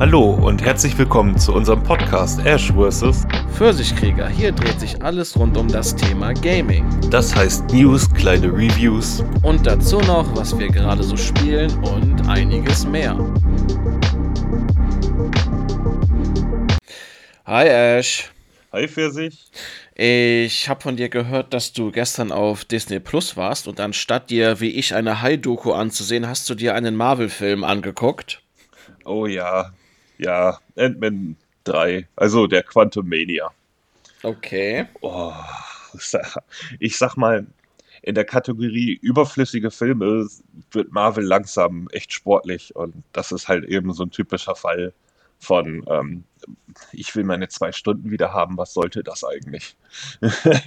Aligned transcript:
Hallo 0.00 0.30
und 0.30 0.64
herzlich 0.64 0.96
willkommen 0.96 1.38
zu 1.38 1.52
unserem 1.52 1.82
Podcast 1.82 2.40
Ash 2.46 2.72
vs. 2.72 3.26
Pfirsichkrieger. 3.52 4.30
Hier 4.30 4.50
dreht 4.50 4.80
sich 4.80 5.02
alles 5.02 5.38
rund 5.38 5.58
um 5.58 5.68
das 5.68 5.94
Thema 5.94 6.32
Gaming. 6.32 6.88
Das 7.10 7.36
heißt 7.36 7.70
News, 7.70 8.10
kleine 8.14 8.46
Reviews 8.46 9.22
Und 9.42 9.66
dazu 9.66 10.00
noch, 10.00 10.34
was 10.34 10.58
wir 10.58 10.68
gerade 10.68 11.02
so 11.02 11.18
spielen 11.18 11.70
und 11.84 12.26
einiges 12.30 12.86
mehr. 12.86 13.14
Hi 17.44 17.68
Ash. 17.68 18.30
Hi 18.72 18.88
Pfirsich. 18.88 19.50
Ich 19.94 20.66
habe 20.70 20.80
von 20.80 20.96
dir 20.96 21.10
gehört, 21.10 21.52
dass 21.52 21.74
du 21.74 21.90
gestern 21.92 22.32
auf 22.32 22.64
Disney 22.64 23.00
Plus 23.00 23.36
warst 23.36 23.68
und 23.68 23.78
anstatt 23.80 24.30
dir 24.30 24.60
wie 24.60 24.70
ich 24.70 24.94
eine 24.94 25.20
Hai-Doku 25.20 25.72
anzusehen, 25.72 26.26
hast 26.26 26.48
du 26.48 26.54
dir 26.54 26.74
einen 26.74 26.96
Marvel-Film 26.96 27.64
angeguckt. 27.64 28.40
Oh 29.04 29.26
ja, 29.26 29.72
ja, 30.22 30.58
Ant-Man 30.76 31.36
3, 31.64 32.06
also 32.16 32.46
der 32.46 32.62
Quantum 32.62 33.08
Mania. 33.08 33.50
Okay. 34.22 34.86
Oh, 35.00 35.32
ich 36.78 36.98
sag 36.98 37.16
mal, 37.16 37.46
in 38.02 38.14
der 38.14 38.24
Kategorie 38.24 38.98
überflüssige 39.02 39.70
Filme 39.70 40.26
wird 40.72 40.92
Marvel 40.92 41.24
langsam 41.24 41.88
echt 41.92 42.12
sportlich 42.12 42.74
und 42.74 42.94
das 43.12 43.32
ist 43.32 43.48
halt 43.48 43.64
eben 43.64 43.92
so 43.92 44.04
ein 44.04 44.10
typischer 44.10 44.54
Fall 44.54 44.92
von, 45.38 45.84
ähm, 45.88 46.24
ich 46.92 47.14
will 47.14 47.24
meine 47.24 47.48
zwei 47.48 47.72
Stunden 47.72 48.10
wieder 48.10 48.32
haben, 48.32 48.56
was 48.56 48.72
sollte 48.74 49.02
das 49.02 49.24
eigentlich? 49.24 49.76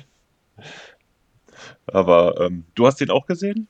Aber 1.87 2.39
ähm, 2.39 2.65
du 2.75 2.85
hast 2.85 3.01
den 3.01 3.09
auch 3.09 3.25
gesehen? 3.25 3.67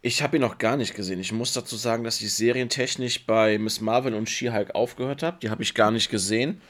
Ich 0.00 0.22
habe 0.22 0.36
ihn 0.36 0.42
noch 0.42 0.58
gar 0.58 0.76
nicht 0.76 0.94
gesehen. 0.94 1.18
Ich 1.18 1.32
muss 1.32 1.52
dazu 1.52 1.74
sagen, 1.74 2.04
dass 2.04 2.20
ich 2.20 2.32
serientechnisch 2.32 3.26
bei 3.26 3.58
Miss 3.58 3.80
Marvel 3.80 4.14
und 4.14 4.30
She-Hulk 4.30 4.74
aufgehört 4.74 5.24
habe. 5.24 5.38
Die 5.42 5.50
habe 5.50 5.62
ich 5.62 5.74
gar 5.74 5.90
nicht 5.90 6.08
gesehen. 6.08 6.60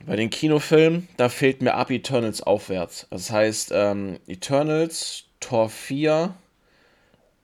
Und 0.00 0.06
bei 0.06 0.16
den 0.16 0.30
Kinofilmen, 0.30 1.06
da 1.18 1.28
fehlt 1.28 1.60
mir 1.60 1.74
ab 1.74 1.90
Eternals 1.90 2.40
aufwärts. 2.40 3.06
Das 3.10 3.30
heißt, 3.30 3.72
ähm, 3.74 4.18
Eternals, 4.26 5.24
Tor 5.40 5.68
4, 5.68 6.34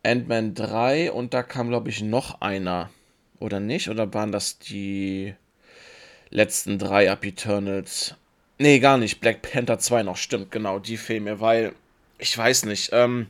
Ant-Man 0.03 0.55
3 0.55 1.13
und 1.13 1.35
da 1.35 1.43
kam, 1.43 1.69
glaube 1.69 1.91
ich, 1.91 2.03
noch 2.03 2.41
einer. 2.41 2.91
Oder 3.39 3.61
nicht? 3.61 3.91
Oder 3.91 4.13
waren 4.15 4.33
das 4.33 4.59
die 4.59 5.35
letzten 6.31 6.79
drei 6.79 7.11
ab 7.11 7.25
Eternals? 7.25 8.15
Nee, 8.59 8.79
gar 8.79 8.97
nicht. 8.97 9.21
Black 9.21 9.43
Panther 9.43 9.79
2 9.79 10.05
noch, 10.05 10.17
stimmt, 10.17 10.51
genau. 10.51 10.79
Die 10.79 10.97
fehlen 10.97 11.25
mir, 11.25 11.41
weil 11.41 11.75
ich 12.19 12.37
weiß 12.37 12.65
nicht. 12.65 12.91
Ähm, 12.93 13.29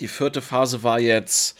die 0.00 0.08
vierte 0.08 0.42
Phase 0.42 0.82
war 0.82 1.00
jetzt 1.00 1.58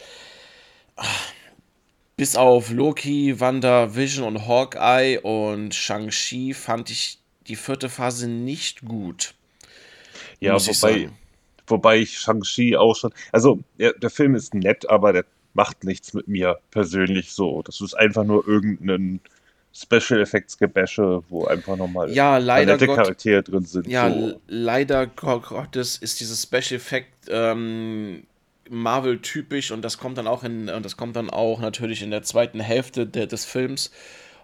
bis 2.15 2.35
auf 2.35 2.69
Loki, 2.71 3.39
Wanda, 3.39 3.95
Vision 3.95 4.27
und 4.27 4.47
Hawkeye 4.47 5.19
und 5.19 5.73
Shang-Chi 5.73 6.53
fand 6.53 6.89
ich 6.89 7.19
die 7.47 7.55
vierte 7.55 7.89
Phase 7.89 8.27
nicht 8.27 8.85
gut. 8.85 9.33
Ja, 10.39 10.53
wobei, 10.53 11.09
wobei 11.67 11.97
ich 11.99 12.19
Shang-Chi 12.19 12.77
auch 12.77 12.95
schon. 12.95 13.13
Also, 13.31 13.59
der, 13.79 13.93
der 13.93 14.09
Film 14.09 14.35
ist 14.35 14.53
nett, 14.53 14.89
aber 14.89 15.13
der 15.13 15.25
macht 15.53 15.83
nichts 15.83 16.13
mit 16.13 16.27
mir 16.27 16.59
persönlich 16.71 17.31
so. 17.31 17.61
Das 17.61 17.81
ist 17.81 17.93
einfach 17.93 18.23
nur 18.23 18.47
irgendein 18.47 19.19
Special 19.73 20.21
Effects 20.21 20.57
Gebäsche, 20.57 21.23
wo 21.29 21.45
einfach 21.45 21.75
nochmal 21.75 22.11
ja, 22.11 22.37
leider 22.37 22.73
nette 22.73 22.85
Gott, 22.85 22.97
Charaktere 22.97 23.41
drin 23.41 23.65
sind. 23.65 23.87
Ja, 23.87 24.09
so. 24.09 24.39
leider 24.47 25.07
Gottes 25.07 25.97
ist 25.97 26.19
dieses 26.19 26.43
Special 26.43 26.75
Effect 26.75 27.11
ähm, 27.29 28.23
Marvel 28.69 29.19
typisch 29.19 29.71
und 29.71 29.83
das 29.83 29.97
kommt 29.97 30.19
dann 30.19 30.27
auch 30.27 30.43
in 30.43 30.69
und 30.69 30.85
das 30.85 30.95
kommt 30.95 31.15
dann 31.15 31.31
auch 31.31 31.59
natürlich 31.59 32.03
in 32.03 32.11
der 32.11 32.21
zweiten 32.21 32.59
Hälfte 32.59 33.07
de, 33.07 33.25
des 33.25 33.45
Films. 33.45 33.91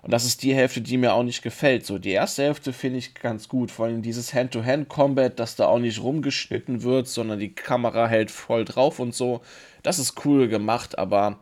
Und 0.01 0.13
das 0.13 0.25
ist 0.25 0.43
die 0.43 0.55
Hälfte, 0.55 0.81
die 0.81 0.97
mir 0.97 1.13
auch 1.13 1.23
nicht 1.23 1.41
gefällt. 1.41 1.85
So, 1.85 1.97
die 1.97 2.11
erste 2.11 2.43
Hälfte 2.43 2.71
finde 2.71 2.99
ich 2.99 3.13
ganz 3.15 3.49
gut. 3.49 3.69
Vor 3.69 3.85
allem 3.85 4.01
dieses 4.01 4.33
Hand-to-Hand-Combat, 4.33 5.37
dass 5.37 5.57
da 5.57 5.67
auch 5.67 5.79
nicht 5.79 6.01
rumgeschnitten 6.01 6.83
wird, 6.83 7.07
sondern 7.07 7.37
die 7.37 7.53
Kamera 7.53 8.07
hält 8.07 8.31
voll 8.31 8.63
drauf 8.63 8.99
und 8.99 9.13
so. 9.13 9.41
Das 9.83 9.99
ist 9.99 10.25
cool 10.25 10.47
gemacht, 10.47 10.97
aber 10.97 11.39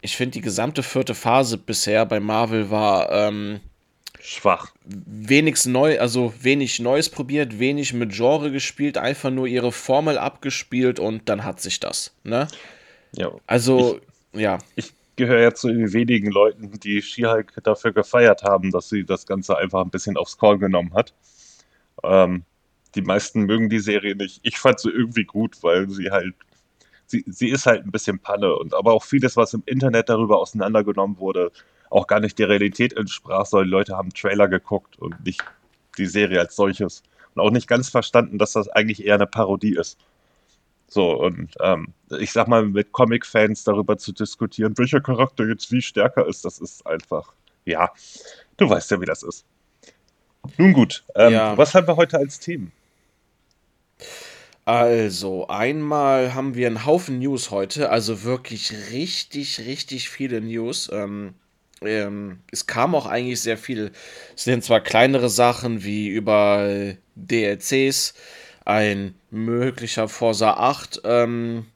ich 0.00 0.16
finde, 0.16 0.32
die 0.32 0.40
gesamte 0.40 0.82
vierte 0.82 1.14
Phase 1.14 1.58
bisher 1.58 2.06
bei 2.06 2.20
Marvel 2.20 2.70
war 2.70 3.10
ähm, 3.10 3.60
schwach. 4.20 4.72
Wenig 4.84 5.66
neu, 5.66 5.98
also 6.00 6.32
wenig 6.40 6.80
Neues 6.80 7.08
probiert, 7.08 7.58
wenig 7.58 7.92
mit 7.92 8.12
Genre 8.12 8.50
gespielt, 8.50 8.98
einfach 8.98 9.30
nur 9.30 9.46
ihre 9.46 9.72
Formel 9.72 10.18
abgespielt 10.18 10.98
und 11.00 11.28
dann 11.28 11.44
hat 11.44 11.60
sich 11.60 11.80
das. 11.80 12.14
Ne? 12.24 12.48
Ja. 13.12 13.32
Also, 13.46 14.00
ich, 14.32 14.40
ja. 14.40 14.58
Ich 14.76 14.92
gehöre 15.16 15.40
ja 15.40 15.54
zu 15.54 15.68
den 15.68 15.92
wenigen 15.92 16.30
Leuten, 16.30 16.72
die 16.80 17.02
She-Hulk 17.02 17.52
dafür 17.62 17.92
gefeiert 17.92 18.42
haben, 18.42 18.70
dass 18.70 18.88
sie 18.88 19.04
das 19.04 19.26
Ganze 19.26 19.56
einfach 19.58 19.82
ein 19.84 19.90
bisschen 19.90 20.16
aufs 20.16 20.38
Korn 20.38 20.58
genommen 20.58 20.94
hat. 20.94 21.12
Ähm, 22.02 22.44
die 22.94 23.02
meisten 23.02 23.42
mögen 23.42 23.68
die 23.68 23.80
Serie 23.80 24.16
nicht. 24.16 24.40
Ich 24.42 24.58
fand 24.58 24.80
sie 24.80 24.90
irgendwie 24.90 25.24
gut, 25.24 25.62
weil 25.62 25.88
sie 25.90 26.10
halt 26.10 26.34
sie, 27.10 27.24
sie 27.26 27.48
ist 27.48 27.66
halt 27.66 27.84
ein 27.84 27.90
bisschen 27.90 28.18
Panne 28.18 28.54
und 28.54 28.74
aber 28.74 28.92
auch 28.92 29.04
vieles, 29.04 29.36
was 29.36 29.52
im 29.52 29.62
Internet 29.66 30.08
darüber 30.08 30.38
auseinandergenommen 30.38 31.18
wurde, 31.18 31.50
auch 31.90 32.06
gar 32.06 32.20
nicht 32.20 32.38
der 32.38 32.48
Realität 32.48 32.92
entsprach, 32.96 33.46
sondern 33.46 33.68
Leute 33.68 33.96
haben 33.96 34.10
Trailer 34.10 34.48
geguckt 34.48 34.96
und 34.98 35.24
nicht 35.24 35.42
die 35.98 36.06
Serie 36.06 36.40
als 36.40 36.56
solches. 36.56 37.02
Und 37.34 37.42
auch 37.42 37.50
nicht 37.50 37.68
ganz 37.68 37.88
verstanden, 37.88 38.38
dass 38.38 38.52
das 38.52 38.68
eigentlich 38.68 39.04
eher 39.04 39.16
eine 39.16 39.26
Parodie 39.26 39.74
ist. 39.74 39.98
So, 40.88 41.12
und 41.12 41.54
ähm, 41.60 41.92
ich 42.18 42.32
sag 42.32 42.48
mal, 42.48 42.64
mit 42.64 42.92
Comic-Fans 42.92 43.62
darüber 43.64 43.96
zu 43.98 44.12
diskutieren, 44.12 44.76
welcher 44.76 45.00
Charakter 45.00 45.46
jetzt 45.46 45.70
wie 45.70 45.82
stärker 45.82 46.26
ist, 46.26 46.44
das 46.44 46.58
ist 46.58 46.84
einfach, 46.86 47.32
ja, 47.64 47.90
du 48.56 48.68
weißt 48.68 48.90
ja, 48.90 49.00
wie 49.00 49.06
das 49.06 49.22
ist. 49.22 49.44
Nun 50.56 50.72
gut, 50.72 51.04
ähm, 51.14 51.32
ja. 51.32 51.56
was 51.56 51.74
haben 51.74 51.86
wir 51.86 51.96
heute 51.96 52.18
als 52.18 52.40
Themen? 52.40 52.72
Also, 54.64 55.48
einmal 55.48 56.34
haben 56.34 56.54
wir 56.54 56.66
einen 56.66 56.84
Haufen 56.84 57.18
News 57.18 57.50
heute, 57.50 57.90
also 57.90 58.22
wirklich 58.24 58.72
richtig, 58.92 59.60
richtig 59.60 60.10
viele 60.10 60.40
News. 60.40 60.90
Ähm, 60.92 61.34
ähm, 61.82 62.40
es 62.52 62.66
kam 62.66 62.94
auch 62.94 63.06
eigentlich 63.06 63.40
sehr 63.40 63.56
viel. 63.56 63.90
Es 64.36 64.44
sind 64.44 64.62
zwar 64.62 64.80
kleinere 64.80 65.30
Sachen 65.30 65.82
wie 65.82 66.08
über 66.08 66.94
DLCs, 67.14 68.14
ein 68.64 69.14
möglicher 69.30 70.08
Forza 70.08 70.52
8 70.52 71.00
ähm, 71.04 71.66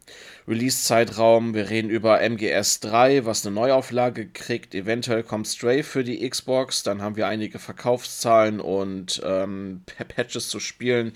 Release-Zeitraum. 0.46 1.54
Wir 1.54 1.70
reden 1.70 1.88
über 1.88 2.20
MGS 2.20 2.80
3, 2.80 3.24
was 3.24 3.46
eine 3.46 3.54
Neuauflage 3.54 4.28
kriegt. 4.28 4.74
Eventuell 4.74 5.22
kommt 5.22 5.48
Stray 5.48 5.82
für 5.82 6.04
die 6.04 6.28
Xbox. 6.28 6.82
Dann 6.82 7.00
haben 7.00 7.16
wir 7.16 7.26
einige 7.28 7.58
Verkaufszahlen 7.58 8.60
und 8.60 9.22
ähm, 9.24 9.82
Patches 10.14 10.50
zu 10.50 10.60
spielen 10.60 11.14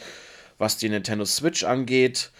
was 0.59 0.77
die 0.77 0.89
Nintendo 0.89 1.25
Switch 1.25 1.65
angeht. 1.65 2.31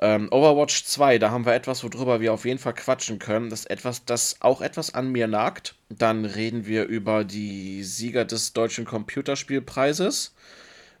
Ähm, 0.00 0.28
Overwatch 0.30 0.84
2, 0.84 1.18
da 1.18 1.30
haben 1.30 1.44
wir 1.44 1.54
etwas, 1.54 1.82
worüber 1.82 2.20
wir 2.20 2.32
auf 2.32 2.44
jeden 2.44 2.60
Fall 2.60 2.74
quatschen 2.74 3.18
können. 3.18 3.50
Das 3.50 3.60
ist 3.60 3.70
etwas, 3.70 4.04
das 4.04 4.36
auch 4.40 4.60
etwas 4.60 4.94
an 4.94 5.10
mir 5.10 5.26
nagt. 5.26 5.74
Dann 5.88 6.24
reden 6.24 6.66
wir 6.66 6.84
über 6.84 7.24
die 7.24 7.82
Sieger 7.82 8.24
des 8.24 8.52
deutschen 8.52 8.84
Computerspielpreises, 8.84 10.34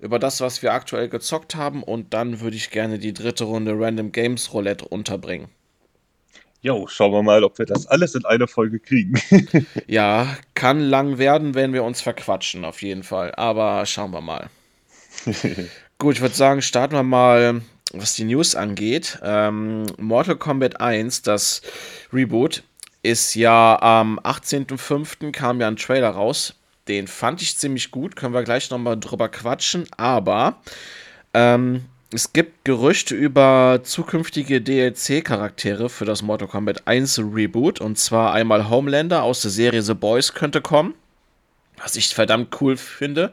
über 0.00 0.18
das, 0.18 0.40
was 0.40 0.62
wir 0.62 0.72
aktuell 0.72 1.08
gezockt 1.08 1.54
haben 1.54 1.82
und 1.84 2.12
dann 2.12 2.40
würde 2.40 2.56
ich 2.56 2.70
gerne 2.70 2.98
die 2.98 3.12
dritte 3.12 3.44
Runde 3.44 3.74
Random 3.78 4.10
Games 4.10 4.52
Roulette 4.52 4.84
unterbringen. 4.84 5.48
Jo, 6.60 6.88
schauen 6.88 7.12
wir 7.12 7.22
mal, 7.22 7.44
ob 7.44 7.56
wir 7.60 7.66
das 7.66 7.86
alles 7.86 8.16
in 8.16 8.24
einer 8.24 8.48
Folge 8.48 8.80
kriegen. 8.80 9.14
ja, 9.86 10.36
kann 10.54 10.80
lang 10.80 11.18
werden, 11.18 11.54
wenn 11.54 11.72
wir 11.72 11.84
uns 11.84 12.00
verquatschen, 12.00 12.64
auf 12.64 12.82
jeden 12.82 13.04
Fall. 13.04 13.32
Aber 13.36 13.86
schauen 13.86 14.10
wir 14.10 14.20
mal. 14.20 14.50
Gut, 16.00 16.14
ich 16.14 16.20
würde 16.20 16.36
sagen, 16.36 16.62
starten 16.62 16.94
wir 16.94 17.02
mal, 17.02 17.60
was 17.92 18.14
die 18.14 18.22
News 18.22 18.54
angeht. 18.54 19.18
Ähm, 19.20 19.86
Mortal 19.96 20.36
Kombat 20.36 20.80
1, 20.80 21.22
das 21.22 21.60
Reboot, 22.12 22.62
ist 23.02 23.34
ja 23.34 23.76
am 23.82 24.20
18.05. 24.20 25.32
kam 25.32 25.60
ja 25.60 25.66
ein 25.66 25.74
Trailer 25.74 26.10
raus. 26.10 26.54
Den 26.86 27.08
fand 27.08 27.42
ich 27.42 27.56
ziemlich 27.56 27.90
gut, 27.90 28.14
können 28.14 28.32
wir 28.32 28.44
gleich 28.44 28.70
nochmal 28.70 28.96
drüber 28.96 29.28
quatschen. 29.28 29.86
Aber 29.96 30.60
ähm, 31.34 31.86
es 32.14 32.32
gibt 32.32 32.64
Gerüchte 32.64 33.16
über 33.16 33.80
zukünftige 33.82 34.60
DLC-Charaktere 34.60 35.88
für 35.88 36.04
das 36.04 36.22
Mortal 36.22 36.46
Kombat 36.46 36.86
1 36.86 37.18
Reboot. 37.18 37.80
Und 37.80 37.98
zwar 37.98 38.32
einmal 38.34 38.70
Homelander 38.70 39.24
aus 39.24 39.42
der 39.42 39.50
Serie 39.50 39.82
The 39.82 39.94
Boys 39.94 40.32
könnte 40.32 40.60
kommen. 40.60 40.94
Was 41.78 41.96
ich 41.96 42.14
verdammt 42.14 42.56
cool 42.60 42.76
finde. 42.76 43.32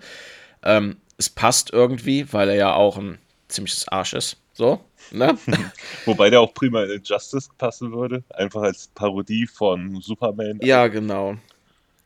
Ähm, 0.63 0.97
es 1.17 1.29
passt 1.29 1.71
irgendwie, 1.73 2.31
weil 2.33 2.49
er 2.49 2.55
ja 2.55 2.73
auch 2.75 2.97
ein 2.97 3.17
ziemliches 3.47 3.87
Arsch 3.87 4.13
ist. 4.13 4.37
So, 4.53 4.79
ne? 5.11 5.37
Wobei 6.05 6.29
der 6.29 6.41
auch 6.41 6.53
prima 6.53 6.83
in 6.83 7.01
Justice 7.03 7.49
passen 7.57 7.91
würde. 7.91 8.23
Einfach 8.29 8.61
als 8.61 8.89
Parodie 8.95 9.47
von 9.47 9.99
Superman. 10.01 10.59
Ja, 10.61 10.87
genau. 10.87 11.35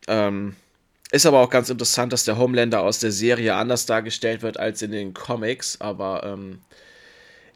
Ähm, 0.08 0.56
ist 1.12 1.26
aber 1.26 1.40
auch 1.42 1.50
ganz 1.50 1.70
interessant, 1.70 2.14
dass 2.14 2.26
der 2.26 2.38
Homelander 2.38 2.82
aus 2.82 3.00
der 3.00 3.12
Serie 3.12 3.56
anders 3.56 3.86
dargestellt 3.86 4.42
wird 4.42 4.60
als 4.60 4.82
in 4.82 4.92
den 4.92 5.14
Comics. 5.14 5.80
Aber 5.82 6.24
ähm, 6.24 6.62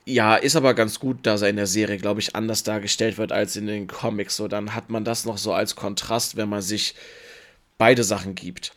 Ja, 0.06 0.36
ist 0.36 0.56
aber 0.56 0.74
ganz 0.74 1.00
gut, 1.00 1.26
dass 1.26 1.42
er 1.42 1.50
in 1.50 1.56
der 1.56 1.68
Serie, 1.68 1.98
glaube 1.98 2.20
ich, 2.20 2.36
anders 2.36 2.64
dargestellt 2.64 3.18
wird 3.18 3.32
als 3.32 3.56
in 3.56 3.68
den 3.68 3.88
Comics. 3.88 4.36
So, 4.36 4.48
dann 4.48 4.76
hat 4.76 4.90
man 4.90 5.06
das 5.06 5.26
noch 5.26 5.38
so 5.38 5.54
als 5.54 5.76
Kontrast, 5.76 6.36
wenn 6.36 6.50
man 6.50 6.62
sich 6.62 6.96
beide 7.78 8.04
Sachen 8.04 8.36
gibt. 8.36 8.74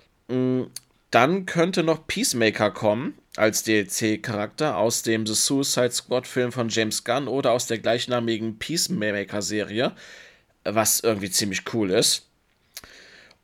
Dann 1.16 1.46
könnte 1.46 1.82
noch 1.82 2.06
Peacemaker 2.06 2.70
kommen 2.70 3.14
als 3.36 3.62
DLC-Charakter 3.62 4.76
aus 4.76 5.00
dem 5.00 5.24
The 5.24 5.32
Suicide 5.32 5.90
Squad-Film 5.90 6.52
von 6.52 6.68
James 6.68 7.04
Gunn 7.04 7.26
oder 7.26 7.52
aus 7.52 7.66
der 7.66 7.78
gleichnamigen 7.78 8.58
Peacemaker-Serie, 8.58 9.92
was 10.64 11.00
irgendwie 11.00 11.30
ziemlich 11.30 11.62
cool 11.72 11.90
ist. 11.90 12.26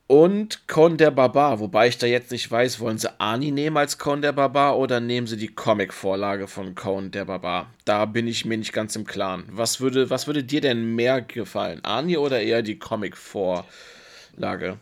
Und 0.06 0.68
Con 0.68 0.98
der 0.98 1.12
Barbar, 1.12 1.60
wobei 1.60 1.88
ich 1.88 1.96
da 1.96 2.06
jetzt 2.06 2.30
nicht 2.30 2.50
weiß, 2.50 2.78
wollen 2.78 2.98
sie 2.98 3.08
Ani 3.18 3.50
nehmen 3.50 3.78
als 3.78 3.96
Con 3.96 4.20
der 4.20 4.32
Barbar 4.32 4.76
oder 4.76 5.00
nehmen 5.00 5.26
sie 5.26 5.38
die 5.38 5.54
Comic-Vorlage 5.54 6.48
von 6.48 6.74
Con 6.74 7.10
der 7.10 7.24
Barbar? 7.24 7.72
Da 7.86 8.04
bin 8.04 8.26
ich 8.28 8.44
mir 8.44 8.58
nicht 8.58 8.74
ganz 8.74 8.96
im 8.96 9.06
Klaren. 9.06 9.44
Was 9.50 9.80
würde, 9.80 10.10
was 10.10 10.26
würde 10.26 10.44
dir 10.44 10.60
denn 10.60 10.94
mehr 10.94 11.22
gefallen? 11.22 11.82
Ani 11.86 12.18
oder 12.18 12.42
eher 12.42 12.60
die 12.60 12.78
Comic-Vorlage? 12.78 14.76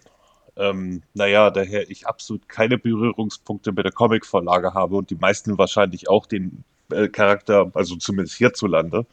Ähm, 0.56 1.02
naja, 1.14 1.50
daher 1.50 1.91
ich 1.91 2.06
absolut 2.06 2.49
keine 2.49 2.79
Berührungspunkte 2.79 3.73
mit 3.73 3.85
der 3.85 3.93
Comic-Vorlage 3.93 4.75
habe 4.75 4.97
und 4.97 5.11
die 5.11 5.14
meisten 5.17 5.58
wahrscheinlich 5.58 6.08
auch 6.08 6.26
den 6.26 6.64
äh, 6.91 7.08
Charakter, 7.08 7.70
also 7.75 7.97
zumindest 7.97 8.37
hierzulande, 8.37 9.06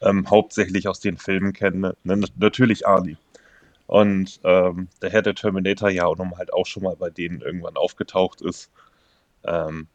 ähm, 0.00 0.28
hauptsächlich 0.28 0.88
aus 0.88 1.00
den 1.00 1.18
Filmen 1.18 1.52
kennen. 1.52 1.92
Ne? 2.04 2.20
Natürlich 2.36 2.86
Arnie. 2.86 3.16
Und 3.86 4.40
ähm, 4.44 4.88
daher 5.00 5.22
der 5.22 5.34
Terminator 5.34 5.90
ja 5.90 6.06
auch 6.06 6.16
nochmal 6.16 6.38
halt 6.38 6.52
auch 6.52 6.66
schon 6.66 6.82
mal 6.82 6.96
bei 6.96 7.10
denen 7.10 7.42
irgendwann 7.42 7.76
aufgetaucht 7.76 8.40
ist. 8.40 8.70
Ähm, 9.44 9.86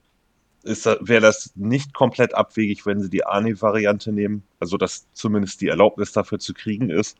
ist 0.63 0.85
wäre 0.85 1.21
das 1.21 1.51
nicht 1.55 1.93
komplett 1.93 2.35
abwegig, 2.35 2.85
wenn 2.85 3.01
sie 3.01 3.09
die 3.09 3.25
Arnie-Variante 3.25 4.11
nehmen, 4.11 4.43
also 4.59 4.77
dass 4.77 5.07
zumindest 5.13 5.61
die 5.61 5.67
Erlaubnis 5.67 6.11
dafür 6.11 6.39
zu 6.39 6.53
kriegen 6.53 6.89
ist. 6.89 7.17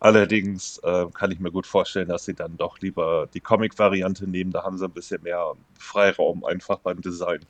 Allerdings 0.00 0.78
äh, 0.78 1.06
kann 1.14 1.30
ich 1.30 1.40
mir 1.40 1.50
gut 1.50 1.66
vorstellen, 1.66 2.08
dass 2.08 2.24
sie 2.24 2.34
dann 2.34 2.56
doch 2.56 2.78
lieber 2.80 3.28
die 3.32 3.40
Comic-Variante 3.40 4.28
nehmen. 4.28 4.50
Da 4.50 4.62
haben 4.62 4.76
sie 4.76 4.84
ein 4.84 4.90
bisschen 4.90 5.22
mehr 5.22 5.54
Freiraum 5.78 6.44
einfach 6.44 6.78
beim 6.80 7.00
Design. 7.00 7.40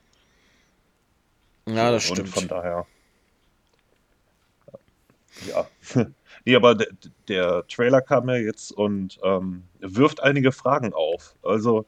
Ja, 1.67 1.91
das 1.91 2.09
Und 2.11 2.17
stimmt. 2.17 2.29
von 2.29 2.49
daher. 2.49 2.87
Ja. 5.49 5.67
nee, 6.45 6.55
aber 6.55 6.75
der, 6.75 6.89
der, 7.29 7.67
Trailer 7.67 8.01
kam 8.01 8.29
ja 8.29 8.37
jetzt 8.37 8.71
und 8.71 9.19
ähm, 9.25 9.65
wirft 9.81 10.23
einige 10.23 10.53
Fragen 10.53 10.93
auf. 10.93 11.35
Also, 11.43 11.87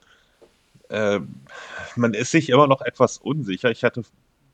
äh, 0.89 1.21
man 1.95 2.15
ist 2.15 2.31
sich 2.31 2.49
immer 2.49 2.67
noch 2.67 2.83
etwas 2.83 3.19
unsicher. 3.19 3.71
Ich 3.71 3.85
hatte 3.85 4.03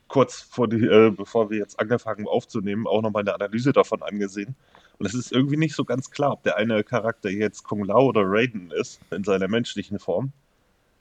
kurz 0.08 0.42
vor 0.42 0.68
die, 0.68 0.84
äh, 0.84 1.10
bevor 1.10 1.50
wir 1.50 1.58
jetzt 1.58 1.80
angefangen 1.80 2.26
aufzunehmen, 2.26 2.86
auch 2.86 3.00
noch 3.00 3.10
mal 3.10 3.20
eine 3.20 3.34
Analyse 3.34 3.72
davon 3.72 4.02
angesehen. 4.02 4.54
Und 5.02 5.06
es 5.06 5.14
ist 5.14 5.32
irgendwie 5.32 5.56
nicht 5.56 5.74
so 5.74 5.84
ganz 5.84 6.12
klar, 6.12 6.30
ob 6.30 6.44
der 6.44 6.58
eine 6.58 6.84
Charakter 6.84 7.28
jetzt 7.28 7.64
Kung 7.64 7.84
Lao 7.84 8.04
oder 8.04 8.22
Raiden 8.24 8.70
ist, 8.70 9.00
in 9.10 9.24
seiner 9.24 9.48
menschlichen 9.48 9.98
Form. 9.98 10.30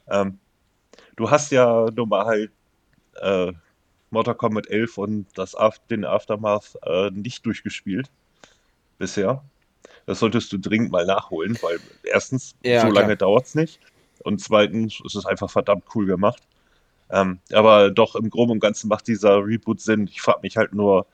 Ähm, 0.09 0.39
du 1.17 1.29
hast 1.29 1.51
ja 1.51 1.85
nun 1.95 2.09
mal 2.09 2.25
halt 2.25 2.51
äh, 3.21 3.53
Mortal 4.09 4.33
Kombat 4.33 4.65
11 4.65 4.97
und 4.97 5.27
das 5.35 5.53
Af 5.53 5.77
den 5.91 6.03
Aftermath 6.03 6.79
äh, 6.83 7.11
nicht 7.11 7.45
durchgespielt 7.45 8.09
bisher. 8.97 9.43
Das 10.07 10.17
solltest 10.17 10.51
du 10.51 10.57
dringend 10.57 10.91
mal 10.91 11.05
nachholen, 11.05 11.55
weil 11.61 11.79
erstens, 12.03 12.55
ja, 12.63 12.81
so 12.81 12.87
lange 12.87 13.15
dauert 13.15 13.45
es 13.45 13.53
nicht. 13.53 13.79
Und 14.23 14.41
zweitens 14.41 14.99
ist 15.05 15.13
es 15.13 15.27
einfach 15.27 15.51
verdammt 15.51 15.83
cool 15.93 16.07
gemacht. 16.07 16.41
Ähm, 17.11 17.37
aber 17.53 17.91
doch 17.91 18.15
im 18.15 18.31
Groben 18.31 18.53
und 18.53 18.61
Ganzen 18.61 18.87
macht 18.87 19.07
dieser 19.07 19.45
Reboot 19.45 19.79
Sinn. 19.79 20.07
Ich 20.07 20.23
frage 20.23 20.39
mich 20.41 20.57
halt 20.57 20.73
nur, 20.73 21.05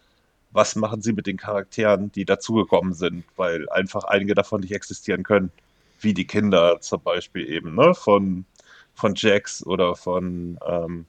was 0.52 0.76
machen 0.76 1.02
sie 1.02 1.14
mit 1.14 1.28
den 1.28 1.38
Charakteren, 1.38 2.12
die 2.12 2.26
dazugekommen 2.26 2.94
sind, 2.94 3.24
weil 3.36 3.70
einfach 3.70 4.06
einige 4.06 4.36
davon 4.36 4.62
nicht 4.62 4.74
existieren 4.74 5.24
können. 5.24 5.52
Wie 6.00 6.14
die 6.14 6.28
Kinder 6.28 6.80
zum 6.82 7.02
Beispiel 7.02 7.48
eben, 7.50 7.76
ne? 7.76 7.94
Von, 7.96 8.46
von 8.94 9.14
Jax 9.16 9.66
oder 9.66 9.96
von 9.96 10.60
ähm, 10.66 11.06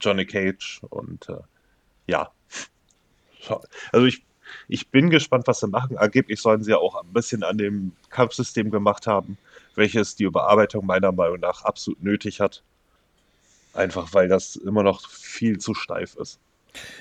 Johnny 0.00 0.26
Cage 0.26 0.80
und 0.90 1.28
äh, 1.28 1.38
ja. 2.06 2.30
Also 3.92 4.06
ich, 4.06 4.24
ich 4.66 4.88
bin 4.88 5.10
gespannt, 5.10 5.46
was 5.46 5.60
sie 5.60 5.68
machen. 5.68 5.96
Angeblich 5.96 6.40
sollen 6.40 6.62
sie 6.62 6.72
ja 6.72 6.78
auch 6.78 6.96
ein 6.96 7.12
bisschen 7.12 7.42
an 7.42 7.58
dem 7.58 7.92
Kampfsystem 8.10 8.70
gemacht 8.70 9.06
haben, 9.06 9.38
welches 9.74 10.16
die 10.16 10.24
Überarbeitung 10.24 10.84
meiner 10.84 11.12
Meinung 11.12 11.40
nach 11.40 11.62
absolut 11.64 12.02
nötig 12.02 12.40
hat. 12.40 12.62
Einfach 13.74 14.12
weil 14.12 14.28
das 14.28 14.56
immer 14.56 14.82
noch 14.82 15.08
viel 15.08 15.58
zu 15.58 15.74
steif 15.74 16.16
ist. 16.16 16.40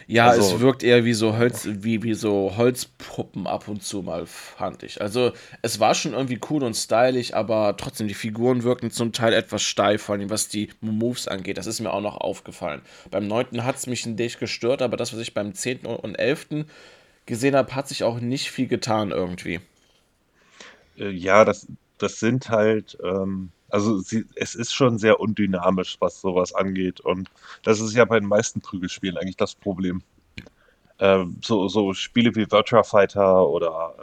Ja, 0.08 0.30
also, 0.30 0.56
es 0.56 0.60
wirkt 0.62 0.84
eher 0.84 1.04
wie 1.04 1.14
so 1.14 1.38
Holz, 1.38 1.68
wie, 1.70 2.02
wie 2.04 2.14
so 2.14 2.54
Holzpuppen 2.56 3.46
ab 3.46 3.68
und 3.68 3.84
zu 3.84 4.02
mal, 4.02 4.26
fand 4.26 4.84
ich. 4.84 5.02
Also, 5.02 5.34
es 5.62 5.80
war 5.80 5.96
schon 5.96 6.14
irgendwie 6.14 6.40
cool 6.50 6.64
und 6.64 6.76
stylisch, 6.76 7.34
aber 7.34 7.76
trotzdem, 7.78 8.08
die 8.08 8.14
Figuren 8.14 8.64
wirken 8.64 8.90
zum 8.90 9.12
Teil 9.12 9.34
etwas 9.34 9.64
steif, 9.64 10.04
vor 10.04 10.16
allem 10.16 10.30
was 10.30 10.48
die 10.48 10.70
Moves 10.82 11.28
angeht. 11.28 11.58
Das 11.58 11.68
ist 11.68 11.82
mir 11.82 11.92
auch 11.92 12.02
noch 12.02 12.18
aufgefallen. 12.18 12.82
Beim 13.12 13.28
9. 13.28 13.66
hat 13.66 13.76
es 13.76 13.88
mich 13.88 14.06
ein 14.06 14.16
dich 14.16 14.40
gestört, 14.40 14.82
aber 14.82 14.98
das, 14.98 15.14
was 15.14 15.20
ich 15.20 15.34
beim 15.34 15.54
10. 15.54 15.86
und 15.86 16.16
11. 16.16 16.66
gesehen 17.26 17.56
habe, 17.56 17.76
hat 17.76 17.90
sich 17.90 18.04
auch 18.04 18.20
nicht 18.20 18.50
viel 18.50 18.68
getan 18.68 19.12
irgendwie. 19.12 19.60
Äh, 20.98 21.10
ja, 21.10 21.44
das, 21.44 21.68
das 21.98 22.20
sind 22.20 22.50
halt. 22.50 22.98
Ähm 23.04 23.52
also 23.70 24.00
sie, 24.00 24.26
es 24.36 24.56
ist 24.56 24.74
schon 24.74 24.98
sehr 24.98 25.20
undynamisch, 25.20 25.98
was 26.00 26.22
sowas 26.22 26.54
angeht. 26.54 27.00
Und 27.02 27.30
das 27.64 27.80
ist 27.80 27.94
ja 27.94 28.06
bei 28.06 28.20
den 28.20 28.30
meisten 28.30 28.62
Prügelspielen 28.62 29.18
eigentlich 29.18 29.38
das 29.38 29.56
Problem. 29.56 30.02
Ähm, 31.00 31.38
so, 31.44 31.68
so 31.68 31.94
Spiele 31.94 32.34
wie 32.36 32.50
Virtua 32.50 32.84
Fighter 32.84 33.48
oder 33.48 33.96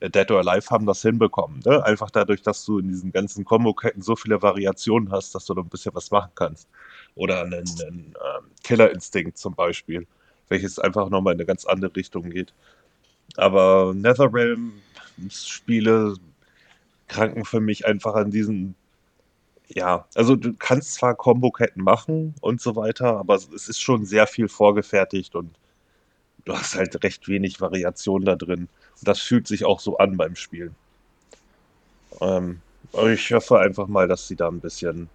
äh, 0.00 0.10
Dead 0.10 0.30
or 0.30 0.38
Alive 0.40 0.70
haben 0.70 0.86
das 0.86 1.02
hinbekommen. 1.02 1.60
Ne? 1.64 1.84
Einfach 1.84 2.10
dadurch, 2.10 2.42
dass 2.42 2.64
du 2.64 2.78
in 2.78 2.88
diesen 2.88 3.12
ganzen 3.12 3.44
Kombo-Ketten 3.44 4.02
so 4.02 4.16
viele 4.16 4.40
Variationen 4.42 5.12
hast, 5.12 5.34
dass 5.34 5.46
du 5.46 5.54
da 5.54 5.62
ein 5.62 5.68
bisschen 5.68 5.94
was 5.94 6.10
machen 6.10 6.32
kannst. 6.34 6.68
Oder 7.14 7.42
einen, 7.42 7.54
einen 7.54 8.14
ähm, 8.16 8.50
Killer 8.62 8.90
Instinct 8.90 9.38
zum 9.38 9.54
Beispiel, 9.54 10.06
welches 10.48 10.78
einfach 10.78 11.08
nochmal 11.10 11.34
in 11.34 11.40
eine 11.40 11.46
ganz 11.46 11.64
andere 11.66 11.94
Richtung 11.94 12.30
geht. 12.30 12.54
Aber 13.36 13.92
Netherrealm-Spiele 13.94 16.16
kranken 17.12 17.44
für 17.44 17.60
mich 17.60 17.86
einfach 17.86 18.14
an 18.14 18.30
diesen, 18.30 18.74
ja, 19.68 20.06
also 20.14 20.36
du 20.36 20.54
kannst 20.54 20.94
zwar 20.94 21.14
Kombo-Ketten 21.14 21.82
machen 21.82 22.34
und 22.40 22.60
so 22.60 22.74
weiter, 22.74 23.18
aber 23.18 23.34
es 23.34 23.68
ist 23.68 23.80
schon 23.80 24.04
sehr 24.04 24.26
viel 24.26 24.48
vorgefertigt 24.48 25.34
und 25.34 25.50
du 26.44 26.54
hast 26.54 26.74
halt 26.74 27.02
recht 27.04 27.28
wenig 27.28 27.60
Variation 27.60 28.24
da 28.24 28.34
drin. 28.34 28.68
Und 28.98 29.08
das 29.08 29.20
fühlt 29.20 29.46
sich 29.46 29.64
auch 29.64 29.80
so 29.80 29.98
an 29.98 30.16
beim 30.16 30.36
Spielen. 30.36 30.74
Ähm, 32.20 32.60
ich 33.12 33.32
hoffe 33.32 33.58
einfach 33.58 33.86
mal, 33.86 34.08
dass 34.08 34.26
sie 34.26 34.36
da 34.36 34.48
ein 34.48 34.60
bisschen, 34.60 35.08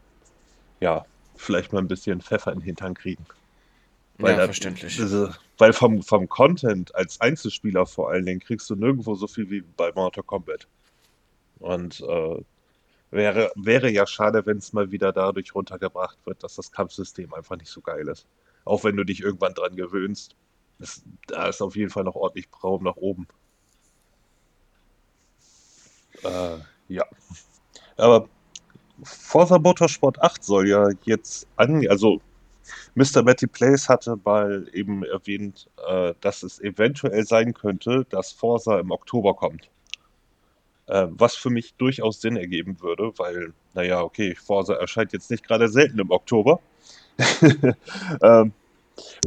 ja, 0.79 1.05
vielleicht 1.36 1.74
mal 1.74 1.79
ein 1.79 1.88
bisschen 1.88 2.22
Pfeffer 2.22 2.51
in 2.51 2.60
den 2.60 2.65
Hintern 2.65 2.93
kriegen. 2.93 3.25
Weil 4.19 4.31
ja, 4.31 4.38
da, 4.38 4.45
verständlich. 4.45 4.95
Diese, 4.95 5.36
weil 5.57 5.74
vom, 5.74 6.01
vom 6.01 6.27
Content 6.29 6.93
als 6.95 7.22
Einzelspieler 7.22 7.86
vor 7.86 8.10
allen 8.10 8.25
Dingen 8.25 8.39
kriegst 8.39 8.69
du 8.69 8.75
nirgendwo 8.75 9.15
so 9.15 9.27
viel 9.27 9.50
wie 9.50 9.62
bei 9.62 9.91
Mortal 9.93 10.24
Kombat. 10.24 10.67
Und 11.59 12.01
äh, 12.01 12.41
wäre, 13.11 13.51
wäre 13.55 13.89
ja 13.89 14.05
schade, 14.07 14.45
wenn 14.45 14.57
es 14.57 14.73
mal 14.73 14.91
wieder 14.91 15.11
dadurch 15.11 15.53
runtergebracht 15.55 16.17
wird, 16.25 16.43
dass 16.43 16.55
das 16.55 16.71
Kampfsystem 16.71 17.33
einfach 17.33 17.57
nicht 17.57 17.71
so 17.71 17.81
geil 17.81 18.07
ist. 18.07 18.27
Auch 18.65 18.83
wenn 18.83 18.97
du 18.97 19.03
dich 19.03 19.21
irgendwann 19.21 19.53
dran 19.53 19.75
gewöhnst. 19.75 20.35
Das, 20.79 21.01
da 21.27 21.47
ist 21.47 21.61
auf 21.61 21.75
jeden 21.75 21.89
Fall 21.89 22.03
noch 22.03 22.15
ordentlich 22.15 22.47
Raum 22.63 22.83
nach 22.83 22.97
oben. 22.97 23.27
Äh, 26.23 26.57
ja. 26.87 27.05
Aber 27.95 28.27
Forza 29.03 29.59
Motorsport 29.59 30.21
8 30.21 30.43
soll 30.43 30.67
ja 30.67 30.89
jetzt 31.03 31.47
an, 31.55 31.87
also 31.87 32.21
Mr. 32.95 33.23
Matty 33.23 33.47
Place 33.47 33.87
hatte 33.89 34.17
mal 34.23 34.67
eben 34.73 35.03
erwähnt, 35.03 35.69
äh, 35.87 36.13
dass 36.21 36.43
es 36.43 36.59
eventuell 36.59 37.25
sein 37.25 37.53
könnte, 37.53 38.05
dass 38.09 38.31
Forza 38.31 38.79
im 38.79 38.91
Oktober 38.91 39.35
kommt. 39.35 39.69
Äh, 40.88 41.08
was 41.10 41.36
für 41.36 41.50
mich 41.50 41.74
durchaus 41.75 42.22
Sinn 42.22 42.38
ergeben 42.38 42.79
würde, 42.79 43.12
weil, 43.17 43.53
naja, 43.74 44.01
okay, 44.01 44.36
Forza 44.36 44.74
erscheint 44.74 45.12
jetzt 45.12 45.29
nicht 45.29 45.46
gerade 45.46 45.67
selten 45.67 46.00
im 46.00 46.12
Oktober. 46.12 46.62
ähm, 48.22 48.53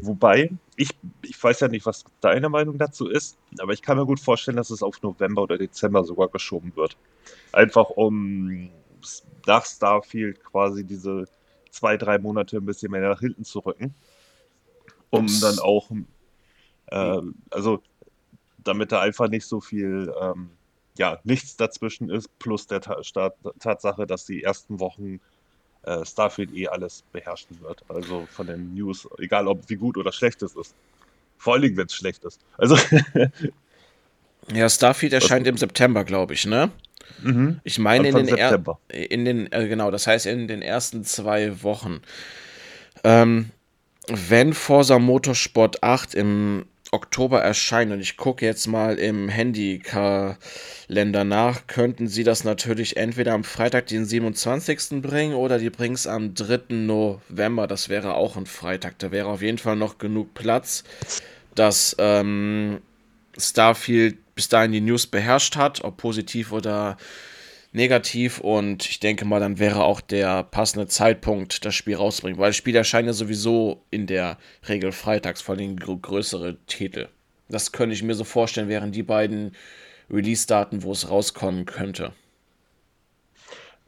wobei, 0.00 0.50
ich, 0.76 0.88
ich 1.22 1.42
weiß 1.42 1.60
ja 1.60 1.68
nicht, 1.68 1.84
was 1.84 2.04
deine 2.22 2.48
Meinung 2.48 2.78
dazu 2.78 3.08
ist, 3.08 3.36
aber 3.58 3.74
ich 3.74 3.82
kann 3.82 3.98
mir 3.98 4.06
gut 4.06 4.20
vorstellen, 4.20 4.56
dass 4.56 4.70
es 4.70 4.82
auf 4.82 5.02
November 5.02 5.42
oder 5.42 5.58
Dezember 5.58 6.02
sogar 6.04 6.28
geschoben 6.28 6.72
wird. 6.76 6.96
Einfach 7.52 7.90
um 7.90 8.70
nach 9.46 9.66
Starfield 9.66 10.42
quasi 10.42 10.84
diese 10.84 11.26
zwei, 11.70 11.98
drei 11.98 12.18
Monate 12.18 12.56
ein 12.56 12.66
bisschen 12.66 12.90
mehr 12.90 13.02
nach 13.02 13.20
hinten 13.20 13.44
zu 13.44 13.58
rücken. 13.58 13.94
Um 15.10 15.24
Ups. 15.24 15.40
dann 15.40 15.58
auch, 15.58 15.90
äh, 16.86 17.20
also 17.50 17.82
damit 18.58 18.92
da 18.92 19.00
einfach 19.00 19.28
nicht 19.28 19.44
so 19.44 19.60
viel 19.60 20.10
ähm, 20.20 20.50
ja, 21.00 21.18
nichts 21.24 21.56
dazwischen 21.56 22.10
ist, 22.10 22.28
plus 22.38 22.66
der 22.66 22.82
Ta 22.82 23.00
Tatsache, 23.58 24.06
dass 24.06 24.26
die 24.26 24.42
ersten 24.42 24.80
Wochen 24.80 25.18
äh, 25.84 26.04
Starfield 26.04 26.54
eh 26.54 26.68
alles 26.68 27.04
beherrschen 27.10 27.58
wird. 27.62 27.82
Also 27.88 28.28
von 28.30 28.46
den 28.46 28.74
News, 28.74 29.08
egal 29.18 29.48
ob 29.48 29.66
wie 29.70 29.76
gut 29.76 29.96
oder 29.96 30.12
schlecht 30.12 30.42
es 30.42 30.54
ist. 30.54 30.74
Vor 31.38 31.54
allen 31.54 31.62
Dingen, 31.62 31.78
wenn 31.78 31.86
es 31.86 31.94
schlecht 31.94 32.22
ist. 32.24 32.38
Also. 32.58 32.76
ja, 34.52 34.68
Starfield 34.68 35.14
erscheint 35.14 35.46
im 35.46 35.56
September, 35.56 36.04
glaube 36.04 36.34
ich, 36.34 36.44
ne? 36.44 36.70
Mhm. 37.22 37.60
Ich 37.64 37.78
meine 37.78 38.08
in 38.08 38.26
den, 38.26 38.36
er, 38.36 38.62
in 38.88 39.24
den 39.24 39.50
äh, 39.52 39.68
genau, 39.68 39.90
das 39.90 40.06
heißt 40.06 40.26
in 40.26 40.48
den 40.48 40.60
ersten 40.60 41.02
zwei 41.04 41.62
Wochen. 41.62 42.02
Ähm, 43.04 43.52
wenn 44.06 44.52
Forza 44.52 44.98
Motorsport 44.98 45.82
8 45.82 46.14
im 46.14 46.66
Oktober 46.92 47.40
erscheint 47.40 47.92
und 47.92 48.00
ich 48.00 48.16
gucke 48.16 48.44
jetzt 48.44 48.66
mal 48.66 48.98
im 48.98 49.28
Handykalender 49.28 51.24
nach, 51.24 51.66
könnten 51.68 52.08
sie 52.08 52.24
das 52.24 52.42
natürlich 52.42 52.96
entweder 52.96 53.32
am 53.34 53.44
Freitag, 53.44 53.86
den 53.86 54.04
27. 54.04 55.00
bringen 55.00 55.34
oder 55.34 55.58
die 55.58 55.70
bringen 55.70 55.94
es 55.94 56.06
am 56.06 56.34
3. 56.34 56.74
November. 56.74 57.68
Das 57.68 57.88
wäre 57.88 58.14
auch 58.14 58.36
ein 58.36 58.46
Freitag. 58.46 58.98
Da 58.98 59.12
wäre 59.12 59.28
auf 59.28 59.42
jeden 59.42 59.58
Fall 59.58 59.76
noch 59.76 59.98
genug 59.98 60.34
Platz, 60.34 60.82
dass 61.54 61.94
ähm, 61.98 62.80
Starfield 63.38 64.18
bis 64.34 64.48
dahin 64.48 64.72
die 64.72 64.80
News 64.80 65.06
beherrscht 65.06 65.56
hat, 65.56 65.84
ob 65.84 65.96
positiv 65.96 66.50
oder 66.50 66.96
negativ 66.96 67.29
und 67.72 68.84
ich 68.88 68.98
denke 68.98 69.24
mal, 69.24 69.38
dann 69.38 69.60
wäre 69.60 69.84
auch 69.84 70.00
der 70.00 70.42
passende 70.42 70.88
Zeitpunkt, 70.88 71.64
das 71.64 71.74
Spiel 71.74 71.94
rauszubringen, 71.94 72.40
weil 72.40 72.48
das 72.48 72.56
Spiel 72.56 72.74
erscheint 72.74 73.06
ja 73.06 73.12
sowieso 73.12 73.84
in 73.90 74.06
der 74.08 74.38
Regel 74.68 74.90
freitags, 74.90 75.40
vor 75.40 75.54
allem 75.54 75.76
größere 75.76 76.56
Titel. 76.66 77.08
Das 77.48 77.70
könnte 77.70 77.94
ich 77.94 78.02
mir 78.02 78.14
so 78.14 78.24
vorstellen, 78.24 78.68
wären 78.68 78.90
die 78.90 79.04
beiden 79.04 79.54
Release-Daten, 80.10 80.82
wo 80.82 80.90
es 80.92 81.08
rauskommen 81.08 81.64
könnte. 81.64 82.12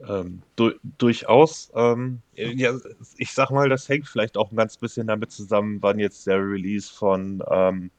Ähm, 0.07 0.41
du, 0.55 0.71
durchaus. 0.97 1.71
Ähm, 1.75 2.21
ja, 2.35 2.73
ich 3.17 3.33
sag 3.33 3.51
mal, 3.51 3.69
das 3.69 3.87
hängt 3.87 4.07
vielleicht 4.07 4.37
auch 4.37 4.51
ein 4.51 4.55
ganz 4.55 4.77
bisschen 4.77 5.07
damit 5.07 5.31
zusammen, 5.31 5.81
wann 5.81 5.99
jetzt 5.99 6.25
der 6.27 6.39
Release 6.39 6.91
von 6.91 7.43
ähm, 7.49 7.91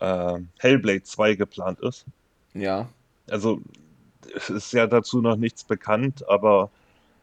äh, 0.00 0.38
Hellblade 0.58 1.02
2 1.02 1.34
geplant 1.34 1.80
ist. 1.80 2.04
Ja. 2.54 2.88
Also 3.28 3.60
ist 4.26 4.72
ja 4.72 4.86
dazu 4.86 5.20
noch 5.20 5.36
nichts 5.36 5.64
bekannt, 5.64 6.28
aber 6.28 6.70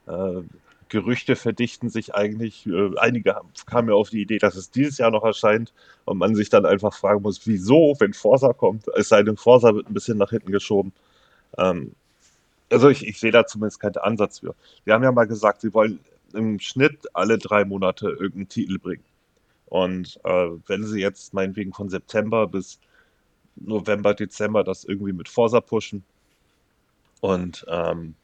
äh, 0.08 0.42
Gerüchte 0.90 1.38
verdichten 1.38 1.90
sich 1.90 2.14
eigentlich. 2.16 2.68
Äh, 2.68 2.92
einige 2.98 3.38
kamen 3.66 3.90
ja 3.90 3.96
auf 3.96 4.10
die 4.10 4.22
Idee, 4.22 4.40
dass 4.40 4.56
es 4.56 4.72
dieses 4.72 4.98
Jahr 4.98 5.12
noch 5.12 5.24
erscheint 5.24 5.74
und 6.06 6.18
man 6.18 6.36
sich 6.36 6.50
dann 6.50 6.66
einfach 6.66 6.94
fragen 6.94 7.22
muss, 7.22 7.48
wieso, 7.48 7.96
wenn 8.00 8.14
Forza 8.14 8.54
kommt, 8.54 8.88
es 8.96 9.10
sei 9.10 9.24
denn, 9.24 9.38
Forza 9.38 9.74
wird 9.74 9.90
ein 9.90 9.94
bisschen 9.94 10.18
nach 10.18 10.32
hinten 10.32 10.52
geschoben. 10.52 10.92
Ähm, 11.58 11.94
also 12.70 12.90
ich, 12.90 13.08
ich 13.08 13.20
sehe 13.20 13.32
da 13.32 13.46
zumindest 13.46 13.80
keinen 13.80 13.98
Ansatz 13.98 14.40
für. 14.40 14.56
Sie 14.86 14.92
haben 14.92 15.04
ja 15.04 15.12
mal 15.12 15.28
gesagt, 15.28 15.62
sie 15.62 15.74
wollen 15.74 16.00
im 16.34 16.60
Schnitt 16.60 17.08
alle 17.14 17.38
drei 17.38 17.66
Monate 17.66 18.10
irgendeinen 18.10 18.50
Titel 18.50 18.80
bringen. 18.80 19.04
Und 19.68 20.20
äh, 20.26 20.50
wenn 20.68 20.86
sie 20.86 21.00
jetzt 21.00 21.34
meinetwegen 21.34 21.74
von 21.74 21.90
September 21.90 22.48
bis 22.48 22.80
November, 23.56 24.14
Dezember 24.14 24.64
das 24.64 24.84
irgendwie 24.84 25.14
mit 25.14 25.30
Forza 25.30 25.62
pushen, 25.62 26.04
und 27.22 27.66
ähm, 27.70 28.16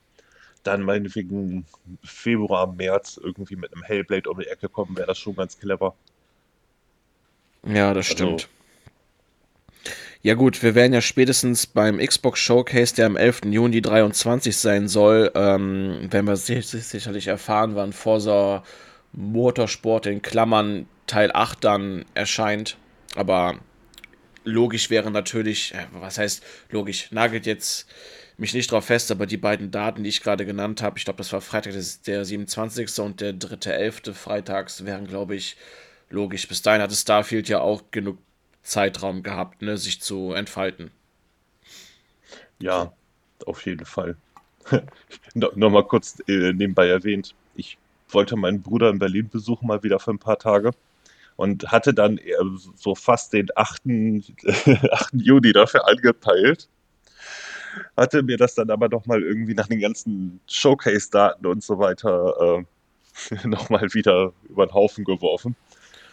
dann 0.63 0.81
meinetwegen 0.81 1.65
Februar, 2.03 2.67
März 2.67 3.19
irgendwie 3.21 3.55
mit 3.55 3.73
einem 3.73 3.83
Hellblade 3.83 4.29
um 4.29 4.39
die 4.39 4.47
Ecke 4.47 4.67
kommen, 4.67 4.97
wäre 4.97 5.07
das 5.07 5.17
schon 5.17 5.35
ganz 5.35 5.57
clever. 5.57 5.95
Ja, 7.63 7.93
das 7.93 8.09
also 8.09 8.35
stimmt. 8.35 8.49
Ja 10.23 10.33
gut, 10.33 10.61
wir 10.61 10.75
werden 10.75 10.93
ja 10.93 11.01
spätestens 11.01 11.67
beim 11.67 11.99
Xbox 11.99 12.39
Showcase, 12.39 12.95
der 12.95 13.05
am 13.05 13.15
11. 13.15 13.41
Juni 13.45 13.81
23 13.81 14.57
sein 14.57 14.87
soll, 14.87 15.31
ähm, 15.35 16.11
werden 16.11 16.27
wir 16.27 16.35
sicherlich 16.35 17.27
erfahren, 17.27 17.75
wann 17.75 17.93
Forza 17.93 18.63
Motorsport 19.13 20.05
in 20.05 20.21
Klammern 20.21 20.87
Teil 21.05 21.31
8 21.33 21.63
dann 21.63 22.05
erscheint. 22.13 22.77
Aber 23.15 23.57
logisch 24.43 24.89
wäre 24.89 25.11
natürlich, 25.11 25.73
äh, 25.73 25.85
was 25.93 26.17
heißt 26.17 26.43
logisch, 26.71 27.11
nagelt 27.11 27.45
jetzt 27.45 27.87
mich 28.37 28.53
nicht 28.53 28.71
drauf 28.71 28.85
fest, 28.85 29.11
aber 29.11 29.25
die 29.25 29.37
beiden 29.37 29.71
Daten, 29.71 30.03
die 30.03 30.09
ich 30.09 30.21
gerade 30.21 30.45
genannt 30.45 30.81
habe, 30.81 30.97
ich 30.97 31.05
glaube, 31.05 31.17
das 31.17 31.33
war 31.33 31.41
Freitag 31.41 31.73
der 32.05 32.25
27. 32.25 32.99
und 32.99 33.19
der 33.19 33.33
3.11. 33.33 34.13
freitags, 34.13 34.85
wären, 34.85 35.07
glaube 35.07 35.35
ich, 35.35 35.57
logisch. 36.09 36.47
Bis 36.47 36.61
dahin 36.61 36.81
hatte 36.81 36.95
Starfield 36.95 37.49
ja 37.49 37.59
auch 37.59 37.83
genug 37.91 38.19
Zeitraum 38.61 39.23
gehabt, 39.23 39.61
ne, 39.61 39.77
sich 39.77 40.01
zu 40.01 40.33
entfalten. 40.33 40.91
Ja, 42.59 42.93
auf 43.45 43.65
jeden 43.65 43.85
Fall. 43.85 44.15
no, 45.33 45.49
Nochmal 45.55 45.85
kurz 45.85 46.19
äh, 46.27 46.53
nebenbei 46.53 46.87
erwähnt, 46.87 47.33
ich 47.55 47.77
wollte 48.09 48.35
meinen 48.35 48.61
Bruder 48.61 48.89
in 48.89 48.99
Berlin 48.99 49.29
besuchen, 49.29 49.67
mal 49.67 49.83
wieder 49.83 49.99
für 49.99 50.11
ein 50.11 50.19
paar 50.19 50.37
Tage. 50.37 50.71
Und 51.37 51.71
hatte 51.71 51.93
dann 51.93 52.19
so 52.75 52.95
fast 52.95 53.31
den 53.33 53.47
8. 53.55 53.83
8. 54.91 55.13
Juni 55.13 55.53
dafür 55.53 55.87
angepeilt 55.87 56.67
hatte 57.95 58.23
mir 58.23 58.37
das 58.37 58.55
dann 58.55 58.69
aber 58.69 58.89
nochmal 58.89 59.23
irgendwie 59.23 59.53
nach 59.53 59.67
den 59.67 59.79
ganzen 59.79 60.39
Showcase-Daten 60.47 61.45
und 61.45 61.63
so 61.63 61.79
weiter 61.79 62.63
äh, 62.63 63.45
nochmal 63.47 63.93
wieder 63.93 64.33
über 64.49 64.65
den 64.65 64.73
Haufen 64.73 65.03
geworfen. 65.03 65.55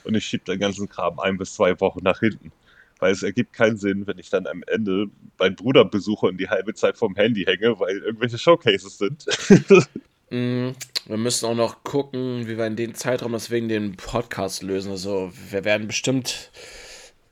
Und 0.04 0.14
ich 0.14 0.26
schiebe 0.26 0.44
den 0.44 0.60
ganzen 0.60 0.88
Kram 0.88 1.18
ein 1.18 1.38
bis 1.38 1.54
zwei 1.54 1.78
Wochen 1.80 2.02
nach 2.02 2.20
hinten. 2.20 2.52
Weil 3.00 3.12
es 3.12 3.22
ergibt 3.22 3.52
keinen 3.52 3.76
Sinn, 3.76 4.06
wenn 4.06 4.18
ich 4.18 4.30
dann 4.30 4.46
am 4.46 4.62
Ende 4.66 5.06
meinen 5.38 5.56
Bruder 5.56 5.84
besuche 5.84 6.26
und 6.26 6.38
die 6.38 6.48
halbe 6.48 6.74
Zeit 6.74 6.96
vom 6.96 7.16
Handy 7.16 7.44
hänge, 7.44 7.78
weil 7.80 7.98
irgendwelche 7.98 8.38
Showcases 8.38 8.98
sind. 8.98 9.26
mm, 10.30 10.70
wir 11.06 11.16
müssen 11.16 11.46
auch 11.46 11.54
noch 11.54 11.82
gucken, 11.82 12.46
wie 12.46 12.56
wir 12.56 12.66
in 12.66 12.76
dem 12.76 12.94
Zeitraum 12.94 13.32
das 13.32 13.50
wegen 13.50 13.68
den 13.68 13.96
Podcast 13.96 14.62
lösen. 14.62 14.92
Also 14.92 15.32
wir 15.50 15.64
werden 15.64 15.88
bestimmt 15.88 16.50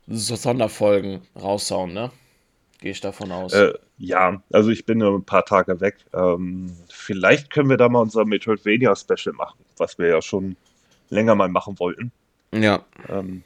so 0.07 0.35
Sonderfolgen 0.35 1.21
raushauen, 1.35 1.93
ne? 1.93 2.11
Gehe 2.83 2.91
ich 2.91 2.99
davon 2.99 3.31
aus. 3.31 3.53
Äh, 3.53 3.75
ja, 3.97 4.43
also 4.51 4.69
ich 4.69 4.85
bin 4.85 4.97
nur 4.97 5.17
ein 5.17 5.23
paar 5.23 5.45
Tage 5.45 5.79
weg. 5.79 5.95
Ähm, 6.13 6.75
vielleicht 6.89 7.49
können 7.49 7.69
wir 7.69 7.77
da 7.77 7.87
mal 7.87 8.01
unser 8.01 8.25
Metroidvania-Special 8.25 9.33
machen, 9.33 9.57
was 9.77 9.97
wir 9.97 10.09
ja 10.09 10.21
schon 10.21 10.57
länger 11.09 11.33
mal 11.33 11.47
machen 11.47 11.79
wollten. 11.79 12.11
Ja. 12.51 12.83
Ähm, 13.07 13.45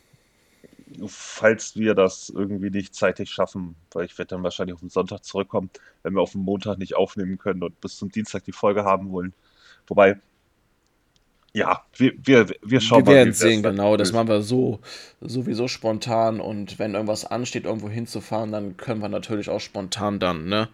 falls 1.06 1.76
wir 1.76 1.94
das 1.94 2.30
irgendwie 2.30 2.72
nicht 2.72 2.96
zeitig 2.96 3.30
schaffen, 3.30 3.76
weil 3.92 4.06
ich 4.06 4.18
werde 4.18 4.30
dann 4.30 4.42
wahrscheinlich 4.42 4.74
auf 4.74 4.80
den 4.80 4.90
Sonntag 4.90 5.24
zurückkommen, 5.24 5.70
wenn 6.02 6.16
wir 6.16 6.22
auf 6.22 6.32
den 6.32 6.42
Montag 6.42 6.80
nicht 6.80 6.96
aufnehmen 6.96 7.38
können 7.38 7.62
und 7.62 7.80
bis 7.80 7.96
zum 7.96 8.10
Dienstag 8.10 8.44
die 8.46 8.54
Folge 8.54 8.86
haben 8.86 9.12
wollen. 9.12 9.36
Wobei, 9.86 10.20
ja, 11.58 11.82
wir, 11.96 12.14
wir, 12.24 12.48
wir 12.62 12.80
schauen 12.80 13.00
wir 13.00 13.06
mal. 13.06 13.12
Wir 13.12 13.18
werden 13.18 13.34
sehen, 13.34 13.64
genau. 13.64 13.98
Das 13.98 14.14
machen 14.14 14.28
wir 14.28 14.42
so 14.42 14.80
sowieso 15.22 15.68
spontan 15.68 16.40
und 16.40 16.78
wenn 16.78 16.94
irgendwas 16.94 17.26
ansteht, 17.26 17.66
irgendwo 17.66 17.90
hinzufahren, 17.90 18.52
dann 18.52 18.78
können 18.78 19.02
wir 19.02 19.10
natürlich 19.10 19.50
auch 19.50 19.60
spontan 19.60 20.20
dann, 20.20 20.48
ne? 20.48 20.70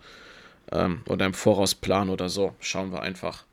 Ähm, 0.72 1.02
oder 1.08 1.26
im 1.26 1.34
Voraus 1.34 1.74
planen 1.74 2.10
oder 2.10 2.28
so. 2.28 2.54
Schauen 2.60 2.92
wir 2.92 3.02
einfach. 3.02 3.46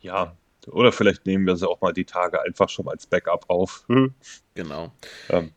Ja, 0.00 0.36
oder 0.68 0.92
vielleicht 0.92 1.26
nehmen 1.26 1.46
wir 1.46 1.56
sie 1.56 1.68
auch 1.68 1.80
mal 1.80 1.92
die 1.92 2.04
Tage 2.04 2.40
einfach 2.40 2.68
schon 2.68 2.88
als 2.88 3.06
Backup 3.06 3.46
auf. 3.48 3.84
genau. 4.54 4.92
Ähm. 5.28 5.50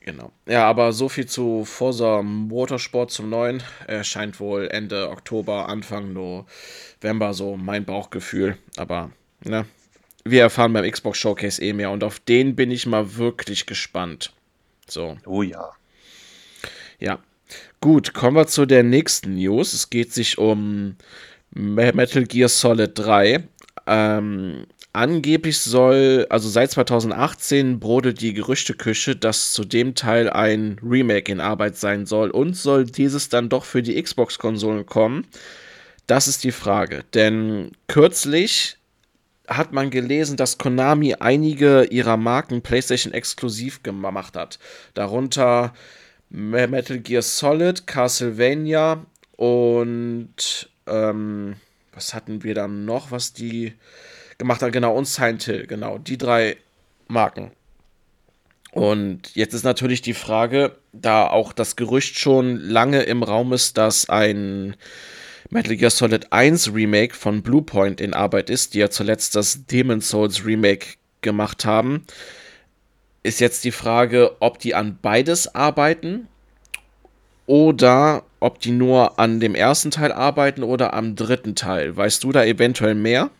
Genau. 0.00 0.32
Ja, 0.48 0.68
aber 0.68 0.92
so 0.92 1.08
viel 1.08 1.26
zu 1.26 1.64
Forza 1.64 2.22
Motorsport 2.22 3.12
zum 3.12 3.30
neuen. 3.30 3.62
Erscheint 3.86 4.40
wohl 4.40 4.66
Ende 4.66 5.10
Oktober, 5.10 5.68
Anfang 5.68 6.12
November, 6.12 7.34
so 7.34 7.56
mein 7.56 7.84
Bauchgefühl. 7.84 8.58
Aber 8.76 9.12
Ne? 9.44 9.66
Wir 10.24 10.42
erfahren 10.42 10.72
beim 10.72 10.88
Xbox 10.90 11.18
Showcase 11.18 11.62
eh 11.62 11.72
mehr 11.72 11.90
und 11.90 12.04
auf 12.04 12.20
den 12.20 12.54
bin 12.54 12.70
ich 12.70 12.86
mal 12.86 13.16
wirklich 13.16 13.66
gespannt. 13.66 14.32
So. 14.86 15.16
Oh 15.26 15.42
ja. 15.42 15.70
Ja. 16.98 17.18
Gut, 17.80 18.14
kommen 18.14 18.36
wir 18.36 18.46
zu 18.46 18.66
der 18.66 18.84
nächsten 18.84 19.34
News. 19.34 19.72
Es 19.72 19.90
geht 19.90 20.12
sich 20.12 20.38
um 20.38 20.96
Metal 21.50 22.24
Gear 22.24 22.48
Solid 22.48 22.92
3. 22.94 23.42
Ähm, 23.86 24.66
angeblich 24.92 25.58
soll, 25.58 26.26
also 26.30 26.48
seit 26.48 26.70
2018 26.70 27.80
brodelt 27.80 28.20
die 28.20 28.34
Gerüchteküche, 28.34 29.16
dass 29.16 29.52
zu 29.52 29.64
dem 29.64 29.94
Teil 29.94 30.30
ein 30.30 30.78
Remake 30.82 31.32
in 31.32 31.40
Arbeit 31.40 31.76
sein 31.76 32.06
soll 32.06 32.30
und 32.30 32.56
soll 32.56 32.84
dieses 32.84 33.28
dann 33.28 33.48
doch 33.48 33.64
für 33.64 33.82
die 33.82 34.00
Xbox-Konsolen 34.00 34.86
kommen. 34.86 35.26
Das 36.06 36.28
ist 36.28 36.44
die 36.44 36.52
Frage, 36.52 37.04
denn 37.14 37.72
kürzlich 37.88 38.76
hat 39.56 39.72
man 39.72 39.90
gelesen, 39.90 40.36
dass 40.36 40.58
Konami 40.58 41.14
einige 41.14 41.84
ihrer 41.84 42.16
Marken 42.16 42.62
PlayStation 42.62 43.12
exklusiv 43.12 43.82
gemacht 43.82 44.36
hat. 44.36 44.58
Darunter 44.94 45.72
Metal 46.30 46.98
Gear 46.98 47.22
Solid, 47.22 47.86
Castlevania 47.86 49.04
und 49.36 50.70
ähm, 50.86 51.56
was 51.92 52.14
hatten 52.14 52.42
wir 52.42 52.54
dann 52.54 52.84
noch, 52.84 53.10
was 53.10 53.32
die 53.32 53.74
gemacht 54.38 54.62
haben? 54.62 54.72
Genau, 54.72 54.96
und 54.96 55.06
Silent 55.06 55.42
Hill, 55.44 55.66
genau, 55.66 55.98
die 55.98 56.18
drei 56.18 56.56
Marken. 57.08 57.52
Und 58.72 59.34
jetzt 59.36 59.52
ist 59.52 59.64
natürlich 59.64 60.00
die 60.00 60.14
Frage, 60.14 60.76
da 60.92 61.26
auch 61.26 61.52
das 61.52 61.76
Gerücht 61.76 62.18
schon 62.18 62.56
lange 62.56 63.02
im 63.02 63.22
Raum 63.22 63.52
ist, 63.52 63.76
dass 63.76 64.08
ein 64.08 64.76
Metal 65.50 65.76
Gear 65.76 65.90
Solid 65.90 66.32
1 66.32 66.74
Remake 66.74 67.14
von 67.14 67.42
Bluepoint 67.42 68.00
in 68.00 68.14
Arbeit 68.14 68.50
ist, 68.50 68.74
die 68.74 68.78
ja 68.78 68.90
zuletzt 68.90 69.36
das 69.36 69.66
Demon's 69.66 70.08
Souls 70.08 70.44
Remake 70.44 70.96
gemacht 71.20 71.64
haben, 71.64 72.04
ist 73.22 73.40
jetzt 73.40 73.64
die 73.64 73.72
Frage, 73.72 74.36
ob 74.40 74.58
die 74.58 74.74
an 74.74 74.98
beides 75.00 75.54
arbeiten 75.54 76.28
oder 77.46 78.24
ob 78.40 78.58
die 78.60 78.72
nur 78.72 79.18
an 79.18 79.40
dem 79.40 79.54
ersten 79.54 79.90
Teil 79.90 80.12
arbeiten 80.12 80.62
oder 80.62 80.94
am 80.94 81.16
dritten 81.16 81.54
Teil. 81.54 81.96
Weißt 81.96 82.24
du 82.24 82.32
da 82.32 82.44
eventuell 82.44 82.94
mehr? 82.94 83.30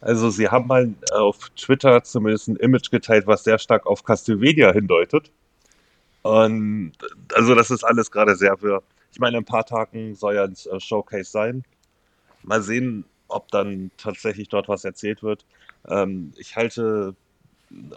Also 0.00 0.30
sie 0.30 0.48
haben 0.48 0.66
mal 0.66 0.94
auf 1.12 1.50
Twitter 1.56 2.02
zumindest 2.02 2.48
ein 2.48 2.56
Image 2.56 2.90
geteilt, 2.90 3.26
was 3.26 3.44
sehr 3.44 3.58
stark 3.58 3.86
auf 3.86 4.02
Castlevania 4.02 4.72
hindeutet. 4.72 5.30
Und 6.22 6.92
also 7.34 7.54
das 7.54 7.70
ist 7.70 7.84
alles 7.84 8.10
gerade 8.10 8.36
sehr 8.36 8.60
wirr. 8.62 8.82
Ich 9.12 9.18
meine, 9.18 9.38
in 9.38 9.42
ein 9.42 9.46
paar 9.46 9.66
Tagen 9.66 10.14
soll 10.14 10.34
ja 10.36 10.44
ein 10.44 10.56
äh, 10.70 10.80
Showcase 10.80 11.30
sein. 11.30 11.64
Mal 12.42 12.62
sehen, 12.62 13.04
ob 13.28 13.48
dann 13.48 13.90
tatsächlich 13.96 14.48
dort 14.48 14.68
was 14.68 14.84
erzählt 14.84 15.22
wird. 15.22 15.44
Ähm, 15.88 16.32
ich 16.36 16.56
halte 16.56 17.14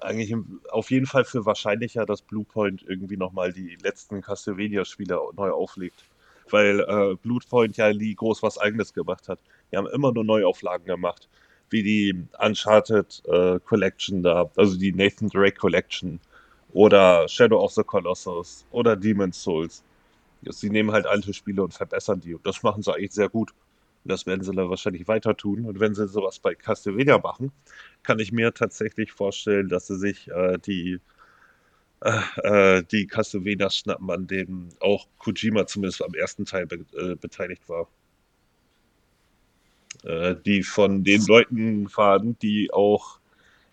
eigentlich 0.02 0.36
auf 0.70 0.92
jeden 0.92 1.06
Fall 1.06 1.26
für 1.26 1.46
wahrscheinlicher, 1.46 2.06
dass 2.06 2.22
Bluepoint 2.22 2.84
irgendwie 2.88 3.18
nochmal 3.18 3.54
die 3.54 3.78
letzten 3.82 4.22
Castlevania-Spiele 4.22 5.20
neu 5.36 5.52
auflegt. 5.52 6.04
Weil 6.50 6.82
äh, 6.82 7.16
Bluepoint 7.16 7.78
ja 7.78 7.92
nie 7.92 8.14
groß 8.16 8.44
was 8.44 8.58
eigenes 8.58 8.94
gemacht 8.94 9.28
hat. 9.28 9.40
Die 9.72 9.78
haben 9.78 9.88
immer 9.88 10.12
nur 10.12 10.24
Neuauflagen 10.24 10.86
gemacht. 10.86 11.28
Wie 11.70 11.82
die 11.82 12.16
Uncharted 12.40 13.24
äh, 13.26 13.60
Collection 13.60 14.22
da, 14.22 14.52
also 14.56 14.78
die 14.78 14.92
Nathan 14.92 15.30
Drake 15.30 15.58
Collection. 15.58 16.20
Oder 16.74 17.28
Shadow 17.28 17.60
of 17.64 17.72
the 17.72 17.84
Colossus. 17.84 18.66
Oder 18.72 18.96
Demon's 18.96 19.42
Souls. 19.42 19.84
Sie 20.50 20.70
nehmen 20.70 20.92
halt 20.92 21.06
alte 21.06 21.34
Spiele 21.34 21.64
und 21.64 21.74
verbessern 21.74 22.20
die. 22.20 22.36
Und 22.36 22.46
das 22.46 22.64
machen 22.64 22.84
sie 22.84 22.94
eigentlich 22.94 23.14
sehr 23.14 23.30
gut. 23.30 23.52
Und 24.04 24.12
das 24.12 24.26
werden 24.26 24.44
sie 24.44 24.54
dann 24.54 24.70
wahrscheinlich 24.70 25.08
weiter 25.08 25.36
tun. 25.36 25.66
Und 25.66 25.80
wenn 25.80 25.96
sie 25.96 26.08
sowas 26.08 26.40
bei 26.40 26.56
Castlevania 26.56 27.20
machen, 27.20 27.52
kann 28.04 28.20
ich 28.20 28.32
mir 28.32 28.54
tatsächlich 28.54 29.12
vorstellen, 29.12 29.70
dass 29.70 29.88
sie 29.88 29.98
sich 29.98 30.30
äh, 30.30 30.58
die, 30.58 31.00
äh, 32.02 32.78
äh 32.78 32.84
die 32.84 33.08
Castlevania 33.08 33.70
schnappen, 33.70 34.10
an 34.10 34.28
dem 34.28 34.70
auch 34.80 35.08
Kojima 35.20 35.66
zumindest 35.68 36.04
am 36.04 36.14
ersten 36.14 36.46
Teil 36.46 36.66
be 36.66 36.86
äh, 36.98 37.16
beteiligt 37.16 37.68
war. 37.70 37.88
Äh, 40.04 40.36
die 40.46 40.64
von 40.64 41.04
den 41.04 41.26
Leuten 41.26 41.88
fahren, 41.88 42.36
die 42.42 42.74
auch 42.74 43.20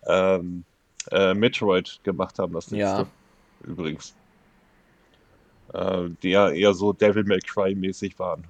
ähm, 0.06 0.64
äh, 1.10 1.34
Metroid 1.34 2.00
gemacht 2.04 2.38
haben, 2.38 2.52
das 2.52 2.70
letzte. 2.70 2.78
Ja. 2.78 3.06
Übrigens. 3.66 4.14
Die 6.22 6.30
ja 6.30 6.50
eher 6.50 6.74
so 6.74 6.92
Devil 6.92 7.24
May 7.24 7.40
Cry 7.40 7.74
mäßig 7.74 8.18
waren. 8.18 8.44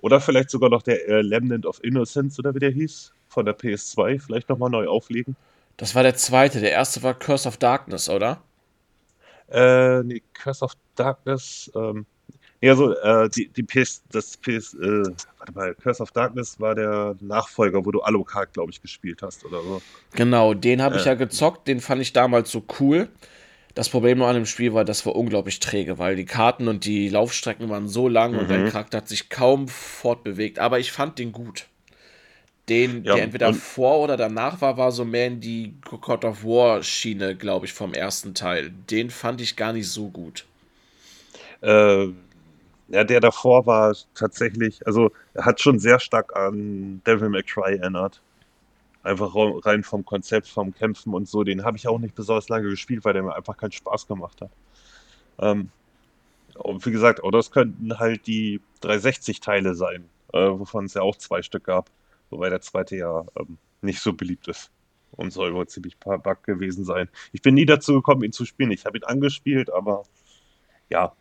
Oder 0.00 0.20
vielleicht 0.20 0.50
sogar 0.50 0.70
noch 0.70 0.82
der 0.82 1.08
äh, 1.08 1.14
Remnant 1.16 1.66
of 1.66 1.82
Innocence 1.82 2.38
oder 2.38 2.54
wie 2.54 2.60
der 2.60 2.70
hieß, 2.70 3.12
von 3.28 3.44
der 3.44 3.58
PS2, 3.58 4.20
vielleicht 4.20 4.48
nochmal 4.48 4.70
neu 4.70 4.86
auflegen. 4.86 5.36
Das 5.76 5.94
war 5.94 6.02
der 6.02 6.14
zweite, 6.16 6.60
der 6.60 6.72
erste 6.72 7.02
war 7.02 7.14
Curse 7.14 7.48
of 7.48 7.56
Darkness, 7.56 8.08
oder? 8.08 8.40
Äh, 9.48 10.02
nee, 10.02 10.22
Curse 10.32 10.64
of 10.64 10.72
Darkness, 10.94 11.70
ähm, 11.74 12.06
nee, 12.60 12.70
also, 12.70 12.96
äh, 12.96 13.28
die, 13.28 13.48
die 13.48 13.62
PS, 13.62 14.02
das 14.10 14.36
PS, 14.36 14.74
äh, 14.74 15.02
warte 15.38 15.52
mal, 15.54 15.74
Curse 15.74 16.02
of 16.02 16.10
Darkness 16.12 16.58
war 16.60 16.74
der 16.74 17.16
Nachfolger, 17.20 17.84
wo 17.84 17.90
du 17.90 18.00
Alucard, 18.00 18.52
glaube 18.54 18.72
ich, 18.72 18.80
gespielt 18.80 19.22
hast 19.22 19.44
oder 19.44 19.62
so. 19.62 19.82
Genau, 20.12 20.54
den 20.54 20.82
habe 20.82 20.96
ich 20.96 21.02
äh. 21.02 21.10
ja 21.10 21.14
gezockt, 21.14 21.68
den 21.68 21.80
fand 21.80 22.00
ich 22.00 22.12
damals 22.12 22.50
so 22.50 22.62
cool. 22.80 23.08
Das 23.76 23.90
Problem 23.90 24.16
nur 24.16 24.26
an 24.26 24.36
dem 24.36 24.46
Spiel 24.46 24.72
war, 24.72 24.86
das 24.86 25.04
war 25.04 25.14
unglaublich 25.14 25.60
träge, 25.60 25.98
weil 25.98 26.16
die 26.16 26.24
Karten 26.24 26.66
und 26.66 26.86
die 26.86 27.10
Laufstrecken 27.10 27.68
waren 27.68 27.88
so 27.88 28.08
lang 28.08 28.32
mhm. 28.32 28.38
und 28.38 28.50
dein 28.50 28.64
mhm. 28.64 28.70
Charakter 28.70 28.96
hat 28.96 29.08
sich 29.08 29.28
kaum 29.28 29.68
fortbewegt. 29.68 30.58
Aber 30.58 30.78
ich 30.78 30.92
fand 30.92 31.18
den 31.18 31.30
gut. 31.30 31.66
Den, 32.70 33.04
ja, 33.04 33.16
der 33.16 33.24
entweder 33.24 33.52
vor 33.52 33.98
oder 33.98 34.16
danach 34.16 34.62
war, 34.62 34.78
war 34.78 34.92
so 34.92 35.04
mehr 35.04 35.26
in 35.26 35.40
die 35.40 35.74
God 35.90 36.24
of 36.24 36.42
War 36.42 36.82
Schiene, 36.82 37.36
glaube 37.36 37.66
ich, 37.66 37.74
vom 37.74 37.92
ersten 37.92 38.32
Teil. 38.32 38.70
Den 38.90 39.10
fand 39.10 39.42
ich 39.42 39.56
gar 39.56 39.74
nicht 39.74 39.90
so 39.90 40.08
gut. 40.08 40.46
Äh, 41.60 42.06
ja, 42.88 43.04
der 43.04 43.20
davor 43.20 43.66
war 43.66 43.94
tatsächlich, 44.14 44.86
also 44.86 45.12
er 45.34 45.44
hat 45.44 45.60
schon 45.60 45.78
sehr 45.78 46.00
stark 46.00 46.34
an 46.34 47.02
Devil 47.06 47.28
May 47.28 47.42
Cry 47.42 47.76
erinnert. 47.76 48.22
Einfach 49.06 49.32
rein 49.36 49.84
vom 49.84 50.04
Konzept, 50.04 50.48
vom 50.48 50.74
Kämpfen 50.74 51.14
und 51.14 51.28
so. 51.28 51.44
Den 51.44 51.64
habe 51.64 51.76
ich 51.76 51.86
auch 51.86 52.00
nicht 52.00 52.16
besonders 52.16 52.48
lange 52.48 52.68
gespielt, 52.70 53.04
weil 53.04 53.12
der 53.12 53.22
mir 53.22 53.36
einfach 53.36 53.56
keinen 53.56 53.70
Spaß 53.70 54.08
gemacht 54.08 54.40
hat. 54.40 54.50
Ähm, 55.38 55.70
und 56.54 56.84
wie 56.84 56.90
gesagt, 56.90 57.20
das 57.30 57.52
könnten 57.52 58.00
halt 58.00 58.26
die 58.26 58.60
360-Teile 58.82 59.76
sein, 59.76 60.08
äh, 60.32 60.48
wovon 60.48 60.86
es 60.86 60.94
ja 60.94 61.02
auch 61.02 61.14
zwei 61.14 61.42
Stück 61.42 61.62
gab. 61.62 61.88
Wobei 62.30 62.50
der 62.50 62.60
zweite 62.62 62.96
ja 62.96 63.24
ähm, 63.38 63.58
nicht 63.80 64.00
so 64.00 64.12
beliebt 64.12 64.48
ist. 64.48 64.72
Und 65.12 65.32
soll 65.32 65.54
wohl 65.54 65.68
ziemlich 65.68 65.96
Bug 65.98 66.42
gewesen 66.42 66.84
sein. 66.84 67.08
Ich 67.32 67.42
bin 67.42 67.54
nie 67.54 67.64
dazu 67.64 67.94
gekommen, 67.94 68.24
ihn 68.24 68.32
zu 68.32 68.44
spielen. 68.44 68.72
Ich 68.72 68.86
habe 68.86 68.98
ihn 68.98 69.04
angespielt, 69.04 69.72
aber 69.72 70.02
ja. 70.90 71.12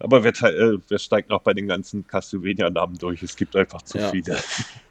Aber 0.00 0.24
wer, 0.24 0.32
äh, 0.32 0.78
wer 0.88 0.98
steigt 0.98 1.30
noch 1.30 1.42
bei 1.42 1.54
den 1.54 1.68
ganzen 1.68 2.08
Castlevania-Namen 2.08 2.98
durch? 2.98 3.22
Es 3.22 3.36
gibt 3.36 3.54
einfach 3.54 3.82
zu 3.82 3.98
ja. 3.98 4.10
viele. 4.10 4.36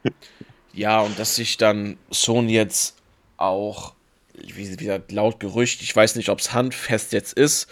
Ja, 0.74 1.00
und 1.00 1.18
dass 1.18 1.36
sich 1.36 1.56
dann 1.56 1.96
Sony 2.10 2.52
jetzt 2.52 2.96
auch, 3.36 3.94
wie 4.34 4.76
gesagt, 4.76 5.12
laut 5.12 5.40
Gerücht, 5.40 5.82
ich 5.82 5.94
weiß 5.94 6.16
nicht, 6.16 6.28
ob 6.28 6.40
es 6.40 6.52
handfest 6.52 7.12
jetzt 7.12 7.32
ist, 7.34 7.68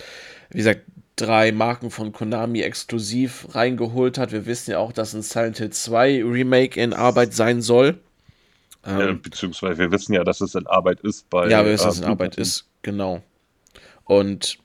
wie 0.50 0.58
gesagt, 0.58 0.82
drei 1.16 1.52
Marken 1.52 1.90
von 1.90 2.12
Konami 2.12 2.62
exklusiv 2.62 3.48
reingeholt 3.50 4.18
hat. 4.18 4.32
Wir 4.32 4.46
wissen 4.46 4.72
ja 4.72 4.78
auch, 4.78 4.92
dass 4.92 5.14
ein 5.14 5.22
Silent 5.22 5.58
Hill 5.58 5.70
2 5.70 6.22
Remake 6.24 6.80
in 6.80 6.94
Arbeit 6.94 7.34
sein 7.34 7.60
soll. 7.60 7.98
Ja, 8.86 9.08
ähm, 9.08 9.22
beziehungsweise 9.22 9.78
wir 9.78 9.92
wissen 9.92 10.12
ja, 10.12 10.24
dass 10.24 10.40
es 10.40 10.54
in 10.54 10.66
Arbeit 10.66 11.00
ist 11.00 11.28
bei. 11.30 11.48
Ja, 11.48 11.64
wir 11.64 11.72
wissen, 11.72 11.86
dass 11.86 11.94
es 11.96 12.00
in 12.00 12.06
Arbeit 12.06 12.36
ist, 12.36 12.66
genau. 12.82 13.22
Und 14.04 14.58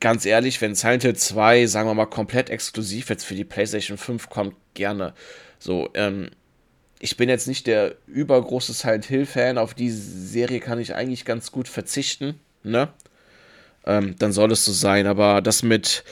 ganz 0.00 0.26
ehrlich, 0.26 0.60
wenn 0.60 0.74
Silent 0.74 1.02
Hill 1.02 1.16
2, 1.16 1.66
sagen 1.66 1.88
wir 1.88 1.94
mal, 1.94 2.06
komplett 2.06 2.50
exklusiv 2.50 3.08
jetzt 3.08 3.24
für 3.24 3.34
die 3.34 3.44
PlayStation 3.44 3.96
5 3.96 4.28
kommt, 4.28 4.54
gerne. 4.74 5.14
So, 5.58 5.88
ähm, 5.94 6.30
ich 6.98 7.16
bin 7.16 7.28
jetzt 7.28 7.46
nicht 7.46 7.66
der 7.66 7.96
übergroße 8.06 8.72
Silent 8.72 9.04
Hill-Fan, 9.04 9.58
auf 9.58 9.74
die 9.74 9.90
Serie 9.90 10.60
kann 10.60 10.80
ich 10.80 10.94
eigentlich 10.94 11.24
ganz 11.24 11.52
gut 11.52 11.68
verzichten, 11.68 12.40
ne? 12.62 12.88
Ähm, 13.84 14.16
dann 14.18 14.32
soll 14.32 14.50
es 14.50 14.64
so 14.64 14.72
sein, 14.72 15.06
aber 15.06 15.40
das 15.40 15.62
mit 15.62 16.02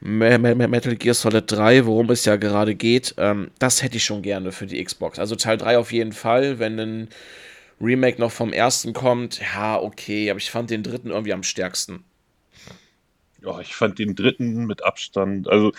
Metal 0.00 0.96
Gear 0.96 1.14
Solid 1.14 1.44
3, 1.46 1.86
worum 1.86 2.10
es 2.10 2.24
ja 2.24 2.34
gerade 2.36 2.74
geht, 2.74 3.14
ähm, 3.18 3.52
das 3.60 3.82
hätte 3.82 3.96
ich 3.98 4.04
schon 4.04 4.22
gerne 4.22 4.50
für 4.50 4.66
die 4.66 4.82
Xbox. 4.82 5.20
Also 5.20 5.36
Teil 5.36 5.58
3 5.58 5.78
auf 5.78 5.92
jeden 5.92 6.12
Fall, 6.12 6.58
wenn 6.58 6.78
ein 6.80 7.08
Remake 7.80 8.20
noch 8.20 8.32
vom 8.32 8.52
ersten 8.52 8.92
kommt, 8.92 9.40
ja, 9.40 9.80
okay, 9.80 10.30
aber 10.30 10.38
ich 10.38 10.50
fand 10.50 10.70
den 10.70 10.82
dritten 10.82 11.10
irgendwie 11.10 11.32
am 11.32 11.44
stärksten. 11.44 12.04
Ja, 13.42 13.60
ich 13.60 13.74
fand 13.74 13.98
den 13.98 14.14
dritten 14.14 14.66
mit 14.66 14.84
Abstand, 14.84 15.48
also 15.48 15.72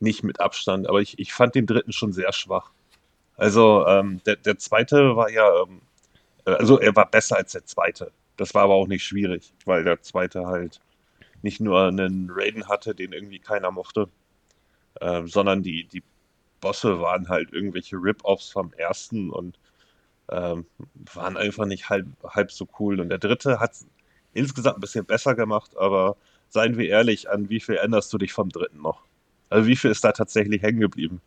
nicht 0.00 0.22
mit 0.22 0.40
Abstand, 0.40 0.88
aber 0.88 1.00
ich, 1.00 1.18
ich 1.18 1.32
fand 1.32 1.54
den 1.54 1.66
dritten 1.66 1.92
schon 1.92 2.12
sehr 2.12 2.32
schwach. 2.32 2.70
Also 3.36 3.86
ähm, 3.86 4.20
der, 4.26 4.36
der 4.36 4.58
zweite 4.58 5.16
war 5.16 5.30
ja, 5.30 5.62
ähm, 5.62 5.82
äh, 6.46 6.52
also 6.52 6.80
er 6.80 6.94
war 6.96 7.10
besser 7.10 7.36
als 7.36 7.52
der 7.52 7.64
zweite. 7.66 8.12
Das 8.36 8.54
war 8.54 8.64
aber 8.64 8.74
auch 8.74 8.88
nicht 8.88 9.04
schwierig, 9.04 9.52
weil 9.64 9.84
der 9.84 10.02
zweite 10.02 10.46
halt 10.46 10.80
nicht 11.42 11.60
nur 11.60 11.86
einen 11.86 12.30
Raiden 12.30 12.68
hatte, 12.68 12.94
den 12.94 13.12
irgendwie 13.12 13.38
keiner 13.38 13.70
mochte, 13.70 14.08
ähm, 15.00 15.28
sondern 15.28 15.62
die, 15.62 15.84
die 15.84 16.02
Bosse 16.60 17.00
waren 17.00 17.28
halt 17.28 17.52
irgendwelche 17.52 17.96
Rip-Offs 17.96 18.50
vom 18.50 18.72
ersten 18.74 19.30
und 19.30 19.58
ähm, 20.30 20.66
waren 21.14 21.36
einfach 21.36 21.66
nicht 21.66 21.88
halb, 21.90 22.06
halb 22.24 22.52
so 22.52 22.66
cool. 22.80 23.00
Und 23.00 23.10
der 23.10 23.18
dritte 23.18 23.60
hat 23.60 23.72
insgesamt 24.34 24.78
ein 24.78 24.80
bisschen 24.80 25.06
besser 25.06 25.34
gemacht, 25.34 25.76
aber 25.76 26.16
seien 26.48 26.76
wir 26.78 26.88
ehrlich, 26.88 27.30
an 27.30 27.48
wie 27.48 27.60
viel 27.60 27.76
änderst 27.76 28.12
du 28.12 28.18
dich 28.18 28.32
vom 28.32 28.50
dritten 28.50 28.82
noch? 28.82 29.05
Also 29.48 29.68
wie 29.68 29.76
viel 29.76 29.90
ist 29.90 30.04
da 30.04 30.12
tatsächlich 30.12 30.62
hängen 30.62 30.80
geblieben? 30.80 31.20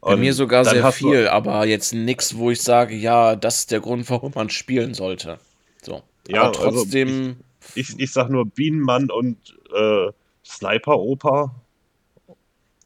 Bei 0.00 0.16
mir 0.16 0.32
sogar 0.32 0.64
sehr 0.64 0.90
viel, 0.92 1.28
aber 1.28 1.66
jetzt 1.66 1.92
nichts, 1.92 2.36
wo 2.36 2.50
ich 2.50 2.62
sage, 2.62 2.94
ja, 2.94 3.36
das 3.36 3.60
ist 3.60 3.70
der 3.72 3.80
Grund, 3.80 4.08
warum 4.08 4.32
man 4.34 4.48
spielen 4.48 4.94
sollte. 4.94 5.38
So. 5.82 6.02
Ja, 6.28 6.42
aber 6.42 6.58
also 6.58 6.70
trotzdem. 6.70 7.08
Also 7.08 7.36
ich, 7.74 7.90
ich, 7.90 8.00
ich 8.00 8.12
sag 8.12 8.30
nur 8.30 8.46
Bienenmann 8.46 9.10
und 9.10 9.36
äh, 9.74 10.10
Sniper-Oper. 10.44 11.54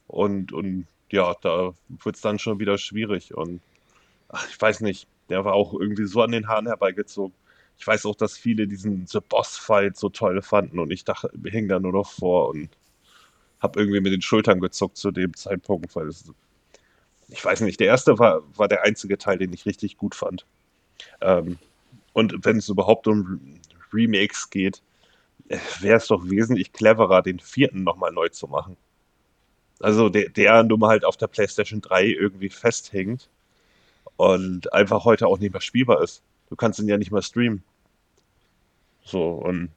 Und, 0.09 0.53
und 0.53 0.87
ja, 1.11 1.35
da 1.43 1.73
wird 2.03 2.17
es 2.17 2.23
dann 2.23 2.39
schon 2.39 2.59
wieder 2.59 2.79
schwierig. 2.79 3.35
Und 3.35 3.61
ach, 4.29 4.47
ich 4.49 4.61
weiß 4.61 4.81
nicht, 4.81 5.07
der 5.29 5.45
war 5.45 5.55
auch 5.55 5.75
irgendwie 5.75 6.07
so 6.07 6.23
an 6.23 6.33
den 6.33 6.49
Haaren 6.49 6.67
herbeigezogen. 6.67 7.35
Ich 7.79 7.87
weiß 7.87 8.07
auch, 8.07 8.15
dass 8.15 8.37
viele 8.37 8.67
diesen 8.67 9.07
The 9.07 9.21
Boss-Fight 9.27 9.97
so 9.97 10.09
toll 10.09 10.43
fanden 10.43 10.79
und 10.79 10.91
ich 10.91 11.05
dachte, 11.05 11.31
wir 11.35 11.51
hängen 11.51 11.69
da 11.69 11.81
nur 11.81 11.93
noch 11.93 12.11
vor 12.11 12.51
und 12.51 12.69
habe 13.63 13.81
irgendwie 13.81 14.01
mit 14.01 14.13
den 14.13 14.23
Schultern 14.23 14.61
gezuckt 14.61 14.97
zu 14.97 15.11
dem 15.11 15.35
Zeitpunkt, 15.35 15.95
weil 15.95 16.09
es, 16.09 16.33
ich 17.29 17.45
weiß 17.45 17.61
nicht, 17.63 17.81
der 17.81 17.87
erste 17.87 18.19
war, 18.19 18.43
war 18.57 18.69
der 18.69 18.83
einzige 18.83 19.19
Teil, 19.19 19.39
den 19.39 19.53
ich 19.53 19.67
richtig 19.67 19.97
gut 19.97 20.15
fand. 20.15 20.45
Ähm, 21.21 21.59
und 22.13 22.45
wenn 22.45 22.59
es 22.59 22.69
überhaupt 22.69 23.07
um 23.07 23.61
Remakes 23.93 24.51
geht, 24.51 24.83
wäre 25.81 25.97
es 25.97 26.07
doch 26.07 26.29
wesentlich 26.29 26.73
cleverer, 26.73 27.23
den 27.23 27.39
vierten 27.39 27.85
nochmal 27.85 28.13
neu 28.13 28.29
zu 28.29 28.47
machen. 28.49 28.77
Also 29.81 30.09
der, 30.09 30.29
der 30.29 30.63
nun 30.63 30.81
mal 30.81 30.89
halt 30.89 31.05
auf 31.05 31.17
der 31.17 31.27
PlayStation 31.27 31.81
3 31.81 32.07
irgendwie 32.07 32.49
festhängt 32.49 33.29
und 34.17 34.73
einfach 34.73 35.05
heute 35.05 35.27
auch 35.27 35.39
nicht 35.39 35.53
mehr 35.53 35.61
spielbar 35.61 36.03
ist. 36.03 36.23
Du 36.49 36.57
kannst 36.57 36.79
ihn 36.79 36.89
ja 36.89 36.99
nicht 36.99 37.11
mehr 37.11 37.23
streamen. 37.23 37.63
So, 39.05 39.31
und 39.31 39.71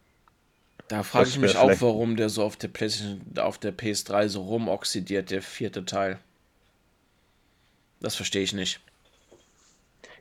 da 0.88 1.04
frage 1.04 1.30
ich 1.30 1.39
mich 1.39 1.58
auch, 1.58 1.82
warum 1.82 2.15
der 2.15 2.30
so 2.30 2.43
auf 2.43 2.58
der 2.58 2.69
auf 3.38 3.58
der 3.58 3.76
PS3 3.76 4.28
so 4.28 4.43
rumoxidiert, 4.43 5.32
der 5.32 5.41
vierte 5.41 5.86
Teil. 5.86 6.19
Das 8.00 8.15
verstehe 8.15 8.43
ich 8.43 8.54
nicht. 8.54 8.82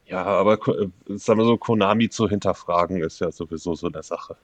Ja, 0.07 0.25
aber 0.25 0.55
äh, 0.69 0.89
sagen 1.17 1.39
wir 1.39 1.45
so, 1.45 1.57
Konami 1.57 2.09
zu 2.09 2.29
hinterfragen 2.29 3.03
ist 3.03 3.21
ja 3.21 3.33
sowieso 3.33 3.75
so 3.75 3.89
eine 3.89 4.03
Sache. 4.03 4.37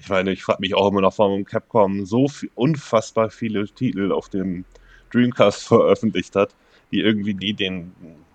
Ich 0.00 0.08
meine, 0.08 0.32
ich 0.32 0.42
frage 0.42 0.60
mich 0.60 0.74
auch 0.74 0.88
immer 0.88 1.00
noch, 1.00 1.18
warum 1.18 1.44
Capcom 1.44 2.06
so 2.06 2.28
viel, 2.28 2.50
unfassbar 2.54 3.30
viele 3.30 3.66
Titel 3.68 4.12
auf 4.12 4.28
dem 4.28 4.64
Dreamcast 5.12 5.64
veröffentlicht 5.66 6.36
hat, 6.36 6.54
die 6.92 7.00
irgendwie 7.00 7.34
nie 7.34 7.52
den, 7.52 7.92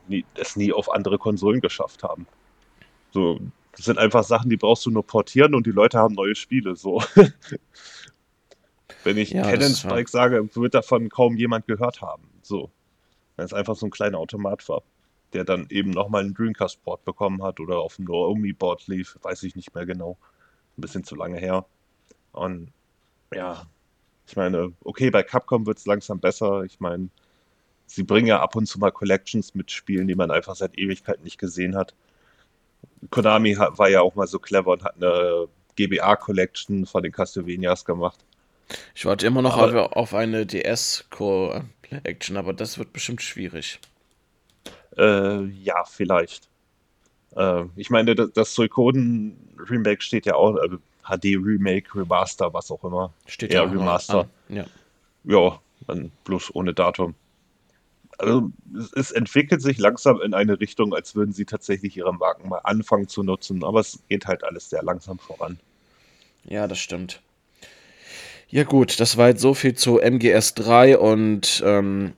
nie, 0.08 0.26
es 0.36 0.56
nie 0.56 0.74
auf 0.74 0.92
andere 0.92 1.18
Konsolen 1.18 1.62
geschafft 1.62 2.04
haben. 2.04 2.28
So, 3.12 3.40
das 3.76 3.86
sind 3.86 3.98
einfach 3.98 4.24
Sachen, 4.24 4.50
die 4.50 4.58
brauchst 4.58 4.86
du 4.86 4.92
nur 4.92 5.06
portieren 5.06 5.56
und 5.56 5.66
die 5.66 5.72
Leute 5.72 5.98
haben 5.98 6.14
neue 6.16 6.36
Spiele. 6.36 6.76
So. 6.76 7.04
Wenn 9.04 9.18
ich 9.18 9.32
ja, 9.32 9.44
Cannon 9.44 9.74
Spike 9.74 10.10
sage, 10.10 10.56
wird 10.56 10.74
davon 10.74 11.10
kaum 11.10 11.36
jemand 11.36 11.68
gehört 11.68 12.02
haben. 12.02 12.30
So. 12.42 12.72
Weil 13.36 13.46
es 13.46 13.54
einfach 13.54 13.76
so 13.76 13.88
ein 13.88 13.92
kleiner 13.92 14.20
Automat 14.20 14.68
war, 14.70 14.84
der 15.34 15.44
dann 15.44 15.66
eben 15.70 15.90
nochmal 15.90 16.22
einen 16.22 16.36
Dreamcast-Port 16.36 17.04
bekommen 17.04 17.42
hat 17.44 17.60
oder 17.60 17.80
auf 17.80 17.96
dem 17.96 18.06
Naomi-Board 18.06 18.88
lief, 18.88 19.18
weiß 19.24 19.44
ich 19.44 19.56
nicht 19.56 19.74
mehr 19.74 19.86
genau. 19.86 20.18
Ein 20.78 20.82
bisschen 20.82 21.04
zu 21.04 21.16
lange 21.16 21.40
her. 21.40 21.66
Und 22.32 22.72
ja, 23.34 23.66
ich 24.28 24.36
meine, 24.36 24.74
okay, 24.84 25.10
bei 25.10 25.24
Capcom 25.24 25.66
wird 25.66 25.80
es 25.80 25.86
langsam 25.88 26.20
besser. 26.20 26.64
Ich 26.64 26.80
meine, 26.80 27.10
sie 27.88 28.04
bringen 28.04 28.28
ja 28.28 28.40
ab 28.40 28.56
und 28.56 28.68
zu 28.68 28.80
mal 28.80 28.92
Collections 28.92 29.56
mit 29.56 29.72
Spielen, 29.72 30.08
die 30.08 30.16
man 30.16 30.30
einfach 30.30 30.56
seit 30.56 30.78
Ewigkeiten 30.78 31.24
nicht 31.24 31.40
gesehen 31.40 31.76
hat. 31.76 31.96
Konami 33.10 33.58
war 33.58 33.89
ja 33.89 34.02
auch 34.02 34.16
mal 34.16 34.28
so 34.28 34.39
clever 34.39 34.72
und 34.72 34.84
hat 34.84 34.96
eine 34.96 35.48
GBA-Collection 35.76 36.86
von 36.86 37.04
den 37.04 37.12
Castlevanias 37.12 37.86
gemacht. 37.86 38.20
Ich 38.96 39.06
warte 39.06 39.28
immer 39.28 39.42
noch 39.42 39.58
aber, 39.58 39.98
auf 39.98 40.13
eine 40.13 40.46
DS-Collection, 40.46 42.38
aber 42.38 42.54
das 42.54 42.78
wird 42.78 42.94
bestimmt 42.94 43.22
schwierig. 43.22 43.80
Äh, 44.98 45.46
ja, 45.46 45.84
vielleicht. 45.86 46.48
Äh, 47.36 47.66
ich 47.76 47.89
meine, 47.89 48.16
das, 48.16 48.32
das 48.34 48.54
Suikoden-Remake 48.54 50.02
steht 50.02 50.26
ja 50.26 50.36
auch, 50.36 50.56
äh, 50.58 50.70
HD-Remake, 51.04 51.96
Remaster, 51.96 52.54
was 52.54 52.72
auch 52.72 52.84
immer. 52.84 53.13
Steht 53.26 53.54
ja, 53.54 53.63
ja 53.63 53.70
Remaster. 53.70 54.30
An. 54.50 54.56
Ja. 54.56 54.66
ja, 55.26 55.60
dann 55.88 56.12
bloß 56.24 56.56
ohne 56.56 56.74
Datum 56.74 57.16
also 58.17 58.52
es 58.95 59.12
entwickelt 59.12 59.62
sich 59.62 59.78
langsam 59.78 60.21
in 60.21 60.34
eine 60.34 60.60
Richtung, 60.60 60.93
als 60.93 61.15
würden 61.15 61.34
sie 61.34 61.45
tatsächlich 61.45 61.97
ihre 61.97 62.13
Marken 62.13 62.49
mal 62.49 62.60
anfangen 62.60 63.08
zu 63.08 63.23
nutzen, 63.23 63.63
aber 63.63 63.80
es 63.80 63.99
geht 64.10 64.26
halt 64.26 64.43
alles 64.43 64.69
sehr 64.69 64.84
langsam 64.84 65.19
voran. 65.19 65.60
Ja, 66.45 66.67
das 66.67 66.80
stimmt. 66.80 67.21
Ja 68.49 68.63
gut, 68.63 68.99
das 68.99 69.17
war 69.17 69.30
jetzt 69.30 69.41
so 69.41 69.54
viel 69.54 69.73
zu 69.73 70.02
MGS3 70.02 70.95
und 70.95 71.63
ähm, 71.65 72.13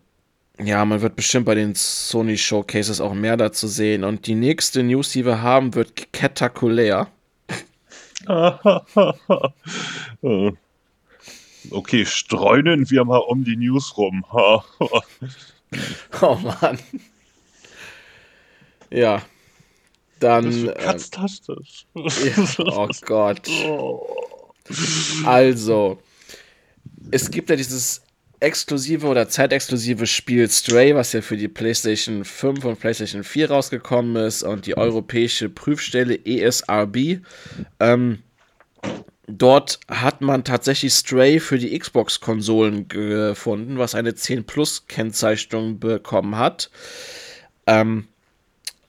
ja, 0.61 0.83
man 0.85 1.01
wird 1.01 1.15
bestimmt 1.15 1.45
bei 1.45 1.55
den 1.55 1.75
Sony 1.75 2.37
Showcases 2.37 3.01
auch 3.01 3.13
mehr 3.13 3.37
dazu 3.37 3.67
sehen. 3.67 4.03
Und 4.03 4.27
die 4.27 4.35
nächste 4.35 4.83
News, 4.83 5.11
die 5.11 5.25
wir 5.25 5.41
haben, 5.41 5.75
wird 5.75 6.13
katakulär. 6.13 7.07
okay, 11.71 12.05
streunen 12.05 12.89
wir 12.89 13.05
mal 13.05 13.17
um 13.17 13.43
die 13.43 13.57
News 13.57 13.97
rum. 13.97 14.25
Oh 16.21 16.35
Mann. 16.35 16.79
Ja. 18.89 19.21
Dann. 20.19 20.45
Das 20.45 21.09
ist. 21.09 21.87
Ähm, 21.95 22.47
oh 22.67 22.89
Gott. 23.01 23.49
Also, 25.25 25.99
es 27.11 27.29
gibt 27.29 27.49
ja 27.49 27.55
dieses 27.55 28.01
exklusive 28.39 29.07
oder 29.07 29.27
zeitexklusive 29.27 30.07
Spiel 30.07 30.49
Stray, 30.49 30.95
was 30.95 31.13
ja 31.13 31.21
für 31.21 31.37
die 31.37 31.47
PlayStation 31.47 32.25
5 32.25 32.65
und 32.65 32.79
PlayStation 32.79 33.23
4 33.23 33.49
rausgekommen 33.49 34.15
ist 34.23 34.43
und 34.43 34.65
die 34.65 34.77
europäische 34.77 35.49
Prüfstelle 35.49 36.19
ESRB 36.25 37.21
ähm, 37.79 38.19
Dort 39.27 39.79
hat 39.87 40.21
man 40.21 40.43
tatsächlich 40.43 40.93
Stray 40.93 41.39
für 41.39 41.57
die 41.57 41.77
Xbox-Konsolen 41.77 42.87
gefunden, 42.87 43.79
was 43.79 43.95
eine 43.95 44.13
10 44.13 44.45
Plus 44.45 44.85
Kennzeichnung 44.87 45.79
bekommen 45.79 46.37
hat. 46.37 46.69
Ähm, 47.65 48.07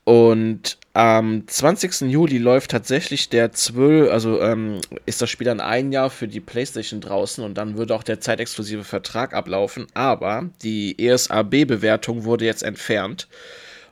und 0.03 0.77
am 0.93 1.47
20. 1.47 2.01
Juli 2.09 2.37
läuft 2.37 2.71
tatsächlich 2.71 3.29
der 3.29 3.51
12, 3.51 4.11
also 4.11 4.41
ähm, 4.41 4.79
ist 5.05 5.21
das 5.21 5.29
Spiel 5.29 5.45
dann 5.45 5.59
ein 5.59 5.91
Jahr 5.91 6.09
für 6.09 6.27
die 6.27 6.39
PlayStation 6.39 7.01
draußen 7.01 7.43
und 7.43 7.55
dann 7.55 7.77
würde 7.77 7.93
auch 7.93 8.03
der 8.03 8.21
zeitexklusive 8.21 8.83
Vertrag 8.83 9.33
ablaufen. 9.33 9.87
Aber 9.93 10.49
die 10.63 10.97
ESAB-Bewertung 10.97 12.23
wurde 12.23 12.45
jetzt 12.45 12.63
entfernt. 12.63 13.27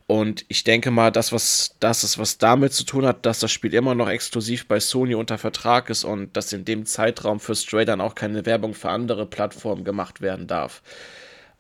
Und 0.08 0.46
ich 0.50 0.64
denke 0.64 0.92
mal, 0.92 1.12
das, 1.12 1.32
was 1.32 1.76
das 1.80 2.04
ist, 2.04 2.20
was 2.20 2.38
damit 2.38 2.74
zu 2.74 2.84
tun 2.84 3.08
hat, 3.08 3.26
dass 3.26 3.40
das 3.40 3.52
Spiel 3.52 3.74
immer 3.74 3.96
noch 3.96 4.08
exklusiv 4.08 4.68
bei 4.68 4.80
Sony 4.80 5.16
unter 5.16 5.40
Vertrag 5.40 5.90
ist 5.90 6.04
und 6.04 6.38
dass 6.38 6.54
in 6.54 6.64
dem 6.64 6.86
Zeitraum 6.86 7.40
für 7.40 7.56
Stray 7.56 7.86
dann 7.86 8.02
auch 8.02 8.14
keine 8.14 8.46
Werbung 8.46 8.76
für 8.76 8.90
andere 8.90 9.26
Plattformen 9.26 9.84
gemacht 9.84 10.22
werden 10.22 10.46
darf. 10.46 10.84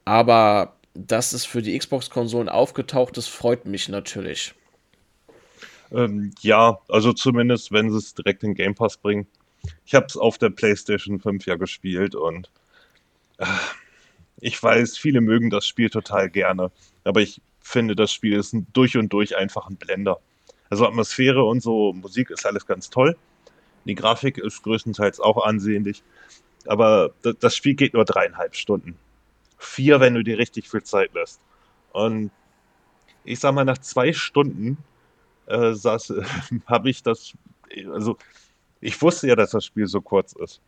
Aber 0.05 0.75
dass 0.93 1.33
es 1.33 1.43
für 1.43 1.63
die 1.63 1.77
Xbox-Konsolen 1.77 2.47
aufgetaucht 2.47 3.17
ist, 3.17 3.27
freut 3.27 3.65
mich 3.65 3.89
natürlich. 3.89 4.53
Ähm, 5.91 6.31
ja, 6.41 6.79
also 6.87 7.13
zumindest, 7.13 7.71
wenn 7.71 7.89
sie 7.89 7.97
es 7.97 8.13
direkt 8.13 8.43
in 8.43 8.53
Game 8.53 8.75
Pass 8.75 8.97
bringen. 8.97 9.27
Ich 9.85 9.95
habe 9.95 10.05
es 10.05 10.17
auf 10.17 10.37
der 10.37 10.51
PlayStation 10.51 11.19
5 11.19 11.47
ja 11.47 11.55
gespielt 11.55 12.13
und 12.13 12.51
äh, 13.39 13.45
ich 14.39 14.61
weiß, 14.61 14.97
viele 14.97 15.21
mögen 15.21 15.49
das 15.49 15.65
Spiel 15.65 15.89
total 15.89 16.29
gerne, 16.29 16.71
aber 17.03 17.21
ich 17.21 17.41
finde, 17.65 17.95
das 17.95 18.11
Spiel 18.11 18.37
ist 18.37 18.55
durch 18.73 18.95
und 18.95 19.11
durch 19.11 19.35
einfach 19.35 19.67
ein 19.67 19.75
Blender. 19.75 20.19
Also 20.69 20.85
Atmosphäre 20.85 21.43
und 21.43 21.61
so, 21.61 21.93
Musik 21.93 22.29
ist 22.29 22.45
alles 22.45 22.65
ganz 22.65 22.89
toll. 22.89 23.17
Die 23.85 23.95
Grafik 23.95 24.37
ist 24.37 24.63
größtenteils 24.63 25.19
auch 25.19 25.43
ansehnlich. 25.43 26.03
Aber 26.67 27.11
das 27.21 27.55
Spiel 27.55 27.75
geht 27.75 27.93
nur 27.93 28.05
dreieinhalb 28.05 28.55
Stunden. 28.55 28.97
Vier, 29.57 29.99
wenn 29.99 30.13
du 30.13 30.23
dir 30.23 30.37
richtig 30.37 30.69
viel 30.69 30.83
Zeit 30.83 31.13
lässt. 31.13 31.39
Und 31.91 32.31
ich 33.23 33.39
sag 33.39 33.53
mal, 33.53 33.65
nach 33.65 33.77
zwei 33.79 34.13
Stunden 34.13 34.77
äh, 35.47 35.71
äh, 35.71 35.75
habe 36.65 36.89
ich 36.89 37.03
das, 37.03 37.33
also 37.91 38.17
ich 38.79 39.01
wusste 39.01 39.27
ja, 39.27 39.35
dass 39.35 39.51
das 39.51 39.65
Spiel 39.65 39.87
so 39.87 40.01
kurz 40.01 40.33
ist. 40.33 40.61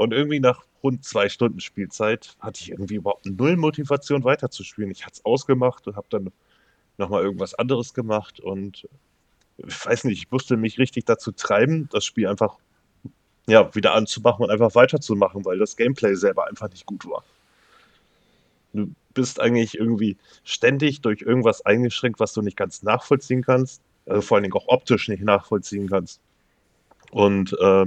Und 0.00 0.14
irgendwie 0.14 0.40
nach 0.40 0.64
rund 0.82 1.04
zwei 1.04 1.28
Stunden 1.28 1.60
Spielzeit 1.60 2.34
hatte 2.40 2.62
ich 2.62 2.70
irgendwie 2.70 2.94
überhaupt 2.94 3.26
null 3.26 3.58
Motivation 3.58 4.24
weiterzuspielen. 4.24 4.90
Ich 4.90 5.04
hatte 5.04 5.16
es 5.16 5.24
ausgemacht 5.26 5.86
und 5.86 5.96
habe 5.96 6.06
dann 6.08 6.32
nochmal 6.96 7.22
irgendwas 7.22 7.52
anderes 7.52 7.92
gemacht 7.92 8.40
und 8.40 8.88
ich 9.58 9.84
weiß 9.86 10.04
nicht, 10.04 10.22
ich 10.22 10.30
musste 10.30 10.56
mich 10.56 10.78
richtig 10.78 11.04
dazu 11.04 11.32
treiben, 11.32 11.86
das 11.92 12.06
Spiel 12.06 12.28
einfach 12.28 12.56
ja, 13.46 13.74
wieder 13.74 13.92
anzumachen 13.92 14.42
und 14.42 14.50
einfach 14.50 14.74
weiterzumachen, 14.74 15.44
weil 15.44 15.58
das 15.58 15.76
Gameplay 15.76 16.14
selber 16.14 16.46
einfach 16.48 16.70
nicht 16.70 16.86
gut 16.86 17.04
war. 17.04 17.22
Du 18.72 18.94
bist 19.12 19.38
eigentlich 19.38 19.76
irgendwie 19.76 20.16
ständig 20.44 21.02
durch 21.02 21.20
irgendwas 21.20 21.66
eingeschränkt, 21.66 22.20
was 22.20 22.32
du 22.32 22.40
nicht 22.40 22.56
ganz 22.56 22.82
nachvollziehen 22.82 23.42
kannst, 23.42 23.82
also 24.06 24.22
vor 24.22 24.38
allen 24.38 24.44
Dingen 24.44 24.54
auch 24.54 24.68
optisch 24.68 25.08
nicht 25.08 25.22
nachvollziehen 25.22 25.90
kannst. 25.90 26.22
Und 27.10 27.54
äh, 27.60 27.84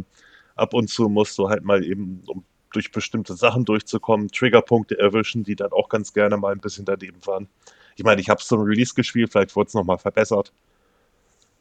ab 0.56 0.74
und 0.74 0.90
zu 0.90 1.10
musst 1.10 1.38
du 1.38 1.50
halt 1.50 1.64
mal 1.64 1.84
eben, 1.84 2.24
um 2.28 2.44
durch 2.72 2.92
bestimmte 2.92 3.36
Sachen 3.36 3.66
durchzukommen, 3.66 4.30
Triggerpunkte 4.30 4.98
erwischen, 4.98 5.44
die 5.44 5.56
dann 5.56 5.72
auch 5.72 5.90
ganz 5.90 6.14
gerne 6.14 6.38
mal 6.38 6.52
ein 6.52 6.60
bisschen 6.60 6.86
daneben 6.86 7.26
waren. 7.26 7.48
Ich 7.96 8.04
meine, 8.04 8.20
ich 8.20 8.30
habe 8.30 8.42
es 8.42 8.48
zum 8.48 8.62
Release 8.62 8.96
gespielt, 8.96 9.32
vielleicht 9.32 9.56
wurde 9.56 9.68
es 9.68 9.74
nochmal 9.74 10.00
verbessert. 10.00 10.52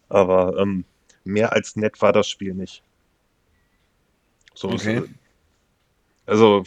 Aber 0.09 0.59
ähm, 0.59 0.85
mehr 1.24 1.52
als 1.52 1.76
nett 1.76 2.00
war 2.00 2.12
das 2.12 2.28
Spiel 2.28 2.55
nicht. 2.55 2.83
So 4.55 4.70
okay. 4.70 4.98
Ist, 4.98 5.09
also, 6.24 6.62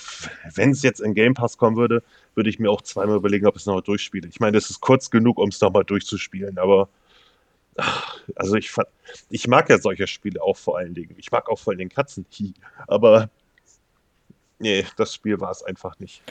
wenn 0.53 0.71
es 0.71 0.83
jetzt 0.83 0.99
in 0.99 1.13
Game 1.13 1.33
Pass 1.33 1.57
kommen 1.57 1.77
würde, 1.77 2.03
würde 2.35 2.49
ich 2.49 2.59
mir 2.59 2.69
auch 2.69 2.81
zweimal 2.81 3.15
überlegen, 3.15 3.47
ob 3.47 3.55
ich 3.55 3.61
es 3.61 3.65
nochmal 3.65 3.83
durchspiele. 3.83 4.27
Ich 4.27 4.39
meine, 4.39 4.57
es 4.57 4.69
ist 4.69 4.81
kurz 4.81 5.09
genug, 5.09 5.38
um 5.38 5.49
es 5.49 5.61
nochmal 5.61 5.85
durchzuspielen, 5.85 6.57
aber 6.57 6.89
also 8.35 8.55
ich, 8.55 8.71
ich 9.29 9.47
mag 9.47 9.69
ja 9.69 9.77
solche 9.77 10.07
Spiele 10.07 10.41
auch 10.41 10.57
vor 10.57 10.77
allen 10.77 10.93
Dingen. 10.93 11.15
Ich 11.17 11.31
mag 11.31 11.49
auch 11.49 11.59
vor 11.59 11.71
allen 11.71 11.79
Dingen 11.79 11.89
Katzen. 11.89 12.25
Aber 12.88 13.29
nee, 14.59 14.85
das 14.97 15.13
Spiel 15.13 15.39
war 15.39 15.51
es 15.51 15.63
einfach 15.63 15.99
nicht. 15.99 16.21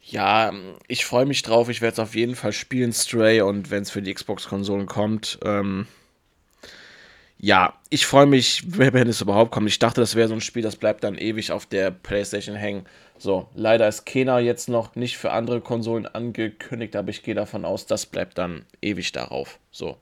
Ja, 0.00 0.52
ich 0.86 1.04
freue 1.04 1.26
mich 1.26 1.42
drauf. 1.42 1.68
Ich 1.68 1.82
werde 1.82 1.94
es 1.94 1.98
auf 1.98 2.14
jeden 2.14 2.34
Fall 2.34 2.52
spielen, 2.52 2.92
Stray. 2.92 3.42
Und 3.42 3.70
wenn 3.70 3.82
es 3.82 3.90
für 3.90 4.00
die 4.00 4.14
Xbox-Konsolen 4.14 4.86
kommt, 4.86 5.38
ähm, 5.44 5.86
ja, 7.40 7.74
ich 7.88 8.06
freue 8.06 8.26
mich, 8.26 8.64
wenn 8.66 9.08
es 9.08 9.20
überhaupt 9.20 9.52
kommt. 9.52 9.68
Ich 9.68 9.78
dachte, 9.78 10.00
das 10.00 10.16
wäre 10.16 10.28
so 10.28 10.34
ein 10.34 10.40
Spiel, 10.40 10.62
das 10.62 10.76
bleibt 10.76 11.04
dann 11.04 11.16
ewig 11.16 11.52
auf 11.52 11.66
der 11.66 11.90
PlayStation 11.90 12.56
hängen. 12.56 12.84
So, 13.16 13.48
leider 13.54 13.86
ist 13.86 14.06
Kena 14.06 14.40
jetzt 14.40 14.68
noch 14.68 14.96
nicht 14.96 15.18
für 15.18 15.30
andere 15.30 15.60
Konsolen 15.60 16.06
angekündigt, 16.06 16.96
aber 16.96 17.10
ich 17.10 17.22
gehe 17.22 17.34
davon 17.34 17.64
aus, 17.64 17.86
das 17.86 18.06
bleibt 18.06 18.38
dann 18.38 18.64
ewig 18.80 19.12
darauf. 19.12 19.58
So, 19.70 19.96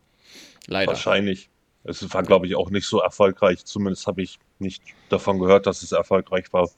leider. 0.66 0.92
Wahrscheinlich. 0.92 1.50
Es 1.84 2.12
war, 2.12 2.24
glaube 2.24 2.46
ich, 2.46 2.56
auch 2.56 2.70
nicht 2.70 2.86
so 2.86 3.00
erfolgreich. 3.00 3.64
Zumindest 3.64 4.06
habe 4.06 4.22
ich 4.22 4.38
nicht 4.58 4.82
davon 5.08 5.38
gehört, 5.38 5.66
dass 5.66 5.82
es 5.82 5.92
erfolgreich 5.92 6.52
war. 6.52 6.68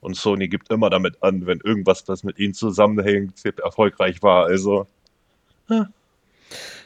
Und 0.00 0.16
Sony 0.16 0.48
gibt 0.48 0.70
immer 0.70 0.90
damit 0.90 1.22
an, 1.22 1.46
wenn 1.46 1.60
irgendwas, 1.60 2.04
das 2.04 2.24
mit 2.24 2.38
ihnen 2.38 2.52
zusammenhängt, 2.52 3.42
erfolgreich 3.44 4.22
war. 4.22 4.44
Also. 4.44 4.86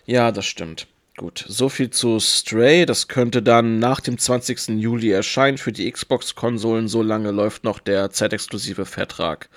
Ja, 0.07 0.31
das 0.31 0.46
stimmt. 0.46 0.87
Gut, 1.16 1.44
so 1.48 1.68
viel 1.68 1.90
zu 1.90 2.20
Stray. 2.20 2.87
Das 2.87 3.09
könnte 3.09 3.42
dann 3.42 3.81
nach 3.81 4.01
dem 4.01 4.18
20. 4.18 4.81
Juli 4.81 5.11
erscheinen 5.11 5.59
für 5.59 5.72
die 5.72 5.90
Xbox-Konsolen. 5.90 6.87
So 6.87 7.03
lange 7.03 7.33
läuft 7.33 7.64
noch 7.64 7.81
der 7.81 8.11
zeitexklusive 8.11 8.85
Vertrag. 8.85 9.48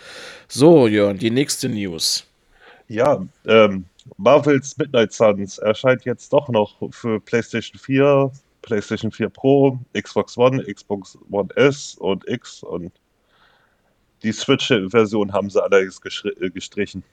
So, 0.48 0.88
Jörn, 0.88 1.20
die 1.20 1.30
nächste 1.30 1.70
News. 1.70 2.26
Ja, 2.92 3.26
ähm, 3.46 3.86
Marvel's 4.18 4.76
Midnight 4.78 5.14
Suns 5.14 5.60
erscheint 5.60 6.04
jetzt 6.04 6.34
doch 6.34 6.50
noch 6.50 6.76
für 6.92 7.22
PlayStation 7.22 7.80
4, 7.80 8.30
PlayStation 8.64 9.14
4 9.14 9.30
Pro, 9.30 9.80
Xbox 9.98 10.38
One, 10.38 10.62
Xbox 10.62 11.18
One 11.30 11.48
S 11.56 11.96
und 11.96 12.28
X 12.28 12.64
und 12.64 12.92
die 14.24 14.34
Switch-Version 14.34 15.32
haben 15.32 15.50
sie 15.50 15.64
allerdings 15.64 16.02
äh, 16.26 16.50
gestrichen. 16.50 17.04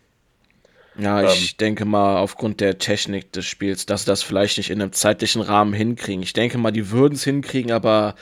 Ja, 0.99 1.23
ich 1.23 1.53
ähm, 1.53 1.57
denke 1.61 1.85
mal, 1.85 2.19
aufgrund 2.19 2.61
der 2.61 2.79
Technik 2.79 3.33
des 3.33 3.47
Spiels, 3.47 3.87
dass 3.87 4.03
sie 4.03 4.09
das 4.09 4.25
vielleicht 4.25 4.59
nicht 4.59 4.71
in 4.71 4.83
einem 4.83 4.93
zeitlichen 4.93 5.43
Rahmen 5.43 5.75
hinkriegen. 5.75 6.25
Ich 6.25 6.33
denke 6.33 6.59
mal, 6.59 6.73
die 6.73 6.91
würden 6.91 7.14
es 7.14 7.23
hinkriegen, 7.23 7.71
aber 7.71 8.17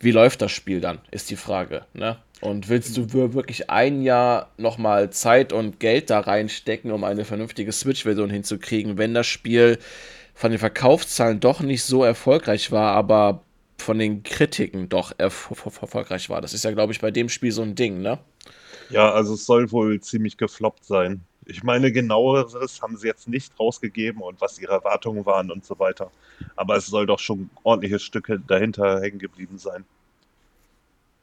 wie 0.00 0.10
läuft 0.10 0.42
das 0.42 0.50
Spiel 0.50 0.80
dann, 0.80 0.98
ist 1.12 1.30
die 1.30 1.36
Frage. 1.36 1.86
Ne? 1.94 2.18
Und 2.40 2.70
willst 2.70 2.96
du 2.96 3.12
wirklich 3.12 3.68
ein 3.68 4.02
Jahr 4.02 4.50
nochmal 4.56 5.10
Zeit 5.10 5.52
und 5.52 5.78
Geld 5.78 6.08
da 6.08 6.20
reinstecken, 6.20 6.90
um 6.90 7.04
eine 7.04 7.26
vernünftige 7.26 7.70
Switch-Version 7.70 8.30
hinzukriegen, 8.30 8.96
wenn 8.96 9.12
das 9.12 9.26
Spiel 9.26 9.78
von 10.34 10.50
den 10.50 10.58
Verkaufszahlen 10.58 11.40
doch 11.40 11.60
nicht 11.60 11.84
so 11.84 12.02
erfolgreich 12.02 12.72
war, 12.72 12.92
aber 12.94 13.42
von 13.76 13.98
den 13.98 14.22
Kritiken 14.22 14.88
doch 14.88 15.12
erfolgreich 15.18 16.30
war? 16.30 16.40
Das 16.40 16.54
ist 16.54 16.64
ja, 16.64 16.70
glaube 16.72 16.92
ich, 16.94 17.00
bei 17.00 17.10
dem 17.10 17.28
Spiel 17.28 17.52
so 17.52 17.60
ein 17.60 17.74
Ding, 17.74 18.00
ne? 18.00 18.18
Ja, 18.88 19.12
also 19.12 19.34
es 19.34 19.44
soll 19.44 19.70
wohl 19.70 20.00
ziemlich 20.00 20.38
gefloppt 20.38 20.84
sein. 20.84 21.20
Ich 21.44 21.62
meine, 21.62 21.92
genaueres 21.92 22.80
haben 22.80 22.96
sie 22.96 23.06
jetzt 23.06 23.28
nicht 23.28 23.58
rausgegeben 23.58 24.22
und 24.22 24.40
was 24.40 24.58
ihre 24.58 24.72
Erwartungen 24.72 25.26
waren 25.26 25.50
und 25.50 25.64
so 25.64 25.78
weiter. 25.78 26.10
Aber 26.56 26.76
es 26.76 26.86
soll 26.86 27.06
doch 27.06 27.18
schon 27.18 27.50
ordentliche 27.64 27.98
Stücke 27.98 28.40
dahinter 28.40 29.00
hängen 29.00 29.18
geblieben 29.18 29.58
sein. 29.58 29.84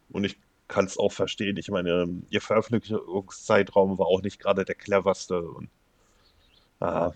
Und 0.09 0.23
ich 0.23 0.37
kann 0.67 0.85
es 0.85 0.97
auch 0.97 1.11
verstehen. 1.11 1.57
Ich 1.57 1.69
meine, 1.69 2.07
ihr 2.29 2.41
Veröffentlichungszeitraum 2.41 3.97
war 3.97 4.07
auch 4.07 4.21
nicht 4.21 4.39
gerade 4.39 4.65
der 4.65 4.75
cleverste. 4.75 5.41
Und, 5.41 5.69
ah, 6.79 7.11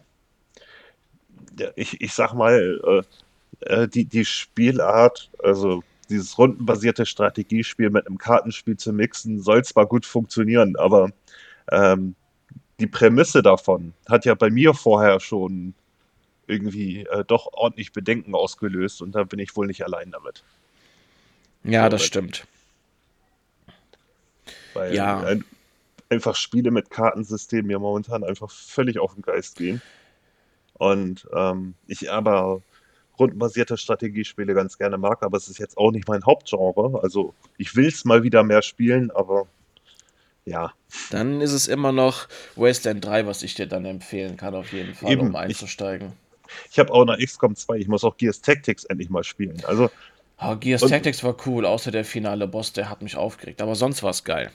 ich, 1.76 2.00
ich 2.00 2.14
sag 2.14 2.34
mal, 2.34 2.80
äh, 2.84 3.74
äh, 3.74 3.88
die, 3.88 4.06
die 4.06 4.26
Spielart, 4.26 5.30
also 5.44 5.84
dieses 6.10 6.38
rundenbasierte 6.38 7.06
Strategiespiel 7.06 7.90
mit 7.90 8.08
einem 8.08 8.18
Kartenspiel 8.18 8.78
zu 8.78 8.94
mixen, 8.94 9.42
soll 9.42 9.64
zwar 9.64 9.86
gut 9.86 10.06
funktionieren, 10.06 10.76
aber 10.76 11.12
ähm, 11.72 12.16
die 12.80 12.88
Prämisse 12.88 13.42
davon 13.42 13.94
hat 14.10 14.26
ja 14.26 14.34
bei 14.34 14.50
mir 14.50 14.74
vorher 14.74 15.20
schon 15.20 15.74
irgendwie 16.48 17.06
äh, 17.06 17.24
doch 17.26 17.48
ordentlich 17.54 17.94
Bedenken 17.94 18.36
ausgelöst 18.36 19.02
und 19.02 19.14
da 19.14 19.24
bin 19.24 19.40
ich 19.40 19.56
wohl 19.56 19.68
nicht 19.68 19.84
allein 19.84 20.12
damit. 20.12 20.44
Ja, 21.64 21.88
das 21.90 22.04
stimmt. 22.04 22.46
Weil 24.74 24.96
ja. 24.96 25.22
Ein, 25.22 25.46
einfach 26.10 26.36
Spiele 26.36 26.72
mit 26.72 26.90
Kartensystemen 26.90 27.68
mir 27.68 27.80
momentan 27.80 28.24
einfach 28.24 28.52
völlig 28.52 29.00
auf 29.00 29.14
den 29.14 29.22
Geist 29.22 29.56
gehen. 29.56 29.82
Und 30.74 31.28
ähm, 31.34 31.76
ich 31.88 32.12
aber 32.12 32.62
rundenbasierte 33.20 33.78
Strategiespiele 33.78 34.54
ganz 34.54 34.78
gerne 34.78 34.98
mag, 34.98 35.24
aber 35.24 35.38
es 35.38 35.48
ist 35.48 35.60
jetzt 35.60 35.78
auch 35.78 35.92
nicht 35.92 36.08
mein 36.08 36.26
Hauptgenre. 36.26 37.00
Also 37.02 37.34
ich 37.58 37.76
will 37.76 37.88
es 37.88 38.04
mal 38.04 38.24
wieder 38.24 38.44
mehr 38.44 38.62
spielen, 38.62 39.12
aber 39.12 39.48
ja. 40.46 40.74
Dann 41.12 41.40
ist 41.40 41.54
es 41.54 41.68
immer 41.68 41.92
noch 41.92 42.28
Wasteland 42.56 43.06
3, 43.06 43.28
was 43.28 43.44
ich 43.44 43.54
dir 43.54 43.68
dann 43.68 43.86
empfehlen 43.86 44.38
kann, 44.38 44.56
auf 44.56 44.74
jeden 44.74 44.96
Fall, 44.96 45.12
Eben, 45.12 45.28
um 45.28 45.36
einzusteigen. 45.36 46.14
Ich, 46.66 46.72
ich 46.72 46.80
habe 46.80 46.92
auch 46.92 47.06
noch 47.06 47.18
XCOM 47.18 47.56
2, 47.56 47.78
ich 47.78 47.88
muss 47.88 48.04
auch 48.04 48.18
Gears 48.18 48.42
Tactics 48.42 48.84
endlich 48.86 49.10
mal 49.10 49.24
spielen. 49.24 49.62
Also. 49.66 49.90
Oh, 50.44 50.56
Gears 50.56 50.82
Tactics 50.82 51.24
war 51.24 51.36
cool, 51.46 51.66
außer 51.66 51.92
der 51.92 52.04
finale 52.04 52.48
Boss, 52.48 52.74
der 52.74 52.90
hat 52.90 53.02
mich 53.02 53.16
aufgeregt, 53.16 53.62
aber 53.62 53.76
sonst 53.76 54.02
war 54.02 54.10
es 54.10 54.24
geil. 54.24 54.52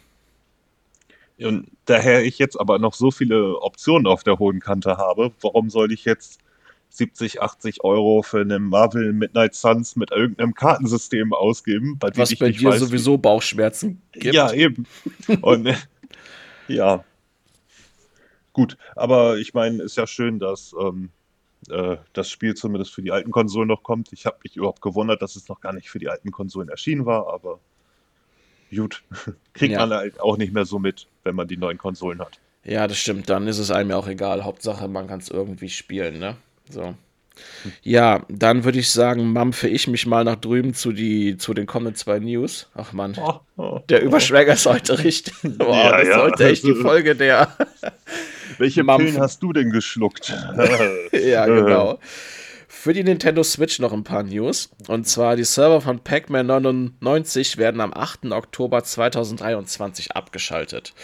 Und 1.38 1.70
daher 1.84 2.24
ich 2.24 2.38
jetzt 2.38 2.58
aber 2.58 2.78
noch 2.78 2.94
so 2.94 3.10
viele 3.10 3.60
Optionen 3.60 4.06
auf 4.06 4.24
der 4.24 4.38
hohen 4.38 4.58
Kante 4.58 4.96
habe, 4.96 5.32
warum 5.40 5.70
soll 5.70 5.92
ich 5.92 6.04
jetzt 6.04 6.40
70, 6.88 7.42
80 7.42 7.84
Euro 7.84 8.22
für 8.22 8.40
eine 8.40 8.58
Marvel 8.58 9.12
Midnight 9.12 9.54
Suns 9.54 9.96
mit 9.96 10.10
irgendeinem 10.10 10.54
Kartensystem 10.54 11.32
ausgeben. 11.32 11.98
Bei 11.98 12.10
Was 12.14 12.34
bei 12.36 12.50
dir 12.50 12.70
weiß, 12.70 12.80
sowieso 12.80 13.18
Bauchschmerzen 13.18 14.00
gibt. 14.12 14.34
Ja, 14.34 14.52
eben. 14.52 14.86
Und 15.42 15.68
ja. 16.68 17.04
Gut, 18.52 18.78
aber 18.94 19.36
ich 19.36 19.52
meine, 19.52 19.82
ist 19.82 19.96
ja 19.98 20.06
schön, 20.06 20.38
dass 20.38 20.74
ähm, 20.80 21.10
äh, 21.70 21.96
das 22.12 22.30
Spiel 22.30 22.54
zumindest 22.54 22.94
für 22.94 23.02
die 23.02 23.12
alten 23.12 23.30
Konsolen 23.30 23.68
noch 23.68 23.82
kommt. 23.82 24.12
Ich 24.12 24.26
habe 24.26 24.38
mich 24.42 24.56
überhaupt 24.56 24.82
gewundert, 24.82 25.22
dass 25.22 25.36
es 25.36 25.48
noch 25.48 25.60
gar 25.60 25.72
nicht 25.72 25.90
für 25.90 25.98
die 25.98 26.08
alten 26.08 26.30
Konsolen 26.30 26.68
erschienen 26.68 27.06
war, 27.06 27.32
aber 27.32 27.60
gut, 28.74 29.02
kriegt 29.52 29.72
ja. 29.72 29.80
man 29.80 29.90
halt 29.90 30.20
auch 30.20 30.36
nicht 30.36 30.52
mehr 30.52 30.64
so 30.64 30.78
mit, 30.78 31.06
wenn 31.24 31.34
man 31.34 31.48
die 31.48 31.56
neuen 31.56 31.78
Konsolen 31.78 32.20
hat. 32.20 32.40
Ja, 32.64 32.88
das 32.88 32.98
stimmt. 32.98 33.30
Dann 33.30 33.46
ist 33.46 33.58
es 33.58 33.70
einem 33.70 33.90
ja 33.90 33.96
auch 33.96 34.08
egal. 34.08 34.44
Hauptsache, 34.44 34.88
man 34.88 35.06
kann 35.06 35.20
es 35.20 35.28
irgendwie 35.28 35.68
spielen, 35.68 36.18
ne? 36.18 36.36
So. 36.68 36.94
Ja, 37.82 38.24
dann 38.28 38.64
würde 38.64 38.78
ich 38.78 38.90
sagen, 38.90 39.32
mampfe 39.32 39.68
ich 39.68 39.88
mich 39.88 40.06
mal 40.06 40.24
nach 40.24 40.36
drüben 40.36 40.74
zu, 40.74 40.92
die, 40.92 41.36
zu 41.36 41.54
den 41.54 41.66
kommenden 41.66 41.94
zwei 41.94 42.18
News. 42.18 42.68
Ach 42.74 42.92
man, 42.92 43.16
oh, 43.18 43.40
oh, 43.56 43.80
der 43.88 44.02
Überschwäger 44.02 44.54
ist 44.54 44.66
heute 44.66 45.02
richtig. 45.02 45.34
Boah, 45.42 45.74
ja, 45.74 45.98
das 45.98 46.08
ja. 46.08 46.18
sollte 46.18 46.48
echt 46.48 46.64
die 46.64 46.74
Folge 46.74 47.14
der. 47.14 47.56
Welche. 48.58 48.84
Pillen 48.84 49.20
hast 49.20 49.42
du 49.42 49.52
denn 49.52 49.70
geschluckt? 49.70 50.32
ja, 51.12 51.46
genau. 51.46 51.98
Für 52.68 52.92
die 52.92 53.02
Nintendo 53.04 53.42
Switch 53.42 53.80
noch 53.80 53.92
ein 53.92 54.04
paar 54.04 54.22
News. 54.22 54.70
Und 54.86 55.06
zwar 55.08 55.36
die 55.36 55.44
Server 55.44 55.80
von 55.80 55.98
Pac-Man 55.98 56.46
99 56.46 57.58
werden 57.58 57.80
am 57.80 57.92
8. 57.92 58.26
Oktober 58.26 58.84
2023 58.84 60.12
abgeschaltet. 60.12 60.94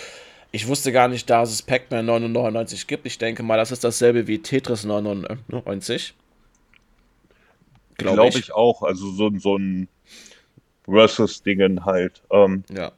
Ich 0.52 0.68
wusste 0.68 0.92
gar 0.92 1.08
nicht, 1.08 1.28
dass 1.28 1.50
es 1.50 1.62
Pac-Man 1.62 2.06
99 2.06 2.86
gibt. 2.86 3.06
Ich 3.06 3.18
denke 3.18 3.42
mal, 3.42 3.56
das 3.56 3.72
ist 3.72 3.84
dasselbe 3.84 4.26
wie 4.26 4.38
Tetris 4.38 4.84
99. 4.84 6.14
Glaube 8.02 8.16
glaub 8.16 8.28
ich. 8.28 8.38
ich. 8.38 8.52
auch. 8.52 8.82
Also 8.82 9.10
so, 9.10 9.30
so 9.38 9.56
ein 9.56 9.88
Versus-Dingen 10.84 11.84
halt. 11.84 12.22
Ähm, 12.30 12.64
ja. 12.70 12.92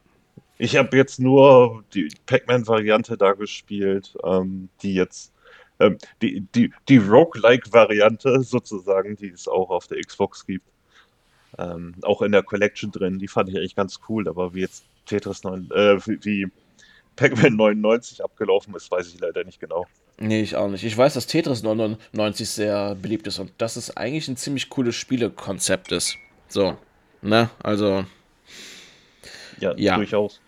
Ich 0.58 0.76
habe 0.76 0.96
jetzt 0.96 1.18
nur 1.18 1.84
die 1.94 2.08
Pac-Man-Variante 2.26 3.16
da 3.16 3.32
gespielt, 3.32 4.16
ähm, 4.24 4.68
die 4.82 4.94
jetzt 4.94 5.32
ähm, 5.80 5.98
die, 6.22 6.46
die, 6.54 6.72
die 6.88 6.98
Roguelike-Variante 6.98 8.42
sozusagen, 8.42 9.16
die 9.16 9.30
es 9.30 9.48
auch 9.48 9.70
auf 9.70 9.86
der 9.88 10.00
Xbox 10.00 10.46
gibt. 10.46 10.66
Ähm, 11.58 11.94
auch 12.02 12.22
in 12.22 12.32
der 12.32 12.42
Collection 12.42 12.90
drin, 12.90 13.18
die 13.18 13.28
fand 13.28 13.48
ich 13.48 13.56
eigentlich 13.56 13.76
ganz 13.76 14.00
cool, 14.08 14.28
aber 14.28 14.54
wie 14.54 14.60
jetzt 14.60 14.84
Tetris 15.06 15.44
9, 15.44 15.70
äh, 15.72 15.98
wie 16.06 16.48
Pac-Man 17.16 17.56
99 17.56 18.24
abgelaufen 18.24 18.74
ist, 18.74 18.90
weiß 18.90 19.08
ich 19.08 19.20
leider 19.20 19.44
nicht 19.44 19.60
genau. 19.60 19.86
Nee, 20.18 20.42
ich 20.42 20.54
auch 20.56 20.68
nicht. 20.68 20.84
Ich 20.84 20.96
weiß, 20.96 21.14
dass 21.14 21.26
Tetris 21.26 21.62
99 21.62 22.48
sehr 22.48 22.94
beliebt 22.94 23.26
ist 23.26 23.38
und 23.38 23.52
dass 23.58 23.76
es 23.76 23.96
eigentlich 23.96 24.28
ein 24.28 24.36
ziemlich 24.36 24.70
cooles 24.70 24.94
Spielekonzept 24.94 25.92
ist. 25.92 26.16
So, 26.48 26.76
ne? 27.20 27.50
Also. 27.62 28.04
Ja, 29.60 29.74
ja. 29.76 29.96
durchaus. 29.96 30.40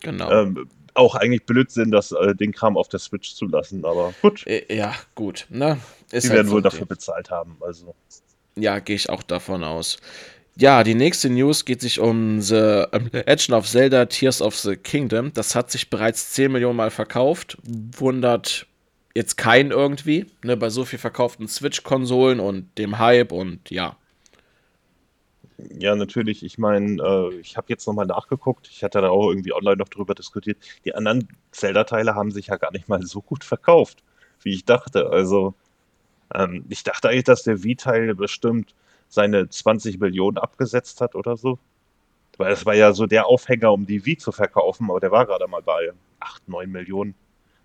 Genau. 0.00 0.30
Ähm, 0.30 0.68
auch 0.94 1.14
eigentlich 1.14 1.44
Blödsinn, 1.44 1.90
das 1.90 2.12
äh, 2.12 2.34
den 2.34 2.52
Kram 2.52 2.76
auf 2.76 2.88
der 2.88 3.00
Switch 3.00 3.34
zu 3.34 3.46
lassen, 3.46 3.84
aber 3.84 4.12
gut. 4.22 4.46
Äh, 4.46 4.74
ja, 4.74 4.94
gut. 5.14 5.46
Ne? 5.48 5.78
Ist 6.10 6.24
Die 6.24 6.28
halt 6.28 6.38
werden 6.38 6.50
wohl 6.50 6.62
dafür 6.62 6.86
bezahlt 6.86 7.30
haben, 7.30 7.56
also. 7.60 7.94
Ja, 8.56 8.80
gehe 8.80 8.96
ich 8.96 9.08
auch 9.08 9.22
davon 9.22 9.64
aus. 9.64 9.98
Ja, 10.56 10.84
die 10.84 10.94
nächste 10.94 11.30
News 11.30 11.64
geht 11.64 11.80
sich 11.80 11.98
um 11.98 12.42
The 12.42 12.84
um, 12.92 13.08
Legend 13.12 13.52
of 13.52 13.66
Zelda 13.66 14.04
Tears 14.04 14.42
of 14.42 14.54
the 14.56 14.76
Kingdom. 14.76 15.32
Das 15.32 15.54
hat 15.54 15.70
sich 15.70 15.88
bereits 15.88 16.32
10 16.32 16.52
Millionen 16.52 16.76
Mal 16.76 16.90
verkauft. 16.90 17.56
Wundert 17.64 18.66
jetzt 19.14 19.36
keinen 19.36 19.70
irgendwie, 19.70 20.26
ne, 20.42 20.56
bei 20.56 20.70
so 20.70 20.84
viel 20.84 20.98
verkauften 20.98 21.48
Switch-Konsolen 21.48 22.40
und 22.40 22.76
dem 22.78 22.98
Hype 22.98 23.32
und 23.32 23.70
ja. 23.70 23.96
Ja, 25.78 25.94
natürlich. 25.94 26.42
Ich 26.42 26.58
meine, 26.58 27.02
äh, 27.02 27.34
ich 27.36 27.56
habe 27.56 27.66
jetzt 27.68 27.86
nochmal 27.86 28.06
nachgeguckt. 28.06 28.68
Ich 28.70 28.82
hatte 28.82 29.00
da 29.00 29.10
auch 29.10 29.28
irgendwie 29.30 29.52
online 29.52 29.76
noch 29.76 29.88
drüber 29.88 30.14
diskutiert. 30.14 30.58
Die 30.84 30.94
anderen 30.94 31.28
Zelda-Teile 31.52 32.14
haben 32.14 32.30
sich 32.30 32.48
ja 32.48 32.56
gar 32.56 32.72
nicht 32.72 32.88
mal 32.88 33.02
so 33.02 33.20
gut 33.20 33.44
verkauft, 33.44 34.02
wie 34.42 34.54
ich 34.54 34.64
dachte. 34.64 35.10
Also, 35.10 35.54
ähm, 36.34 36.64
ich 36.68 36.82
dachte 36.82 37.08
eigentlich, 37.08 37.24
dass 37.24 37.44
der 37.44 37.62
Wii-Teil 37.62 38.14
bestimmt 38.14 38.74
seine 39.08 39.48
20 39.48 40.00
Millionen 40.00 40.38
abgesetzt 40.38 41.00
hat 41.00 41.14
oder 41.14 41.36
so. 41.36 41.58
Weil 42.38 42.50
das 42.50 42.66
war 42.66 42.74
ja 42.74 42.92
so 42.92 43.06
der 43.06 43.26
Aufhänger, 43.26 43.72
um 43.72 43.86
die 43.86 44.04
Wii 44.06 44.16
zu 44.16 44.32
verkaufen, 44.32 44.90
aber 44.90 45.00
der 45.00 45.10
war 45.10 45.26
gerade 45.26 45.46
mal 45.46 45.62
bei 45.62 45.92
8, 46.20 46.48
9 46.48 46.70
Millionen. 46.70 47.14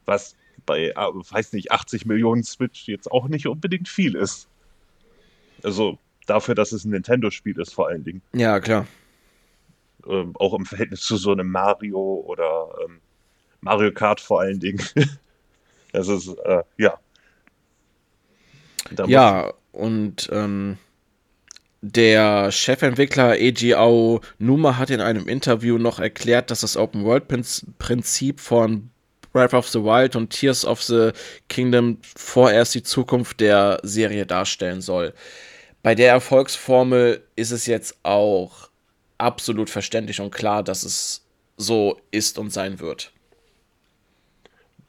Was 0.05 0.35
bei, 0.67 0.89
äh, 0.89 0.95
weiß 0.95 1.53
nicht, 1.53 1.71
80 1.71 2.05
Millionen 2.05 2.43
Switch 2.43 2.87
jetzt 2.87 3.11
auch 3.11 3.27
nicht 3.27 3.47
unbedingt 3.47 3.89
viel 3.89 4.15
ist. 4.15 4.47
Also 5.63 5.97
dafür, 6.27 6.53
dass 6.53 6.71
es 6.71 6.85
ein 6.85 6.91
Nintendo-Spiel 6.91 7.59
ist, 7.59 7.73
vor 7.73 7.87
allen 7.87 8.03
Dingen. 8.03 8.21
Ja, 8.33 8.59
klar. 8.59 8.85
Ähm, 10.07 10.35
auch 10.35 10.53
im 10.53 10.67
Verhältnis 10.67 11.01
zu 11.01 11.17
so 11.17 11.31
einem 11.31 11.49
Mario 11.49 12.23
oder 12.27 12.69
ähm, 12.85 12.99
Mario 13.61 13.91
Kart 13.91 14.21
vor 14.21 14.41
allen 14.41 14.59
Dingen. 14.59 14.83
das 15.93 16.07
ist, 16.07 16.27
äh, 16.45 16.63
ja. 16.77 16.99
Da 18.91 19.05
ja, 19.05 19.53
und 19.71 20.29
ähm, 20.31 20.77
der 21.81 22.51
Chefentwickler 22.51 23.31
Eiji 23.31 23.75
Numa 24.39 24.77
hat 24.77 24.89
in 24.89 25.01
einem 25.01 25.27
Interview 25.27 25.77
noch 25.77 25.99
erklärt, 25.99 26.51
dass 26.51 26.61
das 26.61 26.77
Open-World-Prinzip 26.77 28.39
von 28.39 28.89
Breath 29.37 29.53
of 29.53 29.67
the 29.67 29.83
Wild 29.83 30.15
und 30.15 30.31
Tears 30.31 30.65
of 30.65 30.81
the 30.81 31.11
Kingdom 31.47 31.99
vorerst 32.15 32.73
die 32.73 32.81
Zukunft 32.81 33.39
der 33.39 33.79
Serie 33.83 34.25
darstellen 34.25 34.81
soll. 34.81 35.13
Bei 35.83 35.93
der 35.93 36.09
Erfolgsformel 36.09 37.23
ist 37.35 37.51
es 37.51 37.67
jetzt 37.67 37.99
auch 38.01 38.71
absolut 39.19 39.69
verständlich 39.69 40.19
und 40.21 40.31
klar, 40.31 40.63
dass 40.63 40.81
es 40.81 41.23
so 41.55 41.99
ist 42.09 42.39
und 42.39 42.49
sein 42.49 42.79
wird. 42.79 43.13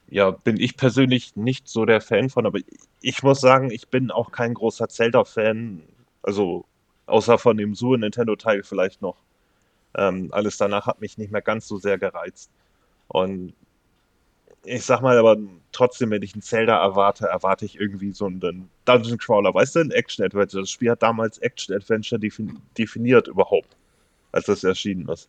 Ja, 0.09 0.31
bin 0.31 0.59
ich 0.59 0.79
persönlich 0.79 1.37
nicht 1.37 1.69
so 1.69 1.85
der 1.85 2.01
Fan 2.01 2.31
von, 2.31 2.47
aber 2.47 2.61
ich 3.03 3.23
muss 3.23 3.43
sagen, 3.43 3.71
ich 3.71 3.89
bin 3.89 4.11
auch 4.11 4.33
kein 4.33 4.55
großer 4.55 4.89
Zelda-Fan. 4.89 5.83
Also, 6.23 6.65
außer 7.05 7.37
von 7.37 7.59
dem 7.59 7.75
Super 7.75 7.99
Nintendo-Teil 7.99 8.63
vielleicht 8.63 9.03
noch. 9.03 9.19
Ähm, 9.95 10.31
alles 10.33 10.57
danach 10.57 10.87
hat 10.87 11.03
mich 11.03 11.19
nicht 11.19 11.33
mehr 11.33 11.43
ganz 11.43 11.69
so 11.69 11.77
sehr 11.77 11.99
gereizt. 11.99 12.51
Und 13.09 13.53
ich 14.69 14.85
sag 14.85 15.01
mal, 15.01 15.17
aber 15.19 15.37
trotzdem, 15.73 16.11
wenn 16.11 16.23
ich 16.23 16.35
einen 16.35 16.43
Zelda 16.43 16.83
erwarte, 16.83 17.27
erwarte 17.27 17.65
ich 17.65 17.81
irgendwie 17.81 18.13
so 18.13 18.27
einen 18.27 18.69
Dungeon 18.85 19.19
Crawler. 19.19 19.55
Weißt 19.55 19.77
du, 19.77 19.81
ein 19.81 19.91
Action 19.91 20.25
Adventure. 20.25 20.63
Das 20.63 20.71
Spiel 20.71 20.91
hat 20.91 21.03
damals 21.03 21.39
Action 21.39 21.75
Adventure 21.75 22.21
definiert 22.77 23.29
überhaupt, 23.29 23.77
als 24.33 24.47
das 24.47 24.65
erschienen 24.65 25.09
ist. 25.09 25.29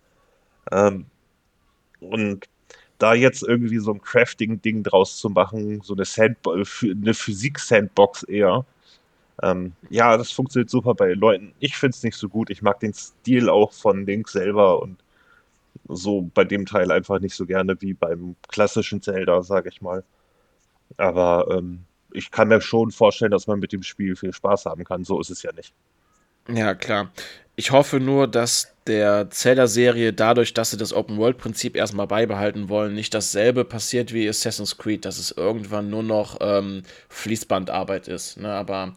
Ähm, 0.71 1.05
und 2.01 2.47
da 2.97 3.13
jetzt 3.13 3.43
irgendwie 3.43 3.79
so 3.79 3.93
ein 3.93 4.01
Crafting-Ding 4.01 4.83
draus 4.83 5.17
zu 5.17 5.29
machen, 5.29 5.81
so 5.81 5.93
eine, 5.93 6.05
Sand 6.05 6.37
eine 6.45 7.13
Physik-Sandbox 7.13 8.23
eher, 8.23 8.65
ähm, 9.41 9.73
ja, 9.89 10.17
das 10.17 10.31
funktioniert 10.31 10.69
super 10.69 10.93
bei 10.95 11.13
Leuten. 11.13 11.53
Ich 11.59 11.77
finde 11.77 11.95
es 11.95 12.03
nicht 12.03 12.17
so 12.17 12.27
gut. 12.27 12.49
Ich 12.49 12.61
mag 12.61 12.79
den 12.81 12.93
Stil 12.93 13.49
auch 13.49 13.71
von 13.71 14.05
Link 14.05 14.27
selber 14.27 14.81
und 14.81 14.97
so 15.89 16.29
bei 16.33 16.45
dem 16.45 16.65
Teil 16.65 16.91
einfach 16.91 17.19
nicht 17.19 17.35
so 17.35 17.45
gerne 17.45 17.75
wie 17.81 17.93
beim 17.93 18.35
klassischen 18.47 19.01
Zelda, 19.01 19.41
sage 19.41 19.69
ich 19.69 19.81
mal. 19.81 20.03
Aber 20.97 21.47
ähm, 21.51 21.85
ich 22.13 22.31
kann 22.31 22.47
mir 22.47 22.61
schon 22.61 22.91
vorstellen, 22.91 23.31
dass 23.31 23.47
man 23.47 23.59
mit 23.59 23.73
dem 23.73 23.83
Spiel 23.83 24.15
viel 24.15 24.33
Spaß 24.33 24.65
haben 24.65 24.83
kann. 24.83 25.03
So 25.03 25.19
ist 25.19 25.29
es 25.29 25.43
ja 25.43 25.51
nicht. 25.51 25.73
Ja, 26.47 26.73
klar. 26.73 27.11
Ich 27.55 27.71
hoffe 27.71 27.99
nur, 27.99 28.27
dass 28.27 28.73
der 28.87 29.29
Zelda-Serie 29.29 30.13
dadurch, 30.13 30.53
dass 30.53 30.71
sie 30.71 30.77
das 30.77 30.93
Open-World-Prinzip 30.93 31.75
erstmal 31.75 32.07
beibehalten 32.07 32.69
wollen, 32.69 32.95
nicht 32.95 33.13
dasselbe 33.13 33.65
passiert 33.65 34.13
wie 34.13 34.27
Assassin's 34.29 34.77
Creed, 34.77 35.05
dass 35.05 35.19
es 35.19 35.31
irgendwann 35.31 35.89
nur 35.89 36.03
noch 36.03 36.37
ähm, 36.39 36.83
Fließbandarbeit 37.09 38.07
ist. 38.07 38.37
Ne? 38.37 38.51
Aber 38.51 38.93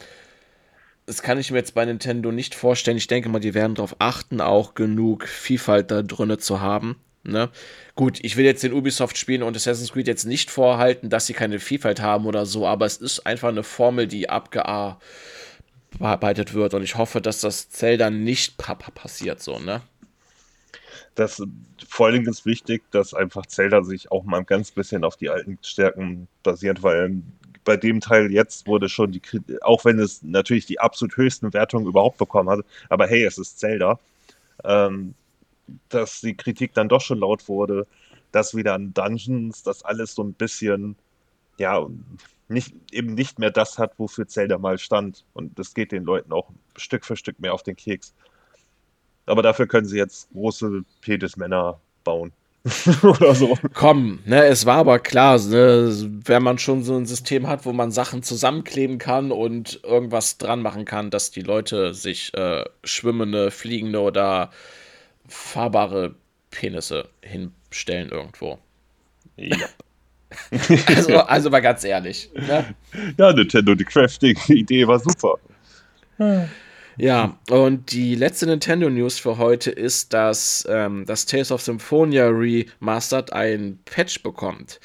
das 1.06 1.22
kann 1.22 1.38
ich 1.38 1.50
mir 1.50 1.58
jetzt 1.58 1.74
bei 1.74 1.84
Nintendo 1.84 2.30
nicht 2.32 2.54
vorstellen. 2.54 2.96
Ich 2.96 3.08
denke 3.08 3.28
mal, 3.28 3.40
die 3.40 3.54
werden 3.54 3.74
darauf 3.74 3.96
achten, 3.98 4.40
auch 4.40 4.74
genug 4.74 5.26
Vielfalt 5.26 5.90
da 5.90 6.02
drinne 6.02 6.38
zu 6.38 6.60
haben. 6.60 6.96
Ne? 7.24 7.50
Gut, 7.94 8.18
ich 8.22 8.36
will 8.36 8.44
jetzt 8.44 8.62
den 8.64 8.72
Ubisoft-Spielen 8.72 9.42
und 9.42 9.56
Assassin's 9.56 9.92
Creed 9.92 10.08
jetzt 10.08 10.24
nicht 10.24 10.50
vorhalten, 10.50 11.08
dass 11.08 11.26
sie 11.26 11.34
keine 11.34 11.60
Vielfalt 11.60 12.00
haben 12.00 12.26
oder 12.26 12.46
so, 12.46 12.66
aber 12.66 12.84
es 12.86 12.96
ist 12.96 13.26
einfach 13.26 13.48
eine 13.48 13.62
Formel, 13.62 14.08
die 14.08 14.28
abgearbeitet 14.28 14.98
wird 16.52 16.74
und 16.74 16.82
ich 16.82 16.96
hoffe, 16.96 17.20
dass 17.20 17.40
das 17.40 17.70
Zelda 17.70 18.10
nicht 18.10 18.56
passiert, 18.56 19.40
so, 19.40 19.60
ne? 19.60 19.82
Das 21.14 21.42
vor 21.88 22.06
allen 22.06 22.14
Dingen 22.16 22.28
ist 22.28 22.46
wichtig, 22.46 22.82
dass 22.90 23.14
einfach 23.14 23.46
Zelda 23.46 23.82
sich 23.82 24.10
auch 24.10 24.24
mal 24.24 24.38
ein 24.38 24.46
ganz 24.46 24.70
bisschen 24.72 25.04
auf 25.04 25.16
die 25.16 25.28
alten 25.28 25.58
Stärken 25.62 26.26
basiert, 26.42 26.82
weil 26.82 27.22
bei 27.64 27.76
dem 27.76 28.00
Teil 28.00 28.32
jetzt 28.32 28.66
wurde 28.66 28.88
schon 28.88 29.12
die, 29.12 29.22
auch 29.62 29.84
wenn 29.84 29.98
es 29.98 30.22
natürlich 30.22 30.66
die 30.66 30.80
absolut 30.80 31.16
höchsten 31.16 31.52
Wertungen 31.52 31.86
überhaupt 31.86 32.18
bekommen 32.18 32.50
hat, 32.50 32.64
aber 32.88 33.06
hey, 33.06 33.24
es 33.24 33.38
ist 33.38 33.58
Zelda, 33.58 33.98
ähm, 34.64 35.14
dass 35.88 36.20
die 36.20 36.36
Kritik 36.36 36.74
dann 36.74 36.88
doch 36.88 37.00
schon 37.00 37.18
laut 37.18 37.48
wurde, 37.48 37.86
dass 38.32 38.54
wieder 38.54 38.74
an 38.74 38.92
Dungeons 38.94 39.62
das 39.62 39.84
alles 39.84 40.14
so 40.14 40.22
ein 40.24 40.32
bisschen, 40.32 40.96
ja, 41.58 41.86
nicht, 42.48 42.74
eben 42.90 43.14
nicht 43.14 43.38
mehr 43.38 43.50
das 43.50 43.78
hat, 43.78 43.98
wofür 43.98 44.26
Zelda 44.26 44.58
mal 44.58 44.78
stand. 44.78 45.24
Und 45.32 45.58
das 45.58 45.74
geht 45.74 45.92
den 45.92 46.04
Leuten 46.04 46.32
auch 46.32 46.50
Stück 46.76 47.04
für 47.04 47.16
Stück 47.16 47.38
mehr 47.40 47.54
auf 47.54 47.62
den 47.62 47.76
Keks. 47.76 48.14
Aber 49.26 49.42
dafür 49.42 49.66
können 49.66 49.86
sie 49.86 49.96
jetzt 49.96 50.30
große 50.32 50.84
Penismänner 51.00 51.80
bauen. 52.04 52.32
oder 53.02 53.34
so. 53.34 53.58
Komm, 53.74 54.20
ne, 54.24 54.44
es 54.44 54.66
war 54.66 54.76
aber 54.76 55.00
klar, 55.00 55.38
ne, 55.38 55.92
wenn 56.24 56.42
man 56.42 56.58
schon 56.58 56.84
so 56.84 56.96
ein 56.96 57.06
System 57.06 57.48
hat, 57.48 57.66
wo 57.66 57.72
man 57.72 57.90
Sachen 57.90 58.22
zusammenkleben 58.22 58.98
kann 58.98 59.32
und 59.32 59.80
irgendwas 59.82 60.38
dran 60.38 60.62
machen 60.62 60.84
kann, 60.84 61.10
dass 61.10 61.32
die 61.32 61.42
Leute 61.42 61.92
sich 61.92 62.32
äh, 62.34 62.64
schwimmende, 62.84 63.50
fliegende 63.50 64.00
oder 64.00 64.50
fahrbare 65.26 66.14
Penisse 66.50 67.08
hinstellen 67.22 68.10
irgendwo. 68.10 68.58
Ja. 69.36 69.56
also, 70.86 71.18
also 71.18 71.50
mal 71.50 71.60
ganz 71.60 71.84
ehrlich. 71.84 72.30
Ne? 72.34 72.74
Ja, 73.18 73.32
Nintendo, 73.32 73.74
die 73.74 73.84
Crafting-Idee 73.84 74.86
war 74.86 75.00
super. 75.00 75.38
Ja, 76.98 77.38
und 77.50 77.92
die 77.92 78.14
letzte 78.14 78.46
Nintendo 78.46 78.90
News 78.90 79.18
für 79.18 79.38
heute 79.38 79.70
ist, 79.70 80.12
dass 80.12 80.66
ähm, 80.68 81.04
das 81.06 81.26
Tales 81.26 81.50
of 81.50 81.62
Symphonia 81.62 82.28
Remastered 82.28 83.32
ein 83.32 83.78
Patch 83.84 84.22
bekommt. 84.22 84.78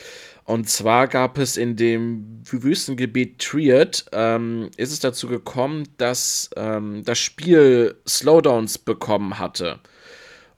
Und 0.46 0.70
zwar 0.70 1.10
gab 1.10 1.38
es 1.38 1.58
in 1.58 1.76
dem 1.76 2.42
Wüstengebiet 2.50 3.40
Triad, 3.40 4.06
ähm, 4.14 4.70
ist 4.78 4.94
es 4.94 5.02
dazu 5.02 5.28
gekommen, 5.28 5.90
dass 5.98 6.50
ähm, 6.56 7.04
das 7.04 7.20
Spiel 7.20 7.96
Slowdowns 8.08 8.78
bekommen 8.78 9.40
hatte. 9.40 9.80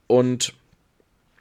Und 0.06 0.54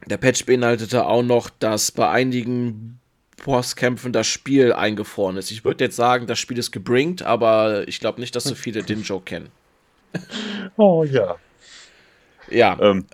der 0.06 0.16
Patch 0.16 0.46
beinhaltete 0.46 1.04
auch 1.06 1.22
noch, 1.22 1.50
dass 1.50 1.92
bei 1.92 2.08
einigen 2.08 2.98
Bosskämpfen 3.44 4.14
das 4.14 4.26
Spiel 4.26 4.72
eingefroren 4.72 5.36
ist. 5.36 5.50
Ich 5.50 5.64
würde 5.64 5.84
jetzt 5.84 5.96
sagen, 5.96 6.26
das 6.26 6.38
Spiel 6.38 6.56
ist 6.56 6.72
gebringt, 6.72 7.22
aber 7.22 7.86
ich 7.86 8.00
glaube 8.00 8.20
nicht, 8.20 8.34
dass 8.34 8.44
so 8.44 8.54
viele 8.54 8.82
den 8.82 9.02
Joke 9.02 9.26
kennen. 9.26 9.50
Oh 10.76 11.04
ja. 11.04 11.36
Ja. 12.50 12.78
Ähm, 12.80 13.06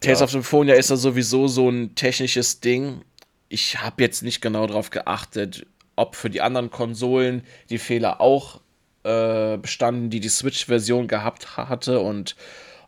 Tales 0.00 0.20
ja. 0.20 0.24
of 0.24 0.30
Symphonia 0.30 0.74
ist 0.74 0.90
ja 0.90 0.96
sowieso 0.96 1.48
so 1.48 1.68
ein 1.68 1.94
technisches 1.94 2.60
Ding. 2.60 3.02
Ich 3.48 3.80
habe 3.80 4.02
jetzt 4.02 4.22
nicht 4.22 4.40
genau 4.40 4.66
darauf 4.66 4.90
geachtet, 4.90 5.66
ob 5.96 6.14
für 6.14 6.30
die 6.30 6.42
anderen 6.42 6.70
Konsolen 6.70 7.42
die 7.70 7.78
Fehler 7.78 8.20
auch 8.20 8.60
äh, 9.04 9.56
bestanden, 9.56 10.10
die 10.10 10.20
die 10.20 10.28
Switch-Version 10.28 11.08
gehabt 11.08 11.56
hatte 11.56 12.00
und 12.00 12.36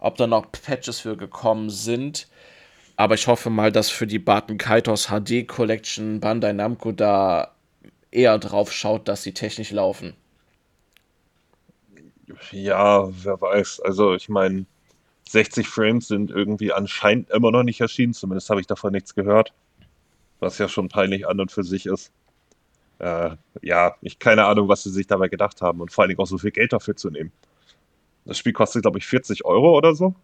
ob 0.00 0.16
da 0.16 0.26
noch 0.26 0.52
Patches 0.52 1.00
für 1.00 1.16
gekommen 1.16 1.70
sind. 1.70 2.28
Aber 2.96 3.14
ich 3.14 3.26
hoffe 3.28 3.50
mal, 3.50 3.72
dass 3.72 3.90
für 3.90 4.06
die 4.06 4.18
Barton 4.18 4.58
Kaitos 4.58 5.06
HD 5.06 5.46
Collection 5.46 6.20
Bandai 6.20 6.52
Namco 6.52 6.92
da 6.92 7.54
eher 8.10 8.38
drauf 8.38 8.72
schaut, 8.72 9.06
dass 9.08 9.22
sie 9.22 9.32
technisch 9.32 9.70
laufen. 9.70 10.14
Ja, 12.52 13.08
wer 13.24 13.40
weiß. 13.40 13.80
Also 13.80 14.14
ich 14.14 14.28
meine, 14.28 14.66
60 15.28 15.68
Frames 15.68 16.08
sind 16.08 16.30
irgendwie 16.30 16.72
anscheinend 16.72 17.30
immer 17.30 17.50
noch 17.50 17.62
nicht 17.62 17.80
erschienen. 17.80 18.14
Zumindest 18.14 18.50
habe 18.50 18.60
ich 18.60 18.66
davon 18.66 18.92
nichts 18.92 19.14
gehört. 19.14 19.52
Was 20.40 20.58
ja 20.58 20.68
schon 20.68 20.88
peinlich 20.88 21.26
an 21.26 21.40
und 21.40 21.50
für 21.50 21.64
sich 21.64 21.86
ist. 21.86 22.12
Äh, 22.98 23.30
ja, 23.62 23.94
ich 24.00 24.18
keine 24.18 24.46
Ahnung, 24.46 24.68
was 24.68 24.82
sie 24.82 24.90
sich 24.90 25.06
dabei 25.06 25.28
gedacht 25.28 25.62
haben 25.62 25.80
und 25.80 25.92
vor 25.92 26.02
allen 26.02 26.08
Dingen 26.08 26.20
auch 26.20 26.26
so 26.26 26.38
viel 26.38 26.50
Geld 26.50 26.72
dafür 26.72 26.96
zu 26.96 27.10
nehmen. 27.10 27.32
Das 28.24 28.38
Spiel 28.38 28.52
kostet, 28.52 28.82
glaube 28.82 28.98
ich, 28.98 29.06
40 29.06 29.44
Euro 29.44 29.76
oder 29.76 29.94
so. 29.94 30.14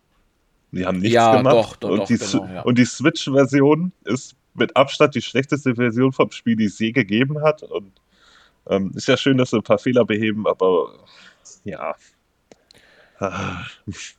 Die 0.72 0.84
haben 0.84 0.98
nichts 0.98 1.14
ja, 1.14 1.36
gemacht. 1.36 1.54
Doch, 1.54 1.76
doch, 1.76 1.90
und, 1.90 1.98
doch, 2.00 2.06
die, 2.06 2.18
genau, 2.18 2.46
ja. 2.46 2.62
und 2.62 2.78
die 2.78 2.84
Switch-Version 2.84 3.92
ist 4.04 4.34
mit 4.54 4.76
Abstand 4.76 5.14
die 5.14 5.22
schlechteste 5.22 5.76
Version 5.76 6.12
vom 6.12 6.30
Spiel, 6.32 6.56
die 6.56 6.64
es 6.64 6.78
je 6.78 6.92
gegeben 6.92 7.42
hat. 7.42 7.62
Und 7.62 7.92
ähm, 8.68 8.92
ist 8.94 9.08
ja 9.08 9.16
schön, 9.16 9.38
dass 9.38 9.50
sie 9.50 9.56
ein 9.56 9.62
paar 9.62 9.78
Fehler 9.78 10.04
beheben, 10.04 10.46
aber 10.46 10.92
ja. 11.64 11.94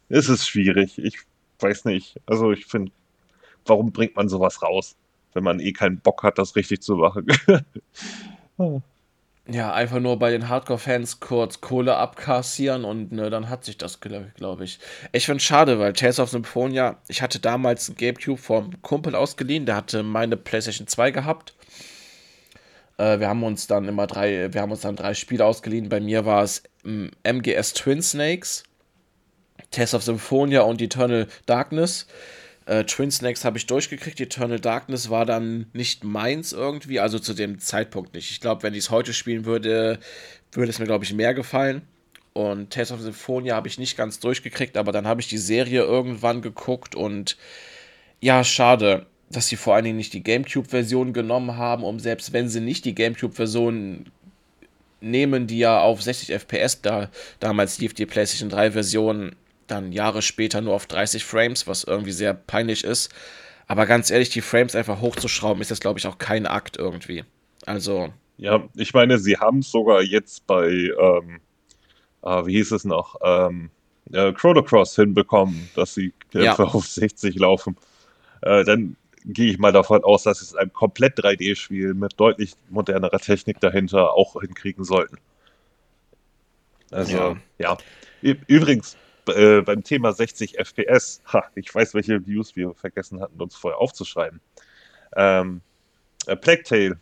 Es 0.10 0.30
ist 0.30 0.48
schwierig. 0.48 0.98
Ich 0.98 1.20
weiß 1.60 1.86
nicht. 1.86 2.20
Also 2.26 2.52
ich 2.52 2.66
finde, 2.66 2.92
warum 3.66 3.92
bringt 3.92 4.16
man 4.16 4.30
sowas 4.30 4.62
raus, 4.62 4.96
wenn 5.34 5.44
man 5.44 5.60
eh 5.60 5.74
keinen 5.74 6.00
Bock 6.00 6.24
hat, 6.24 6.38
das 6.38 6.56
richtig 6.56 6.82
zu 6.82 6.96
machen? 6.96 7.28
Ja, 9.48 9.74
einfach 9.74 10.00
nur 10.00 10.18
bei 10.18 10.32
den 10.32 10.50
Hardcore-Fans 10.50 11.20
kurz 11.20 11.62
Kohle 11.62 11.98
abkassieren 11.98 12.84
und 12.84 13.12
ne, 13.12 13.30
dann 13.30 13.48
hat 13.48 13.64
sich 13.64 13.78
das, 13.78 14.00
glaube 14.00 14.32
glaub 14.36 14.60
ich. 14.60 14.80
Ich 15.12 15.28
finde 15.28 15.38
es 15.38 15.44
schade, 15.44 15.78
weil 15.78 15.94
Tales 15.94 16.20
of 16.20 16.32
Symphonia, 16.32 16.98
ich 17.10 17.22
hatte 17.22 17.40
damals 17.40 17.88
ein 17.88 17.96
GameCube 17.96 18.40
vom 18.40 18.82
Kumpel 18.82 19.14
ausgeliehen, 19.14 19.68
der 19.68 19.76
hatte 19.76 20.02
meine 20.02 20.36
PlayStation 20.36 20.88
2 20.88 21.12
gehabt. 21.12 21.54
Äh, 22.98 23.20
wir 23.20 23.28
haben 23.28 23.44
uns 23.44 23.68
dann 23.68 23.88
immer 23.88 24.08
drei, 24.08 24.54
wir 24.54 24.62
haben 24.62 24.72
uns 24.72 24.82
dann 24.82 24.96
drei 24.96 25.14
Spiele 25.14 25.46
ausgeliehen. 25.46 25.90
Bei 25.90 26.00
mir 26.00 26.26
war 26.26 26.44
es 26.44 26.64
MGS 27.24 27.74
Twin 27.74 28.02
Snakes, 28.02 28.64
Tales 29.72 29.94
of 29.94 30.04
Symphonia 30.04 30.62
und 30.62 30.82
Eternal 30.82 31.28
Darkness. 31.46 32.08
Äh, 32.66 32.84
Twin 32.86 33.12
Snakes 33.12 33.46
habe 33.46 33.58
ich 33.58 33.68
durchgekriegt. 33.68 34.20
Eternal 34.20 34.60
Darkness 34.60 35.10
war 35.10 35.26
dann 35.26 35.68
nicht 35.74 36.04
meins 36.04 36.54
irgendwie, 36.54 37.00
also 37.00 37.20
zu 37.20 37.34
dem 37.34 37.60
Zeitpunkt 37.60 38.14
nicht. 38.14 38.32
Ich 38.32 38.42
glaube, 38.42 38.64
wenn 38.64 38.74
ich 38.74 38.80
es 38.80 38.90
heute 38.90 39.14
spielen 39.14 39.46
würde, 39.46 40.00
würde 40.52 40.70
es 40.70 40.80
mir, 40.80 40.86
glaube 40.86 41.04
ich, 41.04 41.14
mehr 41.14 41.34
gefallen. 41.34 41.84
Und 42.34 42.74
Tales 42.74 42.92
of 42.92 43.02
Symphonia 43.02 43.56
habe 43.56 43.68
ich 43.68 43.78
nicht 43.78 43.96
ganz 43.96 44.20
durchgekriegt, 44.20 44.76
aber 44.78 44.92
dann 44.92 45.08
habe 45.08 45.22
ich 45.22 45.28
die 45.28 45.38
Serie 45.38 45.84
irgendwann 45.84 46.42
geguckt 46.42 46.94
und 46.94 47.38
ja, 48.20 48.44
schade, 48.44 49.06
dass 49.30 49.48
sie 49.48 49.56
vor 49.56 49.76
allen 49.76 49.86
Dingen 49.86 49.98
nicht 49.98 50.14
die 50.14 50.24
GameCube-Version 50.24 51.14
genommen 51.14 51.58
haben, 51.58 51.84
um 51.84 52.00
selbst 52.00 52.34
wenn 52.34 52.50
sie 52.50 52.62
nicht 52.62 52.86
die 52.86 52.96
GameCube-Version 52.96 54.06
nehmen, 55.02 55.48
die 55.48 55.60
ja 55.60 55.80
auf 55.82 56.02
60 56.02 56.32
FPS 56.32 56.82
da 56.82 57.10
damals 57.40 57.80
lief, 57.80 57.94
die 57.94 58.06
PlayStation 58.06 58.52
3-Version, 58.52 59.36
dann 59.68 59.92
Jahre 59.92 60.22
später 60.22 60.62
nur 60.62 60.74
auf 60.74 60.86
30 60.86 61.26
Frames, 61.26 61.68
was 61.68 61.84
irgendwie 61.84 62.12
sehr 62.12 62.34
peinlich 62.34 62.84
ist. 62.84 63.14
Aber 63.68 63.86
ganz 63.86 64.12
ehrlich, 64.12 64.30
die 64.30 64.42
Frames 64.42 64.76
einfach 64.76 65.02
hochzuschrauben, 65.02 65.62
ist 65.62 65.72
das, 65.72 65.80
glaube 65.80 66.00
ich, 66.00 66.08
auch 66.08 66.18
kein 66.18 66.46
Akt 66.46 66.78
irgendwie. 66.78 67.24
Also. 67.66 68.10
Ja, 68.38 68.64
ich 68.76 68.94
meine, 68.94 69.18
sie 69.18 69.38
haben 69.38 69.60
es 69.60 69.72
sogar 69.72 70.02
jetzt 70.02 70.46
bei, 70.46 70.68
ähm, 70.68 71.40
äh, 72.22 72.46
wie 72.46 72.54
hieß 72.54 72.72
es 72.72 72.86
noch, 72.86 73.16
ähm, 73.24 73.72
äh, 74.12 74.34
Chrono 74.34 74.62
Cross 74.62 74.96
hinbekommen, 74.96 75.70
dass 75.76 75.96
sie 75.96 76.14
ja. 76.34 76.56
auf 76.60 76.86
60 76.86 77.36
laufen. 77.36 77.76
Äh, 78.42 78.64
dann 78.66 78.98
gehe 79.26 79.52
ich 79.52 79.58
mal 79.58 79.72
davon 79.72 80.04
aus, 80.04 80.24
dass 80.24 80.42
es 80.42 80.56
ein 80.56 80.72
komplett 80.72 81.18
3D-Spiel 81.20 81.94
mit 81.94 82.20
deutlich 82.20 82.54
modernerer 82.70 83.20
Technik 83.20 83.60
dahinter 83.60 84.14
auch 84.14 84.40
hinkriegen 84.40 84.84
sollten. 84.84 85.18
Also, 86.92 87.18
ja. 87.18 87.38
ja. 87.58 87.78
Übrigens, 88.48 88.98
äh, 89.28 89.62
beim 89.62 89.84
Thema 89.84 90.14
60 90.14 90.58
FPS, 90.58 91.22
ha, 91.32 91.44
ich 91.56 91.74
weiß, 91.74 91.94
welche 91.94 92.26
Views 92.26 92.56
wir 92.56 92.74
vergessen 92.74 93.22
hatten, 93.22 93.42
uns 93.42 93.56
vorher 93.56 93.80
aufzuschreiben. 93.80 94.40
Ähm, 95.16 95.62
äh, 96.28 96.36
Plague 96.36 96.64
Tale, 96.64 97.00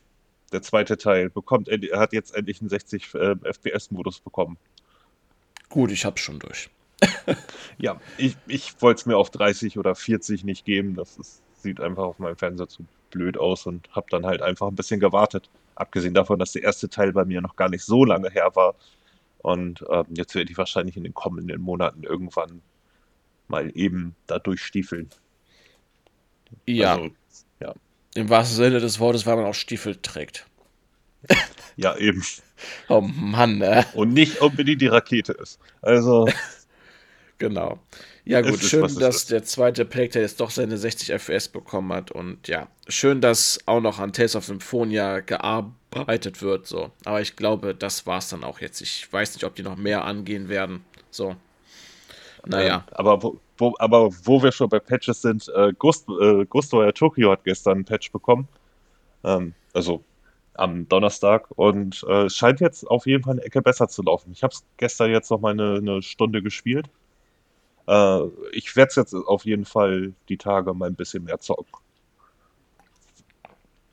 der 0.51 0.61
zweite 0.61 0.97
Teil, 0.97 1.29
bekommt, 1.29 1.69
hat 1.69 2.13
jetzt 2.13 2.35
endlich 2.35 2.61
einen 2.61 2.69
60 2.69 3.13
äh, 3.15 3.35
FPS-Modus 3.43 4.19
bekommen. 4.19 4.57
Gut, 5.69 5.91
ich 5.91 6.05
hab's 6.05 6.21
schon 6.21 6.39
durch. 6.39 6.69
ja, 7.77 7.99
ich, 8.17 8.37
ich 8.47 8.81
wollte 8.81 9.01
es 9.01 9.05
mir 9.05 9.17
auf 9.17 9.29
30 9.29 9.77
oder 9.77 9.95
40 9.95 10.43
nicht 10.43 10.65
geben. 10.65 10.95
Das 10.95 11.17
ist, 11.17 11.41
sieht 11.63 11.79
einfach 11.79 12.03
auf 12.03 12.19
meinem 12.19 12.37
Fernseher 12.37 12.67
zu 12.67 12.85
blöd 13.09 13.37
aus 13.37 13.65
und 13.65 13.89
habe 13.91 14.07
dann 14.09 14.25
halt 14.25 14.41
einfach 14.41 14.67
ein 14.67 14.75
bisschen 14.75 14.99
gewartet. 14.99 15.49
Abgesehen 15.75 16.13
davon, 16.13 16.39
dass 16.39 16.51
der 16.51 16.63
erste 16.63 16.89
Teil 16.89 17.13
bei 17.13 17.25
mir 17.25 17.41
noch 17.41 17.55
gar 17.55 17.69
nicht 17.69 17.83
so 17.83 18.05
lange 18.05 18.29
her 18.29 18.51
war, 18.55 18.75
und 19.43 19.83
ähm, 19.89 20.05
jetzt 20.11 20.33
werde 20.35 20.49
ich 20.49 20.57
wahrscheinlich 20.57 20.95
in 20.95 21.03
den 21.03 21.13
kommenden 21.13 21.61
Monaten 21.61 22.03
irgendwann 22.03 22.61
mal 23.49 23.69
eben 23.75 24.15
da 24.25 24.39
durchstiefeln. 24.39 25.09
Ja. 26.65 26.93
Also, 26.95 27.09
ja. 27.59 27.73
Im 28.15 28.29
wahrsten 28.29 28.55
Sinne 28.55 28.79
des 28.79 28.99
Wortes, 28.99 29.25
weil 29.25 29.35
man 29.35 29.45
auch 29.45 29.53
Stiefel 29.53 29.97
trägt. 29.97 30.47
ja, 31.75 31.95
eben. 31.97 32.23
Oh 32.87 33.01
Mann, 33.01 33.61
äh. 33.61 33.83
Und 33.93 34.13
nicht 34.13 34.39
unbedingt 34.39 34.81
die 34.81 34.87
Rakete 34.87 35.33
ist. 35.33 35.59
Also. 35.81 36.29
genau. 37.37 37.79
Ja, 38.25 38.41
gut, 38.41 38.61
ist, 38.61 38.69
schön, 38.69 38.87
dass 38.99 39.25
der 39.25 39.43
zweite 39.43 39.83
Plague 39.83 40.21
jetzt 40.21 40.39
doch 40.39 40.49
seine 40.49 40.77
60 40.77 41.11
FPS 41.11 41.49
bekommen 41.49 41.91
hat. 41.91 42.11
Und 42.11 42.47
ja, 42.47 42.67
schön, 42.87 43.19
dass 43.19 43.59
auch 43.65 43.81
noch 43.81 43.99
an 43.99 44.13
Tales 44.13 44.35
of 44.35 44.45
Symphonia 44.45 45.19
gearbeitet 45.19 46.41
wird. 46.41 46.65
So. 46.65 46.91
Aber 47.03 47.21
ich 47.21 47.35
glaube, 47.35 47.75
das 47.75 48.07
war 48.07 48.19
es 48.19 48.29
dann 48.29 48.43
auch 48.43 48.59
jetzt. 48.61 48.81
Ich 48.81 49.11
weiß 49.11 49.33
nicht, 49.33 49.43
ob 49.43 49.55
die 49.55 49.63
noch 49.63 49.75
mehr 49.75 50.05
angehen 50.05 50.47
werden. 50.47 50.85
So. 51.11 51.35
Naja. 52.45 52.85
Ähm, 52.87 52.93
aber, 52.93 53.23
wo, 53.23 53.39
wo, 53.57 53.75
aber 53.79 54.09
wo 54.23 54.41
wir 54.41 54.53
schon 54.53 54.69
bei 54.69 54.79
Patches 54.79 55.21
sind, 55.21 55.49
äh, 55.55 55.73
Ghost, 55.77 56.07
äh, 56.07 56.45
Ghostwire 56.45 56.93
Tokyo 56.93 57.31
hat 57.31 57.43
gestern 57.43 57.79
ein 57.79 57.85
Patch 57.85 58.11
bekommen. 58.11 58.47
Ähm, 59.25 59.53
also 59.73 60.03
am 60.55 60.87
Donnerstag 60.87 61.47
und 61.55 62.03
äh, 62.07 62.29
scheint 62.29 62.59
jetzt 62.59 62.85
auf 62.85 63.05
jeden 63.07 63.23
Fall 63.23 63.33
eine 63.33 63.43
Ecke 63.43 63.61
besser 63.61 63.87
zu 63.87 64.03
laufen. 64.03 64.31
Ich 64.31 64.43
habe 64.43 64.53
es 64.53 64.63
gestern 64.77 65.11
jetzt 65.11 65.31
noch 65.31 65.39
mal 65.39 65.51
eine, 65.51 65.77
eine 65.77 66.01
Stunde 66.03 66.41
gespielt. 66.43 66.87
Äh, 67.87 68.19
ich 68.51 68.75
werde 68.75 68.89
es 68.89 68.95
jetzt 68.95 69.13
auf 69.13 69.45
jeden 69.45 69.65
Fall 69.65 70.13
die 70.29 70.37
Tage 70.37 70.73
mal 70.73 70.89
ein 70.89 70.95
bisschen 70.95 71.23
mehr 71.23 71.39
zocken. 71.39 71.73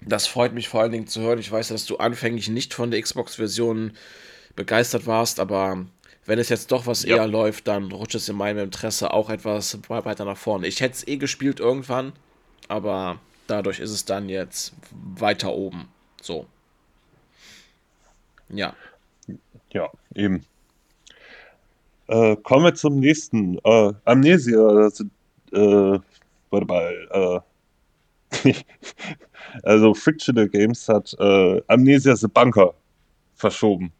Das 0.02 0.26
freut 0.26 0.54
mich 0.54 0.68
vor 0.68 0.80
allen 0.80 0.92
Dingen 0.92 1.06
zu 1.06 1.20
hören. 1.20 1.38
Ich 1.38 1.50
weiß, 1.50 1.68
dass 1.68 1.84
du 1.84 1.98
anfänglich 1.98 2.48
nicht 2.48 2.72
von 2.72 2.90
der 2.90 3.02
Xbox-Version 3.02 3.92
begeistert 4.56 5.06
warst, 5.06 5.40
aber 5.40 5.86
wenn 6.24 6.38
es 6.38 6.48
jetzt 6.48 6.72
doch 6.72 6.86
was 6.86 7.02
ja. 7.02 7.16
eher 7.16 7.26
läuft, 7.26 7.68
dann 7.68 7.90
rutscht 7.92 8.14
es 8.14 8.28
in 8.28 8.36
meinem 8.36 8.64
Interesse 8.64 9.12
auch 9.12 9.30
etwas 9.30 9.78
weiter 9.88 10.24
nach 10.24 10.36
vorne. 10.36 10.66
Ich 10.66 10.80
hätte 10.80 10.94
es 10.94 11.08
eh 11.08 11.16
gespielt 11.16 11.60
irgendwann, 11.60 12.12
aber 12.68 13.20
dadurch 13.46 13.80
ist 13.80 13.90
es 13.90 14.04
dann 14.04 14.28
jetzt 14.28 14.72
weiter 14.90 15.52
oben. 15.52 15.88
So. 16.22 16.46
Ja. 18.48 18.74
Ja, 19.72 19.90
eben. 20.14 20.44
Äh, 22.10 22.36
kommen 22.42 22.64
wir 22.64 22.74
zum 22.74 22.98
nächsten. 22.98 23.56
Äh, 23.58 23.92
Amnesia. 24.04 24.88
Äh, 25.52 26.00
warte 26.50 26.66
mal. 26.66 27.44
Äh, 28.42 28.52
also 29.62 29.94
Fictional 29.94 30.48
Games 30.48 30.88
hat 30.88 31.14
äh, 31.20 31.62
Amnesia 31.68 32.16
The 32.16 32.26
Bunker 32.26 32.74
verschoben. 33.36 33.92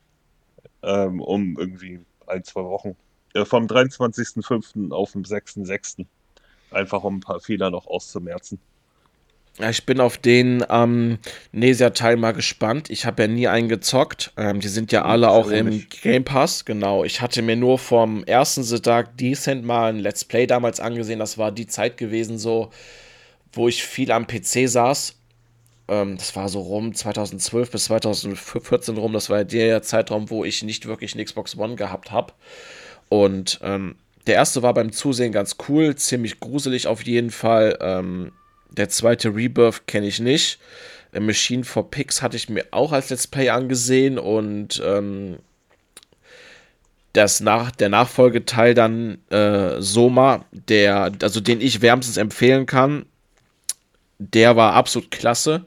Ähm, 0.82 1.20
um 1.20 1.56
irgendwie 1.56 2.00
ein, 2.26 2.42
zwei 2.42 2.64
Wochen. 2.64 2.96
Äh, 3.34 3.44
vom 3.44 3.66
23.05. 3.66 4.90
auf 4.90 5.12
den 5.12 5.24
6.06. 5.24 6.04
Einfach 6.72 7.04
um 7.04 7.18
ein 7.18 7.20
paar 7.20 7.38
Fehler 7.38 7.70
noch 7.70 7.86
auszumerzen. 7.86 8.58
Ich 9.58 9.84
bin 9.84 10.00
auf 10.00 10.16
den 10.16 10.64
ähm, 10.70 11.18
Nesia-Teil 11.52 12.16
mal 12.16 12.32
gespannt. 12.32 12.88
Ich 12.88 13.04
habe 13.04 13.22
ja 13.22 13.28
nie 13.28 13.48
einen 13.48 13.68
gezockt. 13.68 14.32
Ähm, 14.36 14.60
die 14.60 14.68
sind 14.68 14.90
ja 14.92 15.04
alle 15.04 15.30
auch 15.30 15.50
im 15.50 15.86
Game 16.02 16.24
Pass, 16.24 16.64
genau. 16.64 17.04
Ich 17.04 17.20
hatte 17.20 17.42
mir 17.42 17.56
nur 17.56 17.78
vom 17.78 18.24
ersten 18.24 18.62
The 18.62 18.80
Dark 18.80 19.18
Descent 19.18 19.64
mal 19.64 19.90
ein 19.90 19.98
Let's 19.98 20.24
Play 20.24 20.46
damals 20.46 20.80
angesehen. 20.80 21.18
Das 21.18 21.36
war 21.36 21.52
die 21.52 21.66
Zeit 21.66 21.98
gewesen, 21.98 22.38
so, 22.38 22.70
wo 23.52 23.68
ich 23.68 23.84
viel 23.84 24.12
am 24.12 24.26
PC 24.26 24.68
saß. 24.68 25.16
Ähm, 25.88 26.16
das 26.16 26.34
war 26.36 26.48
so 26.48 26.60
rum 26.60 26.94
2012 26.94 27.70
bis 27.70 27.84
2014 27.84 28.96
rum. 28.96 29.12
Das 29.12 29.28
war 29.28 29.44
der 29.44 29.82
Zeitraum, 29.82 30.30
wo 30.30 30.44
ich 30.44 30.62
nicht 30.62 30.86
wirklich 30.86 31.12
eine 31.14 31.24
Xbox 31.24 31.58
One 31.58 31.74
gehabt 31.74 32.10
habe. 32.12 32.32
Und 33.10 33.58
ähm, 33.62 33.96
der 34.26 34.36
erste 34.36 34.62
war 34.62 34.72
beim 34.72 34.92
Zusehen 34.92 35.32
ganz 35.32 35.56
cool, 35.68 35.96
ziemlich 35.96 36.40
gruselig 36.40 36.86
auf 36.86 37.02
jeden 37.04 37.30
Fall. 37.30 37.76
Ähm, 37.80 38.32
der 38.72 38.88
zweite 38.88 39.34
Rebirth 39.34 39.86
kenne 39.86 40.06
ich 40.06 40.20
nicht. 40.20 40.58
Der 41.12 41.20
Machine 41.20 41.64
for 41.64 41.90
Pigs 41.90 42.22
hatte 42.22 42.36
ich 42.36 42.48
mir 42.48 42.66
auch 42.70 42.92
als 42.92 43.10
Let's 43.10 43.26
Play 43.26 43.50
angesehen 43.50 44.18
und 44.18 44.80
ähm, 44.84 45.38
das 47.12 47.40
nach, 47.40 47.72
der 47.72 47.88
Nachfolgeteil 47.88 48.74
dann 48.74 49.18
äh, 49.30 49.80
Soma, 49.80 50.44
der, 50.52 51.12
also 51.22 51.40
den 51.40 51.60
ich 51.60 51.82
wärmstens 51.82 52.16
empfehlen 52.16 52.66
kann, 52.66 53.06
der 54.18 54.54
war 54.56 54.74
absolut 54.74 55.10
klasse. 55.10 55.64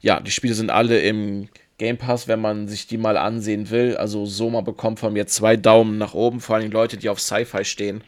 Ja, 0.00 0.20
die 0.20 0.30
Spiele 0.30 0.54
sind 0.54 0.70
alle 0.70 1.00
im 1.00 1.48
Game 1.78 1.98
Pass, 1.98 2.28
wenn 2.28 2.40
man 2.40 2.68
sich 2.68 2.86
die 2.86 2.96
mal 2.96 3.18
ansehen 3.18 3.68
will. 3.68 3.96
Also 3.96 4.24
Soma 4.24 4.62
bekommt 4.62 4.98
von 4.98 5.12
mir 5.12 5.26
zwei 5.26 5.56
Daumen 5.56 5.98
nach 5.98 6.14
oben, 6.14 6.40
vor 6.40 6.56
allem 6.56 6.70
Leute, 6.70 6.96
die 6.96 7.10
auf 7.10 7.20
Sci-Fi 7.20 7.64
stehen. 7.64 8.02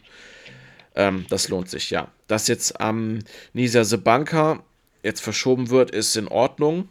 Ähm, 0.95 1.25
das 1.29 1.49
lohnt 1.49 1.69
sich, 1.69 1.89
ja. 1.89 2.11
Dass 2.27 2.47
jetzt 2.47 2.79
am 2.81 3.15
ähm, 3.15 3.19
Nisa 3.53 3.83
Bunker 3.97 4.63
jetzt 5.03 5.21
verschoben 5.21 5.69
wird, 5.69 5.91
ist 5.91 6.15
in 6.17 6.27
Ordnung. 6.27 6.89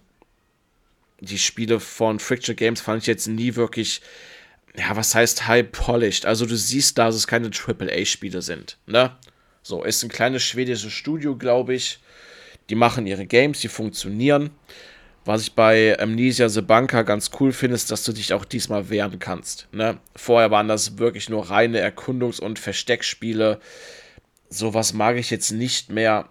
Die 1.20 1.38
Spiele 1.38 1.80
von 1.80 2.20
Friction 2.20 2.56
Games 2.56 2.80
fand 2.80 3.02
ich 3.02 3.06
jetzt 3.06 3.26
nie 3.26 3.56
wirklich, 3.56 4.00
ja, 4.76 4.96
was 4.96 5.14
heißt 5.14 5.48
high 5.48 5.70
polished? 5.70 6.26
Also 6.26 6.46
du 6.46 6.56
siehst 6.56 6.96
da, 6.96 7.06
dass 7.06 7.16
es 7.16 7.26
keine 7.26 7.50
AAA-Spiele 7.50 8.40
sind, 8.42 8.78
ne? 8.86 9.16
So, 9.62 9.82
ist 9.82 10.02
ein 10.02 10.08
kleines 10.08 10.44
schwedisches 10.44 10.92
Studio, 10.92 11.36
glaube 11.36 11.74
ich. 11.74 11.98
Die 12.70 12.74
machen 12.74 13.06
ihre 13.06 13.26
Games, 13.26 13.60
die 13.60 13.68
funktionieren. 13.68 14.50
Was 15.28 15.42
ich 15.42 15.52
bei 15.52 15.94
Amnesia 16.00 16.48
The 16.48 16.62
Bunker 16.62 17.04
ganz 17.04 17.32
cool 17.38 17.52
finde, 17.52 17.74
ist, 17.74 17.90
dass 17.90 18.02
du 18.02 18.12
dich 18.12 18.32
auch 18.32 18.46
diesmal 18.46 18.88
wehren 18.88 19.18
kannst. 19.18 19.68
Ne? 19.72 19.98
Vorher 20.16 20.50
waren 20.50 20.68
das 20.68 20.96
wirklich 20.96 21.28
nur 21.28 21.50
reine 21.50 21.82
Erkundungs- 21.82 22.40
und 22.40 22.58
Versteckspiele. 22.58 23.60
Sowas 24.48 24.94
mag 24.94 25.18
ich 25.18 25.28
jetzt 25.28 25.50
nicht 25.50 25.90
mehr, 25.90 26.30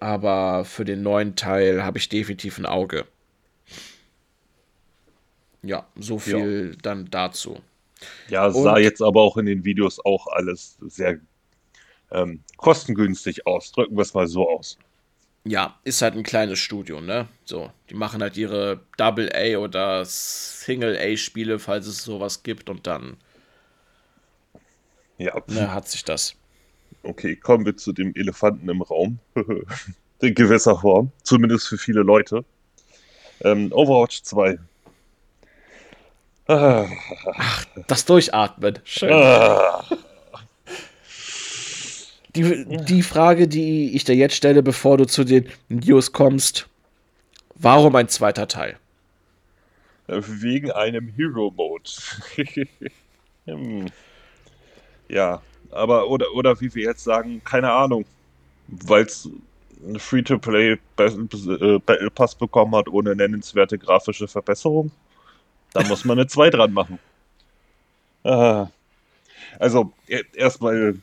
aber 0.00 0.66
für 0.66 0.84
den 0.84 1.02
neuen 1.02 1.34
Teil 1.34 1.82
habe 1.82 1.96
ich 1.96 2.10
definitiv 2.10 2.58
ein 2.58 2.66
Auge. 2.66 3.06
Ja, 5.62 5.86
so 5.96 6.18
viel 6.18 6.72
ja. 6.72 6.78
dann 6.82 7.08
dazu. 7.10 7.60
Ja, 8.28 8.50
sah 8.50 8.74
Und, 8.74 8.82
jetzt 8.82 9.00
aber 9.00 9.22
auch 9.22 9.38
in 9.38 9.46
den 9.46 9.64
Videos 9.64 9.98
auch 10.04 10.26
alles 10.26 10.76
sehr 10.82 11.20
ähm, 12.10 12.42
kostengünstig 12.58 13.46
aus. 13.46 13.72
Drücken 13.72 13.96
wir 13.96 14.02
es 14.02 14.12
mal 14.12 14.26
so 14.26 14.46
aus. 14.46 14.76
Ja, 15.48 15.78
ist 15.84 16.02
halt 16.02 16.14
ein 16.14 16.24
kleines 16.24 16.58
Studio, 16.58 17.00
ne? 17.00 17.28
So, 17.44 17.70
die 17.88 17.94
machen 17.94 18.20
halt 18.20 18.36
ihre 18.36 18.80
Double 18.96 19.30
A 19.32 19.58
oder 19.58 20.04
Single 20.04 20.98
A 20.98 21.16
Spiele, 21.16 21.60
falls 21.60 21.86
es 21.86 22.02
sowas 22.02 22.42
gibt 22.42 22.68
und 22.68 22.86
dann 22.86 23.16
ja. 25.18 25.40
Ne, 25.46 25.72
hat 25.72 25.88
sich 25.88 26.04
das. 26.04 26.34
Okay, 27.02 27.36
kommen 27.36 27.64
wir 27.64 27.76
zu 27.76 27.92
dem 27.92 28.14
Elefanten 28.14 28.68
im 28.68 28.82
Raum. 28.82 29.18
in 30.20 30.34
gewisser 30.34 30.78
Form, 30.78 31.12
zumindest 31.22 31.68
für 31.68 31.78
viele 31.78 32.02
Leute. 32.02 32.44
Ähm, 33.42 33.72
Overwatch 33.72 34.22
2. 34.22 34.58
Ach, 36.48 37.64
das 37.88 38.04
Durchatmen. 38.04 38.78
Schön. 38.84 39.12
Die, 42.36 42.84
die 42.84 43.02
Frage, 43.02 43.48
die 43.48 43.94
ich 43.94 44.04
dir 44.04 44.14
jetzt 44.14 44.34
stelle, 44.34 44.62
bevor 44.62 44.98
du 44.98 45.06
zu 45.06 45.24
den 45.24 45.48
News 45.68 46.12
kommst, 46.12 46.68
warum 47.54 47.96
ein 47.96 48.08
zweiter 48.08 48.46
Teil? 48.46 48.76
Wegen 50.06 50.70
einem 50.70 51.08
Hero 51.08 51.52
Mode. 51.56 51.90
hm. 53.46 53.86
Ja, 55.08 55.42
aber 55.70 56.08
oder, 56.08 56.26
oder 56.34 56.60
wie 56.60 56.74
wir 56.74 56.84
jetzt 56.84 57.04
sagen, 57.04 57.42
keine 57.44 57.72
Ahnung, 57.72 58.04
weil 58.68 59.04
es 59.04 59.28
einen 59.84 59.98
Free-to-Play 59.98 60.72
äh, 60.72 60.78
Battle 60.96 62.10
Pass 62.10 62.34
bekommen 62.34 62.74
hat 62.74 62.88
ohne 62.88 63.14
nennenswerte 63.14 63.78
grafische 63.78 64.28
Verbesserung. 64.28 64.90
Da 65.72 65.82
muss 65.84 66.04
man 66.04 66.18
eine 66.18 66.26
2 66.26 66.50
dran 66.50 66.72
machen. 66.72 66.98
Ah. 68.24 68.68
Also, 69.58 69.92
e, 70.06 70.22
erstmal 70.34 70.96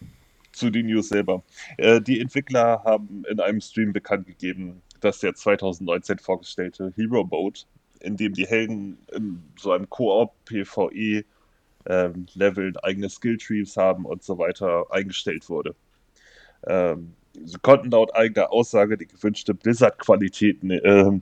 zu 0.54 0.70
den 0.70 0.88
News 0.88 1.10
selber. 1.10 1.44
Äh, 1.78 2.02
die 2.02 2.20
Entwickler 2.20 2.84
haben 2.84 3.24
in 3.30 3.40
einem 3.40 3.62
Stream 3.62 3.94
bekannt 3.94 4.28
gegeben, 4.28 4.82
dass 5.02 5.20
der 5.20 5.36
2019 5.36 6.20
vorgestellte 6.20 6.94
Hero 6.96 7.26
Mode, 7.26 7.62
in 8.00 8.18
dem 8.18 8.34
die 8.34 8.48
Helden 8.48 8.98
in 9.12 9.44
so 9.60 9.72
einem 9.72 9.90
Koop 9.90 10.32
PvE 10.46 11.26
ähm, 11.86 12.26
Level 12.34 12.74
eigene 12.82 13.10
Skilltrees 13.10 13.76
haben 13.78 14.06
und 14.06 14.24
so 14.24 14.38
weiter 14.38 14.86
eingestellt 14.92 15.50
wurde. 15.50 15.76
Ähm, 16.66 17.14
sie 17.44 17.58
konnten 17.62 17.92
laut 17.92 18.16
eigener 18.16 18.52
Aussage 18.52 18.98
die 18.98 19.08
gewünschte 19.08 19.54
Blizzard-Qualität 19.54 20.64
äh, 20.64 21.20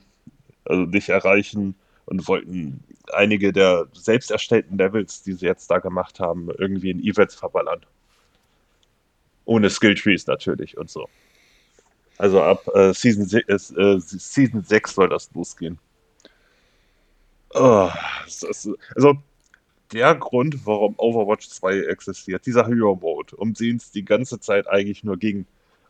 also 0.66 0.84
nicht 0.84 1.10
erreichen 1.10 1.76
und 2.06 2.28
wollten 2.28 2.84
einige 3.14 3.52
der 3.52 3.88
selbst 3.94 4.32
erstellten 4.32 4.78
Levels, 4.78 5.24
die 5.24 5.34
sie 5.34 5.46
jetzt 5.46 5.72
da 5.72 5.80
gemacht 5.80 6.20
haben, 6.20 6.50
irgendwie 6.58 6.92
in 6.92 7.00
Events 7.00 7.36
verballern. 7.36 7.86
Ohne 9.52 9.70
Skilltrees 9.70 10.28
natürlich 10.28 10.78
und 10.78 10.90
so. 10.90 11.10
Also 12.18 12.42
ab 12.42 12.66
äh, 12.74 12.94
Season, 12.94 13.28
äh, 13.50 14.00
Season 14.00 14.64
6 14.64 14.96
soll 14.96 15.10
das 15.10 15.30
losgehen. 15.34 15.78
Oh, 17.54 17.90
ist, 18.26 18.48
also 18.96 19.16
der 19.92 20.16
Grund, 20.16 20.66
warum 20.66 20.96
Overwatch 20.98 21.50
2 21.50 21.80
existiert, 21.82 22.46
dieser 22.46 22.66
Hero 22.66 22.96
Mode, 22.96 23.36
um 23.36 23.54
den 23.54 23.76
es 23.76 23.92
die 23.92 24.06
ganze 24.06 24.40
Zeit 24.40 24.70
eigentlich 24.70 25.04
nur 25.04 25.18
ging, 25.18 25.46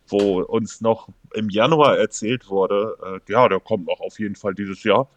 wo 0.08 0.42
uns 0.42 0.82
noch 0.82 1.10
im 1.36 1.52
Januar 1.52 2.00
erzählt 2.00 2.50
wurde, 2.50 2.98
äh, 3.06 3.32
ja, 3.32 3.48
der 3.48 3.60
kommt 3.60 3.88
auch 3.90 4.02
auf 4.02 4.18
jeden 4.18 4.36
Fall 4.36 4.56
dieses 4.56 4.84
Jahr, 4.84 5.08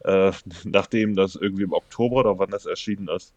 äh, 0.00 0.32
nachdem 0.64 1.16
das 1.16 1.34
irgendwie 1.34 1.62
im 1.62 1.72
Oktober 1.72 2.16
oder 2.16 2.38
wann 2.38 2.50
das 2.50 2.66
erschienen 2.66 3.08
ist, 3.08 3.32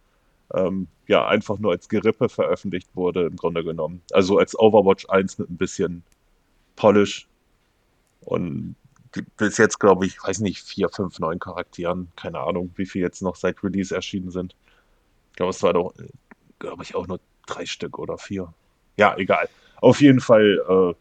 ähm, 0.54 0.88
ja, 1.08 1.28
einfach 1.28 1.58
nur 1.60 1.72
als 1.72 1.90
Gerippe 1.90 2.30
veröffentlicht 2.30 2.90
wurde, 2.96 3.26
im 3.26 3.36
Grunde 3.36 3.64
genommen. 3.64 4.02
Also 4.12 4.38
als 4.38 4.58
Overwatch 4.58 5.08
1 5.10 5.38
mit 5.40 5.50
ein 5.50 5.58
bisschen 5.58 6.04
Polish 6.76 7.28
und 8.22 8.76
bis 9.38 9.58
jetzt, 9.58 9.80
glaube 9.80 10.06
ich, 10.06 10.24
weiß 10.24 10.40
nicht, 10.40 10.64
vier, 10.64 10.90
fünf, 10.90 11.20
neun 11.20 11.40
Charakteren. 11.40 12.12
Keine 12.16 12.40
Ahnung, 12.40 12.72
wie 12.76 12.86
viel 12.86 13.02
jetzt 13.02 13.22
noch 13.22 13.36
seit 13.36 13.64
Release 13.64 13.94
erschienen 13.94 14.32
sind. 14.32 14.56
Ich 15.32 15.36
glaube, 15.38 15.52
es 15.52 15.62
war 15.62 15.74
doch, 15.74 15.94
glaube 16.60 16.84
ich, 16.84 16.96
auch 16.96 17.08
nur 17.08 17.20
drei 17.46 17.66
Stück 17.66 18.00
oder 18.00 18.18
vier. 18.18 18.54
Ja, 18.98 19.16
egal. 19.18 19.50
Auf 19.82 20.02
jeden 20.02 20.20
Fall 20.20 20.62
äh, 20.68 20.94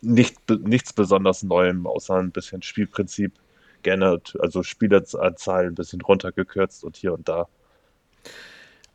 nicht, 0.00 0.36
nichts 0.48 0.92
besonders 0.92 1.42
Neuem, 1.42 1.86
außer 1.86 2.14
ein 2.14 2.30
bisschen 2.30 2.62
Spielprinzip 2.62 3.32
geändert, 3.82 4.36
also 4.40 4.62
Spieleranzahl 4.62 5.66
ein 5.66 5.74
bisschen 5.74 6.00
runtergekürzt 6.00 6.84
und 6.84 6.96
hier 6.96 7.12
und 7.12 7.28
da. 7.28 7.48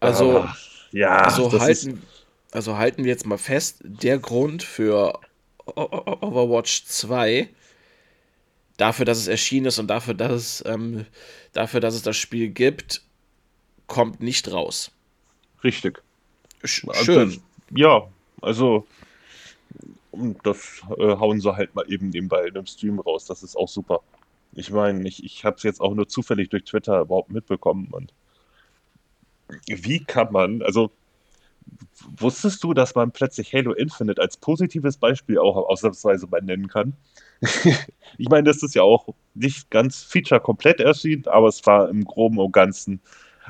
Also, 0.01 0.39
ah, 0.39 0.55
ja, 0.91 1.19
also 1.19 1.59
halten, 1.59 2.01
also 2.51 2.75
halten 2.75 3.03
wir 3.03 3.11
jetzt 3.11 3.25
mal 3.25 3.37
fest, 3.37 3.77
der 3.83 4.19
Grund 4.19 4.63
für 4.63 5.19
Overwatch 5.65 6.85
2, 6.85 7.47
dafür, 8.77 9.05
dass 9.05 9.19
es 9.19 9.27
erschienen 9.27 9.67
ist 9.67 9.79
und 9.79 9.87
dafür, 9.87 10.15
dass 10.15 10.31
es, 10.31 10.63
ähm, 10.65 11.05
dafür, 11.53 11.79
dass 11.79 11.93
es 11.93 12.01
das 12.01 12.17
Spiel 12.17 12.49
gibt, 12.49 13.03
kommt 13.87 14.21
nicht 14.21 14.51
raus. 14.51 14.91
Richtig. 15.63 16.01
Sch 16.63 16.85
also, 16.87 17.03
schön. 17.03 17.41
ja, 17.69 18.07
also 18.41 18.87
das 20.43 20.81
äh, 20.97 21.15
hauen 21.15 21.39
sie 21.39 21.55
halt 21.55 21.75
mal 21.75 21.85
eben 21.91 22.09
nebenbei 22.09 22.47
in 22.47 22.57
einem 22.57 22.65
Stream 22.65 22.99
raus. 22.99 23.25
Das 23.25 23.43
ist 23.43 23.55
auch 23.55 23.69
super. 23.69 24.01
Ich 24.53 24.71
meine, 24.71 25.07
ich, 25.07 25.23
ich 25.23 25.45
habe 25.45 25.57
es 25.57 25.63
jetzt 25.63 25.79
auch 25.79 25.93
nur 25.93 26.07
zufällig 26.07 26.49
durch 26.49 26.65
Twitter 26.65 27.01
überhaupt 27.01 27.31
mitbekommen. 27.31 27.87
Und 27.91 28.13
wie 29.67 30.03
kann 30.03 30.31
man, 30.31 30.61
also 30.61 30.91
wusstest 32.17 32.63
du, 32.63 32.73
dass 32.73 32.95
man 32.95 33.11
plötzlich 33.11 33.53
Halo 33.53 33.73
Infinite 33.73 34.21
als 34.21 34.37
positives 34.37 34.97
Beispiel 34.97 35.37
auch 35.37 35.55
ausnahmsweise 35.55 36.27
mal 36.27 36.41
nennen 36.41 36.67
kann? 36.67 36.93
ich 38.17 38.29
meine, 38.29 38.43
das 38.43 38.63
ist 38.63 38.75
ja 38.75 38.83
auch 38.83 39.09
nicht 39.33 39.69
ganz 39.71 40.03
feature 40.03 40.39
komplett 40.39 40.79
erschienen, 40.79 41.25
aber 41.27 41.47
es 41.47 41.65
war 41.65 41.89
im 41.89 42.03
Groben 42.05 42.37
und 42.37 42.51
Ganzen, 42.51 43.01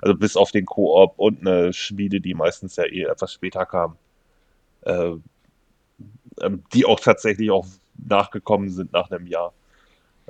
also 0.02 0.16
bis 0.16 0.38
auf 0.38 0.52
den 0.52 0.66
Koop 0.66 1.14
und 1.18 1.42
eine 1.42 1.74
Schmiede, 1.74 2.22
die 2.22 2.34
meistens 2.34 2.76
ja 2.76 2.86
eh 2.86 3.04
etwas 3.04 3.34
später 3.34 3.66
kam, 3.66 3.98
äh, 4.82 5.12
ähm, 6.42 6.64
die 6.74 6.86
auch 6.86 7.00
tatsächlich 7.00 7.52
auch 7.52 7.66
nachgekommen 8.08 8.70
sind 8.70 8.94
nach 8.94 9.12
einem 9.12 9.28
Jahr. 9.28 9.54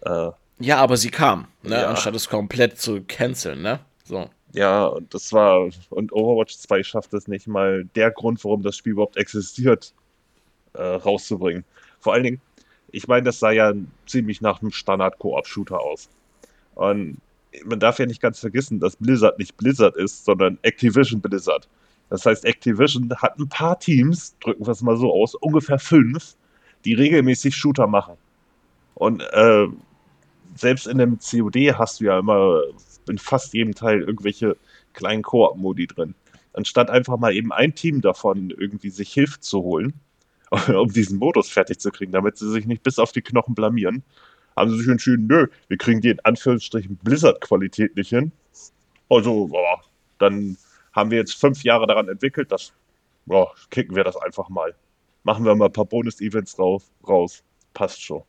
Äh, 0.04 0.32
ja, 0.60 0.78
aber 0.78 0.98
sie 0.98 1.10
kam, 1.10 1.48
ne? 1.64 1.76
Ja. 1.76 1.90
anstatt 1.90 2.16
es 2.16 2.30
komplett 2.30 2.80
zu 2.80 3.04
canceln, 3.04 3.62
ne? 3.62 3.80
So. 4.04 4.30
Ja, 4.54 4.86
und 4.86 5.14
das 5.14 5.32
war, 5.32 5.70
und 5.90 6.12
Overwatch 6.12 6.58
2 6.58 6.84
schafft 6.84 7.14
es 7.14 7.28
nicht 7.28 7.48
mal, 7.48 7.86
der 7.96 8.12
Grund, 8.12 8.44
warum 8.44 8.64
das 8.64 8.76
Spiel 8.76 8.94
überhaupt 8.94 9.18
existiert, 9.18 9.94
äh, 10.74 10.82
rauszubringen. 10.82 11.64
Vor 12.00 12.14
allen 12.14 12.24
Dingen, 12.24 12.42
ich 12.92 13.08
meine, 13.08 13.24
das 13.24 13.40
sah 13.40 13.52
ja 13.52 13.74
ziemlich 14.08 14.42
nach 14.42 14.62
einem 14.62 14.72
Standard-Koop-Shooter 14.72 15.80
aus. 15.80 16.10
Und 16.76 17.18
man 17.66 17.80
darf 17.80 18.00
ja 18.00 18.06
nicht 18.06 18.22
ganz 18.22 18.40
vergessen, 18.40 18.80
dass 18.80 18.96
Blizzard 18.96 19.40
nicht 19.40 19.56
Blizzard 19.58 19.96
ist, 19.96 20.26
sondern 20.26 20.58
Activision 20.64 21.22
Blizzard. 21.22 21.68
Das 22.10 22.26
heißt, 22.26 22.44
Activision 22.44 23.10
hat 23.18 23.40
ein 23.40 23.48
paar 23.48 23.80
Teams, 23.80 24.36
drücken 24.40 24.66
wir 24.66 24.72
es 24.72 24.82
mal 24.82 24.98
so 24.98 25.14
aus, 25.14 25.36
ungefähr 25.36 25.80
fünf, 25.80 26.36
die 26.84 26.94
regelmäßig 26.94 27.56
Shooter 27.56 27.88
machen. 27.88 28.16
Und 28.96 29.22
äh, 29.22 29.68
selbst 30.56 30.88
in 30.88 30.98
dem 30.98 31.20
COD 31.20 31.74
hast 31.74 32.02
du 32.02 32.06
ja 32.06 32.20
immer 32.20 32.62
in 33.10 33.18
fast 33.18 33.54
jedem 33.54 33.76
Teil 33.76 34.02
irgendwelche 34.02 34.58
kleinen 34.94 35.24
Koop-Modi 35.24 35.88
drin. 35.88 36.16
Anstatt 36.54 36.90
einfach 36.90 37.18
mal 37.18 37.34
eben 37.34 37.52
ein 37.52 37.76
Team 37.76 38.02
davon 38.02 38.50
irgendwie 38.50 38.90
sich 38.90 39.14
Hilfe 39.14 39.40
zu 39.40 39.62
holen, 39.64 39.94
um 40.68 40.92
diesen 40.92 41.18
Modus 41.18 41.50
fertig 41.50 41.80
zu 41.80 41.92
kriegen, 41.92 42.12
damit 42.12 42.38
sie 42.38 42.50
sich 42.50 42.66
nicht 42.66 42.84
bis 42.84 43.00
auf 43.00 43.12
die 43.12 43.22
Knochen 43.22 43.56
blamieren, 43.56 44.04
haben 44.56 44.70
sie 44.70 44.80
sich 44.80 44.88
entschieden, 44.88 45.28
nö, 45.28 45.48
wir 45.70 45.78
kriegen 45.78 46.02
die 46.02 46.10
in 46.10 46.20
Anführungsstrichen 46.20 46.98
Blizzard-Qualität 46.98 47.96
nicht 47.96 48.10
hin. 48.10 48.32
Also, 49.10 49.48
boah, 49.48 49.82
dann 50.18 50.58
haben 50.94 51.12
wir 51.12 51.20
jetzt 51.20 51.40
fünf 51.40 51.64
Jahre 51.64 51.88
daran 51.88 52.10
entwickelt, 52.10 52.52
das, 52.52 52.74
boah, 53.26 53.54
kicken 53.70 53.96
wir 53.96 54.04
das 54.04 54.18
einfach 54.18 54.50
mal. 54.50 54.76
Machen 55.24 55.46
wir 55.46 55.56
mal 55.56 55.66
ein 55.66 55.74
paar 55.74 55.86
Bonus-Events 55.86 56.58
raus, 56.60 56.92
raus. 57.08 57.44
Passt 57.74 58.02
schon. 58.02 58.24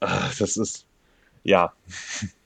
Ach, 0.00 0.36
das 0.36 0.56
ist, 0.56 0.86
ja. 1.44 1.72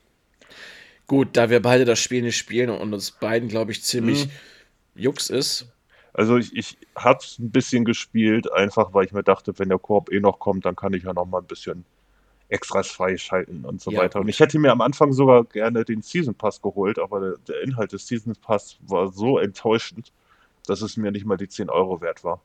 Gut, 1.08 1.30
da 1.32 1.50
wir 1.50 1.60
beide 1.60 1.84
das 1.84 1.98
Spiel 1.98 2.22
nicht 2.22 2.36
spielen 2.36 2.70
und 2.70 2.92
uns 2.92 3.10
beiden, 3.10 3.48
glaube 3.48 3.72
ich, 3.72 3.82
ziemlich 3.82 4.26
mhm. 4.26 4.30
Jux 4.94 5.30
ist. 5.30 5.66
Also 6.12 6.36
ich, 6.36 6.54
ich 6.54 6.76
habe 6.94 7.18
es 7.22 7.38
ein 7.38 7.50
bisschen 7.50 7.84
gespielt, 7.84 8.52
einfach 8.52 8.92
weil 8.92 9.06
ich 9.06 9.12
mir 9.12 9.22
dachte, 9.22 9.58
wenn 9.58 9.70
der 9.70 9.78
Korb 9.78 10.12
eh 10.12 10.20
noch 10.20 10.38
kommt, 10.38 10.66
dann 10.66 10.76
kann 10.76 10.92
ich 10.92 11.04
ja 11.04 11.14
noch 11.14 11.24
mal 11.24 11.38
ein 11.38 11.46
bisschen 11.46 11.84
Extras 12.50 12.88
freischalten 12.88 13.64
und 13.64 13.80
so 13.80 13.90
ja, 13.90 14.00
weiter. 14.00 14.20
Und 14.20 14.28
ich 14.28 14.38
hätte 14.38 14.58
mir 14.58 14.70
am 14.70 14.80
Anfang 14.80 15.12
sogar 15.12 15.44
gerne 15.44 15.84
den 15.84 16.02
Season 16.02 16.34
Pass 16.34 16.60
geholt, 16.60 16.98
aber 16.98 17.36
der, 17.48 17.62
Inhalt 17.62 17.92
des 17.92 18.06
Season 18.06 18.34
Pass 18.40 18.76
war 18.80 19.10
so 19.10 19.38
enttäuschend, 19.38 20.12
dass 20.66 20.82
es 20.82 20.96
mir 20.96 21.10
nicht 21.10 21.24
mal 21.24 21.36
die 21.36 21.48
10 21.48 21.70
Euro 21.70 22.00
wert 22.00 22.22
war. 22.22 22.40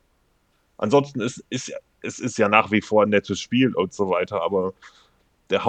Ansonsten 0.78 1.22
ist, 1.22 1.44
ist 1.50 1.74
es 2.02 2.20
ist 2.20 2.38
ja 2.38 2.50
nach 2.50 2.72
wie 2.72 2.82
vor 2.82 3.04
ein 3.04 3.10
nettes 3.10 3.40
Spiel 3.40 3.74
und 3.74 3.94
so 3.94 4.10
weiter, 4.10 4.42
aber 4.42 4.74
der 5.50 5.66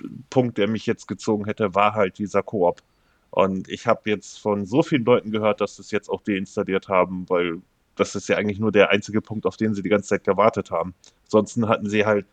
Hauptpunkt, 0.00 0.58
der 0.58 0.68
mich 0.68 0.86
jetzt 0.86 1.06
gezogen 1.08 1.44
hätte, 1.44 1.74
war 1.74 1.94
halt 1.94 2.18
dieser 2.18 2.42
Koop. 2.42 2.82
Und 3.30 3.68
ich 3.68 3.86
habe 3.86 4.10
jetzt 4.10 4.40
von 4.40 4.66
so 4.66 4.82
vielen 4.82 5.04
Leuten 5.04 5.30
gehört, 5.30 5.60
dass 5.60 5.76
sie 5.76 5.82
es 5.82 5.90
jetzt 5.90 6.08
auch 6.08 6.22
deinstalliert 6.22 6.88
haben, 6.88 7.28
weil 7.28 7.60
das 7.96 8.14
ist 8.14 8.28
ja 8.28 8.36
eigentlich 8.36 8.58
nur 8.58 8.72
der 8.72 8.90
einzige 8.90 9.20
Punkt, 9.20 9.46
auf 9.46 9.56
den 9.56 9.74
sie 9.74 9.82
die 9.82 9.88
ganze 9.88 10.08
Zeit 10.08 10.24
gewartet 10.24 10.70
haben. 10.70 10.94
Ansonsten 11.24 11.68
hatten 11.68 11.88
sie 11.88 12.06
halt 12.06 12.26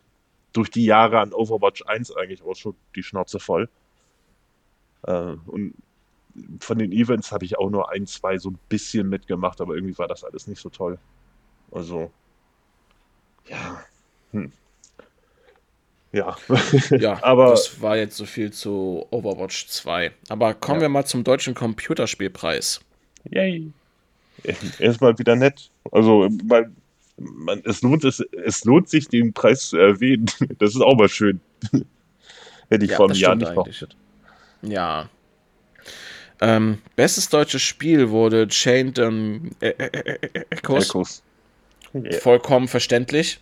durch 0.52 0.70
die 0.70 0.84
Jahre 0.84 1.20
an 1.20 1.32
Overwatch 1.32 1.84
1 1.86 2.16
eigentlich 2.16 2.42
auch 2.42 2.56
schon 2.56 2.74
die 2.96 3.02
Schnauze 3.02 3.38
voll. 3.38 3.68
Äh, 5.02 5.36
und 5.46 5.74
von 6.60 6.78
den 6.78 6.92
Events 6.92 7.32
habe 7.32 7.44
ich 7.44 7.58
auch 7.58 7.70
nur 7.70 7.90
ein, 7.90 8.06
zwei 8.06 8.38
so 8.38 8.50
ein 8.50 8.58
bisschen 8.68 9.08
mitgemacht, 9.08 9.60
aber 9.60 9.74
irgendwie 9.74 9.98
war 9.98 10.08
das 10.08 10.24
alles 10.24 10.46
nicht 10.46 10.60
so 10.60 10.70
toll. 10.70 10.98
Also, 11.70 12.10
ja. 13.46 13.84
Hm. 14.32 14.52
Ja. 16.12 16.36
ja, 16.90 17.22
aber 17.22 17.50
das 17.50 17.80
war 17.82 17.96
jetzt 17.96 18.16
so 18.16 18.24
viel 18.24 18.50
zu 18.50 19.06
Overwatch 19.10 19.66
2. 19.66 20.10
Aber 20.28 20.54
kommen 20.54 20.80
ja. 20.80 20.82
wir 20.82 20.88
mal 20.88 21.04
zum 21.04 21.24
deutschen 21.24 21.54
Computerspielpreis. 21.54 22.80
Yay. 23.30 23.72
Erstmal 24.78 25.18
wieder 25.18 25.36
nett. 25.36 25.70
Also, 25.90 26.28
man, 26.44 26.76
man, 27.18 27.62
es, 27.64 27.82
lohnt, 27.82 28.04
es, 28.04 28.20
es 28.44 28.64
lohnt 28.64 28.88
sich, 28.88 29.08
den 29.08 29.32
Preis 29.32 29.68
zu 29.68 29.76
erwähnen. 29.76 30.26
Das 30.58 30.74
ist 30.74 30.80
auch 30.80 30.96
mal 30.96 31.08
schön. 31.08 31.40
Hätte 32.70 32.84
ich 32.84 32.90
ja, 32.90 32.96
vor 32.96 33.06
einem 33.06 33.18
Jahr 33.18 33.34
nicht 33.34 33.50
behauptet. 33.50 33.96
Ja. 34.62 35.08
Ähm, 36.40 36.78
bestes 36.96 37.28
deutsches 37.28 37.62
Spiel 37.62 38.10
wurde 38.10 38.46
Chained 38.48 38.98
ähm, 38.98 39.50
äh, 39.60 39.70
äh, 39.70 40.18
äh, 40.32 40.44
Echoes. 40.50 40.88
Echoes. 40.88 41.22
Yeah. 41.94 42.20
Vollkommen 42.20 42.68
verständlich. 42.68 43.40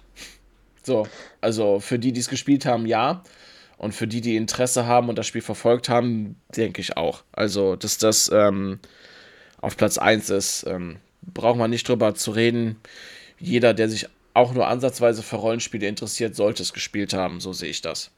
So, 0.87 1.09
also 1.41 1.81
für 1.81 1.99
die, 1.99 2.13
die 2.13 2.21
es 2.21 2.29
gespielt 2.29 2.65
haben, 2.65 2.87
ja. 2.87 3.25
Und 3.77 3.93
für 3.93 4.07
die, 4.07 4.21
die 4.21 4.37
Interesse 4.37 4.87
haben 4.87 5.09
und 5.09 5.19
das 5.19 5.27
Spiel 5.27 5.43
verfolgt 5.43 5.89
haben, 5.89 6.37
denke 6.57 6.81
ich 6.81 6.97
auch. 6.97 7.25
Also, 7.33 7.75
dass 7.77 7.99
das 7.99 8.31
ähm, 8.33 8.79
auf 9.61 9.77
Platz 9.77 9.99
1 9.99 10.31
ist, 10.31 10.65
ähm, 10.69 10.99
braucht 11.23 11.59
man 11.59 11.71
nicht 11.71 11.89
drüber 11.89 12.15
zu 12.15 12.31
reden. 12.31 12.77
Jeder, 13.41 13.75
der 13.75 13.89
sich 13.89 14.09
auch 14.33 14.55
nur 14.55 14.69
ansatzweise 14.69 15.23
für 15.25 15.37
Rollenspiele 15.37 15.89
interessiert, 15.89 16.37
sollte 16.37 16.63
es 16.63 16.73
gespielt 16.73 17.13
haben. 17.13 17.41
So 17.41 17.53
sehe 17.53 17.71
ich 17.71 17.83
das 17.83 18.13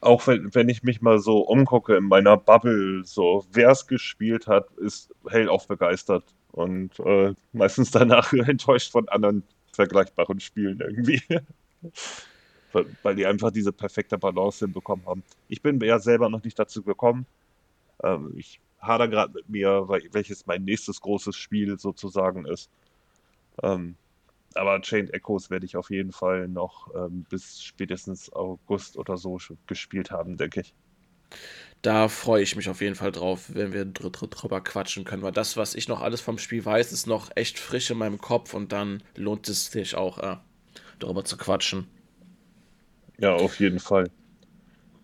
auch 0.00 0.26
wenn, 0.26 0.54
wenn 0.54 0.68
ich 0.70 0.82
mich 0.82 1.02
mal 1.02 1.18
so 1.18 1.40
umgucke 1.40 1.96
in 1.96 2.04
meiner 2.04 2.38
Bubble, 2.38 3.02
so 3.04 3.44
wer 3.52 3.70
es 3.70 3.86
gespielt 3.86 4.46
hat, 4.46 4.70
ist 4.78 5.10
hellauf 5.28 5.66
begeistert 5.68 6.24
und 6.52 6.98
äh, 7.00 7.34
meistens 7.52 7.90
danach 7.90 8.32
enttäuscht 8.32 8.92
von 8.92 9.08
anderen 9.08 9.42
vergleichbaren 9.74 10.40
Spielen 10.40 10.80
irgendwie. 10.80 11.22
weil, 13.02 13.14
die 13.14 13.26
einfach 13.26 13.50
diese 13.50 13.72
perfekte 13.72 14.18
Balance 14.18 14.64
hinbekommen 14.64 15.06
haben. 15.06 15.22
Ich 15.48 15.62
bin 15.62 15.80
ja 15.80 15.98
selber 15.98 16.28
noch 16.28 16.42
nicht 16.42 16.58
dazu 16.58 16.82
gekommen. 16.82 17.26
Ähm, 18.02 18.32
ich 18.36 18.60
hader 18.80 19.08
gerade 19.08 19.32
mit 19.34 19.48
mir, 19.48 19.88
welches 19.88 20.46
mein 20.46 20.64
nächstes 20.64 21.00
großes 21.00 21.36
Spiel 21.36 21.78
sozusagen 21.78 22.46
ist. 22.46 22.68
Ähm, 23.62 23.94
aber 24.54 24.80
Chained 24.82 25.12
Echoes 25.12 25.50
werde 25.50 25.66
ich 25.66 25.76
auf 25.76 25.90
jeden 25.90 26.12
Fall 26.12 26.48
noch 26.48 26.94
ähm, 26.94 27.24
bis 27.28 27.62
spätestens 27.62 28.32
August 28.32 28.96
oder 28.96 29.16
so 29.16 29.38
gespielt 29.66 30.10
haben, 30.10 30.36
denke 30.36 30.60
ich. 30.60 30.74
Da 31.82 32.08
freue 32.08 32.42
ich 32.42 32.56
mich 32.56 32.70
auf 32.70 32.80
jeden 32.80 32.94
Fall 32.94 33.12
drauf, 33.12 33.50
wenn 33.52 33.72
wir 33.74 33.84
dr 33.84 34.10
dr 34.10 34.28
drüber 34.28 34.62
quatschen 34.62 35.04
können, 35.04 35.22
weil 35.22 35.32
das, 35.32 35.56
was 35.58 35.74
ich 35.74 35.86
noch 35.86 36.00
alles 36.00 36.22
vom 36.22 36.38
Spiel 36.38 36.64
weiß, 36.64 36.92
ist 36.92 37.06
noch 37.06 37.30
echt 37.34 37.58
frisch 37.58 37.90
in 37.90 37.98
meinem 37.98 38.18
Kopf 38.18 38.54
und 38.54 38.72
dann 38.72 39.02
lohnt 39.16 39.48
es 39.50 39.66
sich 39.66 39.94
auch, 39.94 40.18
äh, 40.18 40.36
darüber 40.98 41.24
zu 41.24 41.36
quatschen. 41.36 41.86
Ja, 43.18 43.34
auf 43.34 43.60
jeden 43.60 43.80
Fall. 43.80 44.10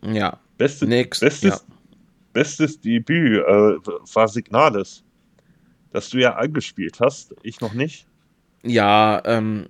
Ja. 0.03 0.41
Beste, 0.57 0.87
Nix, 0.87 1.21
bestes, 1.21 1.51
ja. 1.51 1.75
bestes 2.33 2.81
Debüt 2.81 3.39
äh, 3.39 3.77
war 4.15 4.29
Signales, 4.29 5.05
das 5.93 6.11
du 6.11 6.19
ja 6.19 6.37
angespielt 6.37 6.99
hast, 7.01 7.35
ich 7.43 7.61
noch 7.61 7.75
nicht. 7.75 8.07
Ja, 8.63 9.23
ähm, 9.25 9.69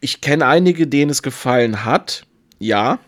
ich 0.00 0.20
kenne 0.20 0.46
einige, 0.46 0.86
denen 0.86 1.10
es 1.10 1.22
gefallen 1.22 1.84
hat. 1.84 2.26
Ja. 2.58 2.98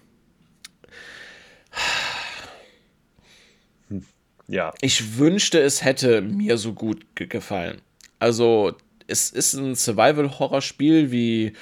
Ja. 4.46 4.72
Ich 4.80 5.18
wünschte, 5.18 5.60
es 5.60 5.84
hätte 5.84 6.20
mir 6.20 6.58
so 6.58 6.72
gut 6.72 7.04
ge 7.14 7.26
gefallen. 7.26 7.80
Also, 8.18 8.74
es 9.06 9.30
ist 9.30 9.54
ein 9.54 9.74
Survival-Horror-Spiel 9.74 11.10
wie 11.10 11.52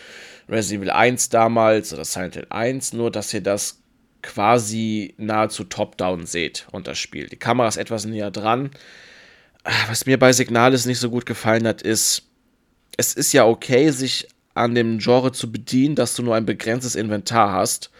Resident 0.48 0.82
Evil 0.82 0.90
1 0.90 1.28
damals 1.28 1.92
oder 1.92 2.04
Silent 2.04 2.34
Hill 2.34 2.46
1, 2.50 2.92
nur 2.92 3.10
dass 3.10 3.32
ihr 3.32 3.40
das 3.40 3.80
quasi 4.22 5.14
nahezu 5.18 5.64
top-down 5.64 6.26
seht 6.26 6.66
und 6.70 6.86
das 6.86 6.98
Spiel. 6.98 7.26
Die 7.26 7.36
Kamera 7.36 7.68
ist 7.68 7.76
etwas 7.76 8.04
näher 8.04 8.30
dran. 8.30 8.70
Was 9.88 10.06
mir 10.06 10.18
bei 10.18 10.32
Signalis 10.32 10.86
nicht 10.86 10.98
so 10.98 11.10
gut 11.10 11.26
gefallen 11.26 11.66
hat, 11.66 11.82
ist, 11.82 12.28
es 12.96 13.14
ist 13.14 13.32
ja 13.32 13.46
okay, 13.46 13.90
sich 13.90 14.28
an 14.54 14.74
dem 14.74 14.98
Genre 14.98 15.32
zu 15.32 15.50
bedienen, 15.50 15.94
dass 15.94 16.14
du 16.14 16.22
nur 16.22 16.34
ein 16.34 16.46
begrenztes 16.46 16.94
Inventar 16.94 17.52
hast, 17.52 17.90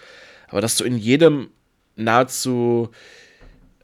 aber 0.49 0.61
dass 0.61 0.77
du 0.77 0.85
in 0.85 0.99
jedem 0.99 1.49
nahezu 1.97 2.91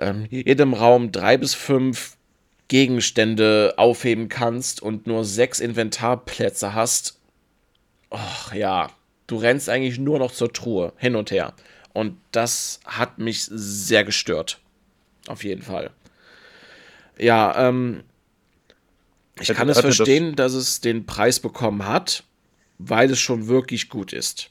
ähm, 0.00 0.26
jedem 0.30 0.74
Raum 0.74 1.12
drei 1.12 1.36
bis 1.36 1.54
fünf 1.54 2.16
Gegenstände 2.68 3.74
aufheben 3.76 4.28
kannst 4.28 4.82
und 4.82 5.06
nur 5.06 5.24
sechs 5.24 5.58
Inventarplätze 5.58 6.74
hast, 6.74 7.18
ach 8.10 8.52
ja, 8.54 8.90
du 9.26 9.36
rennst 9.36 9.68
eigentlich 9.68 9.98
nur 9.98 10.18
noch 10.18 10.32
zur 10.32 10.52
Truhe 10.52 10.92
hin 10.96 11.16
und 11.16 11.30
her. 11.30 11.54
Und 11.94 12.18
das 12.32 12.80
hat 12.84 13.18
mich 13.18 13.44
sehr 13.44 14.04
gestört. 14.04 14.60
Auf 15.26 15.44
jeden 15.44 15.62
Fall. 15.62 15.90
Ja, 17.18 17.68
ähm, 17.68 18.04
ich 19.40 19.48
kann 19.48 19.68
es 19.68 19.80
verstehen, 19.80 20.36
das 20.36 20.52
dass 20.52 20.62
es 20.62 20.80
den 20.80 21.06
Preis 21.06 21.40
bekommen 21.40 21.86
hat, 21.86 22.24
weil 22.78 23.10
es 23.10 23.18
schon 23.18 23.48
wirklich 23.48 23.88
gut 23.88 24.12
ist. 24.12 24.50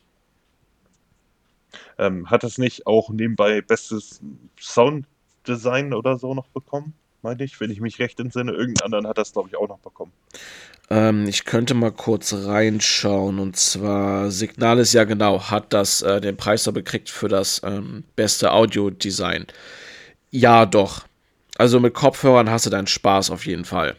Ähm, 1.97 2.29
hat 2.29 2.43
es 2.43 2.57
nicht 2.57 2.85
auch 2.85 3.09
nebenbei 3.09 3.61
bestes 3.61 4.21
Sounddesign 5.47 5.93
oder 5.93 6.17
so 6.17 6.33
noch 6.33 6.47
bekommen? 6.47 6.93
Meine 7.21 7.43
ich, 7.43 7.59
wenn 7.59 7.71
ich 7.71 7.81
mich 7.81 7.99
recht 7.99 8.19
entsinne. 8.19 8.51
Irgendeinen 8.51 8.85
anderen 8.85 9.07
hat 9.07 9.17
das, 9.17 9.33
glaube 9.33 9.49
ich, 9.49 9.57
auch 9.57 9.67
noch 9.67 9.79
bekommen. 9.79 10.11
Ähm, 10.89 11.27
ich 11.27 11.45
könnte 11.45 11.73
mal 11.73 11.91
kurz 11.91 12.33
reinschauen. 12.33 13.39
Und 13.39 13.57
zwar, 13.57 14.29
Signalis, 14.31 14.93
ja 14.93 15.03
genau, 15.03 15.49
hat 15.49 15.73
das 15.73 16.01
äh, 16.01 16.21
den 16.21 16.37
Preis 16.37 16.63
da 16.63 16.71
bekriegt 16.71 17.09
für 17.09 17.27
das 17.27 17.61
ähm, 17.63 18.03
beste 18.15 18.51
Audiodesign. 18.51 19.47
Ja, 20.31 20.65
doch. 20.65 21.05
Also 21.57 21.79
mit 21.79 21.93
Kopfhörern 21.93 22.49
hast 22.49 22.67
du 22.67 22.69
deinen 22.69 22.87
Spaß 22.87 23.31
auf 23.31 23.45
jeden 23.45 23.65
Fall. 23.65 23.95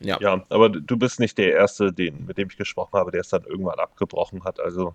Ja. 0.00 0.18
ja, 0.20 0.44
aber 0.48 0.70
du 0.70 0.96
bist 0.96 1.20
nicht 1.20 1.36
der 1.36 1.52
Erste, 1.52 1.92
den, 1.92 2.24
mit 2.26 2.38
dem 2.38 2.48
ich 2.48 2.56
gesprochen 2.56 2.98
habe, 2.98 3.10
der 3.10 3.20
es 3.20 3.28
dann 3.28 3.44
irgendwann 3.44 3.78
abgebrochen 3.78 4.44
hat. 4.44 4.58
Also 4.58 4.94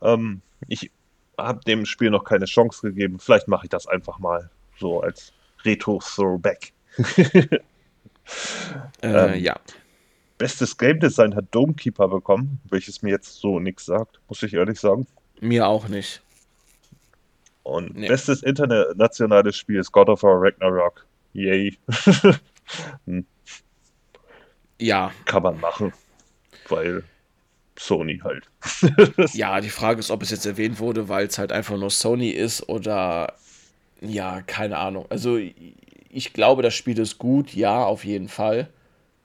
ähm, 0.00 0.40
ich 0.68 0.90
habe 1.38 1.60
dem 1.64 1.86
Spiel 1.86 2.10
noch 2.10 2.24
keine 2.24 2.44
Chance 2.44 2.88
gegeben. 2.88 3.18
Vielleicht 3.18 3.48
mache 3.48 3.66
ich 3.66 3.70
das 3.70 3.86
einfach 3.86 4.18
mal 4.18 4.50
so 4.78 5.00
als 5.00 5.32
Retro-Throwback. 5.64 6.72
äh, 7.02 7.60
ähm, 9.02 9.42
ja. 9.42 9.58
Bestes 10.38 10.76
Game 10.76 11.00
Design 11.00 11.34
hat 11.34 11.46
Domekeeper 11.50 12.08
bekommen, 12.08 12.60
welches 12.70 13.02
mir 13.02 13.10
jetzt 13.10 13.40
so 13.40 13.60
nichts 13.60 13.84
sagt, 13.84 14.20
muss 14.28 14.42
ich 14.42 14.54
ehrlich 14.54 14.80
sagen. 14.80 15.06
Mir 15.40 15.66
auch 15.66 15.88
nicht. 15.88 16.22
Und 17.62 17.94
nee. 17.94 18.08
bestes 18.08 18.42
internationales 18.42 19.56
Spiel 19.56 19.78
ist 19.78 19.92
God 19.92 20.08
of 20.08 20.22
War 20.22 20.40
Ragnarok. 20.40 21.06
Yay. 21.34 21.76
hm. 23.06 23.26
Ja. 24.80 25.12
Kann 25.26 25.42
man 25.42 25.60
machen. 25.60 25.92
Weil 26.68 27.04
Sony 27.78 28.20
halt. 28.22 28.48
ja, 29.34 29.60
die 29.60 29.70
Frage 29.70 30.00
ist, 30.00 30.10
ob 30.10 30.22
es 30.22 30.30
jetzt 30.30 30.46
erwähnt 30.46 30.78
wurde, 30.78 31.08
weil 31.08 31.26
es 31.26 31.38
halt 31.38 31.52
einfach 31.52 31.76
nur 31.76 31.90
Sony 31.90 32.30
ist 32.30 32.68
oder 32.68 33.34
ja, 34.00 34.42
keine 34.42 34.78
Ahnung. 34.78 35.06
Also 35.10 35.38
ich 36.10 36.32
glaube, 36.32 36.62
das 36.62 36.74
Spiel 36.74 36.98
ist 36.98 37.18
gut, 37.18 37.54
ja, 37.54 37.84
auf 37.84 38.04
jeden 38.04 38.28
Fall. 38.28 38.68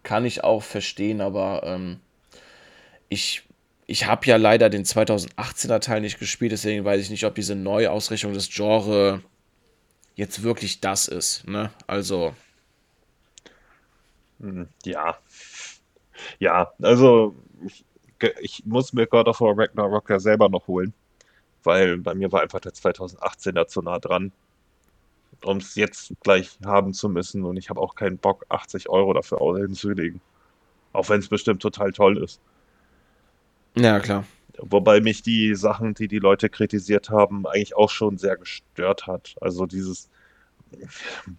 Kann 0.03 0.25
ich 0.25 0.43
auch 0.43 0.63
verstehen, 0.63 1.21
aber 1.21 1.63
ähm, 1.65 1.99
ich, 3.09 3.43
ich 3.87 4.05
habe 4.05 4.25
ja 4.27 4.37
leider 4.37 4.69
den 4.69 4.85
2018er 4.85 5.79
Teil 5.79 6.01
nicht 6.01 6.19
gespielt, 6.19 6.51
deswegen 6.51 6.85
weiß 6.85 7.01
ich 7.01 7.09
nicht, 7.09 7.25
ob 7.25 7.35
diese 7.35 7.55
Neuausrichtung 7.55 8.33
des 8.33 8.49
Genres 8.49 9.19
jetzt 10.15 10.43
wirklich 10.43 10.79
das 10.81 11.07
ist. 11.07 11.47
Ne? 11.47 11.71
Also. 11.87 12.35
Hm, 14.39 14.67
ja, 14.85 15.17
ja, 16.39 16.71
also 16.81 17.35
ich, 17.65 17.85
ich, 18.41 18.63
muss 18.65 18.93
mir 18.93 19.07
God 19.07 19.27
of 19.27 19.41
War 19.41 19.57
Ragnarok 19.57 20.09
ja 20.09 20.19
selber 20.19 20.49
noch 20.49 20.67
holen, 20.67 20.93
weil 21.63 21.97
bei 21.97 22.13
mir 22.13 22.31
war 22.31 22.41
einfach 22.41 22.59
der 22.59 22.73
2018er 22.73 23.67
zu 23.67 23.81
nah 23.81 23.99
dran, 23.99 24.31
um 25.43 25.57
es 25.57 25.75
jetzt 25.75 26.13
gleich 26.21 26.57
haben 26.65 26.93
zu 26.93 27.09
müssen 27.09 27.43
und 27.43 27.57
ich 27.57 27.69
habe 27.69 27.81
auch 27.81 27.95
keinen 27.95 28.17
Bock, 28.17 28.45
80 28.49 28.89
Euro 28.89 29.13
dafür 29.13 29.39
hinzulegen. 29.57 30.21
Auch 30.93 31.09
wenn 31.09 31.19
es 31.19 31.27
bestimmt 31.27 31.61
total 31.61 31.91
toll 31.91 32.23
ist. 32.23 32.39
Ja, 33.75 33.99
klar. 33.99 34.25
Wobei 34.59 35.01
mich 35.01 35.21
die 35.21 35.53
Sachen, 35.55 35.93
die 35.93 36.07
die 36.07 36.19
Leute 36.19 36.49
kritisiert 36.49 37.09
haben, 37.09 37.45
eigentlich 37.45 37.75
auch 37.75 37.89
schon 37.89 38.17
sehr 38.17 38.37
gestört 38.37 39.05
hat. 39.05 39.35
Also 39.41 39.65
dieses, 39.65 40.09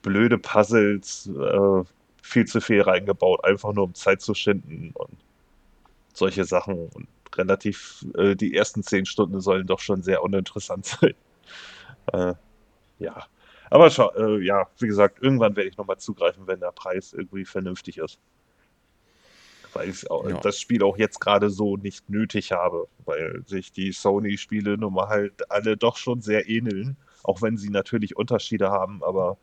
blöde 0.02 0.38
Puzzles, 0.38 1.28
äh, 1.28 1.84
viel 2.22 2.44
zu 2.44 2.60
viel 2.60 2.82
reingebaut, 2.82 3.44
einfach 3.44 3.72
nur 3.72 3.84
um 3.84 3.94
Zeit 3.94 4.20
zu 4.20 4.34
schinden 4.34 4.90
und 4.94 5.16
solche 6.16 6.44
Sachen. 6.44 6.88
Und 6.88 7.08
relativ, 7.36 8.04
äh, 8.16 8.34
die 8.34 8.54
ersten 8.54 8.82
zehn 8.82 9.06
Stunden 9.06 9.40
sollen 9.40 9.66
doch 9.66 9.80
schon 9.80 10.02
sehr 10.02 10.22
uninteressant 10.22 10.86
sein. 11.00 11.14
Äh, 12.12 12.34
ja. 12.98 13.26
Aber 13.68 13.90
schau, 13.90 14.12
äh, 14.14 14.44
ja, 14.44 14.68
wie 14.78 14.86
gesagt, 14.86 15.22
irgendwann 15.22 15.56
werde 15.56 15.68
ich 15.68 15.76
nochmal 15.76 15.98
zugreifen, 15.98 16.46
wenn 16.46 16.60
der 16.60 16.72
Preis 16.72 17.12
irgendwie 17.12 17.44
vernünftig 17.44 17.98
ist. 17.98 18.20
Weil 19.72 19.90
ich 19.90 20.02
ja. 20.02 20.40
das 20.40 20.58
Spiel 20.58 20.82
auch 20.82 20.96
jetzt 20.96 21.20
gerade 21.20 21.50
so 21.50 21.76
nicht 21.76 22.08
nötig 22.08 22.52
habe, 22.52 22.88
weil 23.04 23.42
sich 23.46 23.72
die 23.72 23.92
Sony-Spiele 23.92 24.78
nun 24.78 24.94
mal 24.94 25.08
halt 25.08 25.50
alle 25.50 25.76
doch 25.76 25.96
schon 25.96 26.22
sehr 26.22 26.48
ähneln, 26.48 26.96
auch 27.24 27.42
wenn 27.42 27.58
sie 27.58 27.68
natürlich 27.68 28.16
Unterschiede 28.16 28.70
haben, 28.70 29.02
aber 29.02 29.36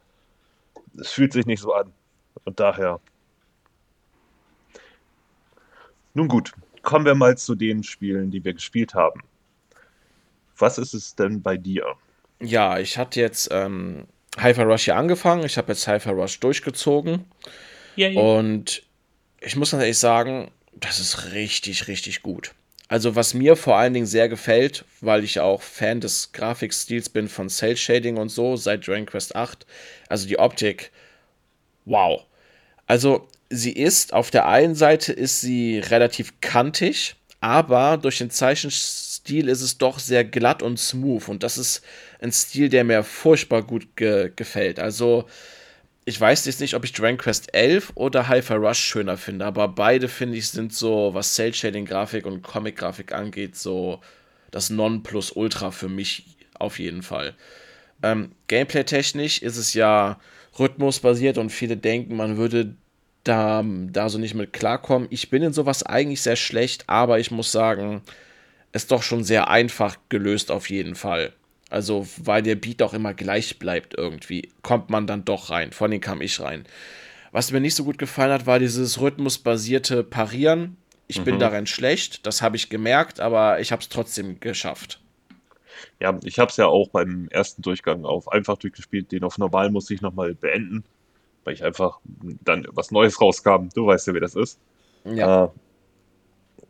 es 0.98 1.12
fühlt 1.12 1.34
sich 1.34 1.46
nicht 1.46 1.62
so 1.62 1.74
an. 1.74 1.92
Und 2.46 2.60
daher. 2.60 3.00
Nun 6.16 6.28
gut, 6.28 6.54
kommen 6.84 7.06
wir 7.06 7.16
mal 7.16 7.38
zu 7.38 7.56
den 7.56 7.84
Spielen, 7.84 8.30
die 8.30 8.44
wir 8.44 8.54
gespielt 8.54 8.94
haben. 8.94 9.22
Was 10.58 10.78
ist 10.78 10.94
es 10.94 11.16
denn 11.16 11.42
bei 11.42 11.58
dir? 11.58 11.86
Ja, 12.40 12.78
ich 12.78 12.98
hatte 12.98 13.20
jetzt 13.20 13.50
ähm, 13.52 14.06
Hyper 14.38 14.66
Rush 14.66 14.84
hier 14.86 14.96
angefangen. 14.96 15.44
Ich 15.44 15.58
habe 15.58 15.72
jetzt 15.72 15.88
Hyper 15.88 16.12
Rush 16.12 16.40
durchgezogen. 16.40 17.26
Yay. 17.96 18.16
Und 18.16 18.84
ich 19.40 19.56
muss 19.56 19.72
ganz 19.72 19.82
ehrlich 19.82 19.98
sagen, 19.98 20.52
das 20.74 21.00
ist 21.00 21.32
richtig, 21.34 21.88
richtig 21.88 22.22
gut. 22.22 22.52
Also, 22.90 23.16
was 23.16 23.34
mir 23.34 23.56
vor 23.56 23.78
allen 23.78 23.94
Dingen 23.94 24.06
sehr 24.06 24.30
gefällt, 24.30 24.86
weil 25.02 25.24
ich 25.24 25.40
auch 25.40 25.62
Fan 25.62 26.02
des 26.02 26.32
Grafikstils 26.32 27.10
bin 27.10 27.28
von 27.28 27.50
Cell 27.50 27.78
Shading 27.78 28.18
und 28.18 28.30
so 28.30 28.56
seit 28.56 28.86
Dragon 28.86 29.06
Quest 29.06 29.36
8, 29.36 29.66
also 30.10 30.28
die 30.28 30.38
Optik, 30.38 30.92
wow. 31.86 32.26
Also, 32.86 33.28
sie 33.54 33.72
ist 33.72 34.14
auf 34.14 34.32
der 34.32 34.47
einen 34.47 34.76
Seite 34.76 35.14
ist 35.14 35.41
sie 35.41 35.80
relativ 35.80 36.41
kantig, 36.41 37.16
aber 37.39 37.97
durch 37.97 38.18
den 38.18 38.30
Zeichenstil 38.30 39.47
ist 39.47 39.62
es 39.62 39.78
doch 39.78 39.99
sehr 39.99 40.24
glatt 40.24 40.64
und 40.64 40.80
smooth 40.80 41.28
und 41.30 41.43
das 41.43 41.58
ist 41.58 41.84
ein 42.22 42.32
Stil, 42.32 42.70
der 42.70 42.84
mir 42.84 43.04
furchtbar 43.04 43.64
gut 43.64 43.95
ge 43.95 44.32
gefällt. 44.36 44.80
Also 44.80 45.26
ich 46.06 46.20
weiß 46.20 46.45
jetzt 46.45 46.60
nicht, 46.60 46.74
ob 46.74 46.84
ich 46.84 46.91
Dragon 46.93 47.18
Quest 47.18 47.54
11 47.54 47.93
oder 47.95 48.28
Hyper 48.28 48.56
Rush 48.58 48.80
schöner 48.80 49.18
finde, 49.18 49.45
aber 49.45 49.68
beide 49.68 50.08
finde 50.08 50.38
ich 50.38 50.49
sind 50.49 50.74
so, 50.74 51.14
was 51.14 51.36
Cell 51.36 51.54
Shading 51.54 51.86
Grafik 51.86 52.26
und 52.26 52.41
Comic 52.41 52.78
Grafik 52.78 53.14
angeht, 53.14 53.56
so 53.56 54.01
das 54.51 54.70
Nonplusultra 54.70 55.72
für 55.72 55.89
mich 55.89 56.26
auf 56.60 56.80
jeden 56.80 57.04
Fall. 57.04 57.36
Ähm, 58.01 58.32
Gameplay 58.47 58.84
technisch 58.84 59.41
ist 59.41 59.58
es 59.58 59.74
ja 59.74 60.20
rhythmusbasiert 60.60 61.38
und 61.38 61.51
viele 61.51 61.78
denken, 61.78 62.16
man 62.16 62.38
würde 62.38 62.76
da, 63.24 63.64
da 63.66 64.10
so 64.10 64.18
nicht 64.18 64.36
mit 64.36 64.54
klarkommen. 64.54 65.08
Ich 65.12 65.30
bin 65.30 65.44
in 65.44 65.54
sowas 65.54 65.84
eigentlich 65.84 66.22
sehr 66.22 66.36
schlecht, 66.36 66.84
aber 66.88 67.20
ich 67.20 67.32
muss 67.32 67.52
sagen, 67.52 68.02
ist 68.72 68.92
doch 68.92 69.04
schon 69.04 69.24
sehr 69.24 69.50
einfach 69.50 69.98
gelöst 70.10 70.52
auf 70.52 70.70
jeden 70.70 70.96
Fall. 70.96 71.34
Also, 71.70 72.08
weil 72.18 72.44
der 72.44 72.56
Beat 72.56 72.82
auch 72.82 72.94
immer 72.94 73.14
gleich 73.14 73.58
bleibt 73.58 73.96
irgendwie, 73.98 74.52
kommt 74.62 74.90
man 74.90 75.08
dann 75.08 75.26
doch 75.26 75.50
rein. 75.50 75.72
Vor 75.72 75.88
allem 75.88 76.02
kam 76.02 76.22
ich 76.22 76.40
rein. 76.40 76.66
Was 77.32 77.52
mir 77.52 77.62
nicht 77.62 77.76
so 77.76 77.84
gut 77.84 77.98
gefallen 77.98 78.32
hat, 78.32 78.46
war 78.46 78.60
dieses 78.60 79.00
rhythmusbasierte 79.02 80.04
Parieren. 80.04 80.78
Ich 81.08 81.20
mhm. 81.20 81.24
bin 81.24 81.40
darin 81.40 81.66
schlecht, 81.66 82.28
das 82.28 82.42
habe 82.42 82.58
ich 82.58 82.70
gemerkt, 82.70 83.20
aber 83.20 83.60
ich 83.60 83.72
habe 83.72 83.82
es 83.82 83.90
trotzdem 83.90 84.40
geschafft. 84.40 85.02
Ja, 86.00 86.18
ich 86.24 86.38
habe 86.38 86.52
es 86.52 86.58
ja 86.58 86.68
auch 86.68 86.90
beim 86.90 87.28
ersten 87.32 87.62
Durchgang 87.62 88.06
auf 88.06 88.32
einfach 88.32 88.58
durchgespielt. 88.58 89.12
Den 89.12 89.24
auf 89.24 89.38
normal 89.38 89.72
muss 89.72 89.90
ich 89.90 90.02
nochmal 90.02 90.36
beenden 90.36 90.84
weil 91.44 91.54
ich 91.54 91.64
einfach 91.64 92.00
dann 92.44 92.68
was 92.72 92.91
Neues 92.91 93.20
rauskam. 93.20 93.70
Du 93.74 93.88
weißt 93.88 94.08
ja, 94.08 94.14
wie 94.14 94.20
das 94.20 94.36
ist. 94.36 94.60
Ja. 95.06 95.46
Äh, 95.46 95.50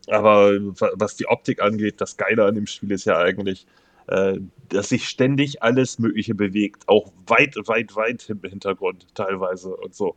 aber 0.08 0.58
was 0.76 1.16
die 1.16 1.26
Optik 1.26 1.62
angeht, 1.62 2.00
das 2.00 2.16
Geile 2.16 2.44
an 2.44 2.54
dem 2.54 2.66
Spiel 2.66 2.90
ist 2.90 3.06
ja 3.06 3.18
eigentlich, 3.18 3.66
äh, 4.08 4.38
dass 4.68 4.90
sich 4.90 5.08
ständig 5.08 5.62
alles 5.62 5.98
Mögliche 5.98 6.34
bewegt, 6.34 6.88
auch 6.88 7.10
weit, 7.26 7.56
weit, 7.66 7.96
weit 7.96 8.28
im 8.28 8.40
Hintergrund 8.42 9.06
teilweise 9.14 9.74
und 9.76 9.94
so. 9.94 10.16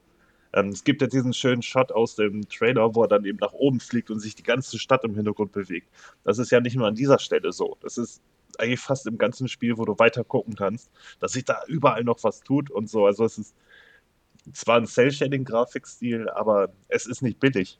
Ähm, 0.53 0.69
es 0.69 0.83
gibt 0.83 1.01
ja 1.01 1.07
diesen 1.07 1.33
schönen 1.33 1.61
Shot 1.61 1.91
aus 1.91 2.15
dem 2.15 2.47
Trailer, 2.49 2.95
wo 2.95 3.03
er 3.03 3.07
dann 3.07 3.25
eben 3.25 3.37
nach 3.39 3.53
oben 3.53 3.79
fliegt 3.79 4.09
und 4.09 4.19
sich 4.19 4.35
die 4.35 4.43
ganze 4.43 4.79
Stadt 4.79 5.03
im 5.03 5.15
Hintergrund 5.15 5.51
bewegt. 5.51 5.89
Das 6.23 6.37
ist 6.37 6.51
ja 6.51 6.59
nicht 6.59 6.75
nur 6.75 6.87
an 6.87 6.95
dieser 6.95 7.19
Stelle 7.19 7.51
so. 7.51 7.77
Das 7.81 7.97
ist 7.97 8.21
eigentlich 8.57 8.79
fast 8.79 9.05
im 9.07 9.17
ganzen 9.17 9.47
Spiel, 9.47 9.77
wo 9.77 9.85
du 9.85 9.97
weiter 9.99 10.23
gucken 10.23 10.55
kannst, 10.55 10.89
dass 11.19 11.33
sich 11.33 11.45
da 11.45 11.61
überall 11.67 12.03
noch 12.03 12.23
was 12.23 12.41
tut 12.41 12.69
und 12.71 12.89
so. 12.89 13.05
Also 13.05 13.25
es 13.25 13.37
ist 13.37 13.55
zwar 14.53 14.77
ein 14.77 14.87
Cell-Shading-Grafikstil, 14.87 16.29
aber 16.29 16.69
es 16.87 17.05
ist 17.05 17.21
nicht 17.21 17.39
billig 17.39 17.79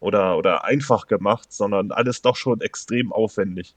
oder, 0.00 0.36
oder 0.36 0.64
einfach 0.64 1.06
gemacht, 1.06 1.52
sondern 1.52 1.92
alles 1.92 2.22
doch 2.22 2.36
schon 2.36 2.60
extrem 2.60 3.12
aufwendig. 3.12 3.74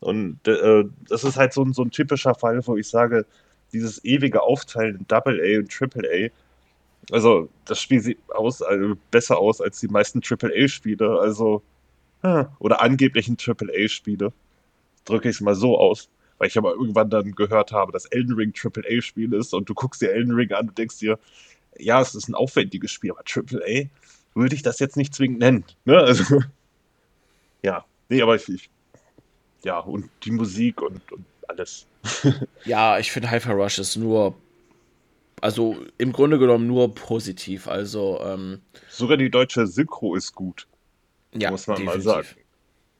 Und 0.00 0.46
äh, 0.46 0.84
das 1.08 1.24
ist 1.24 1.36
halt 1.36 1.52
so 1.52 1.62
ein, 1.62 1.72
so 1.72 1.82
ein 1.82 1.90
typischer 1.90 2.34
Fall, 2.34 2.66
wo 2.66 2.76
ich 2.76 2.88
sage, 2.88 3.24
dieses 3.72 4.04
ewige 4.04 4.42
Aufteilen 4.42 4.96
in 4.96 5.06
Double 5.06 5.40
A 5.40 5.58
und 5.58 5.72
Triple 5.72 6.08
A, 6.08 7.14
also 7.14 7.48
das 7.64 7.80
Spiel 7.80 8.00
sieht 8.00 8.18
aus, 8.30 8.62
also 8.62 8.94
besser 9.10 9.38
aus 9.38 9.60
als 9.60 9.80
die 9.80 9.88
meisten 9.88 10.20
Triple 10.20 10.52
A-Spiele, 10.54 11.18
also 11.20 11.62
oder 12.58 12.82
angeblichen 12.82 13.36
Triple 13.36 13.72
A-Spiele. 13.72 14.32
Drücke 15.04 15.28
ich 15.28 15.36
es 15.36 15.40
mal 15.40 15.54
so 15.54 15.78
aus 15.78 16.08
weil 16.38 16.48
ich 16.48 16.58
aber 16.58 16.72
irgendwann 16.72 17.10
dann 17.10 17.32
gehört 17.32 17.72
habe, 17.72 17.92
dass 17.92 18.06
Elden 18.06 18.34
Ring 18.34 18.52
Triple 18.52 18.84
A 18.86 19.00
Spiel 19.00 19.32
ist 19.32 19.54
und 19.54 19.68
du 19.68 19.74
guckst 19.74 20.02
dir 20.02 20.12
Elden 20.12 20.34
Ring 20.34 20.52
an 20.52 20.68
und 20.68 20.78
denkst 20.78 20.98
dir, 20.98 21.18
ja, 21.78 22.00
es 22.00 22.14
ist 22.14 22.28
ein 22.28 22.34
aufwendiges 22.34 22.90
Spiel, 22.90 23.10
aber 23.10 23.24
Triple 23.24 23.62
A 23.66 23.88
würde 24.34 24.54
ich 24.54 24.62
das 24.62 24.78
jetzt 24.78 24.96
nicht 24.96 25.14
zwingend 25.14 25.38
nennen. 25.38 25.64
Ne? 25.84 25.98
Also, 25.98 26.42
ja, 27.62 27.84
nee, 28.08 28.22
aber 28.22 28.36
ich, 28.36 28.48
ich 28.48 28.70
ja, 29.64 29.80
und 29.80 30.08
die 30.22 30.30
Musik 30.30 30.80
und, 30.82 31.10
und 31.10 31.24
alles. 31.48 31.86
ja, 32.64 32.98
ich 32.98 33.10
finde 33.10 33.30
Hyper 33.30 33.54
Rush 33.54 33.78
ist 33.78 33.96
nur, 33.96 34.36
also 35.40 35.76
im 35.98 36.12
Grunde 36.12 36.38
genommen 36.38 36.66
nur 36.66 36.94
positiv. 36.94 37.66
Also, 37.66 38.20
ähm, 38.22 38.60
sogar 38.88 39.16
die 39.16 39.30
deutsche 39.30 39.66
Synchro 39.66 40.14
ist 40.14 40.34
gut. 40.34 40.68
Ja, 41.34 41.50
muss 41.50 41.66
man 41.66 41.78
definitiv. 41.78 42.04
mal 42.04 42.14
sagen. 42.14 42.28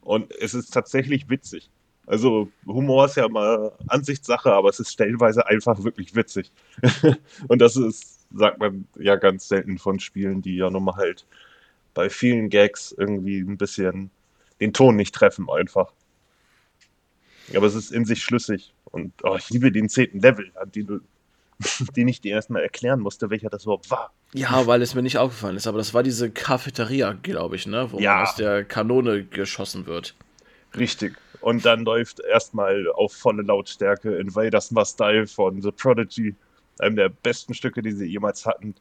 Und 0.01 0.35
es 0.35 0.53
ist 0.53 0.73
tatsächlich 0.73 1.29
witzig. 1.29 1.69
Also 2.07 2.49
Humor 2.65 3.05
ist 3.05 3.17
ja 3.17 3.27
mal 3.27 3.73
Ansichtssache, 3.87 4.51
aber 4.51 4.69
es 4.69 4.79
ist 4.79 4.93
stellenweise 4.93 5.45
einfach 5.45 5.83
wirklich 5.83 6.15
witzig. 6.15 6.51
und 7.49 7.59
das 7.59 7.75
ist, 7.75 8.25
sagt 8.33 8.59
man 8.59 8.87
ja 8.97 9.17
ganz 9.17 9.49
selten 9.49 9.77
von 9.77 9.99
Spielen, 9.99 10.41
die 10.41 10.55
ja 10.55 10.69
nun 10.69 10.85
mal 10.85 10.95
halt 10.95 11.25
bei 11.93 12.09
vielen 12.09 12.49
Gags 12.49 12.95
irgendwie 12.97 13.41
ein 13.41 13.57
bisschen 13.57 14.09
den 14.61 14.71
Ton 14.71 14.95
nicht 14.95 15.13
treffen 15.13 15.47
einfach. 15.49 15.91
Aber 17.55 17.65
es 17.65 17.75
ist 17.75 17.91
in 17.91 18.05
sich 18.05 18.23
schlüssig. 18.23 18.73
Und 18.85 19.13
oh, 19.23 19.35
ich 19.35 19.49
liebe 19.49 19.71
den 19.71 19.89
zehnten 19.89 20.21
Level, 20.21 20.51
den, 20.73 21.01
den 21.95 22.07
ich 22.07 22.21
dir 22.21 22.35
erstmal 22.35 22.63
erklären 22.63 23.01
musste, 23.01 23.29
welcher 23.29 23.49
das 23.49 23.63
überhaupt 23.63 23.91
war. 23.91 24.13
Ja, 24.33 24.65
weil 24.65 24.81
es 24.81 24.95
mir 24.95 25.03
nicht 25.03 25.17
aufgefallen 25.17 25.57
ist, 25.57 25.67
aber 25.67 25.77
das 25.77 25.93
war 25.93 26.03
diese 26.03 26.29
Cafeteria, 26.29 27.13
glaube 27.21 27.57
ich, 27.57 27.67
ne? 27.67 27.91
Wo 27.91 27.99
ja. 27.99 28.15
man 28.15 28.23
aus 28.23 28.35
der 28.35 28.63
Kanone 28.63 29.25
geschossen 29.25 29.85
wird. 29.85 30.15
Richtig. 30.75 31.15
Und 31.41 31.65
dann 31.65 31.85
läuft 31.85 32.19
erstmal 32.19 32.87
auf 32.91 33.13
volle 33.13 33.43
Lautstärke 33.43 34.15
Invaders 34.17 34.71
Must 34.71 34.99
Die 34.99 35.25
von 35.27 35.61
The 35.61 35.71
Prodigy, 35.71 36.35
einem 36.79 36.95
der 36.95 37.09
besten 37.09 37.53
Stücke, 37.53 37.81
die 37.81 37.91
sie 37.91 38.05
jemals 38.05 38.45
hatten. 38.45 38.75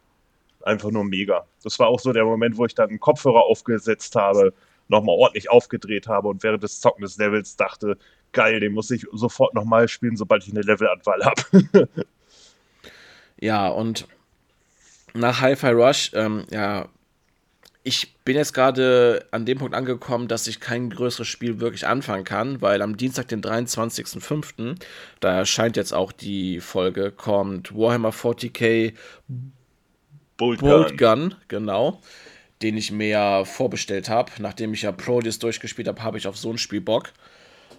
Einfach 0.62 0.90
nur 0.90 1.04
mega. 1.04 1.44
Das 1.62 1.78
war 1.78 1.88
auch 1.88 2.00
so 2.00 2.12
der 2.12 2.24
Moment, 2.24 2.56
wo 2.56 2.64
ich 2.64 2.74
dann 2.74 2.88
einen 2.88 3.00
Kopfhörer 3.00 3.44
aufgesetzt 3.44 4.16
habe, 4.16 4.52
nochmal 4.88 5.16
ordentlich 5.16 5.50
aufgedreht 5.50 6.08
habe 6.08 6.28
und 6.28 6.42
während 6.42 6.62
des 6.62 6.80
Zocken 6.80 7.02
des 7.02 7.18
Levels 7.18 7.56
dachte, 7.56 7.98
geil, 8.32 8.60
den 8.60 8.72
muss 8.72 8.90
ich 8.90 9.06
sofort 9.12 9.54
nochmal 9.54 9.88
spielen, 9.88 10.16
sobald 10.16 10.44
ich 10.44 10.52
eine 10.52 10.62
Levelanwahl 10.62 11.24
habe. 11.24 11.88
ja, 13.40 13.68
und 13.68 14.06
nach 15.14 15.40
Hi-Fi 15.40 15.70
Rush, 15.70 16.12
ähm, 16.14 16.44
ja, 16.50 16.88
ich 17.86 18.16
bin 18.24 18.34
jetzt 18.34 18.52
gerade 18.52 19.26
an 19.30 19.46
dem 19.46 19.58
Punkt 19.58 19.72
angekommen, 19.72 20.26
dass 20.26 20.48
ich 20.48 20.58
kein 20.58 20.90
größeres 20.90 21.28
Spiel 21.28 21.60
wirklich 21.60 21.86
anfangen 21.86 22.24
kann, 22.24 22.60
weil 22.60 22.82
am 22.82 22.96
Dienstag, 22.96 23.28
den 23.28 23.40
23.05., 23.40 24.74
da 25.20 25.38
erscheint 25.38 25.76
jetzt 25.76 25.94
auch 25.94 26.10
die 26.10 26.58
Folge, 26.58 27.12
kommt 27.12 27.76
Warhammer 27.76 28.10
40k 28.10 28.92
Bolt, 30.36 30.58
Bolt 30.58 30.98
Gun. 30.98 31.30
Gun, 31.30 31.34
genau, 31.46 32.00
den 32.60 32.76
ich 32.76 32.90
mir 32.90 33.06
ja 33.06 33.44
vorbestellt 33.44 34.08
habe. 34.08 34.32
Nachdem 34.40 34.74
ich 34.74 34.82
ja 34.82 34.90
Proteus 34.90 35.38
durchgespielt 35.38 35.86
habe, 35.86 36.02
habe 36.02 36.18
ich 36.18 36.26
auf 36.26 36.36
so 36.36 36.50
ein 36.50 36.58
Spiel 36.58 36.80
Bock. 36.80 37.12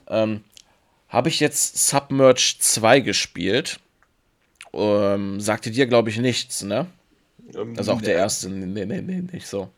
Ähm, 0.08 0.46
habe 1.10 1.28
ich 1.28 1.42
jetzt 1.42 1.86
Submerge 1.86 2.56
2 2.60 3.02
gespielt. 3.02 3.82
Ähm, 4.72 5.42
sagte 5.42 5.70
dir, 5.70 5.86
glaube 5.86 6.10
ich, 6.10 6.18
nichts, 6.18 6.64
ne? 6.64 6.88
Also 7.76 7.92
auch 7.92 8.02
der 8.02 8.16
erste, 8.16 8.50
nee, 8.50 8.86
nee, 8.86 9.02
nee, 9.02 9.22
nicht 9.34 9.48
so. 9.48 9.70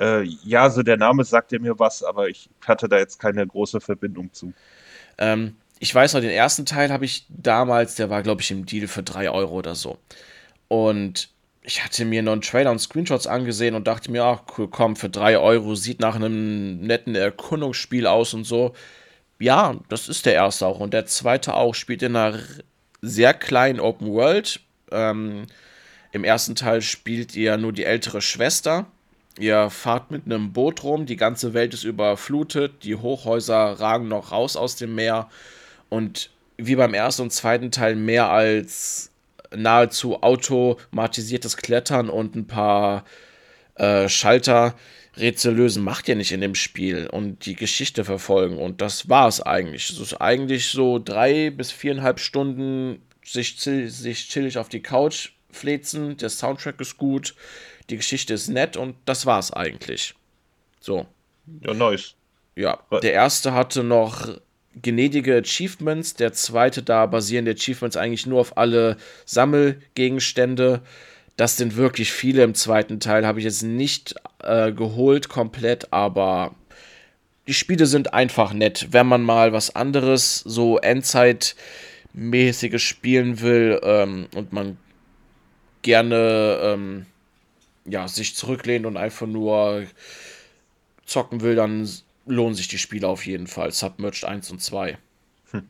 Äh, 0.00 0.22
ja, 0.44 0.70
so 0.70 0.82
der 0.82 0.96
Name 0.96 1.24
sagte 1.24 1.58
mir 1.58 1.78
was, 1.78 2.02
aber 2.02 2.28
ich 2.28 2.48
hatte 2.66 2.88
da 2.88 2.98
jetzt 2.98 3.18
keine 3.20 3.46
große 3.46 3.80
Verbindung 3.80 4.32
zu. 4.32 4.52
Ähm, 5.18 5.56
ich 5.78 5.94
weiß 5.94 6.14
noch, 6.14 6.20
den 6.20 6.30
ersten 6.30 6.66
Teil 6.66 6.90
habe 6.92 7.04
ich 7.04 7.26
damals, 7.28 7.94
der 7.96 8.10
war, 8.10 8.22
glaube 8.22 8.40
ich, 8.42 8.50
im 8.50 8.66
Deal 8.66 8.88
für 8.88 9.02
3 9.02 9.30
Euro 9.30 9.54
oder 9.54 9.74
so. 9.74 9.98
Und 10.68 11.30
ich 11.62 11.84
hatte 11.84 12.04
mir 12.04 12.22
noch 12.22 12.32
einen 12.32 12.40
Trailer 12.42 12.70
und 12.70 12.80
Screenshots 12.80 13.26
angesehen 13.26 13.74
und 13.74 13.86
dachte 13.86 14.10
mir, 14.10 14.24
ach 14.24 14.42
cool, 14.56 14.68
komm, 14.68 14.96
für 14.96 15.10
3 15.10 15.38
Euro 15.38 15.74
sieht 15.74 16.00
nach 16.00 16.16
einem 16.16 16.80
netten 16.80 17.14
Erkundungsspiel 17.14 18.06
aus 18.06 18.34
und 18.34 18.44
so. 18.44 18.74
Ja, 19.38 19.78
das 19.88 20.08
ist 20.08 20.26
der 20.26 20.34
erste 20.34 20.66
auch. 20.66 20.80
Und 20.80 20.94
der 20.94 21.06
zweite 21.06 21.54
auch 21.54 21.74
spielt 21.74 22.02
in 22.02 22.16
einer 22.16 22.38
sehr 23.02 23.34
kleinen 23.34 23.80
Open 23.80 24.08
World. 24.12 24.60
Ähm, 24.92 25.46
Im 26.12 26.24
ersten 26.24 26.54
Teil 26.56 26.82
spielt 26.82 27.36
ihr 27.36 27.56
nur 27.56 27.72
die 27.72 27.84
ältere 27.84 28.20
Schwester. 28.22 28.86
Ihr 29.40 29.70
fahrt 29.70 30.10
mit 30.10 30.26
einem 30.26 30.52
Boot 30.52 30.84
rum, 30.84 31.06
die 31.06 31.16
ganze 31.16 31.54
Welt 31.54 31.72
ist 31.74 31.84
überflutet, 31.84 32.84
die 32.84 32.96
Hochhäuser 32.96 33.80
ragen 33.80 34.08
noch 34.08 34.32
raus 34.32 34.56
aus 34.56 34.76
dem 34.76 34.94
Meer. 34.94 35.28
Und 35.88 36.30
wie 36.58 36.76
beim 36.76 36.92
ersten 36.92 37.22
und 37.22 37.32
zweiten 37.32 37.70
Teil 37.70 37.96
mehr 37.96 38.30
als 38.30 39.10
nahezu 39.56 40.22
automatisiertes 40.22 41.56
Klettern 41.56 42.10
und 42.10 42.36
ein 42.36 42.46
paar 42.46 43.04
äh, 43.76 44.08
Schalter 44.08 44.74
Rätsel 45.16 45.54
lösen 45.54 45.82
macht 45.82 46.08
ihr 46.08 46.16
nicht 46.16 46.32
in 46.32 46.40
dem 46.40 46.54
Spiel 46.54 47.06
und 47.06 47.44
die 47.46 47.56
Geschichte 47.56 48.04
verfolgen. 48.04 48.58
Und 48.58 48.80
das 48.80 49.08
war 49.08 49.26
es 49.26 49.40
eigentlich. 49.40 49.90
Es 49.90 49.98
ist 49.98 50.20
eigentlich 50.20 50.68
so 50.68 50.98
drei 50.98 51.50
bis 51.50 51.72
viereinhalb 51.72 52.20
Stunden 52.20 53.02
sich, 53.24 53.56
sich 53.58 54.28
chillig 54.28 54.58
auf 54.58 54.68
die 54.68 54.82
Couch 54.82 55.30
flezen. 55.50 56.16
Der 56.16 56.30
Soundtrack 56.30 56.80
ist 56.80 56.96
gut, 56.96 57.34
die 57.90 57.96
Geschichte 57.96 58.34
ist 58.34 58.48
nett 58.48 58.76
und 58.76 58.96
das 59.04 59.26
war 59.26 59.38
es 59.38 59.52
eigentlich. 59.52 60.14
So. 60.80 61.06
Ja, 61.62 61.74
nice. 61.74 62.14
Ja, 62.56 62.78
der 63.02 63.12
erste 63.12 63.52
hatte 63.52 63.82
noch 63.82 64.28
gnädige 64.80 65.36
Achievements. 65.36 66.14
Der 66.14 66.32
zweite, 66.32 66.82
da 66.82 67.06
basieren 67.06 67.44
die 67.44 67.52
Achievements 67.52 67.96
eigentlich 67.96 68.26
nur 68.26 68.40
auf 68.40 68.56
alle 68.56 68.96
Sammelgegenstände. 69.24 70.80
Das 71.36 71.56
sind 71.56 71.76
wirklich 71.76 72.12
viele 72.12 72.42
im 72.42 72.54
zweiten 72.54 73.00
Teil. 73.00 73.26
Habe 73.26 73.38
ich 73.38 73.44
jetzt 73.44 73.62
nicht 73.62 74.14
äh, 74.42 74.72
geholt 74.72 75.28
komplett, 75.28 75.92
aber 75.92 76.54
die 77.46 77.54
Spiele 77.54 77.86
sind 77.86 78.14
einfach 78.14 78.52
nett. 78.52 78.88
Wenn 78.90 79.06
man 79.06 79.22
mal 79.22 79.52
was 79.52 79.74
anderes, 79.74 80.40
so 80.40 80.78
Endzeit-mäßiges 80.78 82.82
spielen 82.82 83.40
will 83.40 83.80
ähm, 83.82 84.26
und 84.34 84.52
man 84.52 84.76
gerne 85.82 86.58
ähm, 86.62 87.06
ja, 87.90 88.08
sich 88.08 88.34
zurücklehnt 88.36 88.86
und 88.86 88.96
einfach 88.96 89.26
nur 89.26 89.86
zocken 91.04 91.40
will, 91.40 91.56
dann 91.56 91.88
lohnen 92.26 92.54
sich 92.54 92.68
die 92.68 92.78
Spiele 92.78 93.08
auf 93.08 93.26
jeden 93.26 93.46
Fall. 93.46 93.72
Submerged 93.72 94.24
1 94.24 94.50
und 94.50 94.62
2. 94.62 94.98
Hm. 95.50 95.68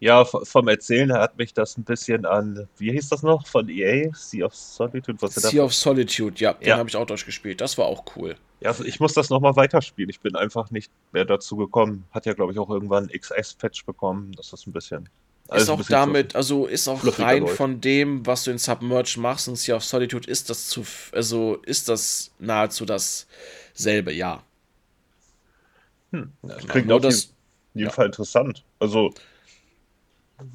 Ja, 0.00 0.24
vom 0.24 0.68
Erzählen 0.68 1.10
her 1.10 1.20
hat 1.20 1.36
mich 1.36 1.52
das 1.52 1.76
ein 1.76 1.84
bisschen 1.84 2.24
an, 2.24 2.68
wie 2.78 2.92
hieß 2.92 3.10
das 3.10 3.22
noch, 3.22 3.46
von 3.46 3.68
EA? 3.68 4.10
Sea 4.14 4.46
of 4.46 4.54
Solitude? 4.54 5.20
Was 5.20 5.34
sea 5.34 5.62
of 5.62 5.74
Solitude, 5.74 6.36
ja, 6.38 6.54
den 6.54 6.74
habe 6.74 6.88
ich 6.88 6.96
auch 6.96 7.06
durchgespielt. 7.06 7.60
Das 7.60 7.76
war 7.76 7.86
auch 7.86 8.04
cool. 8.16 8.36
Ja, 8.60 8.70
also 8.70 8.84
ich 8.84 8.98
muss 8.98 9.12
das 9.12 9.30
nochmal 9.30 9.54
weiterspielen. 9.54 10.10
Ich 10.10 10.20
bin 10.20 10.34
einfach 10.34 10.70
nicht 10.70 10.90
mehr 11.12 11.24
dazu 11.24 11.56
gekommen. 11.56 12.04
Hat 12.10 12.26
ja, 12.26 12.32
glaube 12.32 12.52
ich, 12.52 12.58
auch 12.58 12.70
irgendwann 12.70 13.08
einen 13.08 13.20
XS-Patch 13.20 13.84
bekommen. 13.84 14.32
Das 14.36 14.52
ist 14.52 14.66
ein 14.66 14.72
bisschen. 14.72 15.08
Ist 15.54 15.70
auch 15.70 15.82
damit, 15.84 16.36
also 16.36 16.66
ist 16.66 16.88
auch 16.88 17.02
rein 17.18 17.42
läuft. 17.42 17.56
von 17.56 17.80
dem, 17.80 18.26
was 18.26 18.44
du 18.44 18.50
in 18.50 18.58
Submerge 18.58 19.18
machst 19.18 19.48
und 19.48 19.56
Sea 19.56 19.76
of 19.76 19.84
Solitude, 19.84 20.28
ist 20.30 20.50
das 20.50 20.68
zu, 20.68 20.84
also 21.12 21.56
ist 21.64 21.88
das 21.88 22.30
nahezu 22.38 22.84
dasselbe, 22.84 24.12
ja. 24.12 24.42
Hm, 26.12 26.32
das 26.42 26.58
genau, 26.58 26.72
klingt 26.72 26.92
auf 26.92 27.00
das, 27.00 27.32
jeden 27.72 27.86
ja. 27.86 27.90
Fall 27.90 28.06
interessant. 28.06 28.62
Also, 28.78 29.14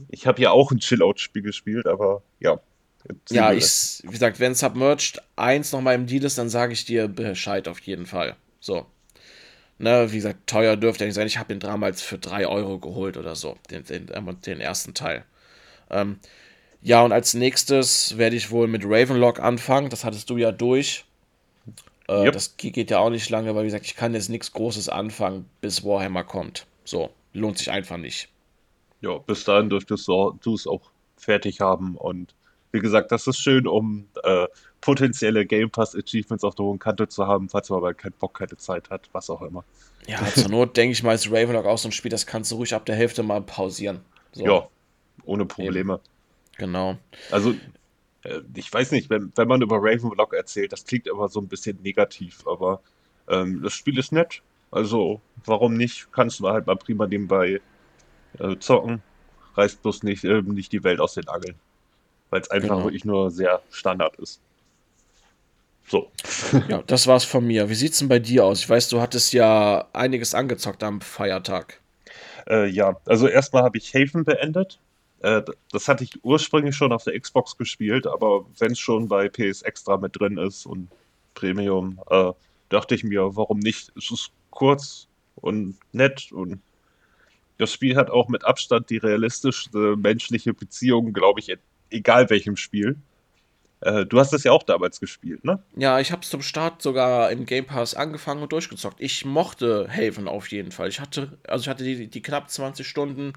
ich 0.10 0.28
habe 0.28 0.41
ja 0.41 0.52
auch 0.52 0.72
ein 0.72 0.80
Chill-Out-Spiel 0.80 1.41
gespielt, 1.41 1.88
aber 1.88 2.22
ja. 2.39 2.60
Ja, 3.32 3.52
ich, 3.52 4.00
wie 4.04 4.12
gesagt, 4.12 4.39
wenn 4.39 4.54
Submerged 4.54 5.22
1 5.36 5.72
nochmal 5.72 5.96
im 5.96 6.06
Deal 6.06 6.24
ist, 6.24 6.38
dann 6.38 6.50
sage 6.50 6.74
ich 6.74 6.86
dir 6.86 7.08
Bescheid 7.08 7.68
auf 7.68 7.80
jeden 7.80 8.06
Fall. 8.06 8.36
So. 8.60 8.86
Ne, 9.84 10.10
wie 10.14 10.16
gesagt, 10.16 10.48
teuer 10.48 10.78
dürfte 10.78 11.04
er 11.04 11.08
nicht 11.08 11.16
sein. 11.16 11.28
Ich 11.28 11.38
habe 11.38 11.50
den 11.50 11.60
damals 11.60 12.02
für 12.02 12.18
3 12.18 12.48
Euro 12.48 12.80
geholt 12.80 13.18
oder 13.18 13.36
so, 13.36 13.58
den, 13.70 13.84
den, 13.84 14.10
den 14.46 14.62
ersten 14.62 14.94
Teil. 14.94 15.26
Ähm, 15.90 16.20
ja, 16.82 17.04
und 17.04 17.12
als 17.12 17.34
nächstes 17.34 18.18
werde 18.18 18.38
ich 18.38 18.50
wohl 18.50 18.68
mit 18.68 18.84
Ravenlock 18.86 19.42
anfangen. 19.42 19.90
Das 19.90 20.06
hattest 20.06 20.30
du 20.30 20.38
ja 20.38 20.54
durch. 20.54 21.04
Äh, 22.08 22.24
yep. 22.24 22.32
Das 22.32 22.56
geht 22.56 22.92
ja 22.92 23.00
auch 23.00 23.10
nicht 23.10 23.30
lange, 23.30 23.54
weil 23.56 23.64
wie 23.64 23.68
gesagt, 23.68 23.86
ich 23.86 23.98
kann 23.98 24.14
jetzt 24.14 24.30
nichts 24.30 24.54
Großes 24.54 24.88
anfangen, 24.88 25.50
bis 25.60 25.84
Warhammer 25.84 26.24
kommt. 26.24 26.66
So, 26.86 27.10
lohnt 27.34 27.58
sich 27.58 27.70
einfach 27.70 27.98
nicht. 27.98 28.30
Ja, 29.02 29.18
bis 29.18 29.44
dahin 29.44 29.70
dürftest 29.70 30.08
du 30.08 30.56
es 30.56 30.66
auch 30.66 30.92
fertig 31.18 31.60
haben 31.60 31.98
und 31.98 32.36
wie 32.72 32.80
gesagt, 32.80 33.12
das 33.12 33.28
ist 33.28 33.40
schön, 33.40 33.68
um 33.68 34.08
äh, 34.24 34.48
potenzielle 34.84 35.46
Game 35.46 35.70
Pass 35.70 35.96
Achievements 35.96 36.44
auf 36.44 36.56
der 36.56 36.66
hohen 36.66 36.78
Kante 36.78 37.08
zu 37.08 37.26
haben, 37.26 37.48
falls 37.48 37.70
man 37.70 37.78
aber 37.78 37.94
keinen 37.94 38.12
Bock, 38.20 38.38
keine 38.38 38.58
Zeit 38.58 38.90
hat, 38.90 39.08
was 39.14 39.30
auch 39.30 39.42
immer. 39.42 39.64
Ja, 40.08 40.22
zur 40.26 40.50
Not 40.50 40.76
denke 40.78 40.92
ich 40.92 41.04
mal, 41.04 41.16
ist 41.16 41.32
Ravenlock 41.32 41.66
auch 41.66 41.78
so 41.78 41.88
ein 41.88 41.94
Spiel, 41.94 42.12
das 42.12 42.26
kannst 42.26 42.52
du 42.52 42.56
ruhig 42.56 42.76
ab 42.76 42.86
der 42.86 42.98
Hälfte 42.98 43.24
mal 43.24 43.42
pausieren. 43.42 44.02
So. 44.34 44.44
Ja, 44.44 44.68
ohne 45.24 45.46
Probleme. 45.46 45.94
Eben. 45.94 46.02
Genau. 46.58 46.98
Also 47.32 47.56
äh, 48.24 48.42
ich 48.56 48.74
weiß 48.74 48.92
nicht, 48.92 49.10
wenn, 49.10 49.32
wenn 49.38 49.48
man 49.48 49.62
über 49.62 49.78
Ravenlock 49.80 50.34
erzählt, 50.34 50.74
das 50.74 50.84
klingt 50.84 51.08
immer 51.08 51.30
so 51.30 51.40
ein 51.40 51.48
bisschen 51.48 51.82
negativ, 51.82 52.46
aber 52.46 52.82
ähm, 53.30 53.62
das 53.64 53.72
Spiel 53.72 53.98
ist 53.98 54.12
nett. 54.12 54.42
Also, 54.70 55.22
warum 55.46 55.76
nicht? 55.78 56.12
Kannst 56.12 56.42
du 56.42 56.50
halt 56.50 56.68
mal 56.68 56.76
prima 56.76 57.08
nebenbei 57.08 57.62
äh, 58.38 58.58
zocken. 58.58 59.02
Reißt 59.56 59.82
bloß 59.82 60.04
nicht, 60.04 60.26
äh, 60.26 60.42
nicht 60.42 60.74
die 60.74 60.84
Welt 60.84 61.00
aus 61.00 61.14
den 61.14 61.30
Angeln. 61.30 61.56
Weil 62.32 62.42
es 62.42 62.52
einfach 62.52 62.70
genau. 62.70 62.84
wirklich 62.84 63.06
nur 63.06 63.32
sehr 63.32 63.62
Standard 63.70 64.18
ist. 64.18 64.42
So. 65.88 66.12
Ja, 66.70 66.82
das 66.88 67.08
war's 67.08 67.24
von 67.24 67.46
mir. 67.46 67.70
Wie 67.70 67.76
sieht's 67.76 68.00
denn 68.00 68.08
bei 68.08 68.20
dir 68.20 68.46
aus? 68.46 68.60
Ich 68.60 68.70
weiß, 68.70 68.90
du 68.90 69.02
hattest 69.02 69.34
ja 69.34 69.88
einiges 69.94 70.34
angezockt 70.34 70.84
am 70.84 71.02
Feiertag. 71.02 71.80
Äh, 72.50 72.68
ja, 72.68 72.98
also 73.06 73.28
erstmal 73.28 73.64
habe 73.64 73.78
ich 73.78 73.94
Haven 73.94 74.24
beendet. 74.24 74.80
Äh, 75.22 75.42
das 75.72 75.88
hatte 75.88 76.04
ich 76.04 76.24
ursprünglich 76.24 76.76
schon 76.76 76.92
auf 76.92 77.04
der 77.04 77.20
Xbox 77.20 77.58
gespielt, 77.58 78.08
aber 78.08 78.46
wenn 78.60 78.74
es 78.74 78.80
schon 78.80 79.08
bei 79.08 79.30
PS 79.30 79.62
Extra 79.62 79.98
mit 79.98 80.20
drin 80.20 80.38
ist 80.38 80.66
und 80.66 80.90
Premium, 81.34 82.00
äh, 82.10 82.32
dachte 82.70 82.96
ich 82.96 83.04
mir, 83.04 83.36
warum 83.36 83.60
nicht? 83.60 83.92
Es 83.98 84.12
ist 84.12 84.32
kurz 84.52 85.08
und 85.36 85.78
nett 85.92 86.32
und 86.32 86.62
das 87.58 87.72
Spiel 87.72 87.96
hat 87.96 88.10
auch 88.10 88.28
mit 88.30 88.44
Abstand 88.44 88.90
die 88.90 88.98
realistischste 88.98 89.96
menschliche 89.96 90.54
Beziehung, 90.54 91.14
glaube 91.14 91.40
ich, 91.40 91.56
egal 91.92 92.30
welchem 92.30 92.58
Spiel. 92.58 92.98
Äh, 93.84 94.06
du 94.06 94.20
hast 94.20 94.32
das 94.32 94.44
ja 94.44 94.52
auch 94.52 94.64
damals 94.64 95.00
gespielt, 95.00 95.44
ne? 95.44 95.60
Ja, 95.76 96.00
ich 96.00 96.12
habe 96.12 96.22
es 96.22 96.30
zum 96.30 96.42
Start 96.42 96.82
sogar 96.82 97.32
im 97.32 97.46
Game 97.46 97.66
Pass 97.66 97.96
angefangen 97.96 98.42
und 98.42 98.52
durchgezockt. 98.52 99.00
Ich 99.00 99.26
mochte 99.26 99.90
Haven 99.92 100.28
auf 100.28 100.48
jeden 100.48 100.72
Fall. 100.72 100.88
Ich 100.88 101.02
hatte, 101.02 101.38
also 101.48 101.64
ich 101.64 101.70
hatte 101.70 101.84
die, 101.84 102.08
die 102.08 102.22
knapp 102.22 102.50
20 102.50 102.88
Stunden 102.88 103.34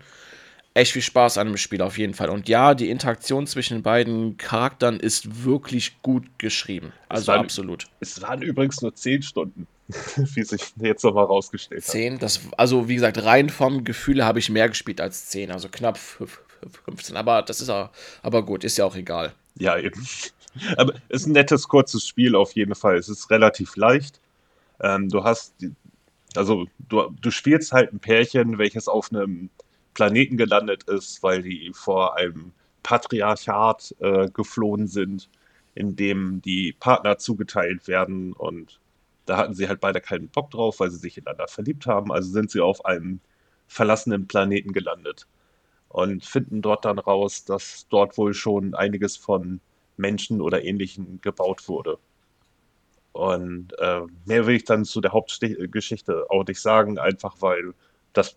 echt 0.75 0.93
viel 0.93 1.03
Spaß 1.03 1.39
an 1.39 1.49
dem 1.49 1.57
Spiel 1.57 1.83
auf 1.83 1.99
jeden 1.99 2.15
Fall. 2.15 2.31
Und 2.31 2.49
ja, 2.49 2.75
die 2.75 2.91
Interaktion 2.91 3.47
zwischen 3.47 3.79
den 3.79 3.83
beiden 3.83 4.37
Charakteren 4.37 5.01
ist 5.01 5.45
wirklich 5.45 6.01
gut 6.03 6.25
geschrieben. 6.39 6.93
Also 7.09 7.23
es 7.23 7.29
waren, 7.29 7.41
absolut. 7.41 7.87
Es 7.99 8.23
waren 8.23 8.43
übrigens 8.43 8.83
nur 8.83 8.95
10 8.95 9.23
Stunden, 9.23 9.67
wie 10.17 10.45
sich 10.45 10.61
jetzt 10.77 11.03
nochmal 11.03 11.25
rausgestellt 11.25 11.83
hat. 11.83 11.91
10, 11.91 12.19
das, 12.21 12.41
also 12.57 12.89
wie 12.89 12.95
gesagt, 12.95 13.25
rein 13.25 13.49
vom 13.49 13.83
Gefühl 13.83 14.25
habe 14.25 14.39
ich 14.39 14.49
mehr 14.49 14.69
gespielt 14.69 15.01
als 15.01 15.27
10, 15.27 15.51
also 15.51 15.69
knapp 15.69 15.99
15. 15.99 17.17
Aber 17.17 17.43
das 17.43 17.61
ist 17.61 17.71
aber 17.71 18.45
gut, 18.45 18.63
ist 18.63 18.77
ja 18.77 18.85
auch 18.85 18.95
egal. 18.95 19.35
Ja, 19.59 19.79
eben. 19.79 20.07
Aber 20.77 20.95
es 21.09 21.23
ist 21.23 21.27
ein 21.27 21.33
nettes, 21.33 21.69
kurzes 21.69 22.07
Spiel 22.07 22.35
auf 22.35 22.53
jeden 22.53 22.75
Fall. 22.75 22.97
Es 22.97 23.09
ist 23.09 23.31
relativ 23.31 23.77
leicht. 23.77 24.21
Ähm, 24.81 25.09
du 25.09 25.25
hast, 25.25 25.55
also 26.35 26.67
du, 26.89 27.15
du 27.21 27.31
spielst 27.31 27.73
halt 27.73 27.93
ein 27.93 27.99
Pärchen, 27.99 28.59
welches 28.59 28.89
auf 28.89 29.11
einem 29.13 29.51
Planeten 29.95 30.37
gelandet 30.37 30.85
ist, 30.85 31.23
weil 31.23 31.43
die 31.43 31.73
vor 31.75 32.17
einem 32.17 32.53
Patriarchat 32.83 33.95
äh, 34.01 34.29
geflohen 34.31 34.87
sind, 34.87 35.29
in 35.75 35.97
dem 35.97 36.43
die 36.43 36.73
Partner 36.73 37.19
zugeteilt 37.19 37.89
werden 37.89 38.33
und 38.33 38.79
da 39.27 39.37
hatten 39.37 39.55
sie 39.55 39.69
halt 39.69 39.81
beide 39.81 40.01
keinen 40.01 40.29
Bock 40.29 40.53
drauf, 40.53 40.81
weil 40.81 40.91
sie 40.91 40.99
sich 40.99 41.19
ineinander 41.19 41.49
verliebt 41.49 41.87
haben. 41.87 42.13
Also 42.13 42.31
sind 42.31 42.51
sie 42.51 42.61
auf 42.61 42.85
einem 42.85 43.21
verlassenen 43.67 44.29
Planeten 44.29 44.73
gelandet 44.73 45.27
und 45.89 46.25
finden 46.25 46.63
dort 46.63 46.85
dann 46.85 46.99
raus, 46.99 47.45
dass 47.45 47.87
dort 47.89 48.17
wohl 48.17 48.35
schon 48.35 48.75
einiges 48.75 49.17
von 49.17 49.61
Menschen 49.97 50.41
oder 50.41 50.65
Ähnlichen 50.65 51.21
gebaut 51.23 51.69
wurde. 51.69 51.99
Und 53.13 53.73
äh, 53.79 54.03
mehr 54.27 54.47
will 54.47 54.57
ich 54.57 54.65
dann 54.65 54.85
zu 54.85 55.01
der 55.01 55.13
Hauptgeschichte 55.13 56.27
auch 56.29 56.47
nicht 56.47 56.61
sagen, 56.61 56.99
einfach 56.99 57.37
weil 57.41 57.73
das 58.13 58.37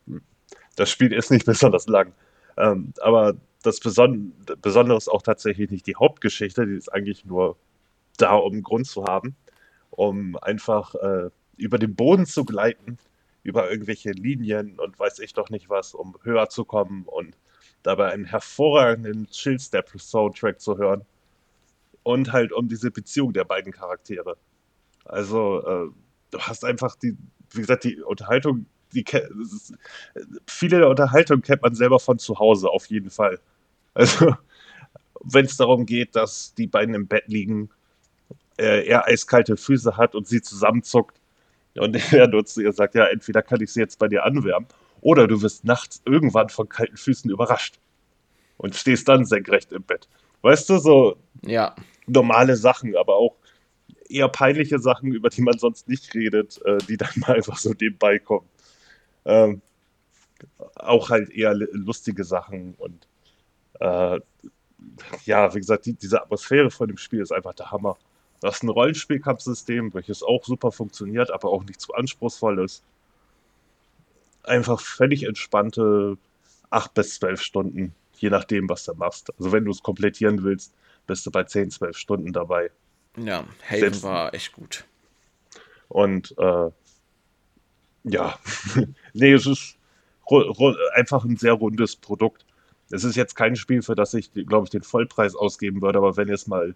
das 0.80 0.90
Spiel 0.90 1.14
ist 1.14 1.32
nicht 1.32 1.46
besonders 1.46 1.88
lang. 1.88 2.14
Ähm, 2.58 2.94
aber 3.02 3.36
das 3.64 3.80
Beson 3.80 4.34
Besondere 4.62 4.98
ist 4.98 5.10
auch 5.10 5.22
tatsächlich 5.22 5.70
nicht 5.70 5.88
die 5.88 5.96
Hauptgeschichte, 5.96 6.66
die 6.66 6.76
ist 6.76 6.92
eigentlich 6.92 7.26
nur 7.26 7.58
da, 8.18 8.36
um 8.36 8.64
Grund 8.64 8.88
zu 8.88 9.06
haben, 9.06 9.36
um 9.90 10.38
einfach 10.38 10.96
äh, 10.96 11.30
über 11.58 11.78
den 11.78 11.96
Boden 11.96 12.26
zu 12.26 12.46
gleiten, 12.46 12.98
über 13.44 13.70
irgendwelche 13.70 14.12
Linien 14.12 14.80
und 14.80 14.98
weiß 15.00 15.20
ich 15.20 15.34
doch 15.34 15.50
nicht 15.50 15.70
was, 15.70 15.94
um 15.94 16.18
höher 16.24 16.50
zu 16.50 16.66
kommen 16.66 17.04
und 17.06 17.38
dabei 17.84 18.12
einen 18.12 18.26
hervorragenden 18.26 19.28
Chill-Step-Soundtrack 19.30 20.60
zu 20.60 20.78
hören. 20.78 21.06
Und 22.04 22.32
halt 22.32 22.52
um 22.52 22.68
diese 22.68 22.92
Beziehung 22.92 23.34
der 23.34 23.44
beiden 23.44 23.72
Charaktere. 23.72 24.38
Also, 25.06 25.60
äh, 25.60 25.90
du 26.32 26.40
hast 26.40 26.64
einfach 26.66 26.96
die, 26.96 27.18
wie 27.52 27.62
gesagt, 27.62 27.84
die 27.84 28.02
Unterhaltung, 28.02 28.66
die 28.94 29.06
ist, 29.44 29.74
viele 30.48 30.80
der 30.80 30.90
Unterhaltung 30.90 31.42
kennt 31.42 31.62
man 31.62 31.76
selber 31.76 32.00
von 32.00 32.20
zu 32.20 32.40
Hause, 32.40 32.70
auf 32.70 32.86
jeden 32.88 33.10
Fall. 33.10 33.40
Also, 33.94 34.36
wenn 35.22 35.46
es 35.46 35.58
darum 35.58 35.86
geht, 35.86 36.16
dass 36.16 36.54
die 36.56 36.68
beiden 36.68 36.96
im 36.96 37.08
Bett 37.08 37.28
liegen, 37.28 37.70
äh, 38.58 38.86
er 38.88 39.08
eiskalte 39.08 39.58
Füße 39.58 39.98
hat 39.98 40.16
und 40.16 40.28
sie 40.28 40.42
zusammenzuckt 40.42 41.20
und 41.78 41.96
er 42.14 42.28
nur 42.28 42.46
zu 42.46 42.62
ihr 42.62 42.74
sagt, 42.74 42.96
ja, 42.96 43.06
entweder 43.06 43.42
kann 43.42 43.62
ich 43.62 43.72
sie 43.72 43.80
jetzt 43.80 44.00
bei 44.00 44.08
dir 44.08 44.26
anwärmen 44.26 44.68
oder 45.02 45.28
du 45.28 45.42
wirst 45.42 45.66
nachts 45.66 46.02
irgendwann 46.06 46.50
von 46.50 46.68
kalten 46.68 46.98
Füßen 46.98 47.32
überrascht 47.32 47.80
und 48.58 48.76
stehst 48.76 49.08
dann 49.08 49.26
senkrecht 49.26 49.72
im 49.72 49.84
Bett. 49.84 50.08
Weißt 50.42 50.70
du, 50.70 50.78
so 50.78 51.18
ja. 51.44 51.76
normale 52.08 52.56
Sachen, 52.56 52.96
aber 52.96 53.16
auch 53.16 53.36
eher 54.10 54.30
peinliche 54.30 54.80
Sachen, 54.80 55.14
über 55.14 55.30
die 55.30 55.42
man 55.42 55.58
sonst 55.60 55.88
nicht 55.88 56.14
redet, 56.14 56.60
äh, 56.66 56.78
die 56.80 56.98
dann 56.98 57.12
mal 57.18 57.32
einfach 57.36 57.58
so 57.58 57.74
nebenbei 57.80 58.20
kommen. 58.20 58.48
Ähm, 59.26 59.62
auch 60.76 61.10
halt 61.10 61.30
eher 61.30 61.54
lustige 61.54 62.24
Sachen 62.24 62.76
und 62.78 63.08
äh, 63.80 64.20
ja, 65.26 65.54
wie 65.54 65.60
gesagt, 65.60 65.86
die, 65.86 65.94
diese 65.94 66.22
Atmosphäre 66.22 66.72
von 66.72 66.88
dem 66.88 66.98
Spiel 66.98 67.22
ist 67.22 67.32
einfach 67.32 67.54
der 67.54 67.72
Hammer. 67.72 67.98
Du 68.42 68.48
hast 68.48 68.64
ein 68.64 68.70
Rollenspielkampfsystem, 68.70 69.94
welches 69.94 70.24
auch 70.24 70.46
super 70.46 70.72
funktioniert, 70.72 71.32
aber 71.32 71.50
auch 71.50 71.64
nicht 71.66 71.82
zu 71.82 71.94
anspruchsvoll 71.94 72.64
ist. 72.64 72.84
Einfach 74.44 74.80
völlig 74.80 75.24
entspannte 75.24 76.18
8 76.70 76.94
bis 76.94 77.16
12 77.16 77.42
Stunden, 77.42 77.96
je 78.22 78.30
nachdem, 78.30 78.70
was 78.70 78.86
du 78.86 78.94
machst. 78.94 79.32
Also 79.38 79.52
wenn 79.52 79.66
du 79.66 79.72
es 79.72 79.82
komplettieren 79.82 80.44
willst, 80.44 80.74
bist 81.08 81.26
du 81.26 81.32
bei 81.32 81.44
10, 81.44 81.72
12 81.72 81.98
Stunden 81.98 82.34
dabei. 82.34 82.72
Ja, 83.18 83.46
Haven 83.66 83.80
Selbst 83.80 84.04
war 84.04 84.34
echt 84.34 84.54
gut. 84.54 84.86
Und 85.88 86.36
äh, 86.38 86.70
ja, 88.04 88.40
nee, 89.14 89.34
es 89.34 89.46
ist 89.46 89.76
einfach 90.94 91.26
ein 91.26 91.38
sehr 91.38 91.54
rundes 91.54 91.96
Produkt. 91.96 92.46
Es 92.92 93.04
ist 93.04 93.16
jetzt 93.16 93.36
kein 93.36 93.56
Spiel, 93.56 93.82
für 93.82 93.96
das 93.96 94.14
ich, 94.14 94.32
glaube 94.34 94.66
ich, 94.66 94.70
den 94.70 94.84
Vollpreis 94.84 95.36
ausgeben 95.36 95.82
würde, 95.82 96.00
aber 96.00 96.18
wenn 96.18 96.28
ihr 96.28 96.36
es 96.36 96.48
mal 96.48 96.76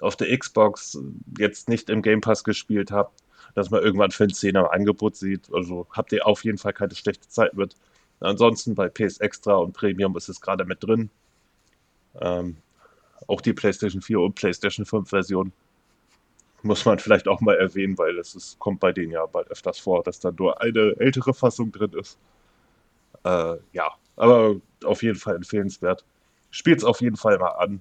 auf 0.00 0.16
der 0.16 0.36
Xbox 0.36 0.98
jetzt 1.38 1.68
nicht 1.68 1.90
im 1.90 2.02
Game 2.02 2.20
Pass 2.20 2.44
gespielt 2.44 2.90
habt, 2.90 3.22
dass 3.54 3.70
man 3.70 3.82
irgendwann 3.82 4.10
für 4.10 4.24
einen 4.24 4.32
10er 4.32 4.60
im 4.60 4.70
Angebot 4.70 5.16
sieht, 5.16 5.52
also 5.52 5.86
habt 5.90 6.12
ihr 6.12 6.26
auf 6.26 6.44
jeden 6.44 6.58
Fall 6.58 6.72
keine 6.72 6.94
schlechte 6.94 7.28
Zeit 7.28 7.54
mit. 7.54 7.76
Ansonsten 8.22 8.74
bei 8.74 8.88
PS 8.88 9.18
Extra 9.18 9.54
und 9.54 9.72
Premium 9.72 10.16
ist 10.16 10.28
es 10.28 10.40
gerade 10.40 10.64
mit 10.64 10.82
drin. 10.82 11.10
Ähm, 12.20 12.56
auch 13.26 13.40
die 13.40 13.52
PlayStation 13.52 14.02
4 14.02 14.20
und 14.20 14.34
PlayStation 14.34 14.86
5 14.86 15.08
Version 15.08 15.52
muss 16.62 16.84
man 16.84 16.98
vielleicht 16.98 17.26
auch 17.26 17.40
mal 17.40 17.56
erwähnen, 17.56 17.98
weil 17.98 18.18
es 18.18 18.34
ist, 18.34 18.58
kommt 18.58 18.80
bei 18.80 18.92
denen 18.92 19.12
ja 19.12 19.26
bald 19.26 19.48
öfters 19.48 19.78
vor, 19.78 20.02
dass 20.02 20.20
da 20.20 20.30
nur 20.30 20.60
eine 20.60 20.94
ältere 20.98 21.34
Fassung 21.34 21.72
drin 21.72 21.92
ist. 21.92 22.18
Äh, 23.24 23.56
ja, 23.72 23.92
aber 24.16 24.56
auf 24.84 25.02
jeden 25.02 25.18
Fall 25.18 25.36
empfehlenswert. 25.36 26.04
Spielt 26.50 26.78
es 26.78 26.84
auf 26.84 27.00
jeden 27.00 27.16
Fall 27.16 27.38
mal 27.38 27.50
an. 27.50 27.80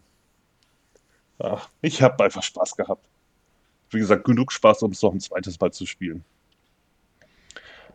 Ja, 1.40 1.62
ich 1.82 2.02
habe 2.02 2.24
einfach 2.24 2.44
Spaß 2.44 2.76
gehabt. 2.76 3.06
Wie 3.90 4.00
gesagt, 4.00 4.24
genug 4.24 4.52
Spaß, 4.52 4.84
um 4.84 4.92
es 4.92 5.02
noch 5.02 5.14
ein 5.14 5.20
zweites 5.20 5.60
Mal 5.60 5.72
zu 5.72 5.86
spielen. 5.86 6.24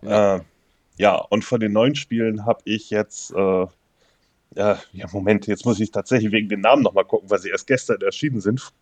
Ja, 0.03 0.37
äh, 0.37 0.41
ja 0.99 1.17
und 1.17 1.45
von 1.45 1.61
den 1.61 1.73
neuen 1.73 1.95
Spielen 1.95 2.47
habe 2.47 2.61
ich 2.65 2.91
jetzt, 2.91 3.33
äh, 3.33 3.67
ja, 4.55 4.81
Moment, 5.13 5.47
jetzt 5.47 5.67
muss 5.67 5.81
ich 5.81 5.91
tatsächlich 5.91 6.33
wegen 6.33 6.49
den 6.49 6.61
Namen 6.61 6.83
nochmal 6.83 7.05
gucken, 7.05 7.31
weil 7.31 7.39
sie 7.39 7.51
erst 7.51 7.67
gestern 7.67 8.01
erschienen 8.01 8.41
sind, 8.41 8.73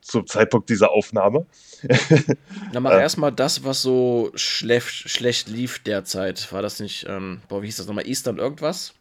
zum 0.00 0.26
Zeitpunkt 0.26 0.68
dieser 0.68 0.90
Aufnahme. 0.90 1.46
Dann 2.72 2.82
mach 2.82 2.92
äh, 2.92 3.00
erstmal 3.00 3.32
das, 3.32 3.64
was 3.64 3.82
so 3.82 4.32
schlecht, 4.34 4.88
schlecht 4.88 5.48
lief 5.48 5.78
derzeit. 5.82 6.52
War 6.52 6.60
das 6.62 6.80
nicht, 6.80 7.06
ähm, 7.08 7.40
boah, 7.48 7.62
wie 7.62 7.66
hieß 7.66 7.76
das 7.76 7.86
nochmal, 7.86 8.06
Eastern 8.06 8.38
irgendwas? 8.38 8.94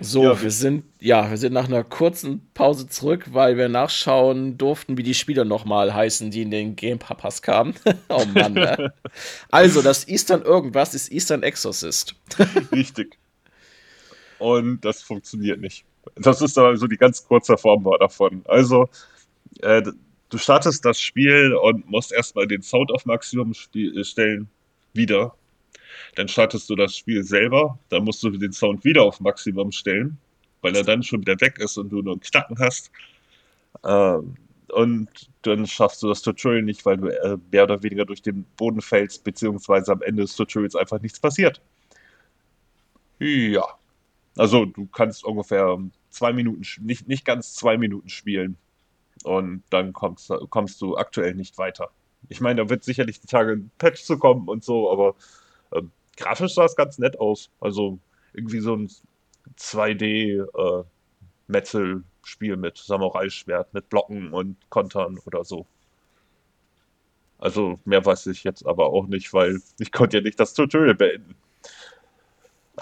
So, 0.00 0.22
ja, 0.22 0.40
wir 0.40 0.50
sind, 0.52 0.84
ja, 1.00 1.28
wir 1.28 1.36
sind 1.36 1.52
nach 1.52 1.66
einer 1.66 1.82
kurzen 1.82 2.48
Pause 2.54 2.88
zurück, 2.88 3.26
weil 3.32 3.56
wir 3.56 3.68
nachschauen 3.68 4.56
durften, 4.56 4.96
wie 4.96 5.02
die 5.02 5.14
Spieler 5.14 5.44
nochmal 5.44 5.92
heißen, 5.92 6.30
die 6.30 6.42
in 6.42 6.52
den 6.52 6.76
Game 6.76 6.98
Pass 7.00 7.42
kamen. 7.42 7.74
oh 8.08 8.24
Mann, 8.32 8.52
ne? 8.52 8.92
Also, 9.50 9.82
das 9.82 10.06
Eastern 10.06 10.42
irgendwas 10.42 10.94
ist 10.94 11.10
Eastern 11.10 11.42
Exorcist. 11.42 12.14
Richtig. 12.72 13.18
Und 14.38 14.84
das 14.84 15.02
funktioniert 15.02 15.60
nicht. 15.60 15.84
Das 16.14 16.40
ist 16.42 16.56
aber 16.56 16.76
so 16.76 16.86
die 16.86 16.96
ganz 16.96 17.26
kurze 17.26 17.56
Form 17.56 17.84
davon. 17.98 18.42
Also, 18.46 18.88
äh, 19.62 19.82
du 20.28 20.38
startest 20.38 20.84
das 20.84 21.00
Spiel 21.00 21.54
und 21.54 21.90
musst 21.90 22.12
erstmal 22.12 22.46
den 22.46 22.62
Sound 22.62 22.92
auf 22.92 23.04
Maximum 23.04 23.52
stellen. 23.54 24.48
Wieder 24.94 25.34
dann 26.14 26.28
startest 26.28 26.68
du 26.70 26.76
das 26.76 26.96
Spiel 26.96 27.22
selber, 27.24 27.78
dann 27.88 28.04
musst 28.04 28.22
du 28.22 28.30
den 28.30 28.52
Sound 28.52 28.84
wieder 28.84 29.02
auf 29.02 29.20
Maximum 29.20 29.72
stellen, 29.72 30.18
weil 30.62 30.74
er 30.76 30.84
dann 30.84 31.02
schon 31.02 31.20
wieder 31.20 31.40
weg 31.40 31.58
ist 31.58 31.76
und 31.76 31.90
du 31.90 32.02
nur 32.02 32.14
einen 32.14 32.20
Knacken 32.20 32.58
hast. 32.58 32.90
Ähm, 33.84 34.34
und 34.68 35.08
dann 35.42 35.66
schaffst 35.66 36.02
du 36.02 36.08
das 36.08 36.22
Tutorial 36.22 36.62
nicht, 36.62 36.84
weil 36.84 36.98
du 36.98 37.08
äh, 37.08 37.38
mehr 37.50 37.64
oder 37.64 37.82
weniger 37.82 38.04
durch 38.04 38.20
den 38.22 38.44
Boden 38.56 38.80
fällst, 38.80 39.24
beziehungsweise 39.24 39.92
am 39.92 40.02
Ende 40.02 40.22
des 40.22 40.36
Tutorials 40.36 40.74
einfach 40.74 41.00
nichts 41.00 41.20
passiert. 41.20 41.60
Ja. 43.18 43.64
Also 44.36 44.66
du 44.66 44.86
kannst 44.86 45.24
ungefähr 45.24 45.78
zwei 46.10 46.32
Minuten, 46.32 46.62
nicht, 46.80 47.08
nicht 47.08 47.24
ganz 47.24 47.54
zwei 47.54 47.76
Minuten 47.76 48.08
spielen. 48.08 48.56
Und 49.24 49.64
dann 49.70 49.92
kommst, 49.92 50.32
kommst 50.50 50.80
du 50.80 50.96
aktuell 50.96 51.34
nicht 51.34 51.58
weiter. 51.58 51.90
Ich 52.28 52.40
meine, 52.40 52.62
da 52.62 52.70
wird 52.70 52.84
sicherlich 52.84 53.20
die 53.20 53.26
Tage 53.26 53.52
ein 53.52 53.70
Patch 53.78 54.02
zu 54.04 54.18
kommen 54.18 54.48
und 54.48 54.64
so, 54.64 54.90
aber 54.92 55.16
grafisch 56.18 56.54
sah 56.54 56.66
es 56.66 56.76
ganz 56.76 56.98
nett 56.98 57.18
aus. 57.18 57.50
Also 57.60 57.98
irgendwie 58.34 58.60
so 58.60 58.76
ein 58.76 58.90
2D-Metzel-Spiel 59.58 62.52
äh, 62.52 62.56
mit 62.56 62.76
Samurai-Schwert, 62.76 63.72
mit 63.72 63.88
Blocken 63.88 64.30
und 64.32 64.56
Kontern 64.68 65.18
oder 65.24 65.44
so. 65.44 65.64
Also 67.38 67.78
mehr 67.84 68.04
weiß 68.04 68.26
ich 68.26 68.44
jetzt 68.44 68.66
aber 68.66 68.88
auch 68.88 69.06
nicht, 69.06 69.32
weil 69.32 69.62
ich 69.78 69.92
konnte 69.92 70.18
ja 70.18 70.22
nicht 70.22 70.38
das 70.40 70.52
Tutorial 70.54 70.96
beenden. 70.96 71.36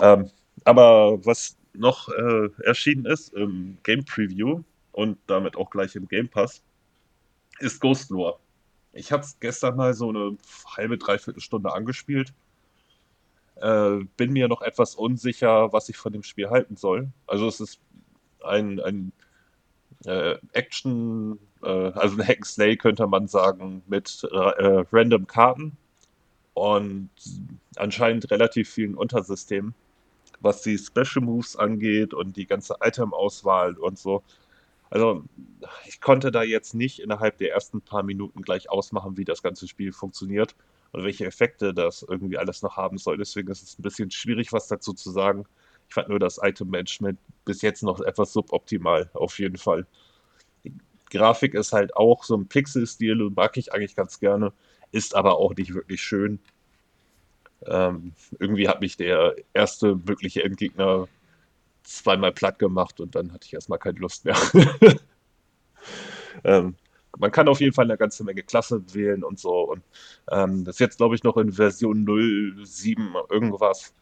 Ähm, 0.01 0.31
aber 0.65 1.25
was 1.25 1.57
noch 1.75 2.09
äh, 2.09 2.49
erschienen 2.63 3.05
ist 3.05 3.35
im 3.35 3.77
Game 3.83 4.03
Preview 4.05 4.63
und 4.93 5.19
damit 5.27 5.57
auch 5.57 5.69
gleich 5.71 5.95
im 5.95 6.09
Game 6.09 6.29
Pass, 6.29 6.63
ist 7.59 7.81
Ghost 7.81 8.11
Lore. 8.11 8.39
Ich 8.95 9.13
habe 9.13 9.23
es 9.23 9.39
gestern 9.41 9.77
mal 9.77 9.93
so 9.93 10.09
eine 10.09 10.39
halbe, 10.75 10.97
dreiviertel 10.97 11.43
Stunde 11.43 11.71
angespielt 11.73 12.33
äh, 13.57 14.05
bin 14.17 14.33
mir 14.33 14.49
noch 14.49 14.63
etwas 14.63 14.95
unsicher, 14.95 15.73
was 15.73 15.89
ich 15.89 15.97
von 15.97 16.13
dem 16.13 16.23
Spiel 16.23 16.51
halten 16.51 16.77
soll. 16.77 17.09
Also 17.27 17.49
es 17.49 17.61
ist 17.61 17.81
ein, 18.45 18.81
ein 18.81 19.13
äh, 20.05 20.37
Action, 20.53 21.39
äh, 21.63 21.69
also 21.69 22.17
ein 22.21 22.27
Hack 22.27 22.79
könnte 22.79 23.07
man 23.07 23.29
sagen, 23.29 23.83
mit 23.87 24.27
äh, 24.31 24.85
random 24.93 25.27
Karten 25.27 25.77
und 26.55 27.11
anscheinend 27.77 28.31
relativ 28.31 28.71
vielen 28.71 28.95
Untersystemen, 28.95 29.75
was 30.41 30.63
die 30.63 30.79
Special 30.79 31.25
Moves 31.25 31.57
angeht 31.57 32.15
und 32.15 32.37
die 32.37 32.47
ganze 32.47 32.77
Item-Auswahl 32.83 33.75
und 33.75 33.99
so. 33.99 34.23
Also 34.91 35.25
ich 35.87 36.01
konnte 36.01 36.31
da 36.31 36.43
jetzt 36.43 36.75
nicht 36.75 37.01
innerhalb 37.01 37.39
der 37.39 37.53
ersten 37.53 37.81
paar 37.81 38.03
Minuten 38.03 38.43
gleich 38.43 38.71
ausmachen, 38.71 39.17
wie 39.17 39.25
das 39.25 39.43
ganze 39.43 39.67
Spiel 39.67 39.93
funktioniert 39.93 40.55
und 40.93 41.05
welche 41.05 41.27
Effekte 41.27 41.75
das 41.75 42.03
irgendwie 42.03 42.39
alles 42.39 42.63
noch 42.63 42.77
haben 42.77 42.99
soll. 42.99 43.19
Deswegen 43.19 43.51
ist 43.51 43.63
es 43.63 43.79
ein 43.79 43.83
bisschen 43.83 44.11
schwierig, 44.11 44.53
was 44.53 44.69
dazu 44.69 44.93
zu 44.93 45.11
sagen. 45.11 45.45
Ich 45.89 45.95
fand 45.95 46.09
nur 46.09 46.19
das 46.19 46.41
Item-Management 46.43 47.19
bis 47.45 47.63
jetzt 47.63 47.83
noch 47.83 48.01
etwas 48.01 48.33
suboptimal, 48.33 49.11
auf 49.15 49.39
jeden 49.39 49.57
Fall. 49.57 49.87
Die 50.65 50.73
Grafik 51.11 51.55
ist 51.55 51.73
halt 51.73 51.97
auch 51.97 52.25
so 52.25 52.37
ein 52.37 52.49
Pixel-Stil, 52.49 53.31
mag 53.31 53.57
ich 53.57 53.73
eigentlich 53.73 53.95
ganz 53.95 54.19
gerne, 54.19 54.53
ist 54.91 55.15
aber 55.15 55.37
auch 55.39 55.55
nicht 55.55 55.75
wirklich 55.75 56.03
schön. 56.03 56.41
Ähm, 57.67 58.13
irgendwie 58.39 58.69
hat 58.69 58.81
mich 58.81 58.97
der 58.97 59.35
erste 59.55 59.97
mögliche 59.97 60.43
Endgegner 60.43 61.09
zweimal 61.83 62.33
platt 62.33 62.59
gemacht 62.59 63.01
und 63.01 63.15
dann 63.15 63.33
hatte 63.33 63.47
ich 63.47 63.55
erstmal 63.55 63.79
keine 63.79 63.99
Lust 63.99 64.25
mehr. 64.25 64.37
ähm, 66.45 66.75
man 67.19 67.31
kann 67.31 67.49
auf 67.49 67.61
jeden 67.61 67.73
Fall 67.73 67.87
eine 67.87 67.97
ganze 67.97 68.25
Menge 68.25 68.43
Klasse 68.43 68.83
wählen 68.95 69.25
und 69.25 69.39
so. 69.39 69.71
Und 69.71 69.83
ähm, 70.31 70.65
das 70.65 70.77
ist 70.77 70.81
jetzt, 70.81 70.97
glaube 70.99 71.15
ich, 71.15 71.23
noch 71.25 71.37
in 71.37 71.53
Version 71.53 72.07
07 72.65 73.15
irgendwas. 73.31 73.95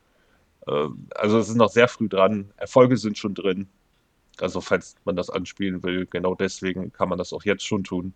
Ähm, 0.69 1.09
also 1.15 1.39
es 1.39 1.49
ist 1.49 1.57
noch 1.57 1.71
sehr 1.71 1.89
früh 1.89 2.09
dran. 2.09 2.53
Erfolge 2.57 2.97
sind 2.97 3.19
schon 3.19 3.35
drin. 3.35 3.69
Also 4.41 4.61
falls 4.61 4.97
man 5.05 5.17
das 5.17 5.31
anspielen 5.31 5.83
will, 5.83 6.07
genau 6.07 6.35
deswegen 6.35 6.93
kann 6.93 7.09
man 7.09 7.19
das 7.19 7.33
auch 7.33 7.45
jetzt 7.45 7.65
schon 7.65 7.85
tun. 7.85 8.15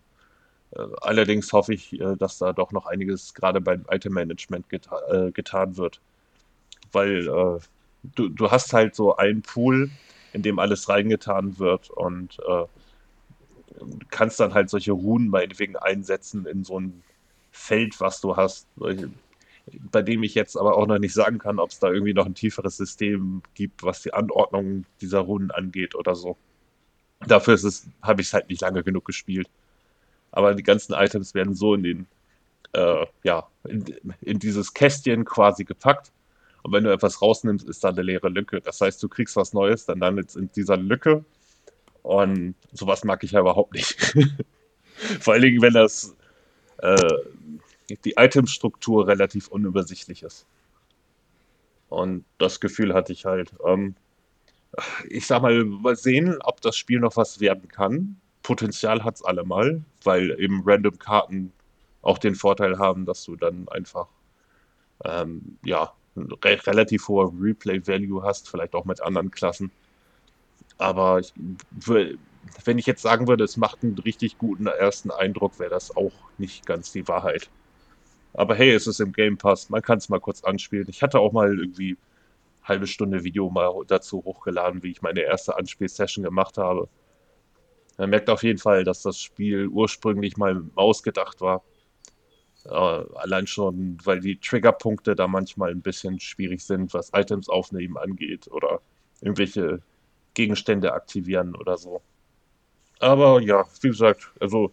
Äh, 0.71 0.81
allerdings 1.01 1.51
hoffe 1.53 1.73
ich, 1.73 1.99
äh, 1.99 2.15
dass 2.17 2.37
da 2.39 2.53
doch 2.53 2.71
noch 2.71 2.85
einiges 2.85 3.33
gerade 3.33 3.61
beim 3.61 3.85
Item-Management 3.89 4.69
geta 4.69 5.27
äh, 5.27 5.31
getan 5.31 5.77
wird. 5.77 6.01
Weil 6.91 7.27
äh, 7.27 7.59
du, 8.15 8.29
du 8.29 8.51
hast 8.51 8.73
halt 8.73 8.95
so 8.95 9.15
einen 9.17 9.41
Pool, 9.41 9.89
in 10.33 10.43
dem 10.43 10.59
alles 10.59 10.89
reingetan 10.89 11.57
wird 11.59 11.89
und 11.89 12.37
äh, 13.79 13.85
kannst 14.09 14.39
dann 14.39 14.53
halt 14.53 14.69
solche 14.69 14.91
Runen 14.91 15.29
meinetwegen 15.29 15.75
einsetzen 15.75 16.45
in 16.45 16.63
so 16.63 16.79
ein 16.79 17.03
Feld, 17.51 17.99
was 17.99 18.21
du 18.21 18.35
hast, 18.37 18.67
bei 19.91 20.01
dem 20.01 20.23
ich 20.23 20.35
jetzt 20.35 20.57
aber 20.57 20.77
auch 20.77 20.87
noch 20.87 20.99
nicht 20.99 21.13
sagen 21.13 21.39
kann, 21.39 21.59
ob 21.59 21.71
es 21.71 21.79
da 21.79 21.91
irgendwie 21.91 22.13
noch 22.13 22.25
ein 22.25 22.35
tieferes 22.35 22.77
System 22.77 23.41
gibt, 23.53 23.83
was 23.83 24.01
die 24.01 24.13
Anordnung 24.13 24.85
dieser 25.01 25.19
Runen 25.19 25.51
angeht 25.51 25.95
oder 25.95 26.15
so. 26.15 26.37
Dafür 27.27 27.57
habe 28.01 28.21
ich 28.21 28.27
es 28.27 28.33
halt 28.33 28.49
nicht 28.49 28.61
lange 28.61 28.83
genug 28.83 29.05
gespielt. 29.05 29.49
Aber 30.31 30.53
die 30.53 30.63
ganzen 30.63 30.93
Items 30.93 31.33
werden 31.33 31.53
so 31.53 31.73
in 31.73 31.83
den, 31.83 32.07
äh, 32.73 33.05
ja, 33.23 33.47
in, 33.67 33.83
in 34.21 34.39
dieses 34.39 34.73
Kästchen 34.73 35.25
quasi 35.25 35.65
gepackt. 35.65 36.11
Und 36.61 36.71
wenn 36.73 36.83
du 36.83 36.93
etwas 36.93 37.21
rausnimmst, 37.21 37.67
ist 37.67 37.83
da 37.83 37.89
eine 37.89 38.01
leere 38.01 38.29
Lücke. 38.29 38.61
Das 38.61 38.79
heißt, 38.79 39.01
du 39.01 39.09
kriegst 39.09 39.35
was 39.35 39.53
Neues, 39.53 39.85
dann 39.85 39.99
landet 39.99 40.29
es 40.29 40.35
in 40.35 40.51
dieser 40.51 40.77
Lücke. 40.77 41.25
Und 42.03 42.55
sowas 42.71 43.03
mag 43.03 43.23
ich 43.23 43.31
ja 43.31 43.41
überhaupt 43.41 43.73
nicht. 43.73 43.97
Vor 45.19 45.33
allen 45.33 45.43
Dingen, 45.43 45.61
wenn 45.61 45.73
das 45.73 46.15
äh, 46.77 47.13
die 48.05 48.15
Itemstruktur 48.17 49.07
relativ 49.07 49.47
unübersichtlich 49.47 50.23
ist. 50.23 50.45
Und 51.89 52.25
das 52.37 52.59
Gefühl 52.59 52.93
hatte 52.93 53.13
ich 53.13 53.25
halt. 53.25 53.53
Ähm, 53.65 53.95
ich 55.09 55.25
sag 55.25 55.41
mal, 55.41 55.63
mal 55.65 55.95
sehen, 55.95 56.37
ob 56.43 56.61
das 56.61 56.77
Spiel 56.77 56.99
noch 56.99 57.17
was 57.17 57.39
werden 57.39 57.67
kann. 57.67 58.19
Potenzial 58.43 59.03
hat 59.03 59.15
es 59.15 59.23
allemal, 59.23 59.83
weil 60.03 60.39
eben 60.39 60.61
random 60.65 60.99
Karten 60.99 61.51
auch 62.01 62.17
den 62.17 62.35
Vorteil 62.35 62.77
haben, 62.77 63.05
dass 63.05 63.23
du 63.25 63.35
dann 63.35 63.67
einfach 63.69 64.07
ähm, 65.03 65.57
ja, 65.63 65.91
re 66.15 66.59
relativ 66.65 67.07
hoher 67.07 67.33
Replay-Value 67.39 68.23
hast, 68.23 68.49
vielleicht 68.49 68.75
auch 68.75 68.85
mit 68.85 69.01
anderen 69.01 69.31
Klassen. 69.31 69.71
Aber 70.79 71.19
ich, 71.19 71.33
wenn 72.65 72.77
ich 72.77 72.85
jetzt 72.85 73.01
sagen 73.01 73.27
würde, 73.27 73.43
es 73.43 73.57
macht 73.57 73.83
einen 73.83 73.97
richtig 73.99 74.37
guten 74.37 74.65
ersten 74.65 75.11
Eindruck, 75.11 75.59
wäre 75.59 75.69
das 75.69 75.95
auch 75.95 76.13
nicht 76.37 76.65
ganz 76.65 76.91
die 76.91 77.07
Wahrheit. 77.07 77.49
Aber 78.33 78.55
hey, 78.55 78.71
es 78.71 78.87
ist 78.87 78.99
im 79.01 79.11
Game 79.11 79.37
Pass, 79.37 79.69
man 79.69 79.81
kann 79.81 79.97
es 79.97 80.09
mal 80.09 80.19
kurz 80.21 80.43
anspielen. 80.43 80.87
Ich 80.89 81.03
hatte 81.03 81.19
auch 81.19 81.33
mal 81.33 81.59
irgendwie 81.59 81.97
halbe 82.63 82.87
Stunde 82.87 83.23
Video 83.23 83.49
mal 83.49 83.69
dazu 83.87 84.23
hochgeladen, 84.23 84.81
wie 84.81 84.91
ich 84.91 85.01
meine 85.01 85.21
erste 85.21 85.57
Anspielsession 85.57 86.23
gemacht 86.23 86.57
habe. 86.57 86.87
Man 87.97 88.11
merkt 88.11 88.29
auf 88.29 88.43
jeden 88.43 88.59
Fall, 88.59 88.85
dass 88.85 89.01
das 89.01 89.19
Spiel 89.19 89.67
ursprünglich 89.67 90.37
mal 90.37 90.63
ausgedacht 90.75 91.41
war. 91.41 91.63
Äh, 92.65 92.69
allein 92.69 93.47
schon, 93.47 93.97
weil 94.05 94.21
die 94.21 94.39
Triggerpunkte 94.39 95.15
da 95.15 95.27
manchmal 95.27 95.71
ein 95.71 95.81
bisschen 95.81 96.19
schwierig 96.19 96.63
sind, 96.63 96.93
was 96.93 97.11
Items 97.13 97.49
aufnehmen 97.49 97.97
angeht 97.97 98.47
oder 98.49 98.81
irgendwelche 99.21 99.81
Gegenstände 100.33 100.93
aktivieren 100.93 101.55
oder 101.55 101.77
so. 101.77 102.01
Aber 102.99 103.41
ja, 103.41 103.65
wie 103.81 103.89
gesagt, 103.89 104.31
also 104.39 104.71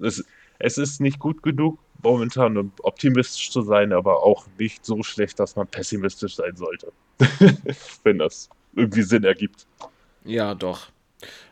es, 0.00 0.24
es 0.58 0.78
ist 0.78 1.00
nicht 1.00 1.18
gut 1.18 1.42
genug, 1.42 1.78
momentan 2.02 2.72
optimistisch 2.82 3.50
zu 3.50 3.62
sein, 3.62 3.92
aber 3.92 4.22
auch 4.22 4.46
nicht 4.58 4.84
so 4.84 5.02
schlecht, 5.02 5.38
dass 5.38 5.56
man 5.56 5.66
pessimistisch 5.66 6.36
sein 6.36 6.56
sollte. 6.56 6.92
Wenn 8.04 8.18
das 8.18 8.48
irgendwie 8.74 9.02
Sinn 9.02 9.24
ergibt. 9.24 9.66
Ja, 10.24 10.54
doch. 10.54 10.88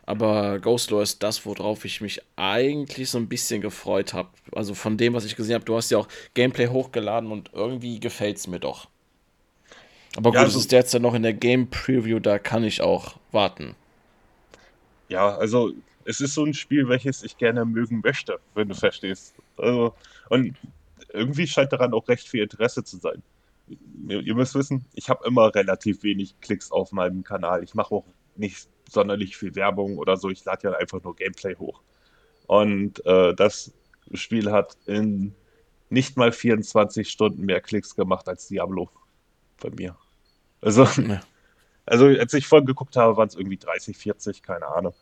Aber 0.06 0.58
Ghostlaw 0.58 1.02
ist 1.02 1.22
das, 1.22 1.44
worauf 1.44 1.84
ich 1.84 2.00
mich 2.00 2.22
eigentlich 2.36 3.10
so 3.10 3.18
ein 3.18 3.28
bisschen 3.28 3.60
gefreut 3.60 4.14
habe. 4.14 4.30
Also 4.52 4.74
von 4.74 4.96
dem, 4.96 5.12
was 5.12 5.26
ich 5.26 5.36
gesehen 5.36 5.56
habe, 5.56 5.66
du 5.66 5.76
hast 5.76 5.90
ja 5.90 5.98
auch 5.98 6.08
Gameplay 6.32 6.68
hochgeladen 6.68 7.30
und 7.30 7.50
irgendwie 7.52 8.00
gefällt 8.00 8.38
es 8.38 8.46
mir 8.46 8.60
doch. 8.60 8.88
Aber 10.16 10.30
gut, 10.30 10.34
ja, 10.34 10.40
also, 10.40 10.58
es 10.58 10.64
ist 10.64 10.72
derzeit 10.72 11.02
noch 11.02 11.14
in 11.14 11.22
der 11.22 11.34
Game 11.34 11.68
Preview, 11.68 12.18
da 12.18 12.38
kann 12.38 12.64
ich 12.64 12.80
auch 12.80 13.16
warten. 13.32 13.74
Ja, 15.08 15.36
also 15.36 15.72
es 16.04 16.20
ist 16.20 16.34
so 16.34 16.44
ein 16.44 16.54
Spiel, 16.54 16.88
welches 16.88 17.22
ich 17.22 17.36
gerne 17.36 17.64
mögen 17.64 18.00
möchte, 18.02 18.38
wenn 18.54 18.68
du 18.68 18.74
verstehst. 18.74 19.34
Also, 19.56 19.94
und 20.28 20.56
irgendwie 21.12 21.46
scheint 21.46 21.72
daran 21.72 21.92
auch 21.92 22.08
recht 22.08 22.28
viel 22.28 22.42
Interesse 22.42 22.84
zu 22.84 22.96
sein. 22.98 23.22
Ihr, 24.08 24.20
ihr 24.20 24.34
müsst 24.34 24.54
wissen, 24.54 24.84
ich 24.94 25.08
habe 25.10 25.26
immer 25.26 25.54
relativ 25.54 26.02
wenig 26.02 26.34
Klicks 26.40 26.70
auf 26.70 26.92
meinem 26.92 27.24
Kanal. 27.24 27.62
Ich 27.62 27.74
mache 27.74 27.94
auch 27.94 28.04
nicht 28.36 28.68
sonderlich 28.88 29.36
viel 29.36 29.54
Werbung 29.54 29.98
oder 29.98 30.16
so. 30.16 30.30
Ich 30.30 30.44
lade 30.44 30.68
ja 30.68 30.76
einfach 30.76 31.02
nur 31.02 31.14
Gameplay 31.14 31.54
hoch. 31.56 31.82
Und 32.46 33.04
äh, 33.04 33.34
das 33.34 33.72
Spiel 34.14 34.50
hat 34.50 34.76
in 34.86 35.34
nicht 35.90 36.16
mal 36.16 36.32
24 36.32 37.08
Stunden 37.08 37.44
mehr 37.44 37.60
Klicks 37.60 37.94
gemacht 37.94 38.28
als 38.28 38.48
Diablo 38.48 38.88
bei 39.60 39.70
mir. 39.70 39.96
Also, 40.60 40.84
ja. 40.84 41.20
also 41.86 42.06
als 42.06 42.34
ich 42.34 42.46
vorhin 42.46 42.66
geguckt 42.66 42.96
habe, 42.96 43.16
waren 43.16 43.28
es 43.28 43.34
irgendwie 43.34 43.58
30, 43.58 43.96
40, 43.96 44.42
keine 44.42 44.66
Ahnung. 44.66 44.94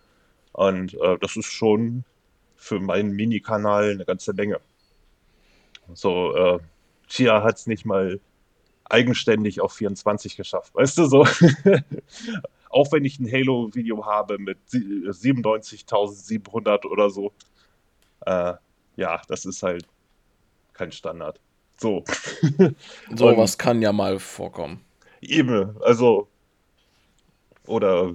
Und 0.53 0.95
äh, 0.95 1.19
das 1.21 1.37
ist 1.37 1.53
schon 1.53 2.05
für 2.57 2.81
meinen 2.81 3.13
Mini-Kanal 3.13 3.91
eine 3.91 4.05
ganze 4.05 4.33
Menge. 4.33 4.61
So, 5.95 6.35
äh, 6.35 6.59
Chia 7.07 7.43
hat 7.43 7.57
es 7.57 7.67
nicht 7.67 7.85
mal 7.85 8.21
eigenständig 8.85 9.61
auf 9.61 9.75
24 9.75 10.37
geschafft, 10.37 10.75
weißt 10.75 10.99
du 10.99 11.07
so? 11.07 11.25
Auch 12.71 12.93
wenn 12.93 13.05
ich 13.05 13.21
ein 13.21 13.31
Halo-Video 13.31 14.07
habe 14.07 14.39
mit 14.39 14.59
97.700 14.69 16.87
oder 16.87 17.11
so. 17.11 17.33
Äh, 18.25 18.55
ja, 18.97 19.21
das 19.29 19.45
ist 19.45 19.63
halt 19.63 19.87
kein 20.73 20.93
Standard. 20.93 21.41
So. 21.79 22.05
so 23.14 23.37
was 23.37 23.59
kann 23.59 23.83
ja 23.83 23.93
mal 23.93 24.18
vorkommen. 24.18 24.81
Eben, 25.20 25.77
also 25.83 26.29
oder 27.66 28.14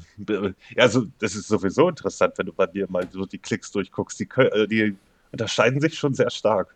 also 0.77 1.05
das 1.19 1.35
ist 1.35 1.47
sowieso 1.47 1.89
interessant, 1.89 2.37
wenn 2.37 2.45
du 2.45 2.53
bei 2.53 2.65
dir 2.65 2.89
mal 2.89 3.07
so 3.11 3.25
die 3.25 3.37
Klicks 3.37 3.71
durchguckst. 3.71 4.19
Die, 4.19 4.29
äh, 4.37 4.67
die 4.67 4.95
unterscheiden 5.31 5.81
sich 5.81 5.97
schon 5.97 6.13
sehr 6.13 6.29
stark. 6.29 6.75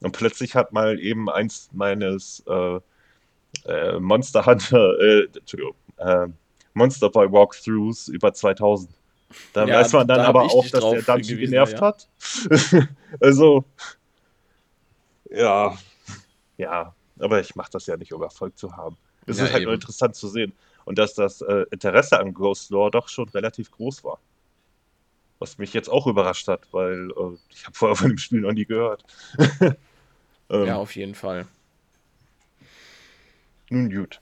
Und 0.00 0.12
plötzlich 0.12 0.54
hat 0.54 0.72
mal 0.72 0.98
eben 1.00 1.28
eins 1.28 1.70
meines 1.72 2.42
äh, 2.46 2.80
äh, 3.66 3.98
Monster 3.98 4.46
Hunter, 4.46 4.98
äh, 5.00 5.24
Entschuldigung, 5.36 5.74
äh, 5.96 6.26
Monster 6.74 7.10
Boy 7.10 7.30
Walkthroughs 7.30 8.08
über 8.08 8.32
2000. 8.32 8.90
Da 9.52 9.66
ja, 9.66 9.80
weiß 9.80 9.92
man 9.92 10.08
dann 10.08 10.18
da 10.18 10.26
aber 10.26 10.42
auch, 10.44 10.66
dass 10.68 10.80
der 10.80 11.02
Dungeon 11.02 11.40
genervt 11.40 11.74
ja. 11.74 11.80
hat. 11.80 12.08
also, 13.20 13.64
ja, 15.30 15.76
ja, 16.58 16.94
aber 17.18 17.40
ich 17.40 17.56
mache 17.56 17.70
das 17.72 17.86
ja 17.86 17.96
nicht, 17.96 18.12
um 18.12 18.22
Erfolg 18.22 18.58
zu 18.58 18.76
haben. 18.76 18.96
Es 19.26 19.38
ja, 19.38 19.44
ist 19.44 19.52
halt 19.52 19.62
eben. 19.62 19.68
nur 19.68 19.74
interessant 19.74 20.14
zu 20.14 20.28
sehen. 20.28 20.52
Und 20.84 20.98
dass 20.98 21.14
das 21.14 21.40
äh, 21.42 21.64
Interesse 21.70 22.18
an 22.18 22.34
Ghost 22.34 22.70
Lore 22.70 22.90
doch 22.90 23.08
schon 23.08 23.28
relativ 23.30 23.70
groß 23.70 24.04
war. 24.04 24.18
Was 25.38 25.58
mich 25.58 25.72
jetzt 25.72 25.88
auch 25.88 26.06
überrascht 26.06 26.48
hat, 26.48 26.62
weil 26.72 27.10
äh, 27.10 27.36
ich 27.50 27.64
habe 27.66 27.76
vorher 27.76 27.96
von 27.96 28.08
dem 28.08 28.18
Spiel 28.18 28.40
noch 28.40 28.52
nie 28.52 28.64
gehört. 28.64 29.04
ähm, 29.60 30.66
ja, 30.66 30.76
auf 30.76 30.96
jeden 30.96 31.14
Fall. 31.14 31.46
Nun 33.70 33.90
gut. 33.90 34.20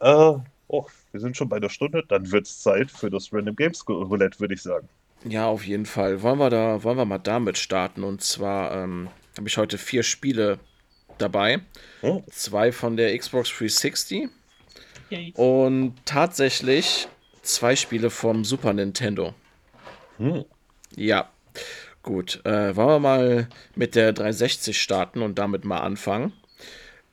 Äh, 0.00 0.34
oh, 0.66 0.86
wir 1.12 1.20
sind 1.20 1.36
schon 1.36 1.48
bei 1.48 1.60
der 1.60 1.68
Stunde. 1.68 2.04
Dann 2.08 2.30
wird 2.32 2.46
es 2.46 2.60
Zeit 2.60 2.90
für 2.90 3.08
das 3.08 3.32
Random 3.32 3.54
Games 3.54 3.88
Roulette, 3.88 4.40
würde 4.40 4.54
ich 4.54 4.62
sagen. 4.62 4.88
Ja, 5.24 5.46
auf 5.46 5.64
jeden 5.64 5.86
Fall. 5.86 6.22
Wollen 6.22 6.38
wir 6.38 6.50
da, 6.50 6.82
wollen 6.82 6.98
wir 6.98 7.04
mal 7.04 7.18
damit 7.18 7.58
starten? 7.58 8.02
Und 8.02 8.22
zwar 8.22 8.72
ähm, 8.72 9.08
habe 9.38 9.48
ich 9.48 9.56
heute 9.56 9.78
vier 9.78 10.02
Spiele 10.02 10.58
dabei. 11.22 11.60
Oh. 12.02 12.22
Zwei 12.30 12.72
von 12.72 12.96
der 12.96 13.16
Xbox 13.16 13.48
360 13.50 14.28
und 15.34 15.94
tatsächlich 16.04 17.08
zwei 17.42 17.76
Spiele 17.76 18.10
vom 18.10 18.44
Super 18.44 18.72
Nintendo. 18.72 19.34
Hm. 20.18 20.44
Ja, 20.96 21.30
gut. 22.02 22.44
Äh, 22.44 22.76
wollen 22.76 22.88
wir 22.88 22.98
mal 22.98 23.48
mit 23.74 23.94
der 23.94 24.12
360 24.12 24.80
starten 24.80 25.22
und 25.22 25.38
damit 25.38 25.64
mal 25.64 25.80
anfangen. 25.80 26.32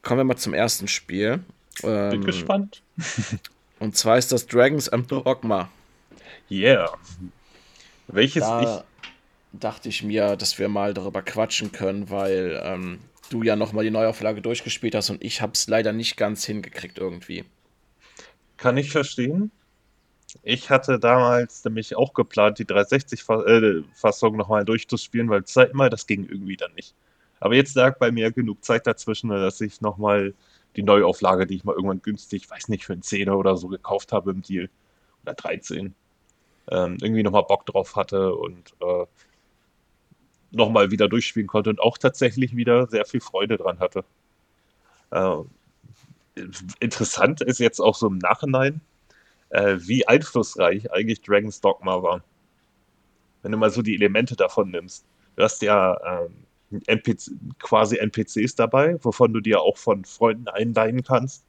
Kommen 0.01 0.19
wir 0.19 0.23
mal 0.23 0.37
zum 0.37 0.53
ersten 0.53 0.87
Spiel. 0.87 1.43
Ähm, 1.83 2.09
Bin 2.11 2.25
gespannt. 2.25 2.81
und 3.79 3.95
zwar 3.97 4.17
ist 4.17 4.31
das 4.31 4.47
Dragons 4.47 4.89
and 4.89 5.11
Dogma. 5.11 5.69
Yeah. 6.49 6.89
Welches 8.07 8.43
da 8.43 8.61
ich. 8.61 9.59
Dachte 9.59 9.89
ich 9.89 10.03
mir, 10.03 10.35
dass 10.35 10.59
wir 10.59 10.69
mal 10.69 10.93
darüber 10.93 11.23
quatschen 11.23 11.71
können, 11.71 12.11
weil 12.11 12.61
ähm, 12.63 12.99
du 13.29 13.43
ja 13.43 13.55
nochmal 13.55 13.83
die 13.83 13.91
Neuauflage 13.91 14.41
durchgespielt 14.41 14.95
hast 14.95 15.09
und 15.09 15.23
ich 15.23 15.41
habe 15.41 15.53
es 15.53 15.67
leider 15.67 15.93
nicht 15.93 16.17
ganz 16.17 16.45
hingekriegt 16.45 16.97
irgendwie. 16.97 17.45
Kann 18.57 18.77
ich 18.77 18.91
verstehen. 18.91 19.51
Ich 20.43 20.69
hatte 20.69 20.99
damals 20.99 21.63
nämlich 21.65 21.95
auch 21.95 22.13
geplant, 22.13 22.59
die 22.59 22.65
360-Fassung 22.65 24.33
äh, 24.33 24.37
nochmal 24.37 24.65
durchzuspielen, 24.65 25.29
weil 25.29 25.43
zeitmal, 25.45 25.89
das 25.89 26.05
ging 26.05 26.27
irgendwie 26.27 26.57
dann 26.57 26.73
nicht. 26.75 26.93
Aber 27.39 27.55
jetzt 27.55 27.75
lag 27.75 27.97
bei 27.97 28.11
mir 28.11 28.31
genug 28.31 28.63
Zeit 28.63 28.85
dazwischen, 28.85 29.29
dass 29.29 29.61
ich 29.61 29.81
nochmal 29.81 30.33
die 30.75 30.83
Neuauflage, 30.83 31.47
die 31.47 31.55
ich 31.55 31.63
mal 31.63 31.73
irgendwann 31.73 32.01
günstig, 32.01 32.49
weiß 32.49 32.67
nicht, 32.67 32.85
für 32.85 32.93
einen 32.93 33.01
10er 33.01 33.33
oder 33.33 33.57
so 33.57 33.67
gekauft 33.67 34.11
habe 34.11 34.31
im 34.31 34.41
Deal, 34.41 34.69
oder 35.23 35.33
13, 35.33 35.95
ähm, 36.69 36.97
irgendwie 37.01 37.23
nochmal 37.23 37.45
Bock 37.47 37.65
drauf 37.65 37.95
hatte 37.95 38.35
und 38.35 38.73
äh, 38.81 39.05
nochmal 40.51 40.91
wieder 40.91 41.07
durchspielen 41.07 41.47
konnte 41.47 41.69
und 41.69 41.79
auch 41.79 41.97
tatsächlich 41.97 42.55
wieder 42.55 42.87
sehr 42.87 43.05
viel 43.05 43.21
Freude 43.21 43.57
dran 43.57 43.79
hatte. 43.79 44.03
Äh, 45.11 45.37
interessant 46.79 47.41
ist 47.41 47.59
jetzt 47.59 47.79
auch 47.79 47.95
so 47.95 48.07
im 48.07 48.17
Nachhinein, 48.17 48.81
äh, 49.49 49.77
wie 49.79 50.07
einflussreich 50.07 50.91
eigentlich 50.91 51.21
Dragon's 51.21 51.61
Dogma 51.61 52.01
war. 52.01 52.23
Wenn 53.41 53.51
du 53.51 53.57
mal 53.57 53.69
so 53.69 53.81
die 53.81 53.95
Elemente 53.95 54.35
davon 54.35 54.71
nimmst. 54.71 55.05
Du 55.35 55.43
hast 55.43 55.61
ja 55.61 55.97
ähm, 56.05 56.81
NPC, 56.87 57.31
quasi 57.59 57.97
NPCs 57.97 58.55
dabei, 58.55 58.97
wovon 59.03 59.33
du 59.33 59.39
dir 59.39 59.61
auch 59.61 59.77
von 59.77 60.05
Freunden 60.05 60.47
einleihen 60.47 61.03
kannst, 61.03 61.43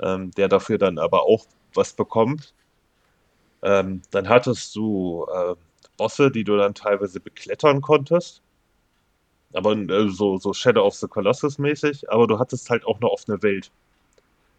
ähm, 0.00 0.30
der 0.32 0.48
dafür 0.48 0.78
dann 0.78 0.98
aber 0.98 1.22
auch 1.22 1.46
was 1.74 1.92
bekommt. 1.92 2.54
Ähm, 3.62 4.02
dann 4.10 4.28
hattest 4.28 4.74
du 4.76 5.26
äh, 5.32 5.54
Bosse, 5.96 6.30
die 6.30 6.44
du 6.44 6.56
dann 6.56 6.74
teilweise 6.74 7.20
beklettern 7.20 7.80
konntest. 7.80 8.42
Aber 9.52 9.76
äh, 9.76 10.08
so, 10.08 10.36
so 10.38 10.52
Shadow 10.52 10.84
of 10.84 10.94
the 10.94 11.06
Colossus 11.06 11.58
mäßig, 11.58 12.10
aber 12.10 12.26
du 12.26 12.38
hattest 12.38 12.68
halt 12.70 12.84
auch 12.86 13.00
eine 13.00 13.10
offene 13.10 13.42
Welt. 13.42 13.70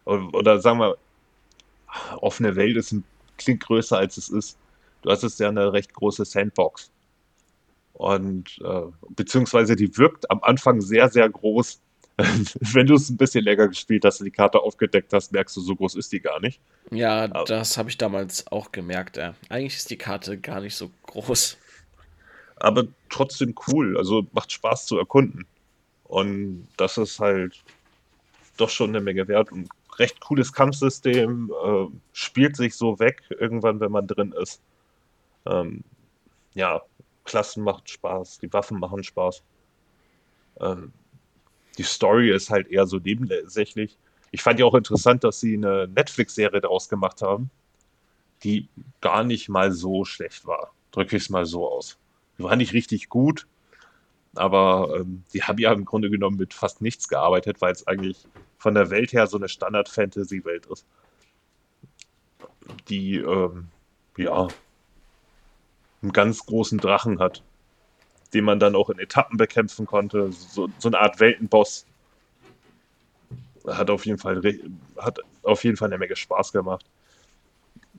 Oder, 0.04 0.60
sagen 0.60 0.78
wir, 0.78 0.96
offene 2.20 2.54
Welt 2.56 2.76
ist 2.76 2.92
ein, 2.92 3.04
klingt 3.38 3.62
größer 3.64 3.98
als 3.98 4.16
es 4.16 4.28
ist. 4.28 4.58
Du 5.02 5.10
hattest 5.10 5.38
ja 5.40 5.48
eine 5.48 5.72
recht 5.72 5.92
große 5.92 6.24
Sandbox. 6.24 6.90
Und 7.94 8.58
äh, 8.62 8.82
beziehungsweise 9.10 9.74
die 9.76 9.96
wirkt 9.96 10.30
am 10.30 10.42
Anfang 10.42 10.80
sehr, 10.80 11.08
sehr 11.08 11.28
groß. 11.28 11.80
Wenn 12.60 12.86
du 12.86 12.94
es 12.94 13.10
ein 13.10 13.18
bisschen 13.18 13.44
länger 13.44 13.68
gespielt 13.68 14.04
hast 14.04 14.20
und 14.20 14.24
die 14.24 14.30
Karte 14.30 14.60
aufgedeckt 14.60 15.12
hast, 15.12 15.32
merkst 15.32 15.56
du, 15.56 15.60
so 15.60 15.76
groß 15.76 15.96
ist 15.96 16.12
die 16.12 16.20
gar 16.20 16.40
nicht. 16.40 16.60
Ja, 16.90 17.24
Aber, 17.24 17.44
das 17.44 17.76
habe 17.76 17.90
ich 17.90 17.98
damals 17.98 18.50
auch 18.50 18.72
gemerkt. 18.72 19.18
Ja. 19.18 19.34
Eigentlich 19.50 19.76
ist 19.76 19.90
die 19.90 19.98
Karte 19.98 20.38
gar 20.38 20.60
nicht 20.60 20.76
so 20.76 20.90
groß. 21.02 21.58
Aber 22.56 22.84
trotzdem 23.10 23.54
cool. 23.68 23.98
Also 23.98 24.26
macht 24.32 24.50
Spaß 24.50 24.86
zu 24.86 24.96
erkunden. 24.98 25.46
Und 26.04 26.68
das 26.78 26.96
ist 26.96 27.20
halt 27.20 27.62
doch 28.56 28.70
schon 28.70 28.90
eine 28.90 29.00
Menge 29.02 29.28
wert 29.28 29.52
und 29.52 29.68
recht 29.98 30.20
cooles 30.20 30.54
Kampfsystem. 30.54 31.52
Äh, 31.64 31.86
spielt 32.14 32.56
sich 32.56 32.76
so 32.76 32.98
weg 32.98 33.22
irgendwann, 33.28 33.80
wenn 33.80 33.92
man 33.92 34.06
drin 34.06 34.32
ist. 34.40 34.62
Ähm, 35.44 35.84
ja, 36.54 36.80
Klassen 37.24 37.62
macht 37.62 37.90
Spaß, 37.90 38.38
die 38.38 38.52
Waffen 38.54 38.78
machen 38.78 39.04
Spaß. 39.04 39.42
Ähm, 40.60 40.92
die 41.78 41.82
Story 41.82 42.30
ist 42.30 42.50
halt 42.50 42.68
eher 42.68 42.86
so 42.86 42.98
nebensächlich. 42.98 43.96
Ich 44.30 44.42
fand 44.42 44.58
ja 44.58 44.66
auch 44.66 44.74
interessant, 44.74 45.24
dass 45.24 45.40
sie 45.40 45.54
eine 45.54 45.88
Netflix-Serie 45.88 46.60
daraus 46.60 46.88
gemacht 46.88 47.22
haben, 47.22 47.50
die 48.42 48.68
gar 49.00 49.24
nicht 49.24 49.48
mal 49.48 49.72
so 49.72 50.04
schlecht 50.04 50.46
war. 50.46 50.72
Drücke 50.90 51.16
ich 51.16 51.24
es 51.24 51.30
mal 51.30 51.46
so 51.46 51.68
aus. 51.68 51.98
Die 52.38 52.42
war 52.42 52.56
nicht 52.56 52.72
richtig 52.72 53.08
gut, 53.08 53.46
aber 54.34 54.98
ähm, 55.00 55.24
die 55.32 55.42
haben 55.42 55.58
ja 55.58 55.72
im 55.72 55.84
Grunde 55.84 56.10
genommen 56.10 56.36
mit 56.36 56.54
fast 56.54 56.82
nichts 56.82 57.08
gearbeitet, 57.08 57.60
weil 57.60 57.72
es 57.72 57.86
eigentlich 57.86 58.26
von 58.58 58.74
der 58.74 58.90
Welt 58.90 59.12
her 59.12 59.26
so 59.26 59.36
eine 59.36 59.48
Standard-Fantasy-Welt 59.48 60.66
ist. 60.66 60.86
Die, 62.88 63.16
ähm, 63.16 63.68
ja, 64.16 64.48
einen 66.02 66.12
ganz 66.12 66.44
großen 66.44 66.78
Drachen 66.78 67.20
hat, 67.20 67.42
den 68.36 68.44
man 68.44 68.60
dann 68.60 68.76
auch 68.76 68.90
in 68.90 68.98
Etappen 68.98 69.38
bekämpfen 69.38 69.86
konnte. 69.86 70.30
So, 70.30 70.68
so 70.78 70.88
eine 70.88 70.98
Art 70.98 71.18
Weltenboss. 71.20 71.86
Hat 73.66 73.88
auf 73.88 74.04
jeden 74.04 74.18
Fall 74.18 74.42
hat 74.98 75.20
auf 75.42 75.64
jeden 75.64 75.78
Fall 75.78 75.88
eine 75.88 75.96
Menge 75.98 76.14
Spaß 76.14 76.52
gemacht. 76.52 76.84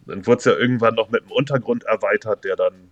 Dann 0.05 0.25
wurde 0.27 0.37
es 0.37 0.45
ja 0.45 0.55
irgendwann 0.55 0.93
noch 0.93 1.09
mit 1.09 1.23
einem 1.23 1.31
Untergrund 1.31 1.83
erweitert, 1.85 2.43
der 2.45 2.55
dann 2.55 2.91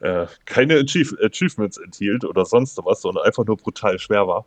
äh, 0.00 0.26
keine 0.44 0.80
Achieve 0.80 1.16
Achievements 1.22 1.78
enthielt 1.78 2.24
oder 2.24 2.44
sonst 2.44 2.76
was, 2.84 3.02
sondern 3.02 3.24
einfach 3.24 3.46
nur 3.46 3.56
brutal 3.56 3.98
schwer 4.00 4.26
war. 4.26 4.44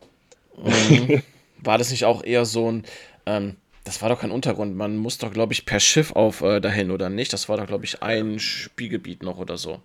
Mhm. 0.58 1.24
War 1.64 1.78
das 1.78 1.92
nicht 1.92 2.06
auch 2.06 2.24
eher 2.24 2.46
so 2.46 2.72
ein, 2.72 2.86
ähm, 3.28 3.56
das 3.84 4.02
war 4.02 4.10
doch 4.10 4.20
kein 4.20 4.32
Untergrund. 4.32 4.76
Man 4.76 4.98
muss 4.98 5.20
doch, 5.20 5.32
glaube 5.32 5.54
ich, 5.54 5.68
per 5.68 5.80
Schiff 5.80 6.12
auf 6.12 6.42
äh, 6.42 6.60
dahin, 6.60 6.90
oder 6.90 7.10
nicht? 7.12 7.34
Das 7.34 7.50
war 7.50 7.58
doch, 7.58 7.68
glaube 7.68 7.86
ich, 7.86 8.02
ein 8.02 8.40
Spielgebiet 8.40 9.22
noch 9.22 9.38
oder 9.38 9.58
so. 9.58 9.80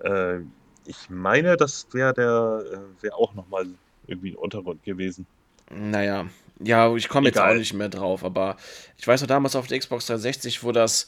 Äh, 0.00 0.40
ich 0.86 1.08
meine, 1.08 1.56
das 1.56 1.86
wäre 1.92 2.14
der, 2.14 2.64
äh, 2.72 3.02
wäre 3.02 3.14
auch 3.16 3.34
nochmal 3.34 3.66
irgendwie 4.06 4.30
ein 4.30 4.36
Untergrund 4.36 4.82
gewesen. 4.84 5.26
Naja, 5.70 6.26
ja, 6.58 6.94
ich 6.94 7.08
komme 7.08 7.28
jetzt 7.28 7.38
auch 7.38 7.54
nicht 7.54 7.74
mehr 7.74 7.88
drauf, 7.88 8.24
aber 8.24 8.56
ich 8.98 9.06
weiß 9.06 9.20
noch 9.20 9.28
damals 9.28 9.56
auf 9.56 9.66
der 9.66 9.78
Xbox 9.78 10.06
360, 10.06 10.64
wo 10.64 10.72
das 10.72 11.06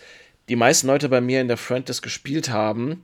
die 0.49 0.57
meisten 0.57 0.87
Leute 0.87 1.09
bei 1.09 1.21
mir 1.21 1.41
in 1.41 1.49
der 1.49 1.57
Friendlist 1.57 2.03
gespielt 2.03 2.51
haben, 2.51 3.03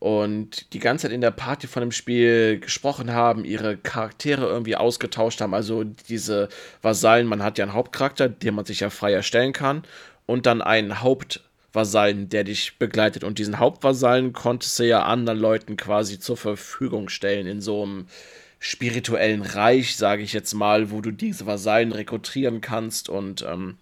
und 0.00 0.72
die 0.72 0.78
ganze 0.78 1.02
Zeit 1.02 1.12
in 1.12 1.20
der 1.20 1.32
Party 1.32 1.66
von 1.66 1.80
dem 1.80 1.92
Spiel 1.92 2.60
gesprochen 2.60 3.12
haben, 3.12 3.44
ihre 3.44 3.76
Charaktere 3.76 4.46
irgendwie 4.46 4.76
ausgetauscht 4.76 5.40
haben. 5.40 5.54
Also 5.54 5.84
diese 5.84 6.48
Vasallen, 6.82 7.26
man 7.26 7.42
hat 7.42 7.58
ja 7.58 7.64
einen 7.64 7.74
Hauptcharakter, 7.74 8.28
den 8.28 8.54
man 8.54 8.64
sich 8.64 8.80
ja 8.80 8.90
frei 8.90 9.12
erstellen 9.12 9.52
kann, 9.52 9.82
und 10.26 10.46
dann 10.46 10.62
einen 10.62 11.02
Hauptvasallen, 11.78 12.28
der 12.28 12.42
dich 12.42 12.76
begleitet. 12.78 13.22
Und 13.22 13.38
diesen 13.38 13.60
Hauptvasallen 13.60 14.32
konntest 14.32 14.78
du 14.78 14.84
ja 14.84 15.04
anderen 15.04 15.38
Leuten 15.38 15.76
quasi 15.76 16.18
zur 16.18 16.36
Verfügung 16.36 17.08
stellen 17.08 17.46
in 17.46 17.60
so 17.60 17.84
einem 17.84 18.08
spirituellen 18.58 19.42
Reich, 19.42 19.96
sage 19.96 20.22
ich 20.22 20.32
jetzt 20.32 20.54
mal, 20.54 20.90
wo 20.90 21.00
du 21.00 21.12
diese 21.12 21.46
Vasallen 21.46 21.92
rekrutieren 21.92 22.60
kannst 22.60 23.08
und 23.08 23.42
ähm, 23.42 23.78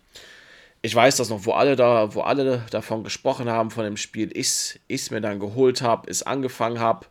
ich 0.83 0.95
weiß 0.95 1.17
das 1.17 1.31
noch, 1.31 1.47
wo 1.47 1.53
alle 1.53 1.75
da, 1.75 2.15
wo 2.15 2.21
alle 2.21 2.63
davon 2.71 3.03
gesprochen 3.03 3.49
haben, 3.49 3.71
von 3.71 3.85
dem 3.85 3.97
Spiel, 3.97 4.31
ich 4.35 4.79
es 4.87 5.11
mir 5.11 5.23
dann 5.23 5.41
geholt 5.41 5.81
habe, 5.81 6.11
es 6.11 6.23
angefangen 6.23 6.79
habe, 6.79 7.07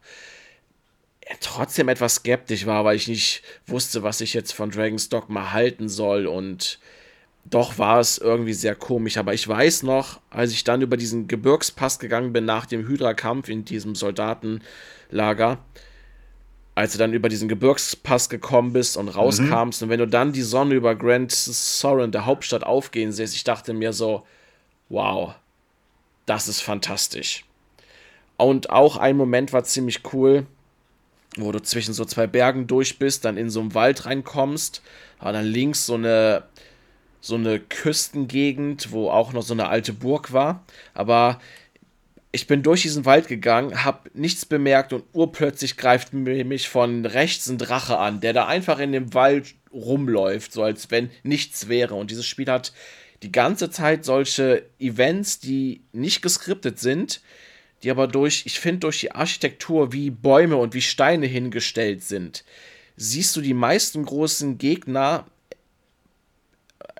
trotzdem 1.39 1.89
etwas 1.89 2.15
skeptisch 2.15 2.67
war, 2.67 2.85
weil 2.85 2.95
ich 2.95 3.07
nicht 3.07 3.41
wusste, 3.65 4.03
was 4.03 4.21
ich 4.21 4.35
jetzt 4.35 4.51
von 4.51 4.69
Dragon's 4.69 5.09
Dogma 5.09 5.51
halten 5.51 5.89
soll 5.89 6.27
und 6.27 6.77
doch 7.45 7.77
war 7.77 7.99
es 7.99 8.17
irgendwie 8.17 8.53
sehr 8.53 8.75
komisch. 8.75 9.17
Aber 9.17 9.33
ich 9.33 9.47
weiß 9.47 9.83
noch, 9.83 10.19
als 10.29 10.51
ich 10.51 10.63
dann 10.63 10.81
über 10.81 10.97
diesen 10.97 11.27
Gebirgspass 11.27 11.99
gegangen 11.99 12.33
bin 12.33 12.45
nach 12.45 12.65
dem 12.65 12.87
Hydra-Kampf 12.87 13.49
in 13.49 13.65
diesem 13.65 13.95
Soldatenlager, 13.95 15.59
als 16.73 16.91
du 16.91 16.97
dann 16.97 17.13
über 17.13 17.29
diesen 17.29 17.47
Gebirgspass 17.47 18.29
gekommen 18.29 18.73
bist 18.73 18.97
und 18.97 19.07
rauskamst 19.07 19.81
mhm. 19.81 19.85
und 19.85 19.89
wenn 19.91 19.99
du 19.99 20.07
dann 20.07 20.33
die 20.33 20.41
Sonne 20.41 20.75
über 20.75 20.95
Grand 20.95 21.31
Soren, 21.31 22.11
der 22.11 22.25
Hauptstadt, 22.25 22.63
aufgehen 22.63 23.11
siehst, 23.11 23.35
ich 23.35 23.45
dachte 23.45 23.73
mir 23.73 23.93
so, 23.93 24.25
wow, 24.89 25.35
das 26.25 26.47
ist 26.47 26.61
fantastisch. 26.61 27.45
Und 28.37 28.71
auch 28.71 28.97
ein 28.97 29.15
Moment 29.15 29.53
war 29.53 29.63
ziemlich 29.63 30.01
cool, 30.11 30.45
wo 31.37 31.51
du 31.51 31.61
zwischen 31.61 31.93
so 31.93 32.03
zwei 32.03 32.27
Bergen 32.27 32.67
durch 32.67 32.99
bist, 32.99 33.23
dann 33.23 33.37
in 33.37 33.49
so 33.49 33.61
einen 33.61 33.73
Wald 33.73 34.05
reinkommst, 34.05 34.81
und 35.19 35.33
dann 35.33 35.45
links 35.45 35.85
so 35.85 35.93
eine 35.93 36.43
so 37.25 37.35
eine 37.35 37.59
Küstengegend, 37.59 38.91
wo 38.91 39.09
auch 39.09 39.33
noch 39.33 39.41
so 39.41 39.53
eine 39.53 39.67
alte 39.67 39.93
Burg 39.93 40.31
war, 40.31 40.63
aber 40.93 41.39
ich 42.31 42.47
bin 42.47 42.61
durch 42.61 42.83
diesen 42.83 43.05
Wald 43.05 43.27
gegangen, 43.27 43.83
habe 43.83 44.11
nichts 44.13 44.45
bemerkt 44.45 44.93
und 44.93 45.05
urplötzlich 45.13 45.77
greift 45.77 46.13
mich 46.13 46.69
von 46.69 47.05
rechts 47.05 47.47
ein 47.47 47.57
Drache 47.57 47.97
an, 47.97 48.19
der 48.19 48.33
da 48.33 48.45
einfach 48.45 48.77
in 48.79 48.91
dem 48.91 49.13
Wald 49.13 49.55
rumläuft, 49.73 50.51
so 50.51 50.61
als 50.61 50.91
wenn 50.91 51.09
nichts 51.23 51.67
wäre. 51.67 51.95
Und 51.95 52.11
dieses 52.11 52.25
Spiel 52.25 52.47
hat 52.47 52.73
die 53.23 53.31
ganze 53.31 53.69
Zeit 53.69 54.05
solche 54.05 54.65
Events, 54.79 55.39
die 55.39 55.81
nicht 55.93 56.21
geskriptet 56.21 56.77
sind, 56.77 57.21
die 57.81 57.89
aber 57.89 58.07
durch, 58.07 58.43
ich 58.45 58.59
finde, 58.59 58.81
durch 58.81 58.99
die 58.99 59.13
Architektur, 59.13 59.93
wie 59.93 60.09
Bäume 60.09 60.57
und 60.57 60.73
wie 60.73 60.81
Steine 60.81 61.25
hingestellt 61.25 62.03
sind, 62.03 62.43
siehst 62.97 63.35
du 63.35 63.41
die 63.41 63.53
meisten 63.53 64.05
großen 64.05 64.57
Gegner 64.57 65.25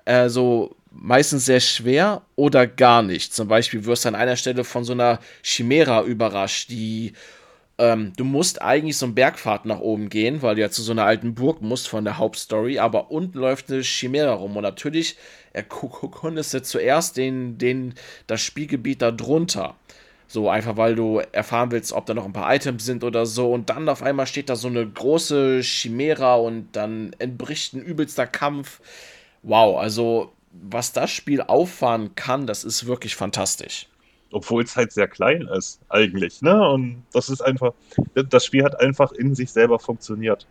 äh, 0.06 0.28
so 0.28 0.74
meistens 0.90 1.44
sehr 1.44 1.60
schwer 1.60 2.22
oder 2.34 2.66
gar 2.66 3.02
nicht. 3.02 3.34
Zum 3.34 3.48
Beispiel 3.48 3.84
wirst 3.84 4.04
du 4.04 4.08
an 4.08 4.14
einer 4.14 4.36
Stelle 4.36 4.64
von 4.64 4.84
so 4.84 4.92
einer 4.92 5.20
Chimera 5.42 6.02
überrascht, 6.02 6.70
die 6.70 7.12
ähm, 7.78 8.14
du 8.16 8.24
musst 8.24 8.62
eigentlich 8.62 8.96
so 8.96 9.04
einen 9.04 9.14
Bergpfad 9.14 9.66
nach 9.66 9.80
oben 9.80 10.08
gehen, 10.08 10.40
weil 10.40 10.54
du 10.54 10.62
ja 10.62 10.70
zu 10.70 10.82
so 10.82 10.92
einer 10.92 11.04
alten 11.04 11.34
Burg 11.34 11.60
musst 11.60 11.88
von 11.88 12.04
der 12.04 12.16
Hauptstory, 12.16 12.78
aber 12.78 13.10
unten 13.10 13.38
läuft 13.38 13.70
eine 13.70 13.82
Chimera 13.82 14.32
rum 14.32 14.56
und 14.56 14.62
natürlich 14.62 15.16
erkundest 15.52 16.54
du 16.54 16.62
zuerst 16.62 17.16
den, 17.18 17.58
den, 17.58 17.94
das 18.26 18.40
Spielgebiet 18.40 19.02
da 19.02 19.10
drunter. 19.10 19.74
So 20.28 20.48
einfach, 20.48 20.76
weil 20.76 20.96
du 20.96 21.22
erfahren 21.32 21.70
willst, 21.70 21.92
ob 21.92 22.06
da 22.06 22.14
noch 22.14 22.24
ein 22.24 22.32
paar 22.32 22.52
Items 22.52 22.84
sind 22.84 23.04
oder 23.04 23.26
so. 23.26 23.52
Und 23.52 23.70
dann 23.70 23.88
auf 23.88 24.02
einmal 24.02 24.26
steht 24.26 24.48
da 24.48 24.56
so 24.56 24.66
eine 24.66 24.84
große 24.84 25.60
Chimera 25.60 26.34
und 26.34 26.68
dann 26.72 27.14
entbricht 27.18 27.74
ein 27.74 27.82
übelster 27.82 28.26
Kampf. 28.26 28.80
Wow, 29.46 29.78
also 29.78 30.32
was 30.52 30.92
das 30.92 31.10
Spiel 31.10 31.40
auffahren 31.40 32.14
kann, 32.16 32.46
das 32.46 32.64
ist 32.64 32.86
wirklich 32.86 33.16
fantastisch. 33.16 33.88
Obwohl 34.32 34.64
es 34.64 34.76
halt 34.76 34.92
sehr 34.92 35.08
klein 35.08 35.42
ist, 35.42 35.80
eigentlich. 35.88 36.42
Ne? 36.42 36.68
Und 36.68 37.06
das 37.12 37.28
ist 37.30 37.40
einfach, 37.42 37.72
das 38.14 38.44
Spiel 38.44 38.64
hat 38.64 38.80
einfach 38.80 39.12
in 39.12 39.34
sich 39.34 39.52
selber 39.52 39.78
funktioniert. 39.78 40.46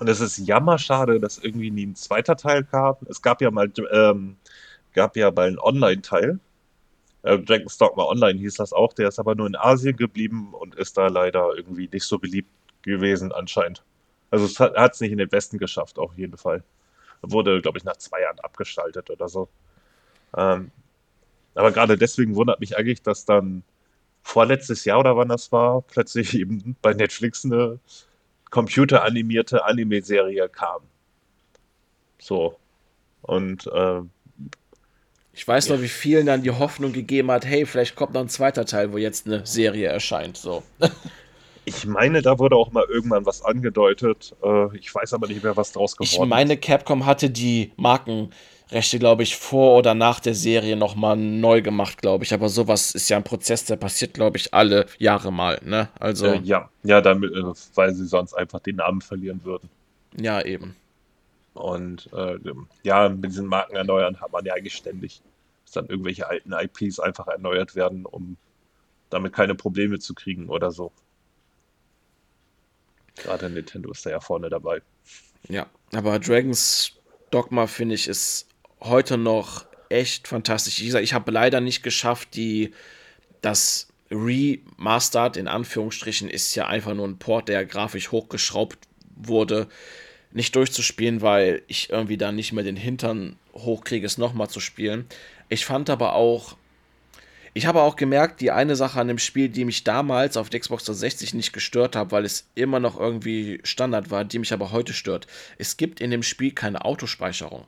Und 0.00 0.08
es 0.08 0.20
ist 0.20 0.38
jammerschade, 0.38 1.20
dass 1.20 1.38
irgendwie 1.38 1.70
nie 1.70 1.86
ein 1.86 1.96
zweiter 1.96 2.36
Teil 2.36 2.64
kam. 2.64 2.96
Es 3.08 3.22
gab 3.22 3.42
ja 3.42 3.50
mal, 3.50 3.72
ähm, 3.92 4.36
gab 4.94 5.16
ja 5.16 5.30
mal 5.30 5.48
einen 5.48 5.58
Online-Teil, 5.58 6.40
Äh, 7.22 7.38
Dragon's 7.38 7.78
Dogma 7.78 8.04
Online 8.04 8.38
hieß 8.38 8.56
das 8.56 8.72
auch, 8.72 8.92
der 8.94 9.08
ist 9.08 9.18
aber 9.18 9.34
nur 9.34 9.46
in 9.46 9.56
Asien 9.56 9.96
geblieben 9.96 10.54
und 10.54 10.74
ist 10.76 10.96
da 10.98 11.08
leider 11.08 11.54
irgendwie 11.56 11.88
nicht 11.92 12.04
so 12.04 12.18
beliebt 12.18 12.50
gewesen 12.82 13.32
anscheinend. 13.32 13.82
Also 14.30 14.46
es 14.46 14.58
hat 14.60 14.94
es 14.94 15.00
nicht 15.00 15.12
in 15.12 15.18
den 15.18 15.32
Westen 15.32 15.58
geschafft, 15.58 15.98
auf 15.98 16.16
jeden 16.16 16.36
Fall. 16.38 16.62
Wurde, 17.22 17.60
glaube 17.60 17.78
ich, 17.78 17.84
nach 17.84 17.96
zwei 17.96 18.22
Jahren 18.22 18.38
abgestaltet 18.40 19.10
oder 19.10 19.28
so. 19.28 19.48
Ähm, 20.36 20.70
aber 21.54 21.72
gerade 21.72 21.98
deswegen 21.98 22.34
wundert 22.36 22.60
mich 22.60 22.76
eigentlich, 22.76 23.02
dass 23.02 23.24
dann 23.24 23.62
vorletztes 24.22 24.84
Jahr 24.84 25.00
oder 25.00 25.16
wann 25.16 25.28
das 25.28 25.50
war, 25.52 25.82
plötzlich 25.82 26.34
eben 26.34 26.76
bei 26.82 26.92
Netflix 26.94 27.44
eine 27.44 27.78
computeranimierte 28.50 29.64
Anime-Serie 29.64 30.48
kam. 30.48 30.82
So. 32.18 32.58
Und 33.22 33.66
äh, 33.66 34.00
ich 35.32 35.46
weiß 35.46 35.68
noch, 35.70 35.80
wie 35.80 35.88
vielen 35.88 36.26
dann 36.26 36.42
die 36.42 36.50
Hoffnung 36.50 36.92
gegeben 36.92 37.30
hat, 37.30 37.46
hey, 37.46 37.64
vielleicht 37.64 37.96
kommt 37.96 38.14
noch 38.14 38.20
ein 38.20 38.28
zweiter 38.28 38.66
Teil, 38.66 38.92
wo 38.92 38.98
jetzt 38.98 39.26
eine 39.26 39.46
Serie 39.46 39.88
erscheint. 39.88 40.36
So. 40.36 40.62
Ich 41.64 41.86
meine, 41.86 42.22
da 42.22 42.38
wurde 42.38 42.56
auch 42.56 42.72
mal 42.72 42.84
irgendwann 42.88 43.26
was 43.26 43.42
angedeutet. 43.44 44.34
Äh, 44.42 44.76
ich 44.76 44.94
weiß 44.94 45.12
aber 45.12 45.28
nicht 45.28 45.42
mehr, 45.42 45.56
was 45.56 45.72
draus 45.72 45.96
geworden 45.96 46.10
ist. 46.10 46.22
Ich 46.22 46.28
meine, 46.28 46.56
Capcom 46.56 47.06
hatte 47.06 47.30
die 47.30 47.72
Markenrechte, 47.76 48.98
glaube 48.98 49.22
ich, 49.22 49.36
vor 49.36 49.76
oder 49.76 49.94
nach 49.94 50.20
der 50.20 50.34
Serie 50.34 50.76
nochmal 50.76 51.16
neu 51.16 51.62
gemacht, 51.62 52.00
glaube 52.00 52.24
ich. 52.24 52.32
Aber 52.32 52.48
sowas 52.48 52.92
ist 52.92 53.08
ja 53.08 53.16
ein 53.16 53.24
Prozess, 53.24 53.64
der 53.64 53.76
passiert, 53.76 54.14
glaube 54.14 54.38
ich, 54.38 54.54
alle 54.54 54.86
Jahre 54.98 55.32
mal. 55.32 55.60
Ne? 55.64 55.88
Also, 55.98 56.26
äh, 56.26 56.40
ja, 56.40 56.68
ja 56.82 57.00
damit, 57.00 57.32
äh, 57.32 57.42
weil 57.74 57.94
sie 57.94 58.06
sonst 58.06 58.34
einfach 58.34 58.60
den 58.60 58.76
Namen 58.76 59.00
verlieren 59.02 59.44
würden. 59.44 59.68
Ja, 60.18 60.42
eben. 60.42 60.74
Und 61.54 62.08
äh, 62.12 62.38
ja, 62.82 63.08
mit 63.08 63.30
diesen 63.30 63.46
Marken 63.46 63.76
erneuern 63.76 64.20
hat 64.20 64.32
man 64.32 64.44
ja 64.44 64.54
eigentlich 64.54 64.74
ständig, 64.74 65.20
dass 65.64 65.74
dann 65.74 65.86
irgendwelche 65.86 66.28
alten 66.28 66.52
IPs 66.52 67.00
einfach 67.00 67.26
erneuert 67.26 67.74
werden, 67.74 68.06
um 68.06 68.36
damit 69.10 69.32
keine 69.32 69.54
Probleme 69.54 69.98
zu 69.98 70.14
kriegen 70.14 70.48
oder 70.48 70.70
so. 70.70 70.92
Gerade 73.22 73.50
Nintendo 73.50 73.90
ist 73.90 74.04
da 74.06 74.10
ja 74.10 74.20
vorne 74.20 74.50
dabei. 74.50 74.82
Ja, 75.48 75.66
aber 75.92 76.18
Dragons 76.18 76.92
Dogma 77.30 77.66
finde 77.66 77.94
ich 77.94 78.08
ist 78.08 78.46
heute 78.80 79.16
noch 79.16 79.66
echt 79.88 80.28
fantastisch. 80.28 80.78
Gesagt, 80.78 81.04
ich 81.04 81.14
habe 81.14 81.30
leider 81.30 81.60
nicht 81.60 81.82
geschafft, 81.82 82.34
die 82.34 82.72
das 83.40 83.88
Remastered 84.10 85.36
in 85.36 85.48
Anführungsstrichen 85.48 86.28
ist 86.28 86.54
ja 86.54 86.66
einfach 86.66 86.94
nur 86.94 87.06
ein 87.06 87.18
Port, 87.18 87.48
der 87.48 87.64
grafisch 87.64 88.10
hochgeschraubt 88.10 88.78
wurde, 89.16 89.68
nicht 90.32 90.54
durchzuspielen, 90.56 91.22
weil 91.22 91.62
ich 91.66 91.90
irgendwie 91.90 92.16
da 92.16 92.32
nicht 92.32 92.52
mehr 92.52 92.64
den 92.64 92.76
Hintern 92.76 93.36
hochkriege, 93.54 94.06
es 94.06 94.18
nochmal 94.18 94.48
zu 94.48 94.60
spielen. 94.60 95.06
Ich 95.48 95.64
fand 95.64 95.90
aber 95.90 96.14
auch 96.14 96.56
ich 97.52 97.66
habe 97.66 97.82
auch 97.82 97.96
gemerkt, 97.96 98.40
die 98.40 98.50
eine 98.50 98.76
Sache 98.76 99.00
an 99.00 99.08
dem 99.08 99.18
Spiel, 99.18 99.48
die 99.48 99.64
mich 99.64 99.84
damals 99.84 100.36
auf 100.36 100.50
der 100.50 100.60
Xbox 100.60 100.84
360 100.84 101.34
nicht 101.34 101.52
gestört 101.52 101.96
hat, 101.96 102.12
weil 102.12 102.24
es 102.24 102.46
immer 102.54 102.80
noch 102.80 102.98
irgendwie 102.98 103.60
Standard 103.64 104.10
war, 104.10 104.24
die 104.24 104.38
mich 104.38 104.52
aber 104.52 104.70
heute 104.70 104.92
stört. 104.92 105.26
Es 105.58 105.76
gibt 105.76 106.00
in 106.00 106.10
dem 106.10 106.22
Spiel 106.22 106.52
keine 106.52 106.84
Autospeicherung. 106.84 107.64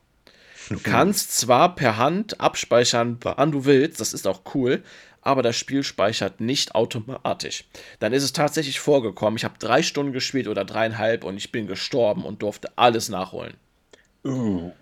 Du 0.68 0.78
kannst 0.82 1.36
zwar 1.36 1.74
per 1.74 1.96
Hand 1.96 2.40
abspeichern, 2.40 3.18
wann 3.22 3.52
du 3.52 3.64
willst, 3.64 4.00
das 4.00 4.14
ist 4.14 4.26
auch 4.26 4.42
cool, 4.54 4.82
aber 5.20 5.42
das 5.42 5.56
Spiel 5.56 5.82
speichert 5.82 6.40
nicht 6.40 6.74
automatisch. 6.74 7.64
Dann 8.00 8.12
ist 8.12 8.24
es 8.24 8.32
tatsächlich 8.32 8.80
vorgekommen, 8.80 9.36
ich 9.36 9.44
habe 9.44 9.58
drei 9.58 9.82
Stunden 9.82 10.12
gespielt 10.12 10.48
oder 10.48 10.64
dreieinhalb 10.64 11.24
und 11.24 11.36
ich 11.36 11.52
bin 11.52 11.66
gestorben 11.66 12.24
und 12.24 12.42
durfte 12.42 12.70
alles 12.76 13.08
nachholen. 13.08 13.54
Uh. 14.24 14.72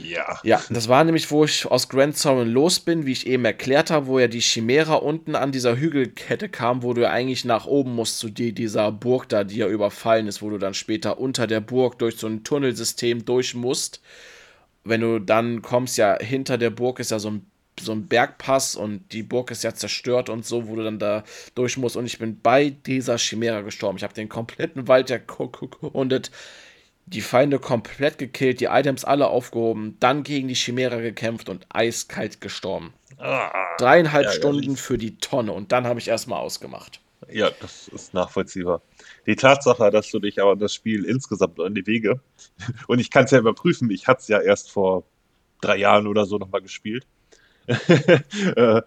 Ja. 0.00 0.40
Ja, 0.42 0.62
das 0.70 0.88
war 0.88 1.04
nämlich, 1.04 1.30
wo 1.30 1.44
ich 1.44 1.66
aus 1.66 1.88
Grand 1.88 2.16
Sorin 2.16 2.48
los 2.48 2.80
bin, 2.80 3.06
wie 3.06 3.12
ich 3.12 3.26
eben 3.26 3.44
erklärt 3.44 3.90
habe, 3.90 4.06
wo 4.06 4.18
ja 4.18 4.28
die 4.28 4.40
Chimera 4.40 4.94
unten 4.94 5.34
an 5.34 5.52
dieser 5.52 5.76
Hügelkette 5.76 6.48
kam, 6.48 6.82
wo 6.82 6.94
du 6.94 7.02
ja 7.02 7.10
eigentlich 7.10 7.44
nach 7.44 7.66
oben 7.66 7.94
musst 7.94 8.18
zu 8.18 8.28
die, 8.28 8.52
dieser 8.52 8.90
Burg 8.92 9.28
da, 9.28 9.44
die 9.44 9.56
ja 9.56 9.68
überfallen 9.68 10.26
ist, 10.26 10.42
wo 10.42 10.50
du 10.50 10.58
dann 10.58 10.74
später 10.74 11.18
unter 11.18 11.46
der 11.46 11.60
Burg 11.60 11.98
durch 11.98 12.16
so 12.16 12.26
ein 12.26 12.44
Tunnelsystem 12.44 13.24
durch 13.24 13.54
musst. 13.54 14.00
Wenn 14.84 15.00
du 15.00 15.18
dann 15.20 15.62
kommst, 15.62 15.98
ja, 15.98 16.18
hinter 16.18 16.58
der 16.58 16.70
Burg 16.70 16.98
ist 16.98 17.10
ja 17.10 17.18
so 17.18 17.30
ein 17.30 17.46
so 17.80 17.92
ein 17.92 18.06
Bergpass 18.06 18.76
und 18.76 19.12
die 19.12 19.22
Burg 19.22 19.50
ist 19.50 19.64
ja 19.64 19.74
zerstört 19.74 20.28
und 20.28 20.44
so, 20.44 20.68
wo 20.68 20.76
du 20.76 20.84
dann 20.84 20.98
da 20.98 21.24
durch 21.54 21.78
musst. 21.78 21.96
Und 21.96 22.04
ich 22.04 22.18
bin 22.18 22.38
bei 22.40 22.68
dieser 22.70 23.16
Chimera 23.16 23.62
gestorben. 23.62 23.96
Ich 23.96 24.04
habe 24.04 24.12
den 24.12 24.28
kompletten 24.28 24.88
Wald 24.88 25.10
erkundet 25.10 26.30
die 27.06 27.20
Feinde 27.20 27.58
komplett 27.58 28.18
gekillt, 28.18 28.60
die 28.60 28.66
Items 28.66 29.04
alle 29.04 29.28
aufgehoben, 29.28 29.96
dann 30.00 30.22
gegen 30.22 30.48
die 30.48 30.54
Chimera 30.54 30.96
gekämpft 30.96 31.48
und 31.48 31.66
eiskalt 31.68 32.40
gestorben. 32.40 32.92
Ah, 33.18 33.50
Dreieinhalb 33.78 34.26
ja, 34.26 34.32
Stunden 34.32 34.76
für 34.76 34.98
die 34.98 35.16
Tonne 35.18 35.52
und 35.52 35.72
dann 35.72 35.86
habe 35.86 36.00
ich 36.00 36.08
erstmal 36.08 36.40
ausgemacht. 36.40 37.00
Ja, 37.30 37.50
das 37.60 37.88
ist 37.88 38.14
nachvollziehbar. 38.14 38.82
Die 39.26 39.36
Tatsache, 39.36 39.90
dass 39.90 40.10
du 40.10 40.18
dich 40.18 40.40
aber 40.40 40.56
das 40.56 40.74
Spiel 40.74 41.04
insgesamt 41.04 41.60
an 41.60 41.74
die 41.74 41.86
Wege, 41.86 42.20
und 42.88 42.98
ich 42.98 43.10
kann 43.10 43.24
es 43.24 43.30
ja 43.30 43.38
überprüfen, 43.38 43.90
ich 43.90 44.06
hatte 44.06 44.22
es 44.22 44.28
ja 44.28 44.40
erst 44.40 44.70
vor 44.70 45.04
drei 45.60 45.76
Jahren 45.76 46.06
oder 46.06 46.26
so 46.26 46.38
nochmal 46.38 46.62
gespielt, 46.62 47.06
äh, 47.66 48.82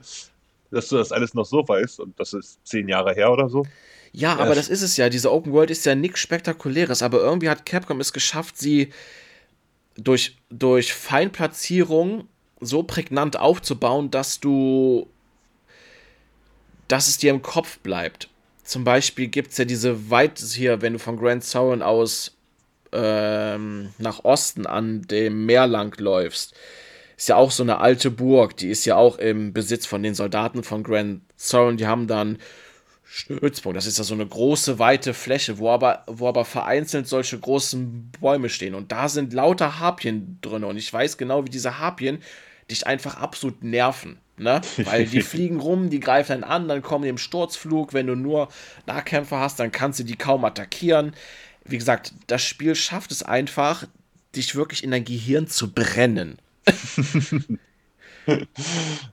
dass 0.71 0.89
du 0.89 0.97
das 0.97 1.11
alles 1.11 1.33
noch 1.33 1.45
so 1.45 1.65
weißt, 1.65 2.01
und 2.01 2.19
das 2.19 2.33
ist 2.33 2.65
zehn 2.67 2.89
Jahre 2.89 3.13
her 3.13 3.31
oder 3.31 3.47
so. 3.49 3.65
Ja, 4.17 4.37
aber 4.37 4.55
das 4.55 4.69
ist 4.69 4.81
es 4.81 4.95
ja. 4.95 5.09
Diese 5.09 5.29
Open 5.29 5.51
World 5.51 5.69
ist 5.69 5.85
ja 5.85 5.93
nichts 5.93 6.21
Spektakuläres, 6.21 7.01
aber 7.01 7.19
irgendwie 7.19 7.49
hat 7.49 7.65
Capcom 7.65 7.99
es 7.99 8.13
geschafft, 8.13 8.57
sie 8.57 8.93
durch, 9.97 10.37
durch 10.49 10.93
Feinplatzierung 10.93 12.29
so 12.61 12.83
prägnant 12.83 13.37
aufzubauen, 13.37 14.11
dass 14.11 14.39
du. 14.39 15.07
dass 16.87 17.09
es 17.09 17.17
dir 17.17 17.31
im 17.31 17.41
Kopf 17.41 17.79
bleibt. 17.79 18.29
Zum 18.63 18.85
Beispiel 18.85 19.27
gibt 19.27 19.51
es 19.51 19.57
ja 19.57 19.65
diese 19.65 20.09
weit 20.09 20.39
hier, 20.39 20.81
wenn 20.81 20.93
du 20.93 20.99
von 20.99 21.17
Grand 21.17 21.43
Sauron 21.43 21.81
aus 21.81 22.37
ähm, 22.93 23.89
nach 23.97 24.23
Osten 24.23 24.65
an 24.65 25.01
dem 25.01 25.45
Meer 25.45 25.67
lang 25.67 25.93
läufst. 25.99 26.53
Ist 27.17 27.27
ja 27.27 27.35
auch 27.35 27.51
so 27.51 27.63
eine 27.63 27.79
alte 27.79 28.11
Burg, 28.11 28.55
die 28.55 28.69
ist 28.69 28.85
ja 28.85 28.95
auch 28.95 29.17
im 29.17 29.51
Besitz 29.51 29.85
von 29.85 30.03
den 30.03 30.15
Soldaten 30.15 30.63
von 30.63 30.83
Grand 30.83 31.21
Sauron. 31.35 31.75
Die 31.75 31.87
haben 31.87 32.07
dann 32.07 32.39
Stützpunkt. 33.07 33.77
Das 33.77 33.85
ist 33.85 33.97
ja 33.97 34.03
so 34.03 34.15
eine 34.15 34.25
große, 34.25 34.79
weite 34.79 35.13
Fläche, 35.13 35.59
wo 35.59 35.69
aber, 35.69 36.03
wo 36.07 36.27
aber 36.27 36.43
vereinzelt 36.43 37.07
solche 37.07 37.39
großen 37.39 38.11
Bäume 38.19 38.49
stehen. 38.49 38.75
Und 38.75 38.91
da 38.91 39.07
sind 39.07 39.31
lauter 39.31 39.79
Harpien 39.79 40.39
drin. 40.41 40.63
Und 40.63 40.77
ich 40.77 40.91
weiß 40.91 41.17
genau, 41.17 41.45
wie 41.45 41.49
diese 41.49 41.79
Harpien 41.79 42.21
dich 42.69 42.87
einfach 42.87 43.17
absolut 43.17 43.63
nerven. 43.63 44.17
Ne? 44.37 44.59
Weil 44.77 45.05
die 45.05 45.21
fliegen 45.23 45.59
rum, 45.59 45.89
die 45.89 45.99
greifen 45.99 46.41
dann 46.41 46.43
an, 46.43 46.67
dann 46.67 46.81
kommen 46.81 47.03
die 47.03 47.09
im 47.09 47.17
Sturzflug. 47.17 47.93
Wenn 47.93 48.07
du 48.07 48.15
nur 48.15 48.49
Nahkämpfer 48.87 49.39
hast, 49.39 49.59
dann 49.59 49.71
kannst 49.71 49.99
du 49.99 50.03
die 50.03 50.17
kaum 50.17 50.43
attackieren. 50.43 51.13
Wie 51.63 51.77
gesagt, 51.77 52.13
das 52.27 52.43
Spiel 52.43 52.75
schafft 52.75 53.11
es 53.11 53.23
einfach, 53.23 53.85
dich 54.35 54.55
wirklich 54.55 54.83
in 54.83 54.91
dein 54.91 55.05
Gehirn 55.05 55.47
zu 55.47 55.71
brennen. 55.71 56.37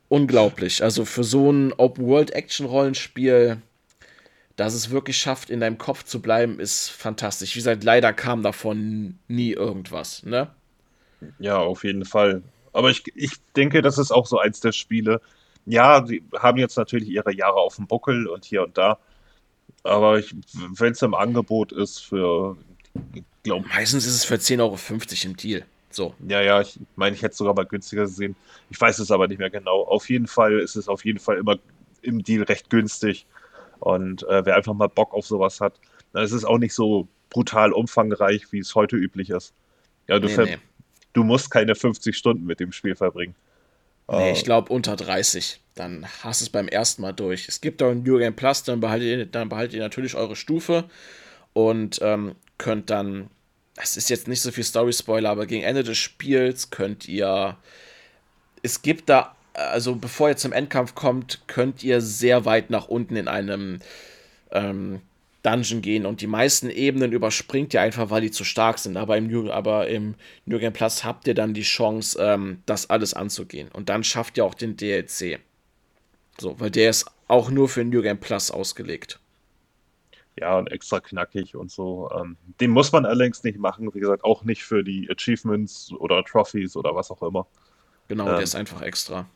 Unglaublich. 0.08 0.82
Also 0.82 1.04
für 1.04 1.24
so 1.24 1.50
ein 1.50 1.72
Open-World-Action-Rollenspiel 1.74 3.58
dass 4.62 4.74
es 4.74 4.90
wirklich 4.90 5.18
schafft, 5.18 5.50
in 5.50 5.58
deinem 5.58 5.76
Kopf 5.76 6.04
zu 6.04 6.22
bleiben, 6.22 6.60
ist 6.60 6.88
fantastisch. 6.88 7.54
Wie 7.54 7.58
gesagt, 7.58 7.82
leider 7.82 8.12
kam 8.12 8.42
davon 8.42 9.18
nie 9.26 9.50
irgendwas, 9.50 10.22
ne? 10.22 10.50
Ja, 11.40 11.58
auf 11.58 11.82
jeden 11.82 12.04
Fall. 12.04 12.42
Aber 12.72 12.88
ich, 12.90 13.02
ich 13.16 13.32
denke, 13.56 13.82
das 13.82 13.98
ist 13.98 14.12
auch 14.12 14.26
so 14.26 14.38
eins 14.38 14.60
der 14.60 14.70
Spiele. 14.70 15.20
Ja, 15.66 16.06
sie 16.06 16.22
haben 16.38 16.58
jetzt 16.58 16.76
natürlich 16.76 17.08
ihre 17.08 17.34
Jahre 17.34 17.56
auf 17.56 17.74
dem 17.74 17.88
Buckel 17.88 18.28
und 18.28 18.44
hier 18.44 18.62
und 18.62 18.78
da. 18.78 18.98
Aber 19.82 20.20
wenn 20.74 20.92
es 20.92 21.02
im 21.02 21.14
Angebot 21.14 21.72
ist 21.72 21.98
für, 21.98 22.56
glaube 23.42 23.66
Meistens 23.68 24.06
ist 24.06 24.14
es 24.14 24.24
für 24.24 24.36
10,50 24.36 24.60
Euro 24.60 24.78
im 25.24 25.36
Deal. 25.36 25.64
So. 25.90 26.14
Ja, 26.28 26.40
ja, 26.40 26.60
ich 26.60 26.78
meine, 26.94 27.16
ich 27.16 27.22
hätte 27.22 27.32
es 27.32 27.38
sogar 27.38 27.54
mal 27.54 27.66
günstiger 27.66 28.02
gesehen. 28.02 28.36
Ich 28.70 28.80
weiß 28.80 29.00
es 29.00 29.10
aber 29.10 29.26
nicht 29.26 29.38
mehr 29.38 29.50
genau. 29.50 29.82
Auf 29.82 30.08
jeden 30.08 30.28
Fall 30.28 30.60
ist 30.60 30.76
es 30.76 30.88
auf 30.88 31.04
jeden 31.04 31.18
Fall 31.18 31.38
immer 31.38 31.58
im 32.00 32.22
Deal 32.22 32.44
recht 32.44 32.70
günstig. 32.70 33.26
Und 33.82 34.22
äh, 34.28 34.46
wer 34.46 34.54
einfach 34.54 34.74
mal 34.74 34.86
Bock 34.86 35.12
auf 35.12 35.26
sowas 35.26 35.60
hat, 35.60 35.74
dann 36.12 36.22
ist 36.22 36.30
es 36.30 36.44
auch 36.44 36.58
nicht 36.58 36.72
so 36.72 37.08
brutal 37.30 37.72
umfangreich, 37.72 38.52
wie 38.52 38.60
es 38.60 38.76
heute 38.76 38.94
üblich 38.94 39.30
ist. 39.30 39.52
Ja, 40.06 40.20
du, 40.20 40.28
nee, 40.28 40.36
nee. 40.36 40.58
du 41.14 41.24
musst 41.24 41.50
keine 41.50 41.74
50 41.74 42.16
Stunden 42.16 42.44
mit 42.44 42.60
dem 42.60 42.70
Spiel 42.70 42.94
verbringen. 42.94 43.34
Nee, 44.08 44.32
ich 44.32 44.44
glaube 44.44 44.72
unter 44.72 44.94
30. 44.94 45.60
Dann 45.74 46.06
hast 46.22 46.40
du 46.40 46.44
es 46.44 46.50
beim 46.50 46.68
ersten 46.68 47.02
Mal 47.02 47.12
durch. 47.12 47.48
Es 47.48 47.60
gibt 47.60 47.82
auch 47.82 47.90
ein 47.90 48.04
New 48.04 48.18
Game 48.18 48.36
Plus, 48.36 48.62
dann 48.62 48.78
behaltet 48.78 49.08
ihr, 49.08 49.26
dann 49.26 49.48
behaltet 49.48 49.74
ihr 49.74 49.80
natürlich 49.80 50.14
eure 50.14 50.36
Stufe 50.36 50.84
und 51.52 51.98
ähm, 52.02 52.36
könnt 52.58 52.90
dann, 52.90 53.30
es 53.76 53.96
ist 53.96 54.10
jetzt 54.10 54.28
nicht 54.28 54.42
so 54.42 54.52
viel 54.52 54.64
Story-Spoiler, 54.64 55.30
aber 55.30 55.46
gegen 55.46 55.64
Ende 55.64 55.82
des 55.82 55.98
Spiels 55.98 56.70
könnt 56.70 57.08
ihr, 57.08 57.56
es 58.62 58.82
gibt 58.82 59.08
da 59.08 59.34
also 59.54 59.96
bevor 59.96 60.28
ihr 60.30 60.36
zum 60.36 60.52
Endkampf 60.52 60.94
kommt, 60.94 61.40
könnt 61.46 61.82
ihr 61.82 62.00
sehr 62.00 62.44
weit 62.44 62.70
nach 62.70 62.88
unten 62.88 63.16
in 63.16 63.28
einem 63.28 63.80
ähm, 64.50 65.00
Dungeon 65.42 65.82
gehen 65.82 66.06
und 66.06 66.20
die 66.20 66.26
meisten 66.26 66.70
Ebenen 66.70 67.12
überspringt 67.12 67.74
ihr 67.74 67.80
einfach, 67.80 68.10
weil 68.10 68.20
die 68.20 68.30
zu 68.30 68.44
stark 68.44 68.78
sind. 68.78 68.96
Aber 68.96 69.16
im, 69.16 69.26
New, 69.26 69.50
aber 69.50 69.88
im 69.88 70.14
New 70.46 70.58
Game 70.58 70.72
Plus 70.72 71.04
habt 71.04 71.26
ihr 71.26 71.34
dann 71.34 71.52
die 71.54 71.62
Chance, 71.62 72.18
ähm, 72.20 72.62
das 72.66 72.90
alles 72.90 73.14
anzugehen. 73.14 73.68
Und 73.72 73.88
dann 73.88 74.04
schafft 74.04 74.36
ihr 74.36 74.44
auch 74.44 74.54
den 74.54 74.76
DLC. 74.76 75.40
So, 76.38 76.58
weil 76.60 76.70
der 76.70 76.90
ist 76.90 77.06
auch 77.28 77.50
nur 77.50 77.68
für 77.68 77.84
New 77.84 78.02
Game 78.02 78.18
Plus 78.18 78.50
ausgelegt. 78.50 79.18
Ja, 80.38 80.56
und 80.56 80.70
extra 80.72 81.00
knackig 81.00 81.56
und 81.56 81.70
so. 81.70 82.08
Ähm, 82.16 82.36
den 82.60 82.70
muss 82.70 82.92
man 82.92 83.04
allerdings 83.04 83.42
nicht 83.42 83.58
machen. 83.58 83.92
Wie 83.94 84.00
gesagt, 84.00 84.24
auch 84.24 84.44
nicht 84.44 84.62
für 84.62 84.82
die 84.82 85.10
Achievements 85.10 85.92
oder 85.92 86.24
Trophies 86.24 86.76
oder 86.76 86.94
was 86.94 87.10
auch 87.10 87.22
immer. 87.22 87.46
Genau, 88.08 88.28
ähm, 88.28 88.34
der 88.34 88.42
ist 88.42 88.54
einfach 88.54 88.80
extra. 88.80 89.26